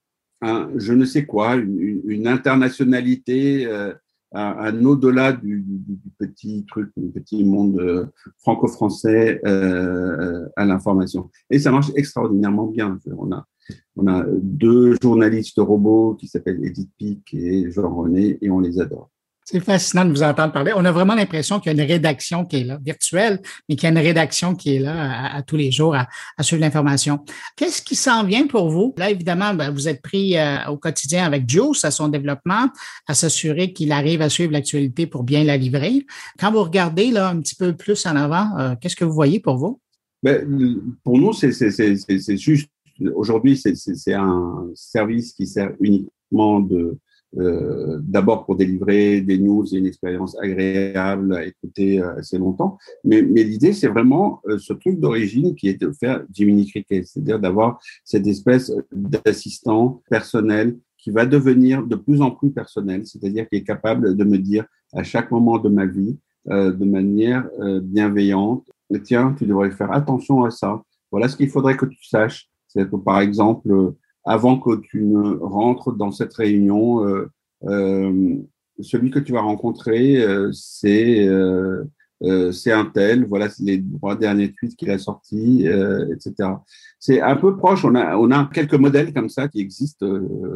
je 0.77 0.93
ne 0.93 1.05
sais 1.05 1.27
quoi, 1.27 1.57
une, 1.57 2.29
internationalité, 2.29 3.69
un, 4.33 4.85
au-delà 4.85 5.33
du, 5.33 5.65
du, 5.67 5.99
petit 6.21 6.65
truc, 6.69 6.93
du 6.97 7.09
petit 7.09 7.43
monde 7.43 8.13
franco-français 8.39 9.41
à 9.45 10.65
l'information. 10.65 11.29
Et 11.51 11.59
ça 11.59 11.73
marche 11.73 11.91
extraordinairement 11.97 12.67
bien. 12.67 13.01
On 13.17 13.33
a 13.33 13.45
on 13.97 14.07
a 14.07 14.25
deux 14.41 14.97
journalistes 15.03 15.59
robots 15.59 16.15
qui 16.15 16.29
s'appellent 16.29 16.65
Edith 16.65 16.91
Pic 16.97 17.35
et 17.35 17.71
Jean 17.71 17.95
René 17.95 18.39
et 18.41 18.51
on 18.51 18.61
les 18.61 18.81
adore. 18.81 19.11
C'est 19.51 19.61
fascinant 19.61 20.05
de 20.05 20.11
vous 20.11 20.23
entendre 20.23 20.53
parler. 20.53 20.73
On 20.77 20.85
a 20.85 20.93
vraiment 20.93 21.15
l'impression 21.15 21.59
qu'il 21.59 21.75
y 21.75 21.81
a 21.81 21.83
une 21.83 21.89
rédaction 21.91 22.45
qui 22.45 22.57
est 22.57 22.65
là, 22.65 22.79
virtuelle, 22.85 23.41
mais 23.67 23.77
qu'il 23.77 23.85
y 23.85 23.87
a 23.87 23.99
une 23.99 24.07
rédaction 24.07 24.55
qui 24.55 24.77
est 24.77 24.79
là 24.79 25.37
à, 25.37 25.43
tous 25.43 25.57
les 25.57 25.71
jours 25.71 25.97
à, 25.97 26.07
suivre 26.43 26.61
l'information. 26.61 27.21
Qu'est-ce 27.57 27.81
qui 27.81 27.97
s'en 27.97 28.25
vient 28.25 28.47
pour 28.47 28.69
vous? 28.69 28.95
Là, 28.99 29.09
évidemment, 29.09 29.55
ben, 29.55 29.71
vous 29.71 29.89
êtes 29.89 30.03
pris 30.03 30.37
euh, 30.37 30.67
au 30.69 30.77
quotidien 30.77 31.25
avec 31.25 31.49
Juice 31.49 31.83
à 31.83 31.91
son 31.91 32.09
développement, 32.09 32.69
à 33.07 33.15
s'assurer 33.15 33.73
qu'il 33.73 33.91
arrive 33.91 34.21
à 34.21 34.29
suivre 34.29 34.53
l'actualité 34.53 35.07
pour 35.07 35.23
bien 35.23 35.45
la 35.45 35.57
livrer. 35.57 36.05
Quand 36.39 36.53
vous 36.53 36.63
regardez 36.63 37.11
là 37.11 37.31
un 37.31 37.41
petit 37.41 37.55
peu 37.55 37.75
plus 37.75 38.05
en 38.05 38.17
avant, 38.17 38.51
euh, 38.59 38.75
qu'est-ce 38.79 38.97
que 38.97 39.07
vous 39.07 39.15
voyez 39.15 39.41
pour 39.41 39.57
vous? 39.57 39.81
Ben, 40.23 40.47
pour 41.03 41.17
nous, 41.17 41.33
c'est 41.33 42.37
juste 42.37 42.69
Aujourd'hui, 43.15 43.57
c'est 43.57 44.15
un 44.15 44.71
service 44.75 45.33
qui 45.33 45.47
sert 45.47 45.73
uniquement 45.81 46.61
de 46.61 46.99
euh, 47.37 47.99
d'abord 48.03 48.47
pour 48.47 48.57
délivrer 48.57 49.21
des 49.21 49.37
news 49.39 49.63
et 49.75 49.77
une 49.77 49.87
expérience 49.87 50.35
agréable 50.41 51.35
à 51.35 51.45
écouter 51.45 52.01
euh, 52.01 52.17
assez 52.17 52.39
longtemps. 52.39 52.79
Mais, 53.05 53.21
l'idée, 53.21 53.75
c'est 53.75 53.89
vraiment 53.89 54.41
euh, 54.49 54.57
ce 54.59 54.73
truc 54.73 54.99
d'origine 54.99 55.55
qui 55.55 55.69
est 55.69 55.79
de 55.79 55.93
faire 55.93 56.25
Jiminy 56.33 56.67
Cricket, 56.67 57.07
c'est-à-dire 57.07 57.39
d'avoir 57.39 57.81
cette 58.03 58.27
espèce 58.27 58.73
d'assistant 58.91 60.03
personnel 60.09 60.79
qui 60.97 61.11
va 61.11 61.27
devenir 61.27 61.87
de 61.87 61.97
plus 61.97 62.23
en 62.23 62.31
plus 62.31 62.51
personnel, 62.51 63.07
c'est-à-dire 63.07 63.47
qui 63.47 63.57
est 63.57 63.65
capable 63.65 64.17
de 64.17 64.25
me 64.25 64.39
dire 64.39 64.65
à 64.95 65.03
chaque 65.03 65.31
moment 65.31 65.59
de 65.59 65.69
ma 65.69 65.85
vie, 65.85 66.17
de 66.47 66.85
manière 66.85 67.49
bienveillante, 67.83 68.69
tiens, 69.05 69.35
tu 69.39 69.47
devrais 69.47 69.71
faire 69.71 69.93
attention 69.93 70.45
à 70.45 70.51
ça. 70.51 70.83
Voilà 71.13 71.29
ce 71.29 71.37
qu'il 71.37 71.51
faudrait 71.51 71.77
que 71.77 71.87
tu 71.87 72.03
saches. 72.05 72.49
C'est 72.69 72.89
par 73.05 73.21
exemple, 73.21 73.71
euh, 73.71 73.97
avant 74.25 74.59
que 74.59 74.77
tu 74.77 75.03
ne 75.03 75.39
rentres 75.41 75.93
dans 75.93 76.13
cette 76.13 76.35
réunion, 76.35 77.05
euh, 77.07 77.31
euh, 77.65 78.37
celui 78.81 79.11
que 79.11 79.19
tu 79.19 79.33
vas 79.33 79.41
rencontrer, 79.41 80.25
c'est 80.53 81.29
c'est 82.51 82.73
un 82.73 82.85
tel, 82.85 83.27
voilà 83.27 83.49
les 83.61 83.83
trois 83.97 84.17
derniers 84.17 84.53
tweets 84.53 84.77
qu'il 84.77 84.91
a 84.91 84.99
sortis, 84.99 85.67
etc. 86.13 86.51
C'est 86.99 87.21
un 87.21 87.37
peu 87.37 87.57
proche. 87.57 87.85
On 87.85 87.95
a, 87.95 88.17
on 88.17 88.31
a 88.31 88.49
quelques 88.53 88.75
modèles 88.75 89.13
comme 89.13 89.29
ça 89.29 89.49
qui 89.49 89.61
existent 89.61 90.07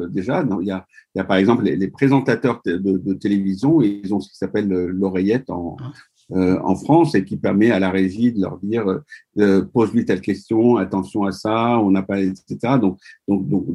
déjà. 0.08 0.44
il, 0.60 0.66
y 0.66 0.70
a, 0.70 0.86
il 1.14 1.18
y 1.18 1.20
a 1.20 1.24
par 1.24 1.36
exemple 1.36 1.64
les, 1.64 1.88
présentateurs 1.88 2.60
de, 2.64 2.76
de, 2.78 3.14
télévision, 3.14 3.80
ils 3.80 4.12
ont 4.14 4.20
ce 4.20 4.30
qui 4.30 4.36
s'appelle 4.36 4.68
l'oreillette 4.68 5.50
en, 5.50 5.76
ah. 5.80 5.92
Euh, 6.30 6.58
en 6.62 6.76
France 6.76 7.14
et 7.14 7.24
qui 7.24 7.36
permet 7.36 7.72
à 7.72 7.78
la 7.78 7.90
régie 7.90 8.32
de 8.32 8.40
leur 8.40 8.58
dire 8.58 9.00
euh, 9.38 9.64
pose-lui 9.72 10.04
telle 10.04 10.20
question, 10.20 10.76
attention 10.76 11.24
à 11.24 11.32
ça, 11.32 11.78
on 11.78 11.90
n'a 11.90 12.02
pas, 12.02 12.20
etc. 12.20 12.78
Donc, 12.80 12.98
donc, 13.28 13.66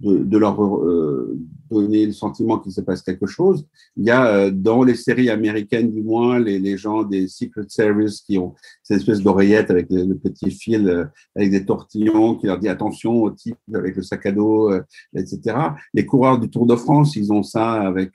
de, 0.00 0.38
leur 0.38 0.60
euh, 0.64 1.38
donner 1.70 2.06
le 2.06 2.12
sentiment 2.12 2.58
qu'il 2.58 2.72
se 2.72 2.80
passe 2.80 3.02
quelque 3.02 3.26
chose. 3.26 3.66
Il 3.96 4.04
y 4.04 4.10
a 4.10 4.26
euh, 4.26 4.50
dans 4.50 4.82
les 4.82 4.96
séries 4.96 5.30
américaines 5.30 5.90
du 5.90 6.02
moins 6.02 6.38
les, 6.38 6.58
les 6.58 6.76
gens 6.76 7.04
des 7.04 7.28
Secret 7.28 7.66
Service 7.68 8.20
qui 8.20 8.36
ont 8.36 8.54
cette 8.82 8.98
espèce 8.98 9.22
d'oreillette 9.22 9.70
avec 9.70 9.86
le, 9.90 10.14
petit 10.14 10.50
fil 10.50 10.88
euh, 10.88 11.04
avec 11.36 11.50
des 11.50 11.64
tortillons 11.64 12.34
qui 12.34 12.46
leur 12.46 12.58
dit 12.58 12.68
attention 12.68 13.22
au 13.22 13.30
type 13.30 13.56
avec 13.72 13.96
le 13.96 14.02
sac 14.02 14.26
à 14.26 14.32
dos, 14.32 14.72
etc. 15.16 15.56
Les 15.92 16.04
coureurs 16.04 16.38
du 16.38 16.50
Tour 16.50 16.66
de 16.66 16.76
France, 16.76 17.16
ils 17.16 17.32
ont 17.32 17.42
ça 17.42 17.72
avec 17.72 18.12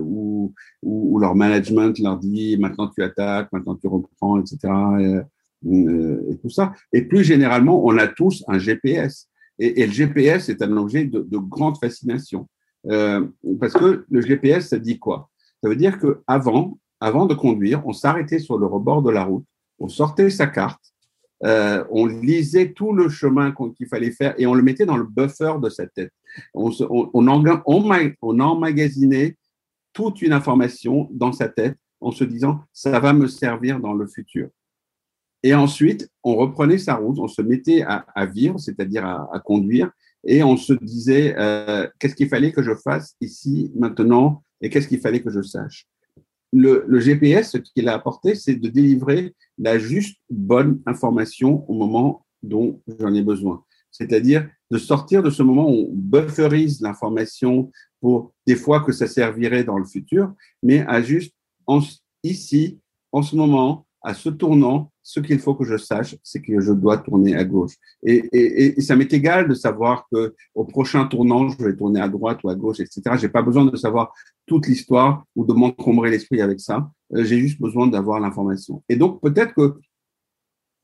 où, 0.00 0.54
où, 0.82 1.18
leur 1.18 1.34
management 1.34 1.98
leur 1.98 2.18
dit 2.18 2.56
maintenant 2.58 2.88
tu 2.88 3.02
attaques, 3.02 3.52
maintenant 3.52 3.74
tu 3.74 3.88
reprends, 3.88 4.40
etc. 4.40 4.72
et 5.66 6.36
tout 6.40 6.50
ça. 6.50 6.72
Et 6.92 7.02
plus 7.02 7.24
généralement, 7.24 7.84
on 7.84 7.96
a 7.98 8.06
tous 8.06 8.44
un 8.48 8.58
GPS. 8.58 9.28
Et, 9.58 9.86
le 9.86 9.92
GPS 9.92 10.48
est 10.48 10.62
un 10.62 10.76
objet 10.76 11.04
de, 11.04 11.38
grande 11.38 11.78
fascination. 11.78 12.48
Euh, 12.86 13.26
parce 13.60 13.72
que 13.72 14.04
le 14.08 14.20
GPS, 14.20 14.68
ça 14.68 14.78
dit 14.78 14.98
quoi? 14.98 15.30
Ça 15.62 15.68
veut 15.68 15.76
dire 15.76 15.98
que 15.98 16.22
avant, 16.26 16.78
de 17.00 17.34
conduire, 17.34 17.82
on 17.86 17.92
s'arrêtait 17.92 18.38
sur 18.38 18.58
le 18.58 18.66
rebord 18.66 19.02
de 19.02 19.10
la 19.10 19.24
route, 19.24 19.44
on 19.78 19.88
sortait 19.88 20.30
sa 20.30 20.46
carte, 20.46 20.82
euh, 21.44 21.84
on 21.90 22.06
lisait 22.06 22.72
tout 22.72 22.92
le 22.92 23.08
chemin 23.08 23.52
qu'il 23.76 23.86
fallait 23.88 24.10
faire 24.10 24.34
et 24.38 24.46
on 24.46 24.54
le 24.54 24.62
mettait 24.62 24.86
dans 24.86 24.96
le 24.96 25.04
buffer 25.04 25.54
de 25.60 25.68
sa 25.68 25.86
tête. 25.86 26.12
On, 26.54 26.70
on 26.90 28.40
emmagasinait 28.40 29.36
toute 29.92 30.22
une 30.22 30.32
information 30.32 31.08
dans 31.12 31.32
sa 31.32 31.48
tête 31.48 31.76
en 32.00 32.10
se 32.12 32.24
disant 32.24 32.60
ça 32.72 32.98
va 33.00 33.12
me 33.12 33.26
servir 33.26 33.80
dans 33.80 33.94
le 33.94 34.06
futur. 34.06 34.48
Et 35.42 35.54
ensuite, 35.54 36.10
on 36.24 36.36
reprenait 36.36 36.78
sa 36.78 36.96
route, 36.96 37.18
on 37.18 37.28
se 37.28 37.42
mettait 37.42 37.82
à, 37.82 38.26
vivre, 38.26 38.58
c'est-à-dire 38.58 39.06
à, 39.06 39.40
conduire, 39.44 39.90
et 40.24 40.42
on 40.42 40.56
se 40.56 40.72
disait 40.72 41.34
euh, 41.38 41.86
qu'est-ce 41.98 42.16
qu'il 42.16 42.28
fallait 42.28 42.52
que 42.52 42.62
je 42.62 42.74
fasse 42.74 43.14
ici, 43.20 43.70
maintenant, 43.76 44.42
et 44.60 44.68
qu'est-ce 44.68 44.88
qu'il 44.88 45.00
fallait 45.00 45.22
que 45.22 45.30
je 45.30 45.42
sache? 45.42 45.86
Le, 46.52 46.84
le 46.88 46.98
GPS, 46.98 47.52
ce 47.52 47.58
qu'il 47.58 47.88
a 47.88 47.94
apporté, 47.94 48.34
c'est 48.34 48.56
de 48.56 48.68
délivrer 48.68 49.34
la 49.58 49.78
juste 49.78 50.18
bonne 50.30 50.80
information 50.86 51.64
au 51.70 51.74
moment 51.74 52.24
dont 52.42 52.80
j'en 52.98 53.14
ai 53.14 53.22
besoin. 53.22 53.62
C'est-à-dire 53.90 54.48
de 54.70 54.78
sortir 54.78 55.22
de 55.22 55.30
ce 55.30 55.42
moment 55.42 55.68
où 55.68 55.90
on 55.90 55.94
bufferise 55.94 56.80
l'information 56.80 57.70
pour 58.00 58.32
des 58.46 58.56
fois 58.56 58.80
que 58.80 58.92
ça 58.92 59.06
servirait 59.06 59.64
dans 59.64 59.78
le 59.78 59.84
futur, 59.84 60.32
mais 60.62 60.84
à 60.86 61.02
juste 61.02 61.34
en, 61.66 61.80
ici, 62.22 62.78
en 63.12 63.22
ce 63.22 63.36
moment, 63.36 63.86
à 64.02 64.14
ce 64.14 64.28
tournant, 64.28 64.92
ce 65.02 65.20
qu'il 65.20 65.38
faut 65.38 65.54
que 65.54 65.64
je 65.64 65.76
sache, 65.76 66.16
c'est 66.22 66.40
que 66.40 66.60
je 66.60 66.72
dois 66.72 66.98
tourner 66.98 67.34
à 67.34 67.44
gauche. 67.44 67.74
Et, 68.02 68.80
ça 68.80 68.96
m'est 68.96 69.12
égal 69.12 69.48
de 69.48 69.54
savoir 69.54 70.06
que 70.12 70.34
au 70.54 70.64
prochain 70.64 71.06
tournant, 71.06 71.48
je 71.48 71.64
vais 71.64 71.76
tourner 71.76 72.00
à 72.00 72.08
droite 72.08 72.40
ou 72.44 72.50
à 72.50 72.54
gauche, 72.54 72.80
etc. 72.80 73.02
J'ai 73.16 73.28
pas 73.28 73.42
besoin 73.42 73.64
de 73.64 73.76
savoir 73.76 74.12
toute 74.46 74.66
l'histoire 74.66 75.24
ou 75.34 75.44
de 75.44 75.52
m'encombrer 75.52 76.10
l'esprit 76.10 76.40
avec 76.40 76.60
ça. 76.60 76.90
Euh, 77.14 77.24
j'ai 77.24 77.38
juste 77.38 77.60
besoin 77.60 77.86
d'avoir 77.86 78.20
l'information. 78.20 78.82
Et 78.88 78.96
donc, 78.96 79.20
peut-être 79.20 79.54
que 79.54 79.78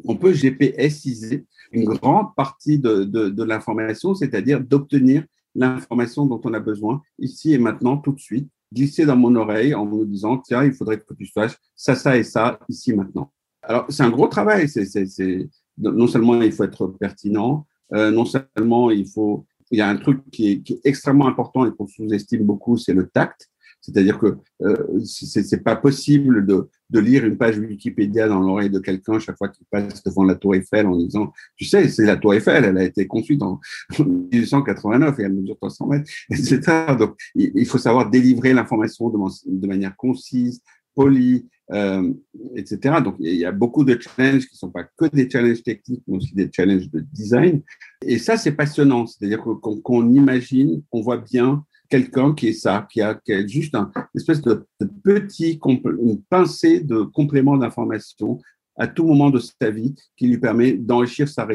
on 0.04 0.16
peut 0.16 0.32
GPSiser 0.32 1.46
une 1.70 1.84
grande 1.84 2.34
partie 2.34 2.80
de 2.80 3.44
l'information, 3.44 4.14
c'est-à-dire 4.14 4.60
d'obtenir 4.60 5.24
l'information 5.54 6.26
dont 6.26 6.40
on 6.44 6.52
a 6.52 6.60
besoin 6.60 7.00
ici 7.18 7.52
et 7.52 7.58
maintenant, 7.58 7.96
tout 7.96 8.12
de 8.12 8.18
suite, 8.18 8.48
glisser 8.74 9.06
dans 9.06 9.16
mon 9.16 9.34
oreille 9.36 9.74
en 9.74 9.86
me 9.86 10.04
disant, 10.04 10.38
tiens, 10.38 10.64
il 10.64 10.72
faudrait 10.72 11.00
que 11.00 11.14
tu 11.14 11.26
saches 11.26 11.56
ça, 11.76 11.94
ça 11.94 12.16
et 12.16 12.24
ça, 12.24 12.58
ici, 12.68 12.92
maintenant. 12.92 13.32
Alors, 13.62 13.86
c'est 13.88 14.02
un 14.02 14.10
gros 14.10 14.28
travail. 14.28 14.68
C'est, 14.68 14.84
c'est, 14.84 15.48
non 15.78 16.06
seulement 16.06 16.40
il 16.42 16.52
faut 16.52 16.64
être 16.64 16.86
pertinent, 16.88 17.66
euh, 17.94 18.10
non 18.10 18.24
seulement 18.24 18.90
il 18.90 19.08
faut, 19.08 19.46
il 19.70 19.78
y 19.78 19.82
a 19.82 19.88
un 19.88 19.96
truc 19.96 20.20
qui 20.30 20.50
est, 20.50 20.62
qui 20.62 20.74
est 20.74 20.80
extrêmement 20.84 21.26
important 21.26 21.64
et 21.66 21.72
qu'on 21.72 21.86
sous-estime 21.86 22.44
beaucoup, 22.44 22.76
c'est 22.76 22.92
le 22.92 23.08
tact. 23.08 23.48
C'est-à-dire 23.84 24.18
que 24.18 24.38
euh, 24.62 25.04
c'est 25.04 25.62
pas 25.62 25.76
possible 25.76 26.46
de, 26.46 26.70
de, 26.88 27.00
lire 27.00 27.26
une 27.26 27.36
page 27.36 27.58
Wikipédia 27.58 28.28
dans 28.28 28.40
l'oreille 28.40 28.70
de 28.70 28.78
quelqu'un 28.78 29.18
chaque 29.18 29.36
fois 29.36 29.50
qu'il 29.50 29.66
passe 29.70 30.02
devant 30.02 30.24
la 30.24 30.36
Tour 30.36 30.54
Eiffel 30.54 30.86
en 30.86 30.96
disant, 30.96 31.34
tu 31.56 31.66
sais, 31.66 31.86
c'est 31.88 32.06
la 32.06 32.16
Tour 32.16 32.32
Eiffel, 32.32 32.64
elle 32.64 32.78
a 32.78 32.84
été 32.84 33.06
conçue 33.06 33.36
en 33.42 33.60
1889 33.98 35.20
et 35.20 35.22
elle 35.24 35.34
mesure 35.34 35.56
300 35.58 35.86
mètres, 35.88 36.10
etc. 36.30 36.60
Donc, 36.98 37.14
il, 37.34 37.66
faut 37.66 37.76
savoir 37.76 38.08
délivrer 38.08 38.54
l'information 38.54 39.10
de, 39.10 39.66
manière 39.66 39.94
concise, 39.96 40.62
polie, 40.94 41.46
euh, 41.70 42.10
etc. 42.56 43.02
Donc, 43.04 43.16
il 43.18 43.36
y 43.36 43.44
a 43.44 43.52
beaucoup 43.52 43.84
de 43.84 44.00
challenges 44.00 44.46
qui 44.46 44.54
ne 44.54 44.58
sont 44.58 44.70
pas 44.70 44.84
que 44.96 45.14
des 45.14 45.28
challenges 45.28 45.62
techniques, 45.62 46.02
mais 46.06 46.16
aussi 46.16 46.34
des 46.34 46.48
challenges 46.50 46.90
de 46.90 47.00
design. 47.00 47.60
Et 48.00 48.18
ça, 48.18 48.38
c'est 48.38 48.52
passionnant. 48.52 49.06
C'est-à-dire 49.06 49.42
qu'on 49.42 50.14
imagine, 50.14 50.82
on 50.90 51.02
voit 51.02 51.18
bien 51.18 51.66
quelqu'un 51.88 52.34
qui 52.34 52.48
est 52.48 52.52
ça, 52.52 52.86
qui 52.90 53.00
a, 53.00 53.18
juste 53.46 53.74
un, 53.74 53.90
une 53.96 54.20
espèce 54.20 54.42
de, 54.42 54.66
petit, 55.02 55.60
une 55.64 56.22
pincée 56.28 56.80
de 56.80 57.02
complément 57.02 57.56
d'information 57.56 58.40
à 58.76 58.86
tout 58.86 59.04
moment 59.04 59.30
de 59.30 59.38
sa 59.38 59.70
vie 59.70 59.94
qui 60.16 60.26
lui 60.26 60.38
permet 60.38 60.72
d'enrichir 60.72 61.28
sa, 61.28 61.46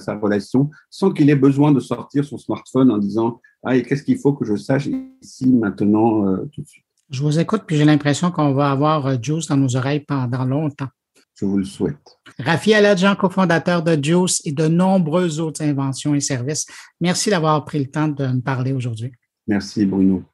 sa, 0.00 0.18
relation 0.18 0.70
sans 0.90 1.12
qu'il 1.12 1.30
ait 1.30 1.36
besoin 1.36 1.72
de 1.72 1.80
sortir 1.80 2.24
son 2.24 2.38
smartphone 2.38 2.90
en 2.90 2.98
disant 2.98 3.40
ah 3.64 3.78
qu'est-ce 3.80 4.02
qu'il 4.02 4.18
faut 4.18 4.32
que 4.32 4.44
je 4.44 4.56
sache 4.56 4.88
ici 5.22 5.48
maintenant 5.48 6.26
euh, 6.26 6.48
tout 6.52 6.62
de 6.62 6.66
suite. 6.66 6.84
Je 7.08 7.22
vous 7.22 7.38
écoute, 7.38 7.62
puis 7.66 7.76
j'ai 7.76 7.84
l'impression 7.84 8.32
qu'on 8.32 8.52
va 8.52 8.72
avoir 8.72 9.06
euh, 9.06 9.16
Juice 9.20 9.46
dans 9.46 9.56
nos 9.56 9.76
oreilles 9.76 10.00
pendant 10.00 10.44
longtemps. 10.44 10.88
Je 11.34 11.44
vous 11.44 11.58
le 11.58 11.64
souhaite. 11.64 12.18
Rafi 12.38 12.74
Aladjan, 12.74 13.14
cofondateur 13.14 13.82
de 13.82 14.02
Juice 14.02 14.40
et 14.44 14.52
de 14.52 14.66
nombreuses 14.66 15.38
autres 15.38 15.62
inventions 15.62 16.14
et 16.14 16.20
services. 16.20 16.66
Merci 17.00 17.30
d'avoir 17.30 17.64
pris 17.64 17.78
le 17.78 17.90
temps 17.90 18.08
de 18.08 18.26
me 18.26 18.40
parler 18.40 18.72
aujourd'hui. 18.72 19.12
Merci, 19.46 19.86
Bruno. 19.86 20.24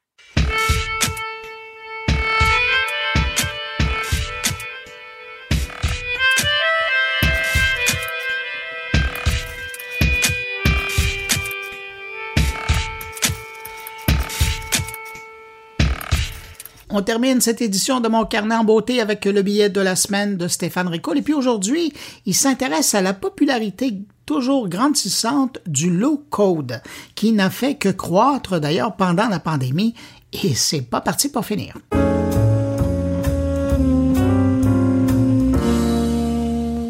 On 16.94 17.00
termine 17.00 17.40
cette 17.40 17.62
édition 17.62 18.00
de 18.00 18.08
Mon 18.08 18.26
Carnet 18.26 18.54
en 18.54 18.64
beauté 18.64 19.00
avec 19.00 19.24
le 19.24 19.40
billet 19.40 19.70
de 19.70 19.80
la 19.80 19.96
semaine 19.96 20.36
de 20.36 20.46
Stéphane 20.46 20.88
Ricoul. 20.88 21.16
Et 21.16 21.22
puis 21.22 21.32
aujourd'hui, 21.32 21.90
il 22.26 22.34
s'intéresse 22.34 22.94
à 22.94 23.00
la 23.00 23.14
popularité 23.14 24.04
toujours 24.26 24.68
grandissante 24.68 25.58
du 25.66 25.90
low 25.90 26.24
code, 26.30 26.80
qui 27.14 27.32
n'a 27.32 27.50
fait 27.50 27.74
que 27.74 27.88
croître 27.88 28.60
d'ailleurs 28.60 28.96
pendant 28.96 29.28
la 29.28 29.40
pandémie. 29.40 29.94
Et 30.32 30.54
c'est 30.54 30.82
pas 30.82 31.00
parti 31.00 31.28
pour 31.28 31.44
finir. 31.44 31.76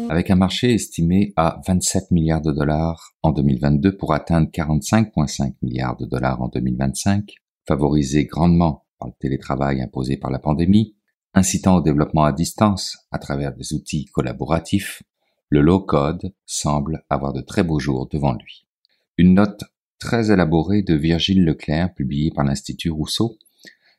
Avec 0.09 0.29
un 0.29 0.35
marché 0.35 0.73
estimé 0.73 1.33
à 1.35 1.59
27 1.67 2.11
milliards 2.11 2.41
de 2.41 2.51
dollars 2.51 3.13
en 3.23 3.31
2022 3.31 3.97
pour 3.97 4.13
atteindre 4.13 4.47
45,5 4.49 5.55
milliards 5.61 5.97
de 5.97 6.05
dollars 6.05 6.41
en 6.41 6.49
2025, 6.49 7.33
favorisé 7.67 8.25
grandement 8.25 8.83
le 9.07 9.13
télétravail 9.19 9.81
imposé 9.81 10.17
par 10.17 10.31
la 10.31 10.39
pandémie, 10.39 10.95
incitant 11.33 11.77
au 11.77 11.81
développement 11.81 12.25
à 12.25 12.31
distance 12.31 12.97
à 13.11 13.19
travers 13.19 13.53
des 13.53 13.73
outils 13.73 14.05
collaboratifs, 14.05 15.03
le 15.53 15.61
low-code 15.61 16.33
semble 16.47 17.05
avoir 17.11 17.31
de 17.31 17.41
très 17.41 17.61
beaux 17.61 17.77
jours 17.77 18.07
devant 18.07 18.33
lui. 18.33 18.65
Une 19.19 19.35
note 19.35 19.63
très 19.99 20.31
élaborée 20.31 20.81
de 20.81 20.95
Virgile 20.95 21.45
Leclerc, 21.45 21.93
publiée 21.93 22.31
par 22.31 22.43
l'Institut 22.43 22.89
Rousseau, 22.89 23.37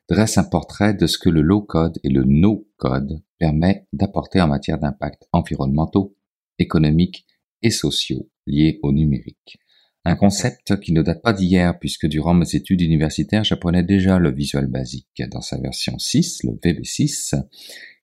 dresse 0.09 0.37
un 0.37 0.43
portrait 0.43 0.93
de 0.93 1.07
ce 1.07 1.17
que 1.17 1.29
le 1.29 1.41
low-code 1.41 1.97
et 2.03 2.09
le 2.09 2.25
no-code 2.25 3.21
permet 3.39 3.87
d'apporter 3.93 4.41
en 4.41 4.49
matière 4.49 4.79
d'impact 4.79 5.29
environnementaux, 5.31 6.17
économiques 6.59 7.25
et 7.61 7.71
sociaux 7.71 8.29
liés 8.45 8.81
au 8.83 8.91
numérique. 8.91 9.57
Un 10.03 10.17
concept 10.17 10.77
qui 10.81 10.91
ne 10.91 11.03
date 11.03 11.21
pas 11.21 11.31
d'hier 11.31 11.79
puisque 11.79 12.05
durant 12.05 12.33
mes 12.33 12.53
études 12.53 12.81
universitaires, 12.81 13.45
j'apprenais 13.45 13.83
déjà 13.83 14.19
le 14.19 14.29
Visual 14.29 14.67
Basic 14.67 15.07
dans 15.31 15.39
sa 15.39 15.57
version 15.57 15.97
6, 15.97 16.43
le 16.43 16.51
VB6, 16.51 17.41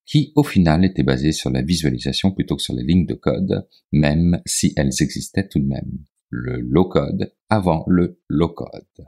qui 0.07 0.32
au 0.34 0.42
final 0.42 0.84
était 0.84 1.03
basé 1.03 1.32
sur 1.32 1.50
la 1.50 1.62
visualisation 1.62 2.32
plutôt 2.32 2.57
que 2.57 2.62
sur 2.62 2.74
les 2.74 2.82
lignes 2.82 3.07
de 3.07 3.14
code, 3.14 3.66
même 3.92 4.40
si 4.46 4.72
elles 4.76 4.92
existaient 5.00 5.48
tout 5.48 5.61
de 5.61 5.66
même. 5.66 5.98
Le 6.30 6.61
low 6.61 6.86
code 6.86 7.32
avant 7.50 7.84
le 7.86 8.20
low 8.28 8.48
code. 8.48 9.07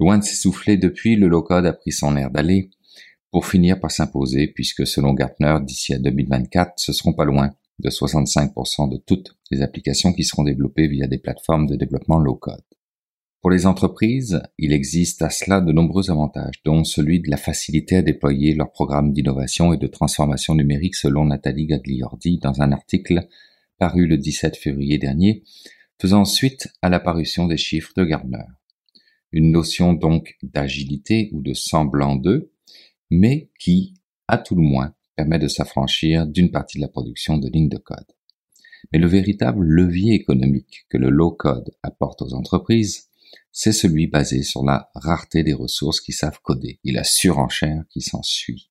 Loin 0.00 0.18
de 0.18 0.24
s'essouffler 0.24 0.76
depuis, 0.76 1.16
le 1.16 1.28
low 1.28 1.42
code 1.42 1.66
a 1.66 1.72
pris 1.72 1.92
son 1.92 2.16
air 2.16 2.30
d'aller 2.30 2.70
pour 3.30 3.46
finir 3.46 3.80
par 3.80 3.90
s'imposer 3.90 4.48
puisque 4.48 4.86
selon 4.86 5.14
Gartner, 5.14 5.56
d'ici 5.62 5.94
à 5.94 5.98
2024, 5.98 6.74
ce 6.76 6.92
seront 6.92 7.14
pas 7.14 7.24
loin 7.24 7.50
de 7.78 7.90
65% 7.90 8.90
de 8.90 8.96
toutes 8.98 9.36
les 9.50 9.62
applications 9.62 10.12
qui 10.12 10.24
seront 10.24 10.44
développées 10.44 10.88
via 10.88 11.06
des 11.06 11.18
plateformes 11.18 11.66
de 11.66 11.76
développement 11.76 12.18
low-code. 12.18 12.62
Pour 13.44 13.50
les 13.50 13.66
entreprises, 13.66 14.40
il 14.56 14.72
existe 14.72 15.20
à 15.20 15.28
cela 15.28 15.60
de 15.60 15.70
nombreux 15.70 16.10
avantages, 16.10 16.62
dont 16.64 16.82
celui 16.82 17.20
de 17.20 17.28
la 17.30 17.36
facilité 17.36 17.96
à 17.96 18.00
déployer 18.00 18.54
leurs 18.54 18.72
programmes 18.72 19.12
d'innovation 19.12 19.74
et 19.74 19.76
de 19.76 19.86
transformation 19.86 20.54
numérique 20.54 20.94
selon 20.94 21.26
Nathalie 21.26 21.66
Gagliordi 21.66 22.38
dans 22.38 22.62
un 22.62 22.72
article 22.72 23.28
paru 23.78 24.06
le 24.06 24.16
17 24.16 24.56
février 24.56 24.96
dernier, 24.96 25.42
faisant 26.00 26.24
suite 26.24 26.68
à 26.80 26.88
l'apparition 26.88 27.46
des 27.46 27.58
chiffres 27.58 27.92
de 27.98 28.04
Gardner. 28.04 28.46
Une 29.30 29.52
notion 29.52 29.92
donc 29.92 30.38
d'agilité 30.42 31.28
ou 31.32 31.42
de 31.42 31.52
semblant 31.52 32.16
d'eux, 32.16 32.50
mais 33.10 33.50
qui, 33.60 33.92
à 34.26 34.38
tout 34.38 34.54
le 34.54 34.62
moins, 34.62 34.94
permet 35.16 35.38
de 35.38 35.48
s'affranchir 35.48 36.26
d'une 36.26 36.50
partie 36.50 36.78
de 36.78 36.82
la 36.82 36.88
production 36.88 37.36
de 37.36 37.50
lignes 37.50 37.68
de 37.68 37.76
code. 37.76 38.10
Mais 38.90 38.98
le 38.98 39.06
véritable 39.06 39.66
levier 39.66 40.14
économique 40.14 40.86
que 40.88 40.96
le 40.96 41.10
low-code 41.10 41.74
apporte 41.82 42.22
aux 42.22 42.32
entreprises, 42.32 43.10
c'est 43.52 43.72
celui 43.72 44.06
basé 44.06 44.42
sur 44.42 44.64
la 44.64 44.90
rareté 44.94 45.42
des 45.42 45.52
ressources 45.52 46.00
qui 46.00 46.12
savent 46.12 46.40
coder 46.42 46.80
et 46.84 46.92
la 46.92 47.04
surenchère 47.04 47.84
qui 47.90 48.00
s'ensuit. 48.00 48.70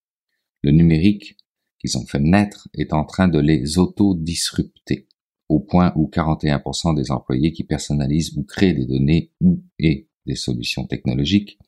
Le 0.61 0.71
numérique 0.71 1.37
qu'ils 1.79 1.97
ont 1.97 2.05
fait 2.05 2.19
naître 2.19 2.69
est 2.73 2.93
en 2.93 3.05
train 3.05 3.27
de 3.27 3.39
les 3.39 3.77
auto-disrupter, 3.77 5.07
au 5.49 5.59
point 5.59 5.93
où 5.95 6.09
41% 6.09 6.95
des 6.95 7.11
employés 7.11 7.51
qui 7.51 7.63
personnalisent 7.63 8.37
ou 8.37 8.43
créent 8.43 8.73
des 8.73 8.85
données 8.85 9.31
ou 9.41 9.63
et 9.79 10.09
des 10.25 10.35
solutions 10.35 10.85
technologiques 10.85 11.59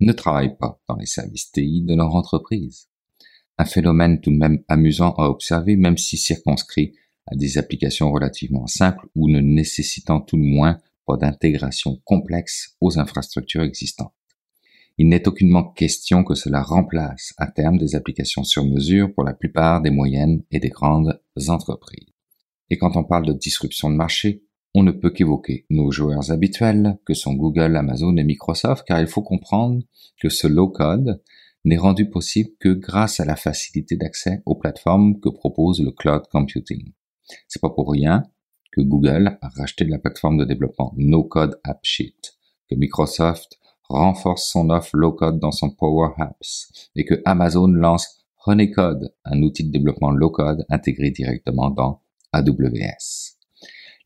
ne 0.00 0.12
travaillent 0.12 0.56
pas 0.56 0.80
dans 0.88 0.96
les 0.96 1.06
services 1.06 1.50
TI 1.50 1.82
de 1.82 1.94
leur 1.94 2.14
entreprise 2.14 2.88
un 3.58 3.64
phénomène 3.64 4.20
tout 4.20 4.30
de 4.30 4.36
même 4.36 4.62
amusant 4.68 5.12
à 5.12 5.28
observer 5.28 5.76
même 5.76 5.96
si 5.96 6.16
circonscrit 6.16 6.94
à 7.26 7.36
des 7.36 7.58
applications 7.58 8.12
relativement 8.12 8.66
simples 8.66 9.06
ou 9.14 9.28
ne 9.28 9.40
nécessitant 9.40 10.20
tout 10.20 10.36
le 10.36 10.44
moins 10.44 10.78
d'intégration 11.12 12.00
complexe 12.04 12.76
aux 12.80 12.98
infrastructures 12.98 13.62
existantes. 13.62 14.14
Il 14.96 15.08
n'est 15.08 15.26
aucunement 15.26 15.64
question 15.64 16.22
que 16.22 16.34
cela 16.34 16.62
remplace 16.62 17.34
à 17.36 17.48
terme 17.48 17.78
des 17.78 17.96
applications 17.96 18.44
sur 18.44 18.64
mesure 18.64 19.12
pour 19.12 19.24
la 19.24 19.34
plupart 19.34 19.82
des 19.82 19.90
moyennes 19.90 20.42
et 20.50 20.60
des 20.60 20.68
grandes 20.68 21.20
entreprises. 21.48 22.12
Et 22.70 22.78
quand 22.78 22.96
on 22.96 23.04
parle 23.04 23.26
de 23.26 23.32
disruption 23.32 23.90
de 23.90 23.96
marché, 23.96 24.44
on 24.72 24.82
ne 24.82 24.92
peut 24.92 25.10
qu'évoquer 25.10 25.66
nos 25.70 25.90
joueurs 25.90 26.30
habituels 26.30 26.98
que 27.04 27.14
sont 27.14 27.34
Google, 27.34 27.76
Amazon 27.76 28.16
et 28.16 28.24
Microsoft 28.24 28.84
car 28.86 29.00
il 29.00 29.06
faut 29.06 29.22
comprendre 29.22 29.82
que 30.20 30.28
ce 30.28 30.46
low 30.46 30.68
code 30.68 31.20
n'est 31.64 31.78
rendu 31.78 32.08
possible 32.08 32.50
que 32.60 32.68
grâce 32.68 33.20
à 33.20 33.24
la 33.24 33.36
facilité 33.36 33.96
d'accès 33.96 34.42
aux 34.46 34.56
plateformes 34.56 35.18
que 35.20 35.28
propose 35.28 35.80
le 35.80 35.92
cloud 35.92 36.22
computing. 36.30 36.92
C'est 37.48 37.62
pas 37.62 37.70
pour 37.70 37.90
rien 37.90 38.22
que 38.74 38.80
Google 38.80 39.38
a 39.40 39.48
racheté 39.48 39.84
la 39.84 39.98
plateforme 39.98 40.38
de 40.38 40.44
développement 40.44 40.92
No 40.96 41.24
Code 41.24 41.60
AppSheet, 41.62 42.16
que 42.68 42.74
Microsoft 42.74 43.58
renforce 43.88 44.50
son 44.50 44.70
offre 44.70 44.96
low 44.96 45.12
code 45.12 45.38
dans 45.38 45.52
son 45.52 45.70
Power 45.70 46.10
Apps 46.18 46.90
et 46.96 47.04
que 47.04 47.20
Amazon 47.24 47.68
lance 47.68 48.24
Honeycode, 48.46 49.14
un 49.24 49.42
outil 49.42 49.64
de 49.64 49.70
développement 49.70 50.10
low 50.10 50.30
code 50.30 50.64
intégré 50.68 51.10
directement 51.10 51.70
dans 51.70 52.02
AWS. 52.32 53.36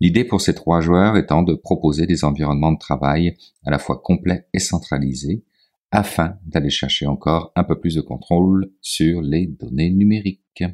L'idée 0.01 0.25
pour 0.25 0.41
ces 0.41 0.55
trois 0.55 0.81
joueurs 0.81 1.17
étant 1.17 1.43
de 1.43 1.55
proposer 1.55 2.07
des 2.07 2.25
environnements 2.25 2.73
de 2.73 2.79
travail 2.79 3.37
à 3.65 3.71
la 3.71 3.79
fois 3.79 4.01
complets 4.01 4.47
et 4.53 4.61
centralisés 4.61 5.45
afin 5.91 6.39
d'aller 6.45 6.71
chercher 6.71 7.07
encore 7.07 7.53
un 7.57 7.65
peu 7.65 7.81
plus 7.81 7.95
de 7.95 8.01
contrôle 8.01 8.71
sur 8.81 9.23
les 9.23 9.47
données 9.47 9.91
numériques. 9.91 10.65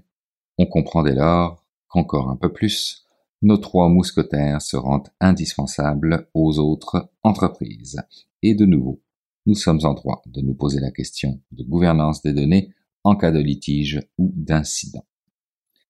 On 0.59 0.66
comprend 0.66 1.03
dès 1.03 1.14
lors 1.14 1.64
qu'encore 1.88 2.28
un 2.28 2.36
peu 2.36 2.53
plus, 2.53 3.03
nos 3.45 3.59
trois 3.59 3.90
mousquetaires 3.90 4.62
se 4.62 4.76
rendent 4.76 5.11
indispensables 5.20 6.28
aux 6.32 6.59
autres 6.59 7.11
entreprises. 7.22 8.01
Et 8.42 8.55
de 8.55 8.64
nouveau, 8.64 9.03
nous 9.45 9.55
sommes 9.55 9.80
en 9.84 9.92
droit 9.92 10.22
de 10.26 10.40
nous 10.40 10.55
poser 10.55 10.80
la 10.80 10.90
question 10.90 11.42
de 11.53 11.62
gouvernance 11.62 12.22
des 12.22 12.32
données 12.32 12.72
en 13.05 13.16
cas 13.16 13.30
de 13.30 13.38
litige 13.38 14.01
ou 14.16 14.32
d'incident. 14.34 15.05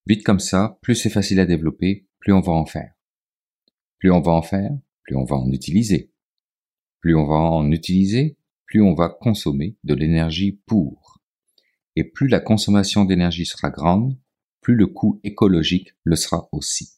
Vite 0.07 0.25
comme 0.25 0.41
ça, 0.41 0.79
plus 0.83 0.97
c'est 0.97 1.11
facile 1.11 1.39
à 1.39 1.47
développer, 1.47 2.09
plus 2.19 2.33
on 2.33 2.41
va 2.41 2.53
en 2.53 2.67
faire. 2.67 2.93
Plus 4.01 4.11
on 4.11 4.21
va 4.21 4.33
en 4.33 4.43
faire, 4.43 4.77
plus 5.05 5.15
on 5.15 5.25
va 5.25 5.37
en 5.37 5.53
utiliser. 5.53 6.13
Plus 7.01 7.15
on 7.15 7.25
va 7.25 7.37
en 7.37 7.71
utiliser, 7.71 8.37
plus 8.67 8.83
on 8.83 8.95
va 8.95 9.09
consommer 9.09 9.77
de 9.85 9.95
l'énergie 9.95 10.61
pour. 10.67 11.23
Et 11.95 12.03
plus 12.03 12.27
la 12.27 12.41
consommation 12.41 13.05
d'énergie 13.05 13.47
sera 13.47 13.71
grande, 13.71 14.19
plus 14.61 14.75
le 14.75 14.89
coût 14.89 15.21
écologique 15.23 15.95
le 16.03 16.17
sera 16.17 16.49
aussi. 16.51 16.94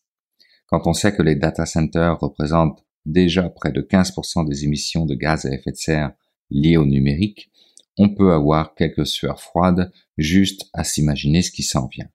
Quand 0.67 0.87
on 0.87 0.93
sait 0.93 1.15
que 1.15 1.23
les 1.23 1.37
data 1.37 1.65
centers 1.65 2.19
représentent 2.19 2.85
déjà 3.05 3.49
près 3.49 3.73
de 3.73 3.83
15% 3.83 4.49
des 4.49 4.65
émissions 4.65 5.07
de 5.07 5.15
gaz 5.15 5.47
à 5.47 5.55
effet 5.55 5.71
de 5.71 5.77
serre 5.77 6.13
liées 6.51 6.77
au 6.77 6.87
numérique, 6.87 7.51
on 7.99 8.15
peut 8.15 8.33
avoir 8.33 8.75
quelques 8.75 9.07
sueurs 9.07 9.41
froides 9.41 9.93
juste 10.19 10.69
à 10.73 10.85
s'imaginer 10.85 11.43
ce 11.43 11.51
qui 11.51 11.63
s'en 11.63 11.87
vient. 11.87 12.09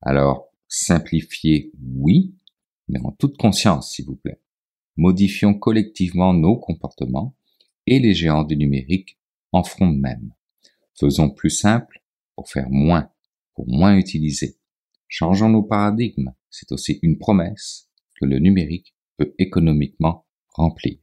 Alors, 0.00 0.48
simplifier, 0.68 1.70
oui, 1.94 2.34
mais 2.88 3.00
en 3.00 3.12
toute 3.12 3.36
conscience, 3.36 3.92
s'il 3.92 4.06
vous 4.06 4.16
plaît. 4.16 4.40
Modifions 4.96 5.54
collectivement 5.54 6.34
nos 6.34 6.56
comportements 6.56 7.34
et 7.86 7.98
les 7.98 8.14
géants 8.14 8.44
du 8.44 8.56
numérique 8.56 9.18
en 9.52 9.64
feront 9.64 9.86
même. 9.86 10.32
Faisons 10.98 11.30
plus 11.30 11.50
simple 11.50 12.02
pour 12.36 12.48
faire 12.48 12.70
moins, 12.70 13.10
pour 13.54 13.68
moins 13.68 13.96
utiliser. 13.96 14.56
Changeons 15.08 15.48
nos 15.48 15.62
paradigmes, 15.62 16.32
c'est 16.52 16.70
aussi 16.70 17.00
une 17.02 17.18
promesse 17.18 17.90
que 18.20 18.26
le 18.26 18.38
numérique 18.38 18.94
peut 19.16 19.34
économiquement 19.38 20.26
remplir. 20.54 21.01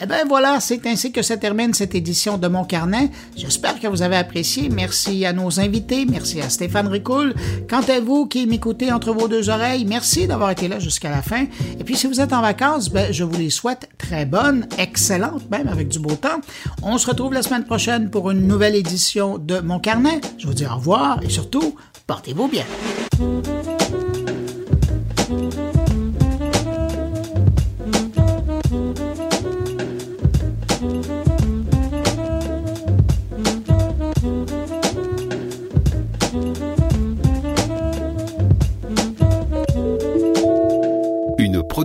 Eh 0.00 0.06
bien 0.06 0.24
voilà, 0.28 0.60
c'est 0.60 0.86
ainsi 0.86 1.10
que 1.10 1.22
se 1.22 1.34
termine 1.34 1.74
cette 1.74 1.94
édition 1.94 2.38
de 2.38 2.46
Mon 2.46 2.64
Carnet. 2.64 3.10
J'espère 3.36 3.80
que 3.80 3.88
vous 3.88 4.02
avez 4.02 4.16
apprécié. 4.16 4.68
Merci 4.68 5.26
à 5.26 5.32
nos 5.32 5.58
invités, 5.58 6.06
merci 6.06 6.40
à 6.40 6.48
Stéphane 6.48 6.86
Ricoul. 6.86 7.34
Quant 7.68 7.82
à 7.82 7.98
vous 8.00 8.26
qui 8.26 8.46
m'écoutez 8.46 8.92
entre 8.92 9.12
vos 9.12 9.26
deux 9.26 9.50
oreilles, 9.50 9.84
merci 9.84 10.28
d'avoir 10.28 10.50
été 10.50 10.68
là 10.68 10.78
jusqu'à 10.78 11.10
la 11.10 11.22
fin. 11.22 11.46
Et 11.80 11.84
puis 11.84 11.96
si 11.96 12.06
vous 12.06 12.20
êtes 12.20 12.32
en 12.32 12.42
vacances, 12.42 12.90
ben, 12.90 13.12
je 13.12 13.24
vous 13.24 13.36
les 13.36 13.50
souhaite 13.50 13.88
très 13.98 14.24
bonnes, 14.24 14.68
excellentes 14.78 15.50
même 15.50 15.66
avec 15.66 15.88
du 15.88 15.98
beau 15.98 16.14
temps. 16.14 16.40
On 16.82 16.96
se 16.98 17.06
retrouve 17.06 17.34
la 17.34 17.42
semaine 17.42 17.64
prochaine 17.64 18.10
pour 18.10 18.30
une 18.30 18.46
nouvelle 18.46 18.76
édition 18.76 19.38
de 19.38 19.58
Mon 19.58 19.80
Carnet. 19.80 20.20
Je 20.38 20.46
vous 20.46 20.54
dis 20.54 20.66
au 20.66 20.76
revoir 20.76 21.20
et 21.24 21.28
surtout, 21.28 21.74
portez-vous 22.06 22.48
bien. 22.48 22.64